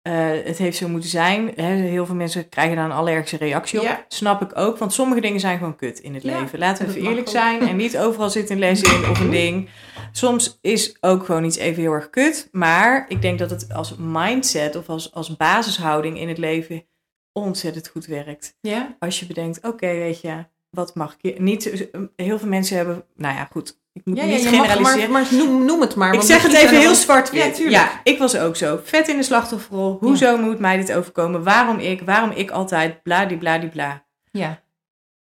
eh, 0.09 0.45
het 0.45 0.57
heeft 0.57 0.77
zo 0.77 0.87
moeten 0.87 1.09
zijn. 1.09 1.51
Hè, 1.55 1.73
heel 1.73 2.05
veel 2.05 2.15
mensen 2.15 2.49
krijgen 2.49 2.75
daar 2.75 2.85
een 2.85 2.91
allergische 2.91 3.37
reactie 3.37 3.79
op. 3.79 3.85
Ja. 3.85 4.05
Snap 4.07 4.41
ik 4.41 4.57
ook, 4.57 4.77
want 4.77 4.93
sommige 4.93 5.21
dingen 5.21 5.39
zijn 5.39 5.57
gewoon 5.57 5.75
kut 5.75 5.99
in 5.99 6.13
het 6.13 6.23
Ja, 6.23 6.39
leven. 6.39 6.59
Laten 6.59 6.85
we 6.85 6.91
even 6.91 7.07
eerlijk 7.07 7.27
ook. 7.27 7.33
zijn. 7.33 7.67
En 7.67 7.75
niet 7.75 7.97
overal 7.97 8.29
zit 8.29 8.49
een 8.49 8.59
les 8.59 8.81
in 8.81 9.09
of 9.09 9.19
een 9.19 9.29
ding. 9.29 9.69
Soms 10.11 10.57
is 10.61 10.97
ook 11.01 11.25
gewoon 11.25 11.43
iets 11.43 11.57
even 11.57 11.81
heel 11.81 11.91
erg 11.91 12.09
kut. 12.09 12.49
Maar 12.51 13.05
ik 13.07 13.21
denk 13.21 13.39
dat 13.39 13.49
het 13.49 13.73
als 13.73 13.95
mindset 13.97 14.75
of 14.75 14.89
als, 14.89 15.13
als 15.13 15.37
basishouding 15.37 16.19
in 16.19 16.27
het 16.27 16.37
leven 16.37 16.85
ontzettend 17.33 17.87
goed 17.87 18.05
werkt. 18.05 18.57
Ja? 18.61 18.95
Als 18.99 19.19
je 19.19 19.25
bedenkt, 19.25 19.67
oké, 19.67 19.87
weet 19.87 20.21
je, 20.21 20.45
wat 20.69 20.95
mag 20.95 21.15
ik? 21.21 21.39
Niet, 21.39 21.89
heel 22.15 22.39
veel 22.39 22.47
mensen 22.47 22.77
hebben, 22.77 23.05
nou 23.15 23.35
ja, 23.35 23.47
goed. 23.51 23.79
Ik 23.99 24.05
moet 24.05 24.17
Ja, 24.17 24.25
niet 24.25 24.43
ja, 24.43 24.51
mag, 24.51 24.79
maar, 24.79 25.09
maar 25.09 25.27
noem, 25.31 25.65
noem 25.65 25.81
het 25.81 25.95
maar. 25.95 26.13
ik 26.13 26.21
zeg 26.21 26.41
het 26.43 26.53
even 26.53 26.77
heel 26.77 26.95
zwart-wit. 26.95 27.43
Ja, 27.45 27.51
tuurlijk. 27.51 27.99
ik 28.03 28.17
was 28.19 28.37
ook 28.37 28.55
zo. 28.55 28.79
Vet 28.83 29.07
in 29.07 29.17
de 29.17 29.23
slachtofferrol. 29.23 29.97
Hoezo 29.99 30.37
moet 30.37 30.59
mij 30.59 30.77
dit 30.77 30.93
overkomen? 30.93 31.43
Waarom 31.43 31.79
ik? 31.79 32.01
Waarom 32.01 32.31
ik 32.31 32.51
altijd? 32.51 33.03
Bladibladibla. 33.03 34.03
Ja. 34.31 34.61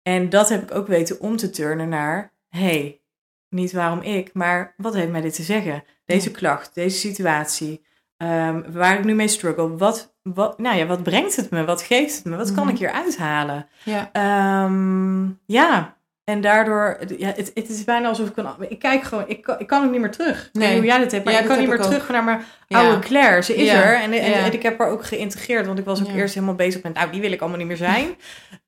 En 0.04 0.30
dat 0.30 0.50
heb 0.50 0.64
ik 0.64 0.76
ook 0.78 0.88
weten 0.88 1.20
om 1.20 1.36
te 1.36 1.50
turnen 1.50 1.90
naar... 1.90 2.32
hey, 2.50 3.02
niet 3.50 3.72
waarom 3.72 4.02
ik, 4.02 4.30
maar 4.34 4.74
wat 4.78 4.94
heeft 4.94 5.12
mij 5.12 5.22
dit 5.22 5.36
te 5.36 5.44
zeggen? 5.44 5.84
Deze 6.06 6.32
klacht, 6.32 6.74
deze 6.76 6.98
situatie, 6.98 7.86
ehm, 8.18 8.62
waar 8.72 8.98
ik 8.98 9.04
nu 9.04 9.14
mee 9.16 9.28
struggle. 9.28 9.78
Wat, 9.78 10.16
wat, 10.24 10.60
nou 10.60 10.78
ja, 10.78 10.86
wat 10.86 11.04
brengt 11.04 11.36
het 11.36 11.50
me? 11.50 11.66
Wat 11.66 11.82
geeft 11.82 12.16
het 12.16 12.26
me? 12.26 12.36
Wat 12.36 12.54
kan 12.54 12.64
Mhm. 12.64 12.72
ik 12.74 12.78
hier 12.80 12.92
uithalen? 12.92 13.68
Ja. 13.84 14.10
Ehm, 14.12 15.26
ja, 15.46 15.97
en 16.30 16.42
daardoor, 16.42 16.98
ja, 17.18 17.28
het, 17.36 17.52
het 17.54 17.70
is 17.70 17.84
bijna 17.84 18.08
alsof 18.08 18.28
ik 18.30 18.38
een, 18.38 18.48
ik 18.70 18.80
kijk 18.80 19.04
gewoon, 19.04 19.24
ik, 19.28 19.42
kan- 19.42 19.60
ik 19.60 19.68
kan 19.68 19.86
ook 19.86 19.92
niet 19.92 20.00
meer 20.02 20.12
terug. 20.12 20.50
Nee. 20.54 20.76
hoe 20.78 20.86
jij 20.86 20.98
dat 21.00 21.12
hebt, 21.12 21.24
maar 21.26 21.34
Ja, 21.34 21.40
ik 21.40 21.46
kan 21.46 21.60
niet 21.60 21.68
meer 21.68 21.82
terug 21.82 22.10
naar 22.10 22.24
mijn 22.24 22.42
Ja. 22.68 22.80
oude 22.80 23.00
Claire. 23.00 23.42
Ze 23.44 23.56
is 23.56 23.70
er 23.70 23.96
en, 24.02 24.12
en, 24.14 24.54
ik 24.54 24.64
heb 24.64 24.80
haar 24.80 24.90
ook 24.90 25.04
geïntegreerd, 25.06 25.66
want 25.66 25.80
ik 25.80 25.86
was 25.86 26.02
ook 26.02 26.10
eerst 26.16 26.34
helemaal 26.34 26.56
bezig 26.56 26.84
met, 26.84 26.94
nou, 26.94 27.12
die 27.12 27.22
wil 27.22 27.32
ik 27.32 27.40
allemaal 27.40 27.58
niet 27.60 27.68
meer 27.68 27.78
zijn. 27.78 28.16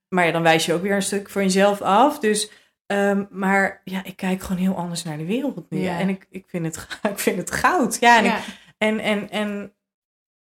maar 0.10 0.26
ja, 0.26 0.32
dan 0.32 0.42
wijs 0.42 0.66
je 0.66 0.74
ook 0.74 0.82
weer 0.82 0.96
een 0.96 1.02
stuk 1.02 1.30
voor 1.30 1.42
jezelf 1.42 1.82
af. 1.82 2.20
Dus, 2.20 2.52
ehm, 2.86 3.26
maar 3.30 3.82
ja, 3.84 4.04
ik 4.04 4.16
kijk 4.16 4.42
gewoon 4.42 4.62
heel 4.62 4.76
anders 4.76 5.04
naar 5.04 5.18
de 5.18 5.26
wereld 5.26 5.70
nu. 5.70 5.80
Ja. 5.80 6.00
En 6.00 6.10
ik, 6.10 6.28
ik, 6.30 6.46
vind 6.48 6.66
het, 6.66 6.88
ik 7.12 7.20
vind 7.20 7.38
het 7.38 7.52
goud. 7.52 7.98
Ja, 8.00 8.18
en, 8.18 8.26
ik- 8.26 8.34
en, 8.78 9.00
en, 9.00 9.30
en 9.30 9.74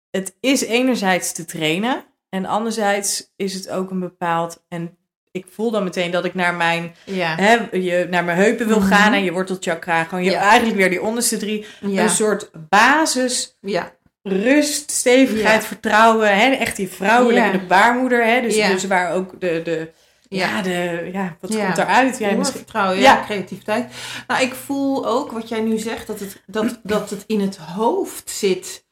het 0.10 0.36
is 0.40 0.64
enerzijds 0.66 1.32
te 1.32 1.46
trainen. 1.46 2.04
En 2.30 2.46
anderzijds 2.46 3.34
is 3.36 3.54
het 3.54 3.70
ook 3.70 3.92
een 3.92 4.00
bepaald... 4.00 4.64
En 4.68 4.98
ik 5.32 5.46
voel 5.50 5.72
dan 5.72 5.84
meteen 5.84 6.12
dat 6.12 6.26
ik 6.26 6.34
naar 6.34 6.54
mijn, 6.54 6.96
Ja. 7.06 7.36
hè, 7.36 7.58
je, 7.78 8.08
naar 8.10 8.24
mijn 8.24 8.38
heupen 8.38 8.68
wil 8.68 8.80
Mhm. 8.80 8.88
gaan. 8.88 9.14
En 9.14 9.24
je 9.24 9.32
wortelchakra. 9.32 10.04
Gewoon 10.04 10.24
je, 10.24 10.32
Ja. 10.32 10.40
eigenlijk 10.42 10.78
weer 10.78 10.90
die 10.90 11.02
onderste 11.02 11.38
drie. 11.38 11.66
Ja. 11.80 12.04
Een 12.04 12.10
soort 12.10 12.50
basis, 12.70 13.58
Ja. 13.62 13.92
rust, 14.24 14.92
stevigheid, 14.92 15.66
vertrouwen. 15.66 16.38
Hè, 16.38 16.50
echt 16.52 16.76
die 16.76 16.90
vrouwelijke, 16.90 17.52
de 17.52 17.66
baarmoeder. 17.66 18.26
Hè, 18.26 18.42
dus, 18.42 18.56
dus 18.56 18.86
waar 18.88 19.14
ook 19.14 19.40
de... 19.40 19.62
de 19.64 19.92
ja. 20.30 20.62
De, 20.62 21.10
ja, 21.14 21.36
wat 21.40 21.54
Ja. 21.54 21.66
komt 21.66 21.78
eruit? 21.78 22.18
Ja, 22.18 22.32
misschien, 22.32 22.58
Vertrouwen, 22.60 22.98
ja, 22.98 23.04
Ja. 23.14 23.24
creativiteit. 23.26 23.92
Nou, 24.28 24.42
ik 24.44 24.54
voel 24.54 25.08
ook 25.08 25.32
wat 25.32 25.50
jij 25.50 25.60
nu 25.62 25.78
zegt, 25.78 26.08
dat 26.08 26.20
het, 26.20 26.42
dat, 26.46 26.80
dat 26.84 27.10
het 27.10 27.24
in 27.28 27.40
het 27.42 27.58
hoofd 27.58 28.30
zit, 28.30 28.86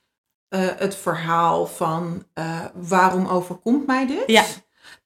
eh, 0.49 0.59
het 0.77 0.95
verhaal 0.95 1.65
van 1.65 2.25
eh, 2.33 2.59
waarom 2.73 3.27
overkomt 3.27 3.87
mij 3.87 4.07
dit? 4.07 4.23
Ja. 4.25 4.43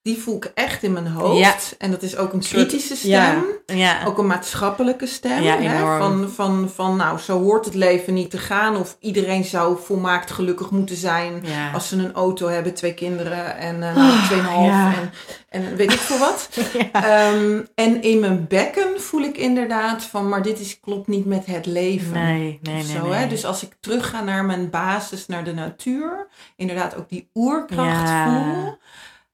Die 0.04 0.18
voel 0.22 0.36
ik 0.36 0.50
echt 0.54 0.82
in 0.82 0.92
mijn 0.92 1.06
hoofd. 1.06 1.38
Ja. 1.38 1.54
En 1.78 1.90
dat 1.90 2.02
is 2.02 2.16
ook 2.16 2.32
een 2.32 2.40
kritische 2.40 2.96
stem. 2.96 3.10
ja, 3.10 3.42
ja. 3.66 4.04
Ook 4.06 4.18
een 4.18 4.26
maatschappelijke 4.26 5.06
stem. 5.06 5.42
Ja, 5.42 5.58
hè? 5.58 5.98
Van, 5.98 6.30
van, 6.30 6.70
van, 6.74 6.96
nou, 6.96 7.18
zo 7.18 7.42
hoort 7.42 7.64
het 7.64 7.74
leven 7.74 8.14
niet 8.14 8.30
te 8.30 8.38
gaan. 8.38 8.76
Of 8.76 8.96
iedereen 9.00 9.44
zou 9.44 9.78
volmaakt 9.82 10.30
gelukkig 10.30 10.70
moeten 10.70 10.96
zijn. 10.96 11.44
Als 11.74 11.88
ze 11.88 11.96
een 11.96 12.12
auto 12.12 12.48
hebben, 12.48 12.74
twee 12.74 12.94
kinderen 12.94 13.56
en 13.56 13.82
eh 13.82 13.96
Oh, 13.96 14.26
tweeënhalf 14.26 14.94
en, 14.96 15.10
en 15.48 15.76
weet 15.76 15.92
ik 15.92 15.98
veel 15.98 16.18
wat. 16.18 16.48
Ehm, 16.92 17.60
en 17.74 18.02
in 18.02 18.18
mijn 18.20 18.46
bekken 18.48 19.00
voel 19.00 19.22
ik 19.22 19.36
inderdaad 19.36 20.02
van, 20.02 20.28
maar 20.28 20.42
dit 20.42 20.60
is, 20.60 20.80
klopt 20.80 21.08
niet 21.08 21.24
met 21.26 21.46
het 21.46 21.66
leven. 21.66 22.12
Nee, 22.12 22.58
nee, 22.62 22.74
nee. 22.74 22.84
zo, 22.84 23.06
nee. 23.08 23.12
Hè? 23.18 23.28
Dus 23.28 23.44
als 23.44 23.62
ik 23.62 23.76
terug 23.80 24.10
ga 24.10 24.22
naar 24.22 24.44
mijn 24.44 24.70
basis, 24.70 25.26
naar 25.26 25.44
de 25.44 25.54
natuur, 25.54 26.26
inderdaad 26.56 26.96
ook 26.96 27.08
die 27.08 27.28
oerkracht 27.34 28.08
Ja. 28.08 28.24
voel, 28.24 28.78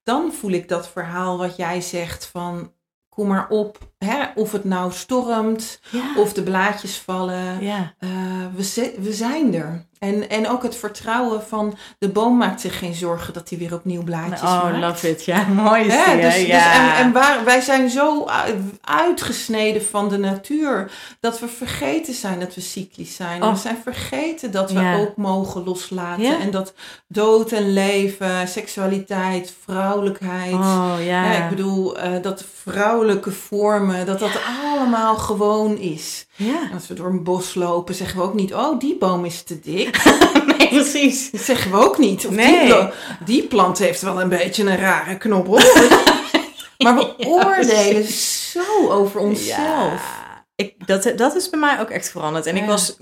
dan 0.03 0.33
voel 0.33 0.51
ik 0.51 0.69
dat 0.69 0.89
verhaal 0.89 1.39
wat 1.39 1.57
jij 1.57 1.81
zegt 1.81 2.27
van, 2.27 2.73
kom 3.09 3.29
maar 3.29 3.49
op, 3.49 3.79
hè? 3.99 4.25
of 4.35 4.53
het 4.53 4.65
nou 4.65 4.93
stormt, 4.93 5.81
ja. 5.91 6.15
of 6.17 6.33
de 6.33 6.43
blaadjes 6.43 6.99
vallen, 6.99 7.65
ja. 7.65 7.95
eh, 7.99 8.47
we, 8.55 8.95
we 8.99 9.13
zijn 9.13 9.55
er. 9.55 9.89
En, 10.01 10.29
en 10.31 10.49
ook 10.49 10.63
het 10.63 10.77
vertrouwen 10.77 11.43
van, 11.49 11.77
de 11.99 12.09
boom 12.09 12.37
maakt 12.37 12.61
zich 12.61 12.79
geen 12.79 12.95
zorgen 12.95 13.33
dat 13.33 13.49
hij 13.49 13.59
weer 13.59 13.75
opnieuw 13.75 14.03
blaadjes 14.03 14.41
Oh, 14.41 14.63
maakt. 14.63 14.79
love 14.79 15.11
it. 15.11 15.25
Ja, 15.25 15.45
mooi 15.65 15.85
is 15.85 15.95
Hè, 15.95 16.13
die, 16.13 16.21
dus, 16.23 16.35
dus- 16.35 16.47
ja. 16.47 16.97
en, 16.97 17.05
en 17.05 17.13
waar, 17.13 17.45
wij 17.45 17.61
zijn 17.61 17.91
zo 17.91 18.27
uitgesneden 18.81 19.85
van 19.85 20.09
de 20.09 20.19
natuur 20.19 20.91
dat 21.21 21.41
we 21.41 21.49
vergeten 21.49 22.15
zijn 22.15 22.41
dat 22.41 22.55
we 22.55 22.61
cyclisch 22.61 23.17
zijn. 23.17 23.43
Oh. 23.43 23.53
we 23.53 23.59
zijn 23.59 23.79
vergeten 23.83 24.51
dat 24.51 24.73
we 24.73 24.81
Ja. 24.81 24.97
ook 24.97 25.17
mogen 25.17 25.65
loslaten. 25.65 26.23
Ja. 26.23 26.39
En 26.41 26.51
dat 26.51 26.73
dood 27.07 27.53
en 27.53 27.73
leven, 27.73 28.49
seksualiteit, 28.49 29.55
vrouwelijkheid. 29.65 30.53
Oh, 30.55 30.95
ja. 30.99 31.33
Ja, 31.33 31.43
ik 31.45 31.49
bedoel, 31.49 31.99
eh, 31.99 32.11
dat 32.23 32.45
vrouwelijke 32.63 33.31
vormen, 33.31 34.07
dat 34.07 34.19
dat 34.19 34.41
allemaal 34.71 35.17
gewoon 35.17 35.79
is. 35.79 36.27
Ja. 36.45 36.63
En 36.69 36.75
als 36.75 36.87
we 36.89 36.95
door 36.95 37.07
een 37.09 37.23
bos 37.25 37.55
lopen, 37.55 37.95
zeggen 37.95 38.19
we 38.19 38.25
ook 38.25 38.35
niet, 38.35 38.55
oh, 38.55 38.79
die 38.79 38.97
boom 38.99 39.25
is 39.25 39.43
te 39.43 39.61
dik. 39.61 40.05
nee, 40.59 40.69
precies. 40.69 41.31
Dat 41.31 41.41
zeggen 41.41 41.71
we 41.71 41.77
ook 41.77 41.99
niet. 41.99 42.27
Of 42.27 42.35
Nee. 42.35 42.67
die, 42.67 42.77
die 43.25 43.43
plant 43.43 43.79
heeft 43.79 44.03
wel 44.03 44.21
een 44.21 44.29
beetje 44.29 44.63
een 44.65 44.77
rare 44.79 45.17
knobbel. 45.17 45.55
maar 46.85 46.95
we 46.97 47.15
oordelen 47.27 48.05
zo 48.53 48.91
over 48.91 49.21
onszelf. 49.21 49.59
Ja. 49.59 50.29
Ik, 50.55 50.87
dat, 50.87 51.13
dat 51.17 51.35
is 51.35 51.51
bij 51.51 51.61
mij 51.61 51.81
ook 51.81 51.91
echt 51.91 52.11
veranderd. 52.11 52.47
En 52.47 52.57
ik 52.57 52.65
was 52.67 52.97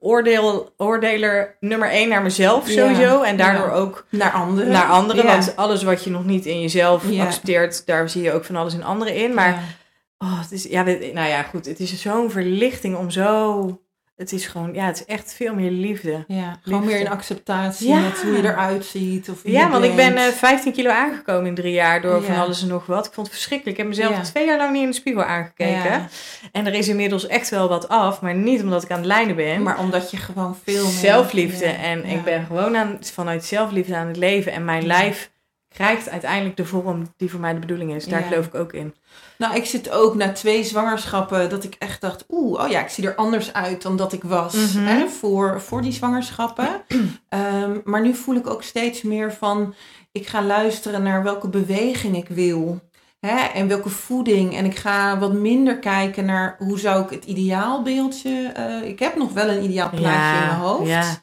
oordeel, 0.00 0.72
oordeler 0.76 1.56
nummer 1.60 1.90
één 1.90 2.08
naar 2.08 2.22
mezelf 2.22 2.68
Ja. 2.70 2.72
sowieso. 2.88 3.22
En 3.22 3.36
daardoor 3.36 3.66
Ja. 3.66 3.72
ook 3.74 4.06
Naar 4.10 4.32
anderen. 4.32 4.72
naar 4.72 4.86
anderen. 4.88 5.26
Want 5.26 5.56
alles 5.56 5.82
wat 5.82 6.04
je 6.04 6.10
nog 6.10 6.24
niet 6.24 6.46
in 6.46 6.60
jezelf 6.60 7.04
accepteert, 7.20 7.86
daar 7.86 8.08
zie 8.08 8.22
je 8.22 8.32
ook 8.32 8.44
van 8.44 8.56
alles 8.56 8.74
in 8.74 8.84
anderen 8.84 9.14
in. 9.14 9.34
Maar. 9.34 9.76
Oh, 10.18 10.40
het 10.40 10.52
is, 10.52 10.64
ja, 10.64 10.82
nou 10.82 11.28
ja, 11.28 11.42
goed. 11.42 11.66
Het 11.66 11.80
is 11.80 12.00
zo'n 12.02 12.30
verlichting 12.30 12.96
om 12.96 13.10
zo... 13.10 13.80
Het 14.16 14.32
is 14.32 14.46
gewoon, 14.46 14.74
ja, 14.74 14.86
het 14.86 14.96
is 14.96 15.04
echt 15.04 15.32
veel 15.34 15.54
meer 15.54 15.70
liefde. 15.70 16.24
Ja, 16.28 16.58
gewoon 16.62 16.84
meer 16.84 17.00
in 17.00 17.08
acceptatie 17.08 17.88
Ja. 17.88 18.00
met 18.00 18.22
hoe 18.22 18.32
je 18.32 18.42
eruit 18.42 18.84
ziet. 18.84 19.28
Of 19.30 19.40
Ja, 19.44 19.70
want 19.70 19.84
ik 19.84 19.96
ben 19.96 20.14
bent. 20.14 20.32
eh 20.32 20.38
15 20.38 20.72
kilo 20.72 20.90
aangekomen 20.90 21.46
in 21.46 21.54
drie 21.54 21.72
jaar 21.72 22.00
door 22.00 22.22
van 22.22 22.36
alles 22.36 22.62
en 22.62 22.68
nog 22.68 22.86
wat. 22.86 23.06
Ik 23.06 23.12
vond 23.12 23.26
het 23.26 23.36
verschrikkelijk. 23.36 23.78
Ik 23.78 23.82
heb 23.84 23.94
mezelf 23.96 24.16
Ja. 24.16 24.22
twee 24.22 24.46
jaar 24.46 24.56
lang 24.58 24.72
niet 24.72 24.82
in 24.82 24.88
de 24.88 24.94
spiegel 24.96 25.22
aangekeken. 25.22 25.90
Ja. 25.90 26.08
En 26.52 26.66
er 26.66 26.74
is 26.74 26.88
inmiddels 26.88 27.26
echt 27.26 27.48
wel 27.48 27.68
wat 27.68 27.88
af, 27.88 28.20
maar 28.20 28.34
niet 28.34 28.62
omdat 28.62 28.82
ik 28.82 28.90
aan 28.90 28.96
het 28.98 29.06
lijnen 29.06 29.36
ben. 29.36 29.62
Maar 29.62 29.78
omdat 29.78 30.10
je 30.10 30.16
gewoon 30.16 30.56
veel 30.64 30.84
meer... 30.84 30.92
zelfliefde. 30.92 31.66
En 31.66 32.04
ik 32.04 32.24
ben 32.24 32.46
gewoon 32.46 32.76
aan, 32.76 32.98
vanuit 33.00 33.44
zelfliefde 33.44 33.96
aan 33.96 34.06
het 34.06 34.16
leven. 34.16 34.52
En 34.52 34.64
mijn 34.64 34.86
lijf 34.86 35.30
krijgt 35.78 36.08
uiteindelijk 36.08 36.56
de 36.56 36.64
vorm 36.64 37.12
die 37.16 37.30
voor 37.30 37.40
mij 37.40 37.52
de 37.54 37.58
bedoeling 37.58 37.94
is. 37.94 38.04
Daar 38.06 38.20
Ja. 38.20 38.26
geloof 38.26 38.46
ik 38.46 38.54
ook 38.54 38.72
in. 38.72 38.94
Nou, 39.38 39.54
ik 39.56 39.64
zit 39.64 39.90
ook 39.90 40.14
na 40.14 40.32
twee 40.32 40.64
zwangerschappen 40.64 41.50
dat 41.50 41.64
ik 41.64 41.74
echt 41.78 42.00
dacht... 42.00 42.24
Oeh, 42.28 42.62
oh 42.64 42.68
ja, 42.70 42.80
ik 42.80 42.88
zie 42.88 43.06
er 43.06 43.14
anders 43.14 43.52
uit 43.52 43.82
dan 43.82 43.96
dat 43.96 44.12
ik 44.12 44.22
was 44.22 44.54
Mhm. 44.54 44.84
hè, 44.86 45.08
voor, 45.08 45.60
voor 45.60 45.82
die 45.82 45.92
zwangerschappen. 45.92 46.68
Ehm, 47.28 47.78
maar 47.84 48.00
nu 48.00 48.14
voel 48.14 48.34
ik 48.34 48.46
ook 48.50 48.62
steeds 48.62 49.02
meer 49.02 49.32
van... 49.32 49.74
Ik 50.12 50.26
ga 50.26 50.42
luisteren 50.42 51.02
naar 51.02 51.22
welke 51.22 51.48
beweging 51.48 52.16
ik 52.16 52.28
wil. 52.28 52.80
Hè, 53.20 53.36
en 53.54 53.68
welke 53.68 53.88
voeding. 53.88 54.56
En 54.56 54.64
ik 54.64 54.76
ga 54.76 55.18
wat 55.18 55.32
minder 55.32 55.78
kijken 55.78 56.24
naar 56.24 56.56
hoe 56.58 56.78
zou 56.78 57.02
ik 57.04 57.10
het 57.10 57.24
ideaalbeeldje... 57.24 58.50
eh, 58.54 58.88
ik 58.88 58.98
heb 58.98 59.16
nog 59.16 59.32
wel 59.32 59.48
een 59.48 59.64
ideaal 59.64 59.90
plaatje 59.90 60.40
in 60.40 60.46
mijn 60.46 60.58
hoofd. 60.60 60.88
Ja. 60.88 61.16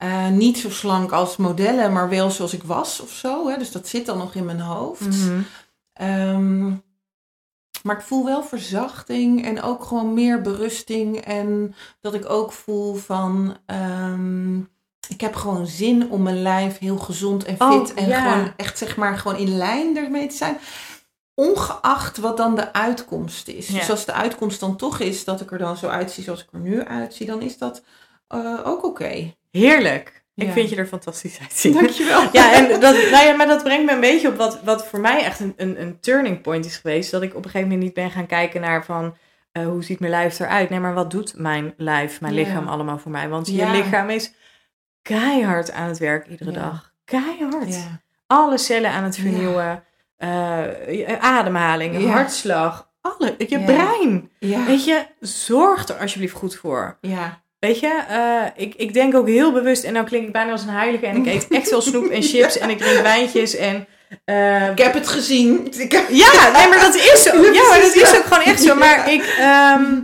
Eh, 0.00 0.28
niet 0.28 0.58
zo 0.58 0.70
slank 0.70 1.12
als 1.12 1.36
modellen, 1.36 1.92
maar 1.92 2.08
wel 2.08 2.30
zoals 2.30 2.54
ik 2.54 2.62
was 2.62 3.00
of 3.00 3.10
zo. 3.10 3.48
Hè? 3.48 3.58
Dus 3.58 3.72
dat 3.72 3.88
zit 3.88 4.06
dan 4.06 4.18
nog 4.18 4.34
in 4.34 4.44
mijn 4.44 4.60
hoofd. 4.60 5.06
Mhm. 5.06 5.40
Ehm, 5.92 6.68
maar 7.82 7.96
ik 7.96 8.00
voel 8.02 8.24
wel 8.24 8.42
verzachting 8.42 9.44
en 9.44 9.62
ook 9.62 9.84
gewoon 9.84 10.14
meer 10.14 10.40
berusting. 10.40 11.16
En 11.16 11.74
dat 12.00 12.14
ik 12.14 12.30
ook 12.30 12.52
voel 12.52 12.94
van... 12.94 13.56
ehm, 13.66 14.58
ik 15.08 15.20
heb 15.20 15.34
gewoon 15.34 15.66
zin 15.66 16.10
om 16.10 16.22
mijn 16.22 16.42
lijf 16.42 16.78
heel 16.78 16.98
gezond 16.98 17.44
en 17.44 17.56
fit 17.56 17.90
Oh, 17.92 18.02
en 18.02 18.08
ja. 18.08 18.30
gewoon 18.32 18.52
echt 18.56 18.78
zeg 18.78 18.96
maar 18.96 19.18
gewoon 19.18 19.38
in 19.38 19.56
lijn 19.56 19.96
ermee 19.96 20.26
te 20.26 20.36
zijn. 20.36 20.58
Ongeacht 21.34 22.18
wat 22.18 22.36
dan 22.36 22.54
de 22.54 22.72
uitkomst 22.72 23.48
is. 23.48 23.68
Ja. 23.68 23.78
Dus 23.78 23.90
als 23.90 24.04
de 24.04 24.12
uitkomst 24.12 24.60
dan 24.60 24.76
toch 24.76 25.00
is 25.00 25.24
dat 25.24 25.40
ik 25.40 25.52
er 25.52 25.58
dan 25.58 25.76
zo 25.76 25.86
uitzie 25.86 26.24
zoals 26.24 26.42
ik 26.42 26.48
er 26.52 26.60
nu 26.60 26.84
uitzie, 26.84 27.26
dan 27.26 27.42
is 27.42 27.58
dat 27.58 27.82
eh, 28.30 28.60
ook 28.64 28.84
oké. 28.84 29.34
Heerlijk. 29.50 30.18
Ik 30.34 30.46
Ja. 30.46 30.52
vind 30.52 30.70
je 30.70 30.76
er 30.76 30.86
fantastisch 30.86 31.38
uitzien. 31.40 31.72
Dankjewel. 31.72 32.22
Ja, 32.32 32.52
en 32.52 32.68
dat, 32.80 32.94
nou 33.10 33.26
ja, 33.26 33.34
maar 33.36 33.46
dat 33.46 33.62
brengt 33.62 33.84
me 33.86 33.92
een 33.92 34.00
beetje 34.00 34.28
op 34.28 34.36
wat, 34.36 34.60
wat 34.62 34.86
voor 34.86 35.00
mij 35.00 35.24
echt 35.24 35.40
een, 35.40 35.52
een, 35.56 35.80
een 35.80 36.00
turning 36.00 36.40
point 36.40 36.64
is 36.66 36.76
geweest. 36.76 37.10
Dat 37.10 37.22
ik 37.22 37.30
op 37.30 37.36
een 37.44 37.50
gegeven 37.50 37.68
moment 37.68 37.82
niet 37.84 37.94
ben 37.94 38.10
gaan 38.10 38.26
kijken 38.26 38.60
naar 38.60 38.84
van 38.84 39.16
eh, 39.52 39.64
hoe 39.64 39.84
ziet 39.84 40.00
mijn 40.00 40.12
lijf 40.12 40.38
eruit. 40.40 40.70
Nee, 40.70 40.80
maar 40.80 40.94
wat 40.94 41.10
doet 41.10 41.34
mijn 41.38 41.74
lijf, 41.76 42.20
mijn 42.20 42.34
Ja. 42.34 42.40
lichaam 42.40 42.68
allemaal 42.68 42.98
voor 42.98 43.10
mij? 43.10 43.28
Want 43.28 43.48
Ja. 43.48 43.72
je 43.72 43.82
lichaam 43.82 44.10
is 44.10 44.32
keihard 45.02 45.72
aan 45.72 45.88
het 45.88 45.98
werk 45.98 46.26
iedere 46.26 46.50
dag. 46.52 46.92
Keihard. 47.04 47.76
Alle 48.26 48.58
cellen 48.58 48.90
aan 48.90 49.04
het 49.04 49.16
vernieuwen. 49.16 49.84
je 50.96 51.16
ademhaling, 51.20 52.06
hartslag. 52.10 52.88
Alle, 53.00 53.34
je 53.38 53.60
brein. 53.64 54.30
Weet 54.66 54.84
je, 54.84 55.06
zorg 55.20 55.88
er 55.88 55.96
alsjeblieft 55.98 56.34
goed 56.34 56.54
voor. 56.56 56.98
ja. 57.00 57.42
Weet 57.60 57.80
je, 57.80 58.02
eh, 58.08 58.62
ik, 58.66 58.74
ik 58.74 58.92
denk 58.92 59.14
ook 59.14 59.26
heel 59.28 59.52
bewust, 59.52 59.84
en 59.84 59.94
dan 59.94 60.04
klink 60.04 60.26
ik 60.26 60.32
bijna 60.32 60.52
als 60.52 60.62
een 60.62 60.68
heilige, 60.68 61.06
en 61.06 61.16
ik 61.16 61.26
eet 61.26 61.48
echt 61.48 61.70
wel 61.70 61.80
snoep 61.80 62.06
en 62.06 62.22
chips 62.22 62.58
en 62.58 62.70
ik 62.70 62.78
drink 62.78 63.00
wijntjes 63.12 63.56
en... 63.56 63.86
eh, 64.24 64.70
Ik 64.70 64.78
heb 64.78 64.94
het 64.94 65.08
gezien. 65.08 65.72
Ik 65.78 65.92
heb- 65.92 66.08
ja, 66.10 66.50
nee, 66.52 66.68
maar 66.68 66.80
dat 66.80 66.94
is 66.94 67.22
zo. 67.22 67.36
Ja, 67.52 67.68
maar 67.68 67.80
dat 67.80 67.94
is 67.94 68.16
ook 68.16 68.24
gewoon 68.24 68.42
echt 68.44 68.62
zo. 68.62 68.74
Maar 68.74 69.12
ik, 69.12 69.22
ehm, 69.38 69.94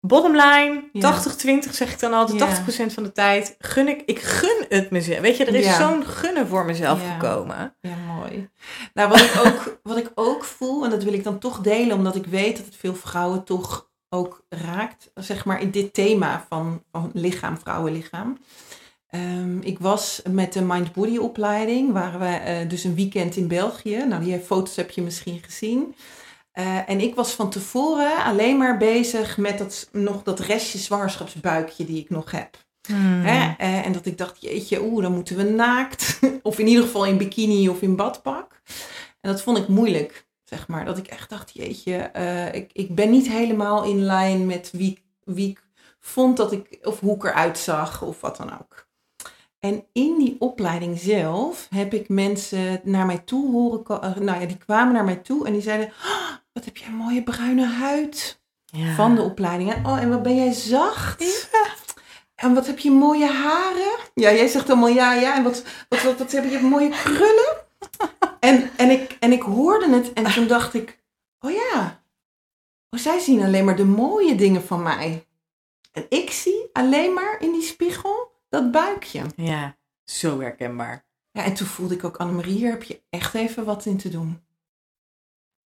bottom 0.00 0.32
line, 0.32 0.88
Ja. 0.92 1.22
80-20 1.66 1.70
zeg 1.70 1.92
ik 1.92 2.00
dan 2.00 2.12
altijd, 2.12 2.38
Ja. 2.38 2.46
80% 2.46 2.92
van 2.94 3.02
de 3.02 3.12
tijd 3.12 3.54
gun 3.58 3.88
ik, 3.88 4.02
ik 4.06 4.18
gun 4.20 4.64
het 4.68 4.90
mezelf. 4.90 5.20
Weet 5.20 5.36
je, 5.36 5.44
er 5.44 5.54
is 5.54 5.64
Ja. 5.64 5.78
zo'n 5.88 6.04
gunnen 6.06 6.46
voor 6.48 6.64
mezelf 6.64 7.00
Ja. 7.02 7.12
gekomen. 7.12 7.76
Ja, 7.80 7.94
mooi. 8.16 8.48
Nou, 8.94 9.08
wat 9.08 9.20
ik, 9.20 9.32
ook, 9.46 9.78
wat 9.82 9.96
ik 9.96 10.10
ook 10.14 10.44
voel, 10.44 10.84
en 10.84 10.90
dat 10.90 11.02
wil 11.02 11.12
ik 11.12 11.24
dan 11.24 11.38
toch 11.38 11.60
delen, 11.60 11.96
omdat 11.96 12.16
ik 12.16 12.26
weet 12.26 12.56
dat 12.56 12.66
het 12.66 12.76
veel 12.76 12.94
vrouwen 12.94 13.44
toch 13.44 13.90
ook 14.12 14.44
raakt, 14.48 15.10
zeg 15.14 15.44
maar, 15.44 15.60
in 15.60 15.70
dit 15.70 15.94
thema 15.94 16.46
van, 16.48 16.82
van 16.90 17.10
lichaam, 17.14 17.58
vrouwenlichaam. 17.58 18.38
Ehm, 19.06 19.58
ik 19.60 19.78
was 19.78 20.22
met 20.30 20.52
de 20.52 20.62
Mind 20.62 20.92
Body 20.92 21.16
opleiding, 21.16 21.92
waren 21.92 22.20
we 22.20 22.26
eh, 22.26 22.68
dus 22.68 22.84
een 22.84 22.94
weekend 22.94 23.36
in 23.36 23.48
België. 23.48 24.04
Nou, 24.08 24.24
die 24.24 24.38
foto's 24.38 24.76
heb 24.76 24.90
je 24.90 25.02
misschien 25.02 25.40
gezien. 25.42 25.94
Eh, 26.52 26.88
en 26.88 27.00
ik 27.00 27.14
was 27.14 27.32
van 27.32 27.50
tevoren 27.50 28.24
alleen 28.24 28.56
maar 28.56 28.76
bezig 28.76 29.36
met 29.36 29.58
dat, 29.58 29.88
nog 29.92 30.22
dat 30.22 30.40
restje 30.40 30.78
zwangerschapsbuikje 30.78 31.84
die 31.84 32.00
ik 32.00 32.10
nog 32.10 32.30
heb. 32.30 32.56
Hmm. 32.86 33.22
Hè? 33.24 33.54
Eh, 33.58 33.86
en 33.86 33.92
dat 33.92 34.06
ik 34.06 34.18
dacht, 34.18 34.42
jeetje, 34.42 34.82
oeh, 34.82 35.02
dan 35.02 35.12
moeten 35.12 35.36
we 35.36 35.42
naakt. 35.42 36.20
of 36.42 36.58
in 36.58 36.66
ieder 36.66 36.84
geval 36.84 37.06
in 37.06 37.18
bikini 37.18 37.68
of 37.68 37.82
in 37.82 37.96
badpak. 37.96 38.60
En 39.20 39.30
dat 39.30 39.42
vond 39.42 39.58
ik 39.58 39.68
moeilijk, 39.68 40.26
zeg 40.52 40.68
maar. 40.68 40.84
Dat 40.84 40.98
ik 40.98 41.06
echt 41.06 41.30
dacht, 41.30 41.50
jeetje, 41.54 41.96
eh, 41.96 42.54
ik, 42.54 42.70
ik 42.72 42.94
ben 42.94 43.10
niet 43.10 43.28
helemaal 43.28 43.84
in 43.84 44.02
lijn 44.02 44.46
met 44.46 44.70
wie, 44.72 45.02
wie 45.24 45.48
ik 45.50 45.62
vond 46.00 46.36
dat 46.36 46.52
ik, 46.52 46.78
of 46.82 47.00
hoe 47.00 47.14
ik 47.14 47.24
eruit 47.24 47.58
zag, 47.58 48.02
of 48.02 48.20
wat 48.20 48.36
dan 48.36 48.52
ook. 48.60 48.86
En 49.60 49.84
in 49.92 50.18
die 50.18 50.36
opleiding 50.38 50.98
zelf 50.98 51.66
heb 51.70 51.94
ik 51.94 52.08
mensen 52.08 52.80
naar 52.84 53.06
mij 53.06 53.18
toe 53.18 53.50
horen 53.50 53.82
komen. 53.82 54.24
Nou 54.24 54.40
ja, 54.40 54.46
die 54.46 54.56
kwamen 54.56 54.92
naar 54.92 55.04
mij 55.04 55.16
toe 55.16 55.46
en 55.46 55.52
die 55.52 55.62
zeiden, 55.62 55.86
"Oh, 55.86 56.30
wat 56.52 56.64
heb 56.64 56.76
jij 56.76 56.88
een 56.88 56.94
mooie 56.94 57.22
bruine 57.22 57.66
huid 57.66 58.40
Ja. 58.66 58.94
van 58.94 59.14
de 59.14 59.22
opleiding. 59.22 59.72
En, 59.72 59.86
oh, 59.86 59.98
en 59.98 60.10
wat 60.10 60.22
ben 60.22 60.36
jij 60.36 60.52
zacht. 60.52 61.48
En 62.34 62.54
wat 62.54 62.66
heb 62.66 62.78
je 62.78 62.90
mooie 62.90 63.26
haren. 63.26 63.92
Ja, 64.14 64.32
jij 64.32 64.46
zegt 64.46 64.70
allemaal 64.70 64.88
ja, 64.88 65.14
ja. 65.14 65.36
En 65.36 65.42
wat, 65.42 65.62
wat, 65.88 66.02
wat, 66.02 66.18
wat 66.18 66.32
heb 66.32 66.50
je 66.50 66.58
mooie 66.58 66.88
krullen. 66.88 67.56
En, 68.44 68.70
en, 68.76 68.90
ik, 68.90 69.16
en 69.20 69.32
ik 69.32 69.42
hoorde 69.42 69.94
het 69.94 70.12
en 70.12 70.32
toen 70.32 70.46
dacht 70.56 70.74
ik, 70.74 71.02
oh 71.38 71.50
ja. 71.50 72.04
Oh, 72.90 73.00
zij 73.00 73.18
zien 73.18 73.42
alleen 73.42 73.64
maar 73.64 73.76
de 73.76 73.84
mooie 73.84 74.34
dingen 74.34 74.62
van 74.62 74.82
mij. 74.82 75.26
En 75.92 76.06
ik 76.08 76.30
zie 76.30 76.70
alleen 76.72 77.12
maar 77.12 77.40
in 77.40 77.52
die 77.52 77.62
spiegel 77.62 78.32
dat 78.48 78.70
buikje. 78.70 79.26
Ja, 79.36 79.76
zo 80.04 80.40
herkenbaar. 80.40 81.06
Ja, 81.30 81.44
en 81.44 81.54
toen 81.54 81.66
voelde 81.66 81.94
ik 81.94 82.04
ook, 82.04 82.16
Annemarie, 82.16 82.56
hier 82.56 82.70
heb 82.70 82.82
je 82.82 83.02
echt 83.10 83.34
even 83.34 83.64
wat 83.64 83.86
in 83.86 83.96
te 83.96 84.08
doen. 84.08 84.44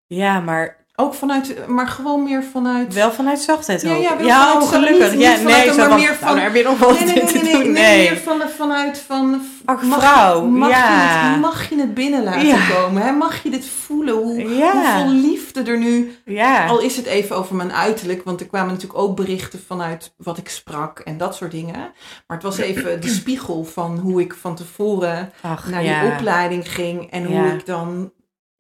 Ja, 0.06 0.40
maar 0.40 0.81
Ook 1.02 1.14
vanuit, 1.14 1.68
maar 1.68 1.88
gewoon 1.88 2.24
meer 2.24 2.44
vanuit... 2.52 2.94
wel 2.94 3.12
vanuit 3.12 3.40
zachtheid 3.40 3.82
Ja, 3.82 3.94
ja, 3.96 4.18
wel 4.18 4.26
ja 4.28 4.40
vanuit 4.48 4.64
oh, 4.64 4.70
gelukkig. 4.70 5.12
niet- 5.12 5.22
ja, 5.22 5.30
niet 5.30 5.38
vanuit 5.40 5.58
nee, 5.58 5.68
een, 5.68 5.74
zo 5.74 5.80
maar 5.80 5.90
van, 5.90 6.00
meer 6.00 6.18
nou, 6.22 6.34
van- 6.36 6.38
heb 6.40 6.56
je 6.56 6.64
nog 6.64 6.80
wat 6.80 7.00
Nee, 7.00 7.06
nee, 7.14 7.24
nee, 7.24 7.44
nee, 7.44 7.54
nee, 7.54 7.68
Nee. 7.72 8.10
meer 8.10 8.18
van, 8.18 8.42
vanuit 8.58 9.04
van... 9.08 9.42
Ach, 9.66 9.82
mag, 9.82 10.00
vrouw, 10.00 10.46
Mag, 10.46 10.70
je 10.70 10.76
het, 10.76 11.40
mag 11.40 11.70
je 11.70 11.76
het 11.80 11.94
binnen 11.94 12.24
laten 12.24 12.46
Ja. 12.48 12.58
komen? 12.76 13.02
Hè? 13.02 13.12
Mag 13.12 13.44
je 13.44 13.50
dit 13.50 13.66
voelen? 13.66 14.14
Hoe, 14.16 14.56
Ja. 14.56 14.72
Hoeveel 14.72 15.14
liefde 15.22 15.62
er 15.62 15.78
nu... 15.78 16.16
Ja. 16.26 16.66
Al 16.68 16.80
is 16.80 16.96
het 16.96 17.06
even 17.06 17.36
over 17.36 17.56
mijn 17.56 17.74
uiterlijk. 17.74 18.24
Want 18.24 18.40
er 18.40 18.48
kwamen 18.48 18.74
natuurlijk 18.74 19.00
ook 19.00 19.16
berichten 19.16 19.60
vanuit 19.68 20.14
wat 20.18 20.38
ik 20.38 20.50
sprak 20.50 21.00
en 21.00 21.18
dat 21.18 21.36
soort 21.36 21.52
dingen. 21.52 21.76
Maar 22.28 22.38
het 22.38 22.44
was 22.44 22.58
even 22.58 23.02
de 23.02 23.08
spiegel 23.10 23.64
van 23.64 23.98
hoe 23.98 24.22
ik 24.22 24.36
van 24.42 24.56
tevoren 24.56 25.32
Ach, 25.42 25.68
naar 25.70 25.82
die 25.82 26.12
opleiding 26.14 26.72
ging. 26.72 27.12
En 27.12 27.26
hoe 27.26 27.48
ik 27.48 27.66
dan, 27.66 28.12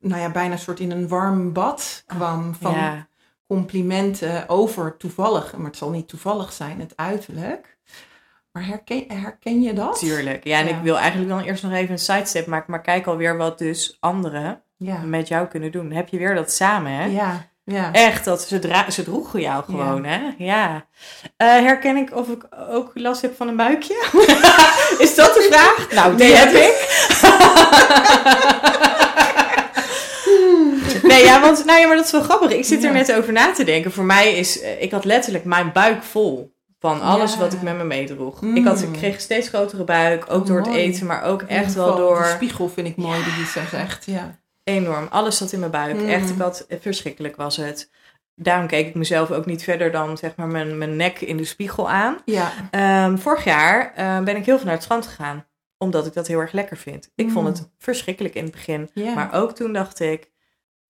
nou 0.01 0.21
ja, 0.21 0.29
bijna 0.29 0.57
soort 0.57 0.79
in 0.79 0.91
een 0.91 1.07
warm 1.07 1.53
bad 1.53 2.03
kwam 2.07 2.55
van 2.61 2.73
Ja. 2.73 3.07
complimenten 3.47 4.49
over 4.49 4.97
toevallig. 4.97 5.53
Maar 5.57 5.65
het 5.65 5.77
zal 5.77 5.89
niet 5.89 6.07
toevallig 6.07 6.53
zijn, 6.53 6.79
het 6.79 6.93
uiterlijk. 6.95 7.77
Maar 8.51 8.65
herken, 8.65 9.03
herken 9.07 9.61
je 9.61 9.73
dat? 9.73 9.99
Tuurlijk. 9.99 10.43
Ja, 10.43 10.59
en 10.59 10.67
Ja. 10.67 10.75
ik 10.75 10.81
wil 10.83 10.97
eigenlijk 10.97 11.29
dan 11.29 11.41
eerst 11.41 11.63
nog 11.63 11.71
even 11.71 11.91
een 11.91 11.99
sidestep 11.99 12.45
maken. 12.47 12.71
Maar 12.71 12.81
kijk 12.81 13.07
alweer 13.07 13.37
wat 13.37 13.57
dus 13.57 13.97
anderen 13.99 14.61
Ja. 14.77 14.97
met 14.97 15.27
jou 15.27 15.47
kunnen 15.47 15.71
doen. 15.71 15.91
Heb 15.91 16.09
je 16.09 16.17
weer 16.17 16.35
dat 16.35 16.51
samen, 16.51 16.91
hè? 16.91 17.05
Ja, 17.05 17.49
ja. 17.63 17.91
Echt, 17.91 18.25
dat 18.25 18.41
ze, 18.41 18.59
dra- 18.59 18.89
ze 18.89 19.03
droegen 19.03 19.41
jou 19.41 19.63
gewoon, 19.63 20.05
hè? 20.05 20.19
Ja. 20.37 20.85
Eh, 21.37 21.47
herken 21.47 21.97
ik 21.97 22.15
of 22.15 22.27
ik 22.27 22.45
ook 22.69 22.91
last 22.93 23.21
heb 23.21 23.35
van 23.35 23.47
een 23.47 23.55
buikje? 23.55 23.93
Is 25.05 25.15
dat 25.15 25.33
de 25.33 25.47
vraag? 25.51 25.87
Nou, 25.93 26.15
die 26.15 26.25
Nee, 26.27 26.35
heb 26.35 26.51
ik. 26.51 26.89
Nee, 31.07 31.23
ja, 31.23 31.41
want 31.41 31.65
nou 31.65 31.79
ja, 31.79 31.87
maar 31.87 31.95
dat 31.95 32.05
is 32.05 32.11
wel 32.11 32.21
grappig. 32.21 32.51
Ik 32.51 32.65
zit 32.65 32.83
er 32.83 32.89
Ja. 32.89 32.95
net 32.97 33.13
over 33.13 33.33
na 33.33 33.51
te 33.51 33.63
denken. 33.63 33.91
Voor 33.91 34.03
mij 34.03 34.33
is, 34.37 34.61
eh, 34.61 34.81
ik 34.81 34.91
had 34.91 35.05
letterlijk 35.05 35.43
mijn 35.45 35.71
buik 35.71 36.03
vol 36.03 36.53
van 36.79 37.01
alles 37.01 37.33
Ja. 37.33 37.39
wat 37.39 37.53
ik 37.53 37.61
met 37.61 37.77
me 37.77 37.83
meedroeg. 37.83 38.41
Mm. 38.41 38.55
Ik, 38.55 38.65
had, 38.65 38.81
ik 38.81 38.91
kreeg 38.91 39.13
een 39.13 39.21
steeds 39.21 39.47
grotere 39.47 39.83
buik, 39.83 40.25
ook 40.29 40.41
Oh, 40.41 40.47
door 40.47 40.57
het 40.57 40.67
eten, 40.73 41.05
maar 41.05 41.23
ook 41.23 41.41
echt 41.41 41.73
wel 41.73 41.95
door 41.95 42.17
De 42.21 42.31
spiegel 42.35 42.69
vind 42.69 42.87
ik 42.87 42.95
mooi 42.95 43.19
die 43.23 43.45
zo 43.45 43.59
zegt, 43.69 44.05
ja. 44.05 44.39
enorm. 44.63 45.07
Alles 45.09 45.37
zat 45.37 45.51
in 45.51 45.59
mijn 45.59 45.71
buik. 45.71 45.95
Mm. 45.95 46.09
Echt, 46.09 46.29
ik 46.29 46.37
had, 46.37 46.65
verschrikkelijk 46.81 47.35
was 47.35 47.57
het. 47.57 47.89
Daarom 48.35 48.67
keek 48.67 48.87
ik 48.87 48.95
mezelf 48.95 49.31
ook 49.31 49.45
niet 49.45 49.63
verder 49.63 49.91
dan 49.91 50.17
zeg 50.17 50.35
maar 50.35 50.47
mijn, 50.47 50.77
mijn 50.77 50.95
nek 50.95 51.21
in 51.21 51.37
de 51.37 51.45
spiegel 51.45 51.89
aan. 51.89 52.17
Ja, 52.25 52.51
Ehm, 52.71 53.17
vorig 53.17 53.43
jaar 53.43 53.93
eh, 53.95 54.19
ben 54.19 54.35
ik 54.35 54.45
heel 54.45 54.55
veel 54.55 54.65
naar 54.65 54.73
het 54.75 54.83
strand 54.83 55.07
gegaan. 55.07 55.45
Omdat 55.77 56.05
ik 56.05 56.13
dat 56.13 56.27
heel 56.27 56.39
erg 56.39 56.51
lekker 56.51 56.77
vind. 56.77 57.09
Ik 57.15 57.29
vond 57.29 57.47
Mm. 57.47 57.53
het 57.53 57.69
verschrikkelijk 57.77 58.33
in 58.35 58.43
het 58.43 58.51
begin. 58.51 58.89
Maar 59.15 59.33
ook 59.33 59.55
toen 59.55 59.73
dacht 59.73 59.99
ik, 59.99 60.29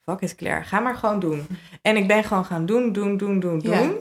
fuck 0.06 0.22
it 0.22 0.36
Claire, 0.36 0.64
ga 0.64 0.80
maar 0.80 0.95
gewoon 0.95 1.20
doen. 1.20 1.47
En 1.82 1.97
ik 1.97 2.08
ben 2.08 2.24
gewoon 2.24 2.45
gaan 2.45 2.66
doen, 2.66 2.91
doen, 2.91 3.18
doen, 3.18 3.39
doen, 3.39 3.60
doen. 3.60 3.72
Ja. 3.74 3.91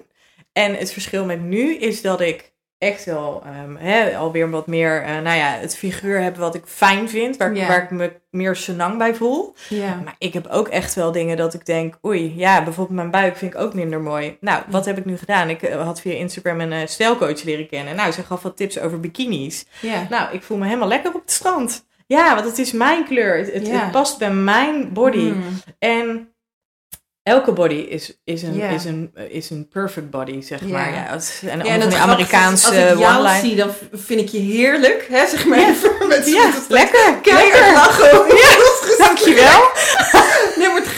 En 0.52 0.74
het 0.76 0.92
verschil 0.92 1.24
met 1.24 1.40
nu 1.42 1.74
is 1.76 2.02
dat 2.02 2.20
ik 2.20 2.52
echt 2.78 3.04
wel 3.04 3.42
ehm, 3.44 3.76
hè, 3.76 4.16
alweer 4.16 4.50
wat 4.50 4.66
meer, 4.66 5.02
eh, 5.02 5.08
nou 5.18 5.36
ja, 5.36 5.50
het 5.50 5.76
figuur 5.76 6.22
heb 6.22 6.36
wat 6.36 6.54
ik 6.54 6.62
fijn 6.66 7.08
vind. 7.08 7.36
Waar, 7.36 7.50
ik- 7.50 7.56
Ja. 7.56 7.66
waar 7.66 7.82
ik 7.82 7.90
me 7.90 8.12
meer 8.30 8.56
senang 8.56 8.98
bij 8.98 9.14
voel. 9.14 9.54
ja. 9.68 10.00
Maar 10.04 10.14
ik 10.18 10.32
heb 10.32 10.46
ook 10.46 10.68
echt 10.68 10.94
wel 10.94 11.12
dingen 11.12 11.36
dat 11.36 11.54
ik 11.54 11.66
denk, 11.66 11.98
oei, 12.06 12.32
ja, 12.36 12.64
bijvoorbeeld 12.64 12.96
mijn 12.96 13.10
buik 13.10 13.36
vind 13.36 13.54
ik 13.54 13.60
ook 13.60 13.74
minder 13.74 14.00
mooi. 14.00 14.36
Nou, 14.40 14.62
wat 14.68 14.84
heb 14.84 14.98
ik 14.98 15.04
nu 15.04 15.16
gedaan? 15.16 15.48
Ik 15.50 15.62
eh, 15.62 15.82
had 15.84 16.00
via 16.00 16.12
Instagram 16.14 16.60
een 16.60 16.72
eh, 16.72 16.86
stijlcoach 16.86 17.42
leren 17.42 17.68
kennen. 17.68 17.96
Nou, 17.96 18.12
ze 18.12 18.22
gaf 18.22 18.42
wat 18.42 18.56
tips 18.56 18.78
over 18.78 19.00
bikinis. 19.00 19.66
ja. 19.80 20.06
Nou, 20.10 20.34
ik 20.34 20.42
voel 20.42 20.56
me 20.58 20.66
helemaal 20.66 20.88
lekker 20.88 21.14
op 21.14 21.20
het 21.20 21.30
strand. 21.30 21.88
Ja, 22.16 22.34
want 22.34 22.46
het 22.46 22.58
is 22.58 22.72
mijn 22.72 23.04
kleur. 23.04 23.36
Het, 23.38 23.52
het, 23.52 23.66
Ja. 23.66 23.72
het 23.82 23.90
past 23.90 24.18
bij 24.18 24.30
mijn 24.32 24.92
body. 24.92 25.18
Mm. 25.18 25.42
En 25.78 26.34
elke 27.22 27.52
body 27.52 27.74
is, 27.74 28.20
is, 28.24 28.42
een, 28.42 28.54
Ja. 28.56 28.68
is, 28.68 28.84
een, 28.84 29.10
is 29.28 29.50
een 29.50 29.68
perfect 29.68 30.10
body, 30.10 30.40
zeg 30.40 30.60
Ja. 30.60 30.66
maar. 30.66 30.92
Ja, 30.94 31.06
het 31.10 31.38
Ja, 31.42 31.50
en 31.50 31.80
het 31.80 31.92
is, 31.92 31.98
Amerikaanse 31.98 32.66
Als 32.66 32.76
ik 32.76 32.98
jou 32.98 33.38
zie, 33.40 33.56
dan 33.56 33.70
vind 33.92 34.20
ik 34.20 34.28
je 34.28 34.38
heerlijk. 34.38 35.06
Hè, 35.10 35.26
zeg 35.26 35.44
maar 35.46 35.58
Ja. 35.58 35.66
met 36.08 36.26
Ja, 36.26 36.46
met- 36.46 36.64
lekker, 36.68 37.14
keihard 37.22 37.52
lekker. 37.52 37.72
lachen. 37.72 38.26
Ja, 38.36 39.04
Dankjewel. 39.06 39.60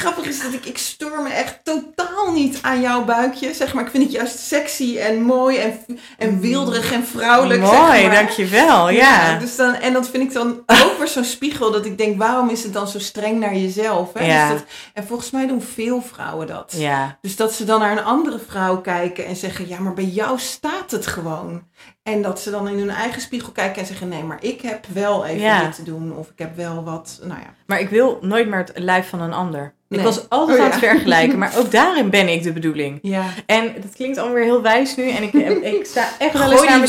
Grappige 0.03 0.29
is 0.29 0.43
dat 0.43 0.53
ik, 0.53 0.65
ik 0.65 0.79
stoor 0.79 1.23
me 1.23 1.29
echt 1.29 1.61
totaal 1.63 2.33
niet 2.33 2.59
aan 2.63 2.81
jouw 2.81 3.05
buikje. 3.05 3.55
Zeg 3.55 3.75
maar, 3.75 3.85
ik 3.85 3.91
vind 3.91 4.03
het 4.03 4.13
juist 4.13 4.39
sexy 4.39 4.99
en 4.99 5.23
mooi 5.23 5.57
en, 5.59 5.99
en 6.19 6.41
wilderig 6.41 6.93
en 6.93 7.07
vrouwelijk. 7.07 7.61
Mooi, 7.61 7.77
zeg 7.77 8.07
maar. 8.07 8.15
dankjewel. 8.15 8.91
Ja. 8.91 9.39
dus 9.39 9.57
dan, 9.57 9.75
en 9.75 9.93
dat 9.93 10.09
vind 10.09 10.23
ik 10.23 10.33
dan 10.33 10.63
ook 10.67 10.99
weer 10.99 11.09
zo'n 11.09 11.25
spiegel 11.25 11.71
dat 11.71 11.87
ik 11.87 11.99
denk, 11.99 12.19
waarom 12.19 12.49
is 12.49 12.63
het 12.63 12.73
dan 12.73 12.89
zo 12.89 12.99
streng 12.99 13.41
naar 13.41 13.57
jezelf? 13.57 14.13
Hè? 14.13 14.25
Ja. 14.25 14.49
Dus 14.49 14.59
dat, 14.59 14.69
en 14.95 15.07
volgens 15.07 15.31
mij 15.31 15.47
doen 15.47 15.63
veel 15.63 16.03
vrouwen 16.03 16.47
dat. 16.47 16.75
ja. 16.77 17.19
Dus 17.21 17.37
dat 17.37 17.53
ze 17.53 17.65
dan 17.65 17.81
naar 17.81 17.93
een 17.93 18.05
andere 18.05 18.39
vrouw 18.49 18.81
kijken 18.81 19.27
en 19.27 19.37
zeggen, 19.37 19.69
ja, 19.69 19.79
maar 19.79 19.95
bij 19.95 20.05
jou 20.05 20.39
staat 20.39 20.91
het 20.91 21.07
gewoon. 21.07 21.63
En 22.03 22.23
dat 22.23 22.41
ze 22.41 22.51
dan 22.51 22.69
in 22.69 22.79
hun 22.79 22.91
eigen 22.91 23.21
spiegel 23.21 23.53
kijken 23.53 23.81
en 23.81 23.87
zeggen, 23.87 24.09
nee, 24.09 24.23
maar 24.23 24.39
ik 24.41 24.61
heb 24.61 24.87
wel 24.93 25.25
even 25.27 25.41
Ja. 25.41 25.63
dit 25.65 25.75
te 25.75 25.83
doen. 25.83 26.17
Of 26.17 26.27
ik 26.29 26.39
heb 26.39 26.57
wel 26.57 26.85
wat, 26.85 27.19
nou 27.23 27.41
ja. 27.41 27.55
Maar 27.67 27.81
ik 27.81 27.89
wil 27.89 28.19
nooit 28.21 28.49
meer 28.49 28.59
het 28.59 28.73
lijf 28.75 29.09
van 29.09 29.21
een 29.21 29.33
ander. 29.33 29.75
Ik 29.89 30.01
was 30.01 30.29
altijd 30.29 30.59
Oh, 30.59 30.65
aan 30.65 30.71
het 30.71 30.81
ja. 30.81 30.89
vergelijken, 30.89 31.39
maar 31.39 31.53
ook 31.59 31.71
daarin 31.71 32.11
ben 32.11 32.29
ik 32.29 32.43
de 32.43 32.53
bedoeling. 32.53 32.99
Ja, 33.03 33.25
En 33.47 33.73
dat 33.81 33.95
klinkt 33.95 34.17
allemaal 34.19 34.35
weer 34.37 34.45
heel 34.45 34.63
wijs 34.63 34.97
nu. 34.97 35.11
En 35.11 35.23
ik, 35.23 35.33
ik 35.63 35.87
sta 35.87 36.09
echt 36.19 36.39
wel 36.39 36.51
eens 36.53 36.63
naar. 36.65 36.81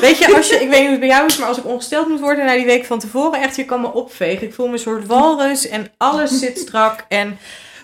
Weet 0.00 0.18
je, 0.18 0.34
als 0.36 0.48
je, 0.48 0.54
ik 0.54 0.68
weet 0.68 0.70
niet 0.70 0.80
hoe 0.80 0.90
het 0.90 0.98
bij 1.00 1.08
jou 1.08 1.26
is, 1.26 1.36
maar 1.38 1.48
als 1.48 1.58
ik 1.58 1.66
ongesteld 1.66 2.08
moet 2.08 2.20
worden 2.20 2.44
na 2.44 2.54
die 2.54 2.64
week 2.66 2.84
van 2.84 2.98
tevoren, 2.98 3.40
echt, 3.42 3.56
je 3.56 3.64
kan 3.64 3.80
me 3.80 3.92
opvegen. 3.92 4.46
Ik 4.46 4.54
voel 4.54 4.66
me 4.66 4.72
een 4.72 4.78
soort 4.78 5.06
walrus 5.06 5.68
en 5.68 5.86
alles 5.96 6.38
zit 6.38 6.58
strak. 6.58 7.04
En 7.08 7.38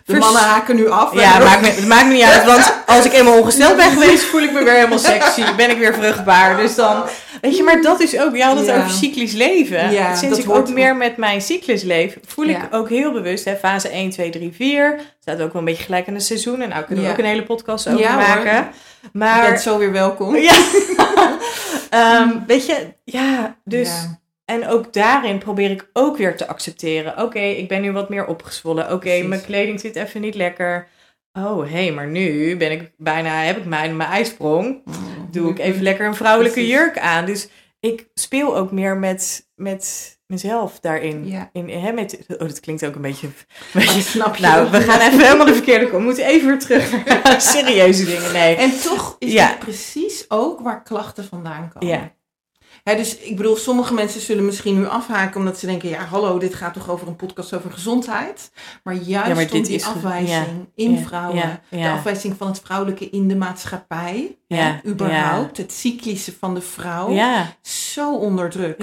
De 0.04 0.12
vers- 0.12 0.24
mannen 0.24 0.42
haken 0.42 0.76
nu 0.76 0.88
af. 0.88 1.14
Ja, 1.14 1.38
maakt 1.38 1.60
me, 1.60 1.66
het 1.66 1.86
maakt 1.86 2.06
me 2.06 2.12
niet 2.12 2.22
uit, 2.22 2.44
want 2.44 2.72
als 2.96 3.04
ik 3.04 3.12
eenmaal 3.12 3.38
ongesteld 3.38 3.76
ben 3.76 3.90
geweest, 3.90 4.24
voel 4.24 4.42
ik 4.42 4.52
me 4.52 4.62
weer 4.64 4.74
helemaal 4.74 4.98
sexy. 4.98 5.42
Ben 5.56 5.70
ik 5.70 5.78
weer 5.78 5.94
vruchtbaar. 5.94 6.56
Dus 6.56 6.74
dan, 6.74 7.02
weet 7.40 7.56
je, 7.56 7.62
maar 7.62 7.82
dat 7.82 8.00
is 8.00 8.18
ook, 8.20 8.36
je 8.36 8.42
had 8.42 8.56
het 8.56 8.66
Ja. 8.66 8.76
over 8.76 8.90
cyclisch 8.90 9.32
leven. 9.32 9.92
Ja, 9.92 10.14
Sinds 10.14 10.38
ik 10.38 10.50
ook 10.50 10.68
meer 10.68 10.96
met 10.96 11.16
mijn 11.16 11.40
cyclus 11.42 11.82
leef, 11.82 12.16
voel 12.26 12.44
ik 12.46 12.56
Ja. 12.56 12.68
ook 12.70 12.88
heel 12.88 13.12
bewust, 13.12 13.44
hè, 13.44 13.56
fase 13.56 13.88
1, 13.88 14.10
2, 14.10 14.30
3, 14.30 14.52
4. 14.54 15.00
Staat 15.20 15.40
ook 15.40 15.52
wel 15.52 15.62
een 15.62 15.64
beetje 15.68 15.84
gelijk 15.84 16.08
aan 16.08 16.14
de 16.14 16.20
seizoen. 16.20 16.60
En 16.60 16.68
nou 16.68 16.84
kunnen 16.84 17.04
we 17.04 17.10
Ja. 17.10 17.16
ook 17.16 17.20
een 17.20 17.30
hele 17.30 17.44
podcast 17.44 17.88
over 17.88 18.00
Ja, 18.00 18.08
hoor. 18.14 18.16
maken. 18.28 18.68
Je 19.02 19.08
Maar, 19.12 19.42
bent 19.50 19.60
zo 19.60 19.78
weer 19.78 19.92
welkom. 19.92 20.36
ja. 20.36 20.52
Ehm, 21.90 22.28
weet 22.46 22.66
je, 22.66 22.76
ja, 23.04 23.56
dus... 23.64 23.90
En 24.44 24.66
ook 24.68 24.92
daarin 24.92 25.38
probeer 25.38 25.70
ik 25.70 25.88
ook 25.92 26.16
weer 26.16 26.36
te 26.36 26.46
accepteren. 26.46 27.18
Oké, 27.22 27.38
ik 27.38 27.68
ben 27.68 27.80
nu 27.82 27.92
wat 27.92 28.08
meer 28.08 28.26
opgezwollen. 28.26 28.92
Oké, 28.92 29.22
mijn 29.22 29.44
kleding 29.44 29.80
zit 29.80 29.96
even 29.96 30.20
niet 30.20 30.34
lekker. 30.34 30.88
oh 31.32 31.62
hé, 31.62 31.70
hey, 31.84 31.92
maar 31.92 32.06
nu 32.06 32.56
ben 32.56 32.70
ik 32.72 32.92
bijna, 32.96 33.42
heb 33.42 33.56
ik 33.56 33.64
mijn, 33.64 33.96
mijn 33.96 34.10
ijsprong. 34.10 34.82
Oh, 34.86 34.94
Doe 35.30 35.50
ik 35.50 35.58
even 35.58 35.82
lekker 35.82 36.06
een 36.06 36.14
vrouwelijke 36.14 36.58
Precies. 36.58 36.74
jurk 36.74 36.98
aan. 36.98 37.24
Dus 37.26 37.48
ik 37.80 38.06
speel 38.14 38.56
ook 38.56 38.72
meer 38.72 38.96
met, 38.96 39.48
met 39.54 40.14
mezelf 40.26 40.80
daarin. 40.80 41.26
Ja. 41.28 41.50
In, 41.52 41.68
hè, 41.68 41.92
met, 41.92 42.18
oh, 42.28 42.38
dat 42.38 42.60
klinkt 42.60 42.86
ook 42.86 42.94
een 42.94 43.00
beetje... 43.02 43.28
Maar 43.74 43.82
snap 44.14 44.36
je? 44.36 44.42
nou, 44.42 44.70
we 44.70 44.80
gaan 44.80 45.00
even 45.00 45.20
helemaal 45.24 45.46
de 45.46 45.54
verkeerde 45.54 45.84
kant. 45.84 45.96
We 45.96 46.04
moeten 46.04 46.24
even 46.26 46.48
weer 46.48 46.58
terug 46.58 47.04
naar 47.24 47.40
serieuze 47.40 48.04
dingen. 48.04 48.32
Nee. 48.32 48.56
En 48.56 48.80
toch 48.80 49.16
is 49.18 49.32
Ja. 49.32 49.56
precies 49.58 50.24
ook 50.28 50.60
waar 50.60 50.82
klachten 50.82 51.24
vandaan 51.24 51.72
komen. 51.72 51.88
Ja, 51.88 52.12
Hè, 52.84 52.96
dus 52.96 53.16
ik 53.18 53.36
bedoel, 53.36 53.56
sommige 53.56 53.94
mensen 53.94 54.20
zullen 54.20 54.44
misschien 54.44 54.78
nu 54.78 54.86
afhaken 54.86 55.40
omdat 55.40 55.58
ze 55.58 55.66
denken, 55.66 55.88
ja 55.88 56.04
hallo, 56.04 56.38
dit 56.38 56.54
gaat 56.54 56.74
toch 56.74 56.90
over 56.90 57.08
een 57.08 57.16
podcast 57.16 57.54
over 57.54 57.70
gezondheid. 57.72 58.50
Maar 58.82 58.94
juist 58.94 59.28
Ja, 59.28 59.34
maar 59.34 59.44
om 59.44 59.50
dit 59.50 59.66
die 59.66 59.84
afwijzing 59.86 60.68
in 60.74 60.98
vrouwen, 61.06 61.36
ja, 61.36 61.60
de 61.70 61.90
afwijzing 61.90 62.34
van 62.38 62.46
het 62.46 62.60
vrouwelijke 62.64 63.10
in 63.10 63.28
de 63.28 63.36
maatschappij, 63.36 64.36
überhaupt, 64.86 65.56
het 65.56 65.72
cyclische 65.72 66.32
van 66.38 66.54
de 66.54 66.60
vrouw, 66.60 67.10
zo 67.62 68.14
onderdrukt. 68.16 68.82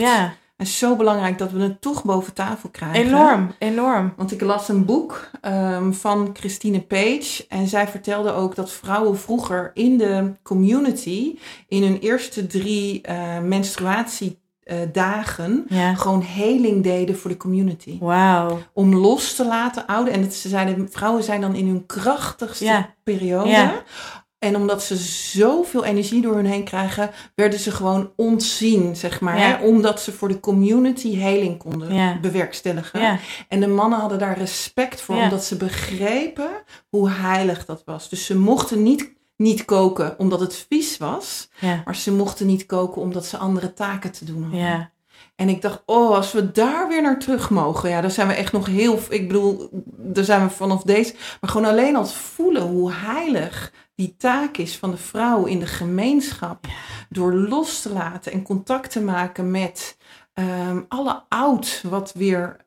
En 0.62 0.68
zo 0.68 0.96
belangrijk 0.96 1.38
dat 1.38 1.52
we 1.52 1.62
het 1.62 1.82
toch 1.82 2.04
boven 2.04 2.34
tafel 2.34 2.70
krijgen. 2.70 3.02
Enorm, 3.06 3.52
enorm. 3.60 4.14
Want 4.18 4.32
ik 4.32 4.42
las 4.42 4.70
een 4.70 4.86
boek 4.86 5.30
ehm, 5.42 5.92
van 5.92 6.30
Christine 6.34 6.82
Page. 6.82 7.46
En 7.50 7.68
zij 7.68 7.88
vertelde 7.88 8.32
ook 8.32 8.56
dat 8.56 8.72
vrouwen 8.72 9.18
vroeger 9.20 9.72
in 9.74 9.98
de 9.98 10.32
community, 10.44 11.36
in 11.68 11.84
hun 11.84 12.00
eerste 12.00 12.48
drie 12.48 13.02
eh 13.02 13.40
menstruatiedagen, 13.40 15.66
Ja. 15.68 15.94
gewoon 15.96 16.22
heling 16.22 16.84
deden 16.84 17.18
voor 17.18 17.30
de 17.30 17.38
community. 17.38 17.98
Wauw. 18.00 18.60
Om 18.74 18.96
los 18.96 19.36
te 19.36 19.46
laten 19.46 19.86
ouden. 19.88 20.14
En 20.14 20.22
dat 20.22 20.34
ze 20.34 20.50
zeiden, 20.50 20.88
vrouwen 20.92 21.24
zijn 21.24 21.42
dan 21.42 21.56
in 21.56 21.68
hun 21.68 21.86
krachtigste 21.86 22.66
Ja. 22.66 22.94
periode. 23.04 23.50
Ja. 23.50 23.74
En 24.42 24.56
omdat 24.56 24.84
ze 24.84 24.96
zoveel 25.38 25.84
energie 25.86 26.22
door 26.22 26.36
hun 26.36 26.46
heen 26.46 26.64
krijgen, 26.64 27.10
werden 27.36 27.60
ze 27.60 27.72
gewoon 27.72 28.12
ontzien, 28.16 28.96
zeg 28.96 29.20
maar. 29.22 29.40
Ja. 29.40 29.60
Omdat 29.62 30.02
ze 30.02 30.12
voor 30.12 30.28
de 30.28 30.40
community 30.40 31.16
heling 31.16 31.58
konden 31.58 31.94
Ja. 31.94 32.20
bewerkstelligen. 32.20 33.00
Ja, 33.02 33.20
En 33.48 33.60
de 33.60 33.68
mannen 33.68 34.00
hadden 34.00 34.20
daar 34.20 34.38
respect 34.38 35.02
voor, 35.02 35.16
omdat 35.16 35.44
ze 35.44 35.56
begrepen 35.56 36.50
hoe 36.90 37.10
heilig 37.10 37.66
dat 37.66 37.82
was. 37.86 38.10
Dus 38.10 38.26
ze 38.26 38.38
mochten 38.38 38.84
niet, 38.84 39.14
niet 39.38 39.66
koken 39.66 40.16
omdat 40.20 40.40
het 40.40 40.66
vies 40.70 40.98
was, 40.98 41.50
maar 41.86 41.96
ze 41.96 42.12
mochten 42.12 42.46
niet 42.48 42.66
koken 42.66 43.02
omdat 43.02 43.26
ze 43.26 43.38
andere 43.38 43.74
taken 43.74 44.12
te 44.12 44.26
doen 44.26 44.42
hadden. 44.42 44.60
ja. 44.60 44.90
En 45.36 45.50
ik 45.50 45.62
dacht, 45.62 45.82
oh, 45.86 46.16
als 46.16 46.32
we 46.32 46.52
daar 46.52 46.88
weer 46.88 47.02
naar 47.02 47.20
terug 47.20 47.50
mogen, 47.50 47.90
ja, 47.90 48.02
dan 48.02 48.12
zijn 48.12 48.28
we 48.28 48.34
echt 48.34 48.52
nog 48.52 48.66
heel, 48.66 49.00
ik 49.10 49.28
bedoel, 49.28 49.70
daar 49.98 50.24
zijn 50.24 50.48
we 50.48 50.50
vanaf 50.54 50.84
deze, 50.84 51.14
maar 51.42 51.50
gewoon 51.50 51.68
alleen 51.68 51.96
al 51.96 52.06
voelen 52.06 52.62
hoe 52.62 52.92
heilig 52.94 53.72
die 54.02 54.16
taak 54.18 54.58
is 54.58 54.78
van 54.78 54.92
de 54.92 54.98
vrouw 54.98 55.46
in 55.46 55.60
de 55.60 55.66
gemeenschap, 55.66 56.68
door 57.10 57.34
los 57.34 57.82
te 57.82 57.94
laten 57.94 58.32
en 58.32 58.44
contact 58.44 58.92
te 58.92 59.02
maken 59.02 59.52
met 59.52 59.98
ehm, 60.34 60.82
alle 60.88 61.24
oud 61.30 61.84
wat 61.90 62.14
weer 62.14 62.66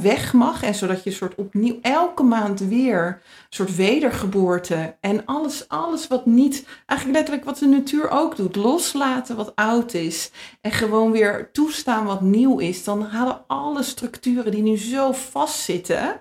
weg 0.00 0.32
mag. 0.32 0.62
En 0.62 0.74
zodat 0.74 1.04
je 1.04 1.10
soort 1.10 1.34
opnieuw, 1.34 1.78
elke 1.82 2.22
maand 2.22 2.60
weer 2.60 3.06
een 3.06 3.46
soort 3.48 3.76
wedergeboorte. 3.76 4.96
En 5.00 5.24
alles, 5.24 5.68
alles 5.68 6.08
wat 6.08 6.26
niet, 6.26 6.66
eigenlijk 6.86 7.18
letterlijk 7.18 7.48
wat 7.48 7.58
de 7.58 7.66
natuur 7.66 8.10
ook 8.10 8.36
doet. 8.36 8.56
Loslaten 8.56 9.36
wat 9.36 9.52
oud 9.54 9.94
is. 9.94 10.30
En 10.60 10.70
gewoon 10.70 11.12
weer 11.12 11.50
toestaan 11.52 12.04
wat 12.04 12.20
nieuw 12.20 12.58
is. 12.58 12.84
Dan 12.84 13.02
halen 13.02 13.44
alle 13.46 13.82
structuren 13.82 14.52
die 14.52 14.62
nu 14.62 14.78
zo 14.78 15.12
vastzitten, 15.12 16.20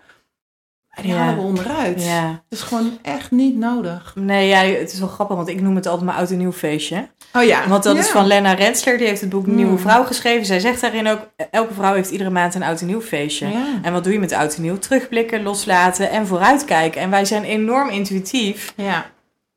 die 1.02 1.12
Ja. 1.12 1.18
halen 1.18 1.36
we 1.36 1.42
onderuit. 1.42 2.04
ja. 2.04 2.28
Het 2.50 2.60
is 2.60 2.62
gewoon 2.62 2.98
echt 3.02 3.32
niet 3.32 3.56
nodig. 3.58 4.12
Nee, 4.16 4.48
ja, 4.48 4.58
het 4.64 4.92
is 4.94 5.00
wel 5.00 5.08
grappig, 5.08 5.36
want 5.36 5.48
ik 5.48 5.62
noem 5.62 5.76
het 5.76 5.86
altijd 5.86 6.06
mijn 6.06 6.18
oud 6.18 6.30
en 6.32 6.38
nieuw 6.38 6.52
feestje. 6.52 7.08
Oh 7.34 7.44
ja. 7.44 7.68
Want 7.68 7.84
dat 7.84 7.96
Ja. 7.96 8.02
is 8.02 8.10
van 8.10 8.28
Lena 8.28 8.54
Rensler, 8.54 8.98
die 8.98 9.08
heeft 9.08 9.22
het 9.22 9.30
boek 9.30 9.48
Nieuwe 9.48 9.70
Hmm. 9.72 9.80
Vrouw 9.80 10.04
geschreven. 10.04 10.46
Zij 10.46 10.60
zegt 10.60 10.82
daarin 10.82 11.08
ook, 11.08 11.20
elke 11.52 11.74
vrouw 11.74 11.94
heeft 11.94 12.10
iedere 12.12 12.30
maand 12.30 12.56
een 12.56 12.64
oud 12.64 12.82
en 12.82 12.88
nieuw 12.88 13.02
feestje. 13.02 13.48
Ja. 13.48 13.66
En 13.82 13.94
wat 13.94 14.04
doe 14.04 14.14
je 14.14 14.20
met 14.20 14.32
oud 14.34 14.56
en 14.56 14.62
nieuw? 14.62 14.78
Terugblikken, 14.78 15.44
loslaten 15.44 16.10
en 16.10 16.28
vooruitkijken. 16.28 17.02
En 17.02 17.10
wij 17.10 17.26
zijn 17.26 17.44
enorm 17.44 17.89
intuïtief 17.89 18.74
ja. 18.76 19.06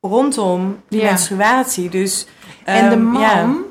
rondom 0.01 0.83
die 0.89 1.03
menstruatie. 1.03 1.89
Dus, 1.89 2.25
En 2.63 2.89
de 2.89 2.95
ehm, 2.95 3.03
man, 3.03 3.63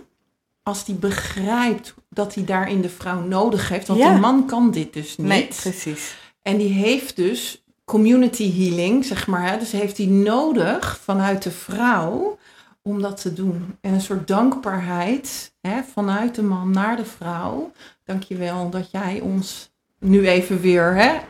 als 0.62 0.84
die 0.84 0.94
begrijpt 0.94 1.94
dat 2.10 2.34
hij 2.34 2.44
daarin 2.44 2.80
de 2.80 2.88
vrouw 2.88 3.20
nodig 3.20 3.68
heeft, 3.68 3.86
want 3.86 4.00
de 4.02 4.08
man 4.10 4.46
kan 4.46 4.70
dit 4.70 4.92
dus 4.92 5.16
niet. 5.16 5.26
Nee, 5.26 5.48
precies. 5.62 6.14
En 6.44 6.56
die 6.56 6.72
heeft 6.72 7.16
dus 7.16 7.64
community 7.84 8.52
healing, 8.52 9.04
zeg 9.04 9.26
maar. 9.26 9.50
Hè? 9.50 9.58
Dus 9.58 9.72
heeft 9.72 9.96
hij 9.96 10.06
nodig 10.06 10.98
vanuit 11.02 11.42
de 11.42 11.50
vrouw 11.50 12.38
om 12.82 13.02
dat 13.02 13.20
te 13.20 13.32
doen. 13.32 13.76
En 13.80 13.94
een 13.94 14.00
soort 14.00 14.28
dankbaarheid 14.28 15.54
hè, 15.60 15.82
vanuit 15.82 16.34
de 16.34 16.42
man 16.42 16.70
naar 16.70 16.96
de 16.96 17.04
vrouw. 17.04 17.72
Dankjewel 18.04 18.70
dat 18.70 18.90
jij 18.90 19.20
ons 19.20 19.70
nu 19.98 20.28
even 20.28 20.60
weer 20.60 20.94
hè, 20.94 21.20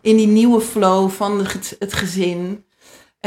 in 0.00 0.16
die 0.16 0.26
nieuwe 0.26 0.60
flow 0.60 1.10
van 1.10 1.38
het 1.78 1.92
gezin. 1.92 2.64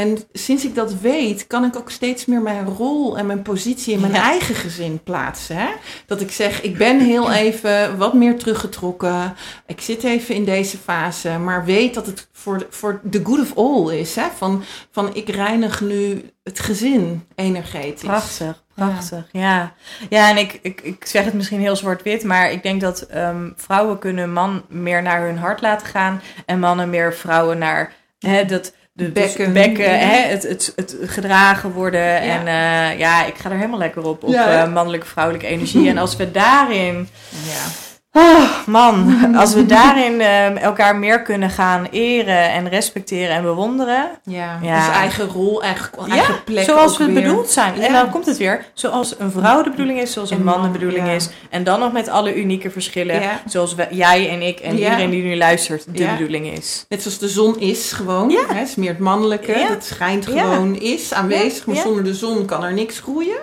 En 0.00 0.18
sinds 0.32 0.64
ik 0.64 0.74
dat 0.74 0.94
weet, 1.00 1.46
kan 1.46 1.64
ik 1.64 1.76
ook 1.76 1.90
steeds 1.90 2.24
meer 2.24 2.40
mijn 2.40 2.66
rol 2.66 3.18
en 3.18 3.26
mijn 3.26 3.42
positie 3.42 3.94
in 3.94 4.00
mijn 4.00 4.12
Ja. 4.12 4.22
eigen 4.22 4.54
gezin 4.54 5.02
plaatsen. 5.02 5.56
Hè? 5.56 5.68
Dat 6.06 6.20
ik 6.20 6.30
zeg, 6.30 6.62
ik 6.62 6.76
ben 6.78 7.00
heel 7.00 7.30
even 7.44 7.98
wat 7.98 8.14
meer 8.14 8.38
teruggetrokken. 8.38 9.34
Ik 9.66 9.80
zit 9.80 10.04
even 10.04 10.34
in 10.34 10.44
deze 10.44 10.78
fase, 10.78 11.38
maar 11.38 11.64
weet 11.64 11.94
dat 11.94 12.06
het 12.06 12.28
voor 12.32 12.58
de, 12.58 12.66
voor 12.70 13.00
the 13.10 13.20
good 13.24 13.40
of 13.40 13.56
all 13.56 13.94
is. 13.98 14.14
Hè? 14.14 14.26
Van, 14.36 14.62
van 14.90 15.14
ik 15.14 15.28
reinig 15.28 15.80
nu 15.80 16.30
het 16.42 16.60
gezin 16.60 17.26
energetisch. 17.34 18.08
Prachtig, 18.08 18.64
prachtig. 18.74 19.28
Ja, 19.32 19.72
ja. 20.08 20.30
en 20.30 20.36
ik, 20.36 20.58
ik, 20.62 20.80
ik 20.80 21.04
zeg 21.06 21.24
het 21.24 21.34
misschien 21.34 21.60
heel 21.60 21.76
zwart-wit, 21.76 22.24
maar 22.24 22.50
ik 22.52 22.62
denk 22.62 22.80
dat 22.80 23.00
ehm, 23.00 23.50
vrouwen 23.56 23.98
kunnen 23.98 24.32
man 24.32 24.62
meer 24.68 25.02
naar 25.02 25.26
hun 25.26 25.38
hart 25.38 25.60
laten 25.60 25.86
gaan 25.86 26.20
en 26.46 26.58
mannen 26.58 26.90
meer 26.90 27.14
vrouwen 27.14 27.58
naar 27.58 27.92
hè, 28.18 28.44
dat 28.44 28.72
de 29.04 29.12
dus 29.12 29.24
Bekken. 29.26 29.52
bekken 29.52 29.84
Ja. 29.84 29.90
hè, 29.98 30.28
het, 30.28 30.42
het, 30.42 30.72
het 30.76 30.96
gedragen 31.04 31.70
worden. 31.72 32.20
En 32.20 32.46
eh, 32.46 32.98
ja, 32.98 33.24
ik 33.26 33.34
ga 33.38 33.50
er 33.50 33.56
helemaal 33.56 33.78
lekker 33.78 34.02
op, 34.02 34.22
op 34.24 34.30
Ja, 34.32 34.62
eh, 34.62 34.72
mannelijke, 34.72 35.06
vrouwelijke 35.06 35.46
energie. 35.46 35.88
en 35.88 35.98
als 35.98 36.16
we 36.16 36.30
daarin 36.30 37.08
Ja. 37.30 37.89
Oh, 38.12 38.66
man, 38.66 39.16
als 39.40 39.54
we 39.54 39.66
daarin 39.66 40.20
ehm, 40.20 40.56
elkaar 40.56 40.96
meer 40.96 41.22
kunnen 41.22 41.50
gaan 41.50 41.86
eren 41.90 42.50
en 42.50 42.68
respecteren 42.68 43.36
en 43.36 43.42
bewonderen. 43.42 44.10
Ja. 44.24 44.58
Ja. 44.62 44.86
Dus 44.86 44.96
eigen 44.96 45.26
rol, 45.26 45.62
eigen, 45.62 45.90
eigen 46.08 46.44
plek. 46.44 46.64
zoals 46.64 46.96
we 46.98 47.04
weer. 47.04 47.22
bedoeld 47.22 47.50
zijn. 47.50 47.80
En 47.80 47.92
dan 47.92 48.10
komt 48.10 48.26
het 48.26 48.36
weer. 48.36 48.64
Zoals 48.74 49.14
een 49.18 49.30
vrouw 49.30 49.62
de 49.62 49.70
bedoeling 49.70 50.00
is, 50.00 50.12
zoals 50.12 50.30
een 50.30 50.36
Een 50.38 50.44
man 50.44 50.62
de 50.62 50.68
bedoeling 50.68 51.08
is. 51.08 51.28
En 51.50 51.64
dan 51.64 51.80
nog 51.80 51.92
met 51.92 52.08
alle 52.08 52.34
unieke 52.34 52.70
verschillen. 52.70 53.22
Zoals 53.46 53.74
we, 53.74 53.86
jij 53.90 54.30
en 54.30 54.42
ik 54.42 54.60
en 54.60 54.74
iedereen 54.78 55.10
die 55.10 55.22
nu 55.22 55.36
luistert 55.36 55.84
de 55.96 56.06
bedoeling 56.06 56.46
is. 56.46 56.84
Net 56.88 57.02
zoals 57.02 57.18
de 57.18 57.28
zon 57.28 57.58
is 57.60 57.92
gewoon. 57.92 58.30
Hè, 58.30 58.54
het 58.54 58.68
is 58.68 58.74
meer 58.74 58.88
het 58.88 58.98
mannelijke. 58.98 59.66
Dat 59.68 59.84
schijnt 59.84 60.26
gewoon, 60.26 60.76
is 60.80 61.12
aanwezig. 61.12 61.66
Maar 61.66 61.76
zonder 61.76 62.04
de 62.04 62.14
zon 62.14 62.44
kan 62.44 62.64
er 62.64 62.72
niks 62.72 62.98
groeien. 63.00 63.36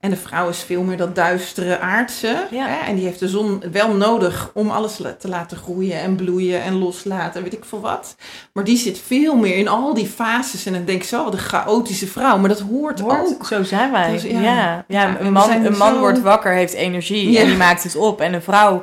En 0.00 0.10
de 0.10 0.16
vrouw 0.16 0.48
is 0.48 0.58
veel 0.58 0.82
meer 0.82 0.96
dat 0.96 1.14
duistere 1.14 1.78
aardse. 1.78 2.46
Ja. 2.50 2.66
Hè? 2.66 2.86
En 2.86 2.94
die 2.96 3.04
heeft 3.04 3.18
de 3.18 3.28
zon 3.28 3.62
wel 3.72 3.94
nodig 3.94 4.50
om 4.54 4.70
alles 4.70 4.96
te 5.18 5.28
laten 5.28 5.56
groeien 5.56 6.00
en 6.00 6.16
bloeien 6.16 6.62
en 6.62 6.78
loslaten. 6.78 7.42
Weet 7.42 7.52
ik 7.52 7.64
veel 7.64 7.80
wat. 7.80 8.16
Maar 8.52 8.64
die 8.64 8.76
zit 8.76 8.98
veel 8.98 9.36
meer 9.36 9.56
in 9.56 9.68
al 9.68 9.94
die 9.94 10.06
fases. 10.06 10.66
En 10.66 10.72
dan 10.72 10.84
denk 10.84 11.02
ik 11.02 11.08
zo, 11.08 11.26
een 11.26 11.38
chaotische 11.38 12.06
vrouw. 12.06 12.38
Maar 12.38 12.48
dat 12.48 12.60
hoort, 12.60 13.02
ook. 13.02 13.46
Zo 13.46 13.62
zijn 13.62 13.92
wij. 13.92 14.12
Dus 14.12 14.22
ja. 14.22 14.84
ja. 14.88 15.20
Een 15.20 15.32
man, 15.32 15.50
een 15.50 15.76
man 15.76 15.92
zo- 15.94 15.98
wordt 15.98 16.20
wakker, 16.20 16.52
heeft 16.52 16.72
energie 16.72 17.38
en 17.38 17.46
die 17.46 17.56
maakt 17.56 17.82
het 17.82 17.96
op. 17.96 18.20
En 18.20 18.32
een 18.34 18.42
vrouw, 18.42 18.82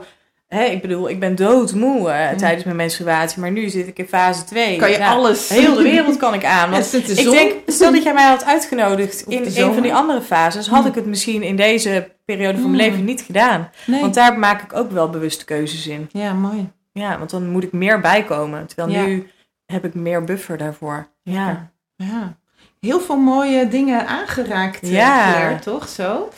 hè, 0.53 0.63
ik 0.63 0.81
bedoel, 0.81 1.09
ik 1.09 1.19
ben 1.19 1.35
doodmoe 1.35 2.09
eh, 2.09 2.37
tijdens 2.37 2.63
mijn 2.63 2.75
menstruatie. 2.75 3.39
Maar 3.39 3.51
nu 3.51 3.69
zit 3.69 3.87
ik 3.87 3.97
in 3.99 4.07
fase 4.07 4.43
2. 4.43 4.77
Kan 4.77 4.91
je 4.91 5.05
alles. 5.05 5.49
Heel 5.49 5.75
de 5.75 5.83
wereld 5.83 6.17
kan 6.17 6.33
ik 6.33 6.45
aan. 6.45 6.69
Want 6.71 6.91
de 6.91 6.97
ik 6.97 7.29
denk, 7.31 7.53
stel 7.65 7.91
dat 7.91 8.03
jij 8.03 8.13
mij 8.13 8.27
had 8.27 8.45
uitgenodigd 8.45 9.21
in 9.27 9.45
een 9.45 9.73
van 9.73 9.81
die 9.83 9.93
andere 9.93 10.21
fases, 10.21 10.67
had 10.67 10.81
Mm. 10.81 10.87
ik 10.89 10.95
het 10.95 11.05
misschien 11.05 11.43
in 11.43 11.55
deze 11.55 12.11
periode 12.25 12.59
van 12.59 12.71
mijn 12.71 12.83
Mm. 12.83 12.89
leven 12.89 13.05
niet 13.05 13.21
gedaan. 13.21 13.69
Nee. 13.85 14.01
Want 14.01 14.13
daar 14.13 14.39
maak 14.39 14.61
ik 14.61 14.73
ook 14.73 14.91
wel 14.91 15.09
bewuste 15.09 15.45
keuzes 15.45 15.87
in. 15.87 16.09
Ja, 16.11 16.33
mooi. 16.33 16.69
Ja, 16.91 17.17
want 17.17 17.29
dan 17.29 17.49
moet 17.49 17.63
ik 17.63 17.71
meer 17.71 17.99
bijkomen. 17.99 18.65
Terwijl 18.67 18.89
Ja. 18.89 19.05
nu 19.05 19.27
heb 19.65 19.85
ik 19.85 19.93
meer 19.93 20.23
buffer 20.23 20.57
daarvoor. 20.57 21.07
Ja. 21.23 21.71
Ja. 21.95 22.37
Heel 22.83 22.99
veel 22.99 23.17
mooie 23.17 23.67
dingen 23.67 24.07
aangeraakt, 24.07 24.81
eh, 24.81 24.91
Ja. 24.91 25.31
Claire, 25.31 25.59
toch? 25.59 25.87
Zo. 25.87 26.29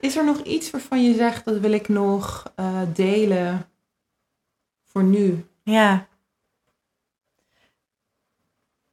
Is 0.00 0.16
er 0.16 0.24
nog 0.24 0.40
iets 0.42 0.70
waarvan 0.70 1.04
je 1.04 1.14
zegt, 1.14 1.44
dat 1.44 1.58
wil 1.58 1.72
ik 1.72 1.88
nog 1.88 2.52
eh, 2.56 2.80
delen 2.94 3.66
voor 4.84 5.02
nu? 5.02 5.44
Ja. 5.62 6.06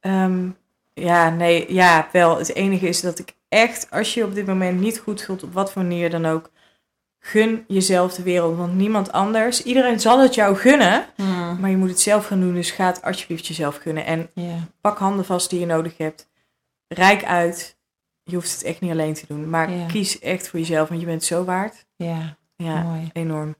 Ehm, 0.00 0.48
ja, 0.94 1.30
nee, 1.30 1.72
ja, 1.72 2.08
wel. 2.12 2.38
Het 2.38 2.54
enige 2.54 2.88
is 2.88 3.00
dat 3.00 3.18
ik 3.18 3.34
echt, 3.48 3.90
als 3.90 4.14
je 4.14 4.24
op 4.24 4.34
dit 4.34 4.46
moment 4.46 4.80
niet 4.80 4.98
goed 4.98 5.22
voelt, 5.22 5.42
op 5.42 5.52
wat 5.52 5.72
voor 5.72 5.82
manier 5.82 6.10
dan 6.10 6.26
ook, 6.26 6.50
gun 7.18 7.64
jezelf 7.68 8.14
de 8.14 8.22
wereld, 8.22 8.56
want 8.56 8.74
niemand 8.74 9.12
anders. 9.12 9.62
Iedereen 9.62 10.00
zal 10.00 10.20
het 10.20 10.34
jou 10.34 10.56
gunnen, 10.56 11.06
Hmm. 11.16 11.60
maar 11.60 11.70
je 11.70 11.76
moet 11.76 11.88
het 11.88 12.00
zelf 12.00 12.26
gaan 12.26 12.40
doen. 12.40 12.54
Dus 12.54 12.70
ga 12.70 12.86
het 12.86 13.02
alsjeblieft 13.02 13.46
jezelf 13.46 13.76
gunnen. 13.76 14.04
En 14.04 14.30
pak 14.80 14.98
handen 14.98 15.24
vast 15.24 15.50
die 15.50 15.60
je 15.60 15.66
nodig 15.66 15.96
hebt. 15.96 16.30
Rijk 16.94 17.24
uit. 17.24 17.76
Je 18.22 18.34
hoeft 18.34 18.52
het 18.52 18.62
echt 18.62 18.80
niet 18.80 18.90
alleen 18.90 19.14
te 19.14 19.24
doen. 19.28 19.50
Maar 19.50 19.70
Ja. 19.70 19.86
kies 19.86 20.18
echt 20.18 20.48
voor 20.48 20.58
jezelf, 20.58 20.88
want 20.88 21.00
je 21.00 21.06
bent 21.06 21.24
zo 21.24 21.44
waard. 21.44 21.84
ja, 21.96 22.36
Ja, 22.56 22.82
mooi. 22.82 23.10
enorm. 23.12 23.54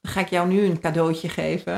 Dan 0.00 0.12
ga 0.12 0.20
ik 0.20 0.28
jou 0.28 0.48
nu 0.48 0.64
een 0.64 0.80
cadeautje 0.80 1.28
geven. 1.28 1.74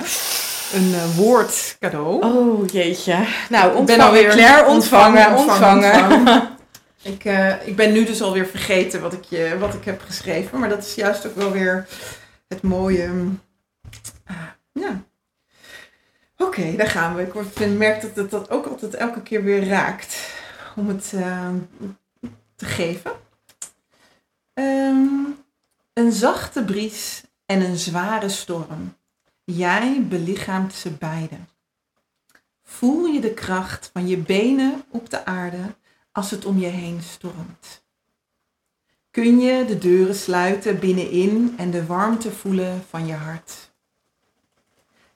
Een 0.74 0.94
eh, 0.94 1.16
woord 1.16 1.76
cadeau. 1.80 2.22
Oh, 2.24 2.66
jeetje. 2.68 3.26
Nou, 3.48 3.78
Ik 3.80 3.84
ben 3.86 4.00
alweer- 4.00 4.30
Claire. 4.30 4.66
Ontvangen, 4.68 5.36
ontvangen, 5.36 5.38
ontvangen. 5.38 6.14
ontvangen. 6.18 6.50
Ik, 7.02 7.24
eh, 7.24 7.66
ik 7.66 7.76
ben 7.76 7.92
nu 7.92 8.04
dus 8.04 8.22
alweer 8.22 8.46
vergeten 8.46 9.00
wat 9.00 9.12
ik, 9.12 9.24
je, 9.24 9.56
wat 9.58 9.74
ik 9.74 9.84
heb 9.84 10.00
geschreven. 10.02 10.58
Maar 10.58 10.68
dat 10.68 10.84
is 10.84 10.94
juist 10.94 11.26
ook 11.26 11.34
wel 11.36 11.50
weer 11.52 11.86
het 12.48 12.62
mooie. 12.62 13.10
ah, 14.26 14.36
ja. 14.72 15.02
Oké, 16.38 16.76
daar 16.76 16.86
gaan 16.86 17.14
we. 17.14 17.22
Ik 17.22 17.76
merk 17.76 18.00
dat 18.02 18.10
het 18.16 18.30
dat 18.30 18.50
ook 18.50 18.66
altijd 18.66 18.94
elke 18.94 19.22
keer 19.22 19.42
weer 19.44 19.66
raakt. 19.68 20.16
Om 20.76 20.88
het 20.88 21.12
eh, 21.14 21.54
te 22.54 22.64
geven. 22.64 23.12
Ehm, 24.54 25.24
een 25.92 26.12
zachte 26.12 26.64
bries 26.64 27.22
en 27.46 27.60
een 27.60 27.76
zware 27.76 28.28
storm. 28.28 28.94
Jij 29.44 30.06
belichaamt 30.08 30.74
ze 30.74 30.90
beide. 30.90 31.36
Voel 32.62 33.06
je 33.06 33.20
de 33.20 33.34
kracht 33.34 33.90
van 33.92 34.06
je 34.06 34.16
benen 34.16 34.84
op 34.88 35.10
de 35.10 35.24
aarde 35.24 35.74
als 36.12 36.30
het 36.30 36.44
om 36.44 36.58
je 36.58 36.66
heen 36.66 37.02
stormt? 37.02 37.84
Kun 39.10 39.40
je 39.40 39.64
de 39.64 39.78
deuren 39.78 40.14
sluiten 40.14 40.78
binnenin 40.78 41.54
en 41.56 41.70
de 41.70 41.86
warmte 41.86 42.30
voelen 42.30 42.84
van 42.88 43.06
je 43.06 43.14
hart? 43.14 43.70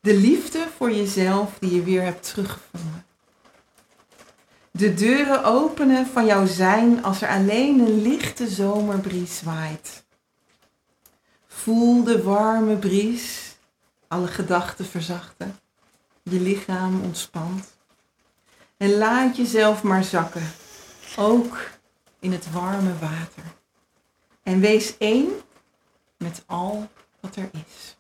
De 0.01 0.15
liefde 0.15 0.67
voor 0.77 0.93
jezelf 0.93 1.59
die 1.59 1.75
je 1.75 1.83
weer 1.83 2.03
hebt 2.03 2.23
teruggevonden. 2.23 3.06
De 4.77 4.95
deuren 4.95 5.45
openen 5.45 6.07
van 6.07 6.27
jouw 6.27 6.47
zijn 6.47 7.05
als 7.05 7.23
er 7.23 7.29
alleen 7.29 7.81
een 7.81 8.03
lichte 8.03 8.49
zomerbries 8.49 9.43
waait. 9.43 10.05
Voel 11.47 12.05
de 12.05 12.23
warme 12.23 12.77
bries, 12.77 13.57
alle 14.09 14.27
gedachten 14.27 14.87
verzachten, 14.87 15.59
je 16.23 16.41
lichaam 16.41 17.01
ontspant. 17.03 17.77
En 18.77 18.99
laat 18.99 19.37
jezelf 19.37 19.83
maar 19.83 20.05
zakken, 20.05 20.53
ook 21.17 21.59
in 22.21 22.33
het 22.33 22.53
warme 22.53 22.93
water. 23.01 23.45
En 24.43 24.61
wees 24.61 24.99
één 24.99 25.29
met 26.19 26.43
al 26.47 26.89
wat 27.21 27.37
er 27.37 27.51
is. 27.53 27.97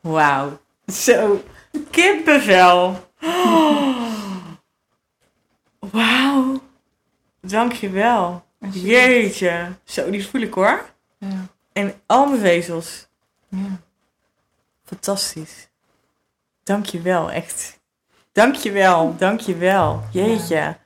Wauw. 0.00 0.60
Zo. 0.86 1.44
Kippenvel. 1.90 3.08
Oh. 3.22 4.33
Wauw. 5.92 6.60
Dankjewel. 7.40 8.44
Jeetje. 8.70 9.72
Zo, 9.84 10.10
die 10.10 10.26
voel 10.28 10.40
ik 10.40 10.54
hoor. 10.54 10.90
Ja, 11.18 11.46
En 11.72 11.94
al 12.06 12.26
mijn 12.26 12.40
vezels. 12.40 13.06
ja. 13.48 13.80
Fantastisch. 14.84 15.68
Dankjewel, 16.62 17.30
echt. 17.30 17.78
Dankjewel, 18.32 19.16
dankjewel. 19.18 20.02
Jeetje. 20.10 20.76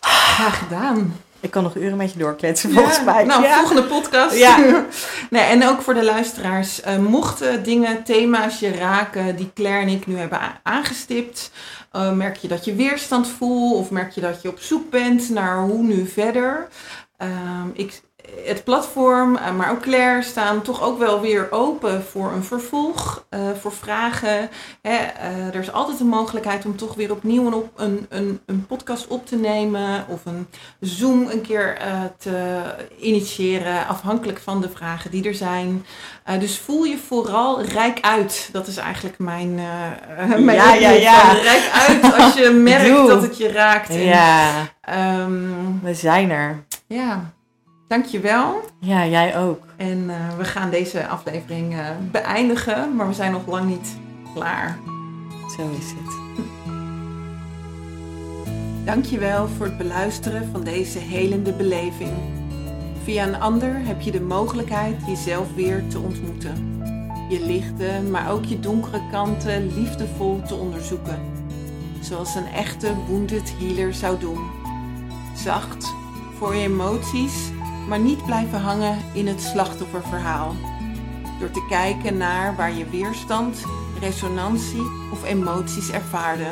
Graag 0.00 0.58
gedaan. 0.58 1.16
Ik 1.44 1.50
kan 1.50 1.62
nog 1.62 1.74
uren 1.76 1.96
met 1.96 2.12
je 2.12 2.18
doorkletsen, 2.18 2.70
volgens 2.72 2.96
Ja, 2.96 3.02
mij. 3.02 3.24
Nou, 3.24 3.42
Ja. 3.42 3.58
volgende 3.58 3.82
podcast. 3.84 4.36
Ja. 4.36 4.56
nee, 5.30 5.42
en 5.42 5.68
ook 5.68 5.82
voor 5.82 5.94
de 5.94 6.04
luisteraars. 6.04 6.80
eh, 6.80 6.96
mochten 6.98 7.62
dingen, 7.62 8.02
thema's 8.04 8.58
je 8.60 8.70
raken 8.72 9.36
die 9.36 9.50
Claire 9.54 9.80
en 9.82 9.88
ik 9.88 10.06
nu 10.06 10.16
hebben 10.16 10.40
aangestipt. 10.62 11.50
eh, 11.92 12.12
merk 12.12 12.36
je 12.36 12.48
dat 12.48 12.64
je 12.64 12.74
weerstand 12.74 13.28
voelt 13.28 13.74
of 13.78 13.90
merk 13.90 14.10
je 14.12 14.20
dat 14.20 14.42
je 14.42 14.48
op 14.48 14.58
zoek 14.60 14.90
bent 14.90 15.28
naar 15.30 15.58
hoe 15.62 15.82
nu 15.82 16.06
verder. 16.06 16.68
Ehm, 17.16 17.68
ik, 17.72 18.00
het 18.44 18.64
platform, 18.64 19.36
eh, 19.36 19.54
maar 19.54 19.70
ook 19.70 19.80
Claire 19.80 20.22
staan 20.22 20.62
toch 20.62 20.82
ook 20.82 20.98
wel 20.98 21.20
weer 21.20 21.52
open 21.52 22.04
voor 22.04 22.32
een 22.32 22.44
vervolg, 22.44 23.26
eh, 23.28 23.40
voor 23.60 23.72
vragen. 23.72 24.48
Hè, 24.82 24.96
eh, 24.96 25.46
er 25.46 25.60
is 25.60 25.72
altijd 25.72 26.00
een 26.00 26.06
mogelijkheid 26.06 26.64
om 26.64 26.76
toch 26.76 26.94
weer 26.94 27.10
opnieuw 27.10 27.46
een, 27.46 27.54
op, 27.54 27.70
een, 27.76 28.06
een, 28.08 28.40
een 28.46 28.66
podcast 28.66 29.06
op 29.06 29.26
te 29.26 29.36
nemen 29.36 30.04
of 30.08 30.24
een 30.24 30.46
Zoom 30.80 31.28
een 31.30 31.40
keer 31.40 31.78
te 32.18 32.60
initiëren, 33.00 33.86
afhankelijk 33.86 34.38
van 34.40 34.60
de 34.60 34.68
vragen 34.68 35.10
die 35.10 35.24
er 35.24 35.34
zijn. 35.34 35.86
Dus 36.38 36.58
voel 36.58 36.84
je 36.84 36.98
vooral 36.98 37.62
rijk 37.62 38.00
uit. 38.00 38.48
Dat 38.52 38.66
is 38.66 38.76
eigenlijk 38.76 39.18
mijn, 39.18 39.54
mijn 40.38 40.56
Ja, 40.56 40.74
ja, 40.74 40.90
ja. 40.90 41.32
Rijk 41.32 41.70
uit 41.88 42.14
als 42.14 42.34
je 42.34 42.50
merkt 42.70 42.86
Doe. 42.86 43.08
dat 43.08 43.22
het 43.22 43.36
je 43.36 43.52
raakt. 43.52 43.88
En, 43.88 44.00
Ja, 44.04 44.50
ehm, 44.80 45.42
we 45.82 45.94
zijn 45.94 46.30
er. 46.30 46.64
ja, 46.86 47.32
dankjewel. 47.86 48.60
Ja, 48.78 49.06
jij 49.06 49.38
ook. 49.38 49.66
En 49.76 50.10
eh, 50.10 50.36
we 50.36 50.44
gaan 50.44 50.70
deze 50.70 51.06
aflevering 51.06 51.72
eh, 51.74 51.88
beëindigen, 52.10 52.96
maar 52.96 53.08
we 53.08 53.14
zijn 53.14 53.32
nog 53.32 53.46
lang 53.46 53.68
niet 53.68 53.96
klaar. 54.34 54.78
Zo 55.56 55.70
is 55.78 55.90
het. 55.90 56.16
Dankjewel 58.84 59.48
voor 59.48 59.66
het 59.66 59.78
beluisteren 59.78 60.48
van 60.52 60.64
deze 60.64 60.98
helende 60.98 61.52
beleving. 61.52 62.12
Via 63.04 63.26
een 63.26 63.40
ander 63.40 63.86
heb 63.86 64.00
je 64.00 64.10
de 64.10 64.20
mogelijkheid 64.20 64.96
jezelf 65.06 65.54
weer 65.54 65.84
te 65.88 65.98
ontmoeten. 65.98 66.82
Je 67.28 67.46
lichte, 67.46 68.02
maar 68.10 68.30
ook 68.30 68.44
je 68.44 68.60
donkere 68.60 69.00
kanten 69.10 69.74
liefdevol 69.74 70.42
te 70.42 70.54
onderzoeken. 70.54 71.18
Zoals 72.00 72.34
een 72.34 72.46
echte 72.46 72.94
wounded 73.08 73.54
healer 73.58 73.94
zou 73.94 74.18
doen. 74.18 74.50
Zacht 75.36 75.94
voor 76.38 76.54
je 76.54 76.62
emoties, 76.62 77.50
maar 77.88 77.98
niet 77.98 78.24
blijven 78.24 78.60
hangen 78.60 78.98
in 79.12 79.26
het 79.26 79.40
slachtofferverhaal. 79.40 80.54
Door 81.38 81.50
te 81.50 81.66
kijken 81.68 82.16
naar 82.16 82.56
waar 82.56 82.72
je 82.72 82.88
weerstand, 82.88 83.64
resonantie 84.00 84.90
of 85.12 85.24
emoties 85.24 85.90
ervaarde. 85.90 86.48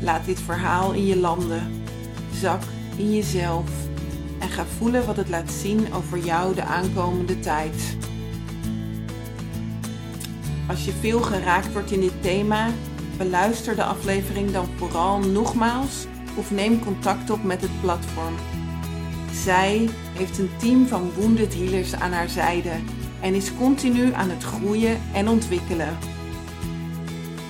Laat 0.00 0.24
dit 0.24 0.40
verhaal 0.40 0.92
in 0.92 1.06
je 1.06 1.16
landen. 1.16 1.84
Zak 2.34 2.62
in 2.96 3.14
jezelf. 3.14 3.70
En 4.38 4.48
ga 4.48 4.64
voelen 4.78 5.06
wat 5.06 5.16
het 5.16 5.28
laat 5.28 5.50
zien 5.50 5.94
over 5.94 6.18
jou 6.18 6.54
de 6.54 6.62
aankomende 6.62 7.40
tijd. 7.40 7.96
Als 10.68 10.84
je 10.84 10.92
veel 11.00 11.20
geraakt 11.20 11.72
wordt 11.72 11.90
in 11.90 12.00
dit 12.00 12.22
thema, 12.22 12.68
beluister 13.16 13.76
de 13.76 13.84
aflevering 13.84 14.50
dan 14.50 14.66
vooral 14.76 15.18
nogmaals 15.18 16.06
of 16.36 16.50
neem 16.50 16.84
contact 16.84 17.30
op 17.30 17.42
met 17.42 17.60
het 17.60 17.80
platform. 17.80 18.34
Zij 19.32 19.88
heeft 20.12 20.38
een 20.38 20.50
team 20.56 20.86
van 20.86 21.10
wounded 21.16 21.54
healers 21.54 21.94
aan 21.94 22.12
haar 22.12 22.28
zijde 22.28 22.72
en 23.20 23.34
is 23.34 23.54
continu 23.58 24.12
aan 24.12 24.30
het 24.30 24.42
groeien 24.42 25.00
en 25.12 25.28
ontwikkelen. 25.28 25.98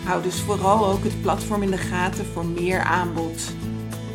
Hou 0.05 0.22
dus 0.22 0.40
vooral 0.40 0.86
ook 0.86 1.05
het 1.05 1.22
platform 1.22 1.62
in 1.62 1.70
de 1.70 1.78
gaten 1.78 2.24
voor 2.26 2.47
meer 2.47 2.80
aanbod. 2.80 3.52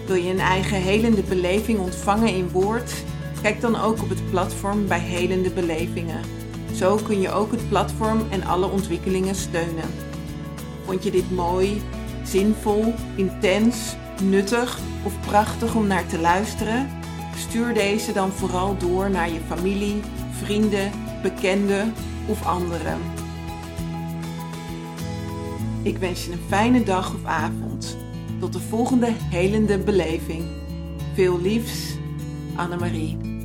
Wil 0.06 0.16
je 0.16 0.30
een 0.30 0.40
eigen 0.40 0.78
helende 0.78 1.24
beleving 1.24 1.80
ontvangen 1.80 2.36
in 2.36 2.50
woord? 2.50 2.94
Kijk 3.42 3.62
dan 3.62 3.76
ook 3.76 4.02
op 4.02 4.10
het 4.10 4.30
platform 4.30 4.88
bij 4.88 5.00
Helende 5.00 5.50
Belevingen. 5.50 6.22
Zo 6.74 6.96
kun 6.96 7.22
je 7.22 7.32
ook 7.32 7.52
het 7.52 7.70
platform 7.70 8.22
en 8.30 8.44
alle 8.44 8.70
ontwikkelingen 8.70 9.36
steunen. 9.36 9.90
Vond 10.86 11.04
je 11.04 11.12
dit 11.12 11.32
mooi, 11.32 11.82
zinvol, 12.24 12.94
intens, 13.16 13.96
nuttig 14.24 14.80
of 15.04 15.14
prachtig 15.28 15.76
om 15.76 15.88
naar 15.88 16.08
te 16.08 16.20
luisteren? 16.20 16.97
Stuur 17.38 17.74
deze 17.74 18.14
dan 18.14 18.32
vooral 18.32 18.78
door 18.78 19.10
naar 19.10 19.30
je 19.32 19.40
familie, 19.48 20.02
vrienden, 20.32 20.92
bekenden 21.22 21.94
of 22.28 22.46
anderen. 22.46 22.98
Ik 25.84 25.98
wens 25.98 26.26
je 26.26 26.32
een 26.32 26.40
fijne 26.48 26.84
dag 26.84 27.14
of 27.14 27.26
avond. 27.26 27.98
Tot 28.40 28.54
de 28.54 28.60
volgende 28.60 29.12
helende 29.30 29.78
beleving. 29.80 30.44
Veel 31.14 31.42
liefs, 31.42 31.98
Annemarie. 32.56 33.37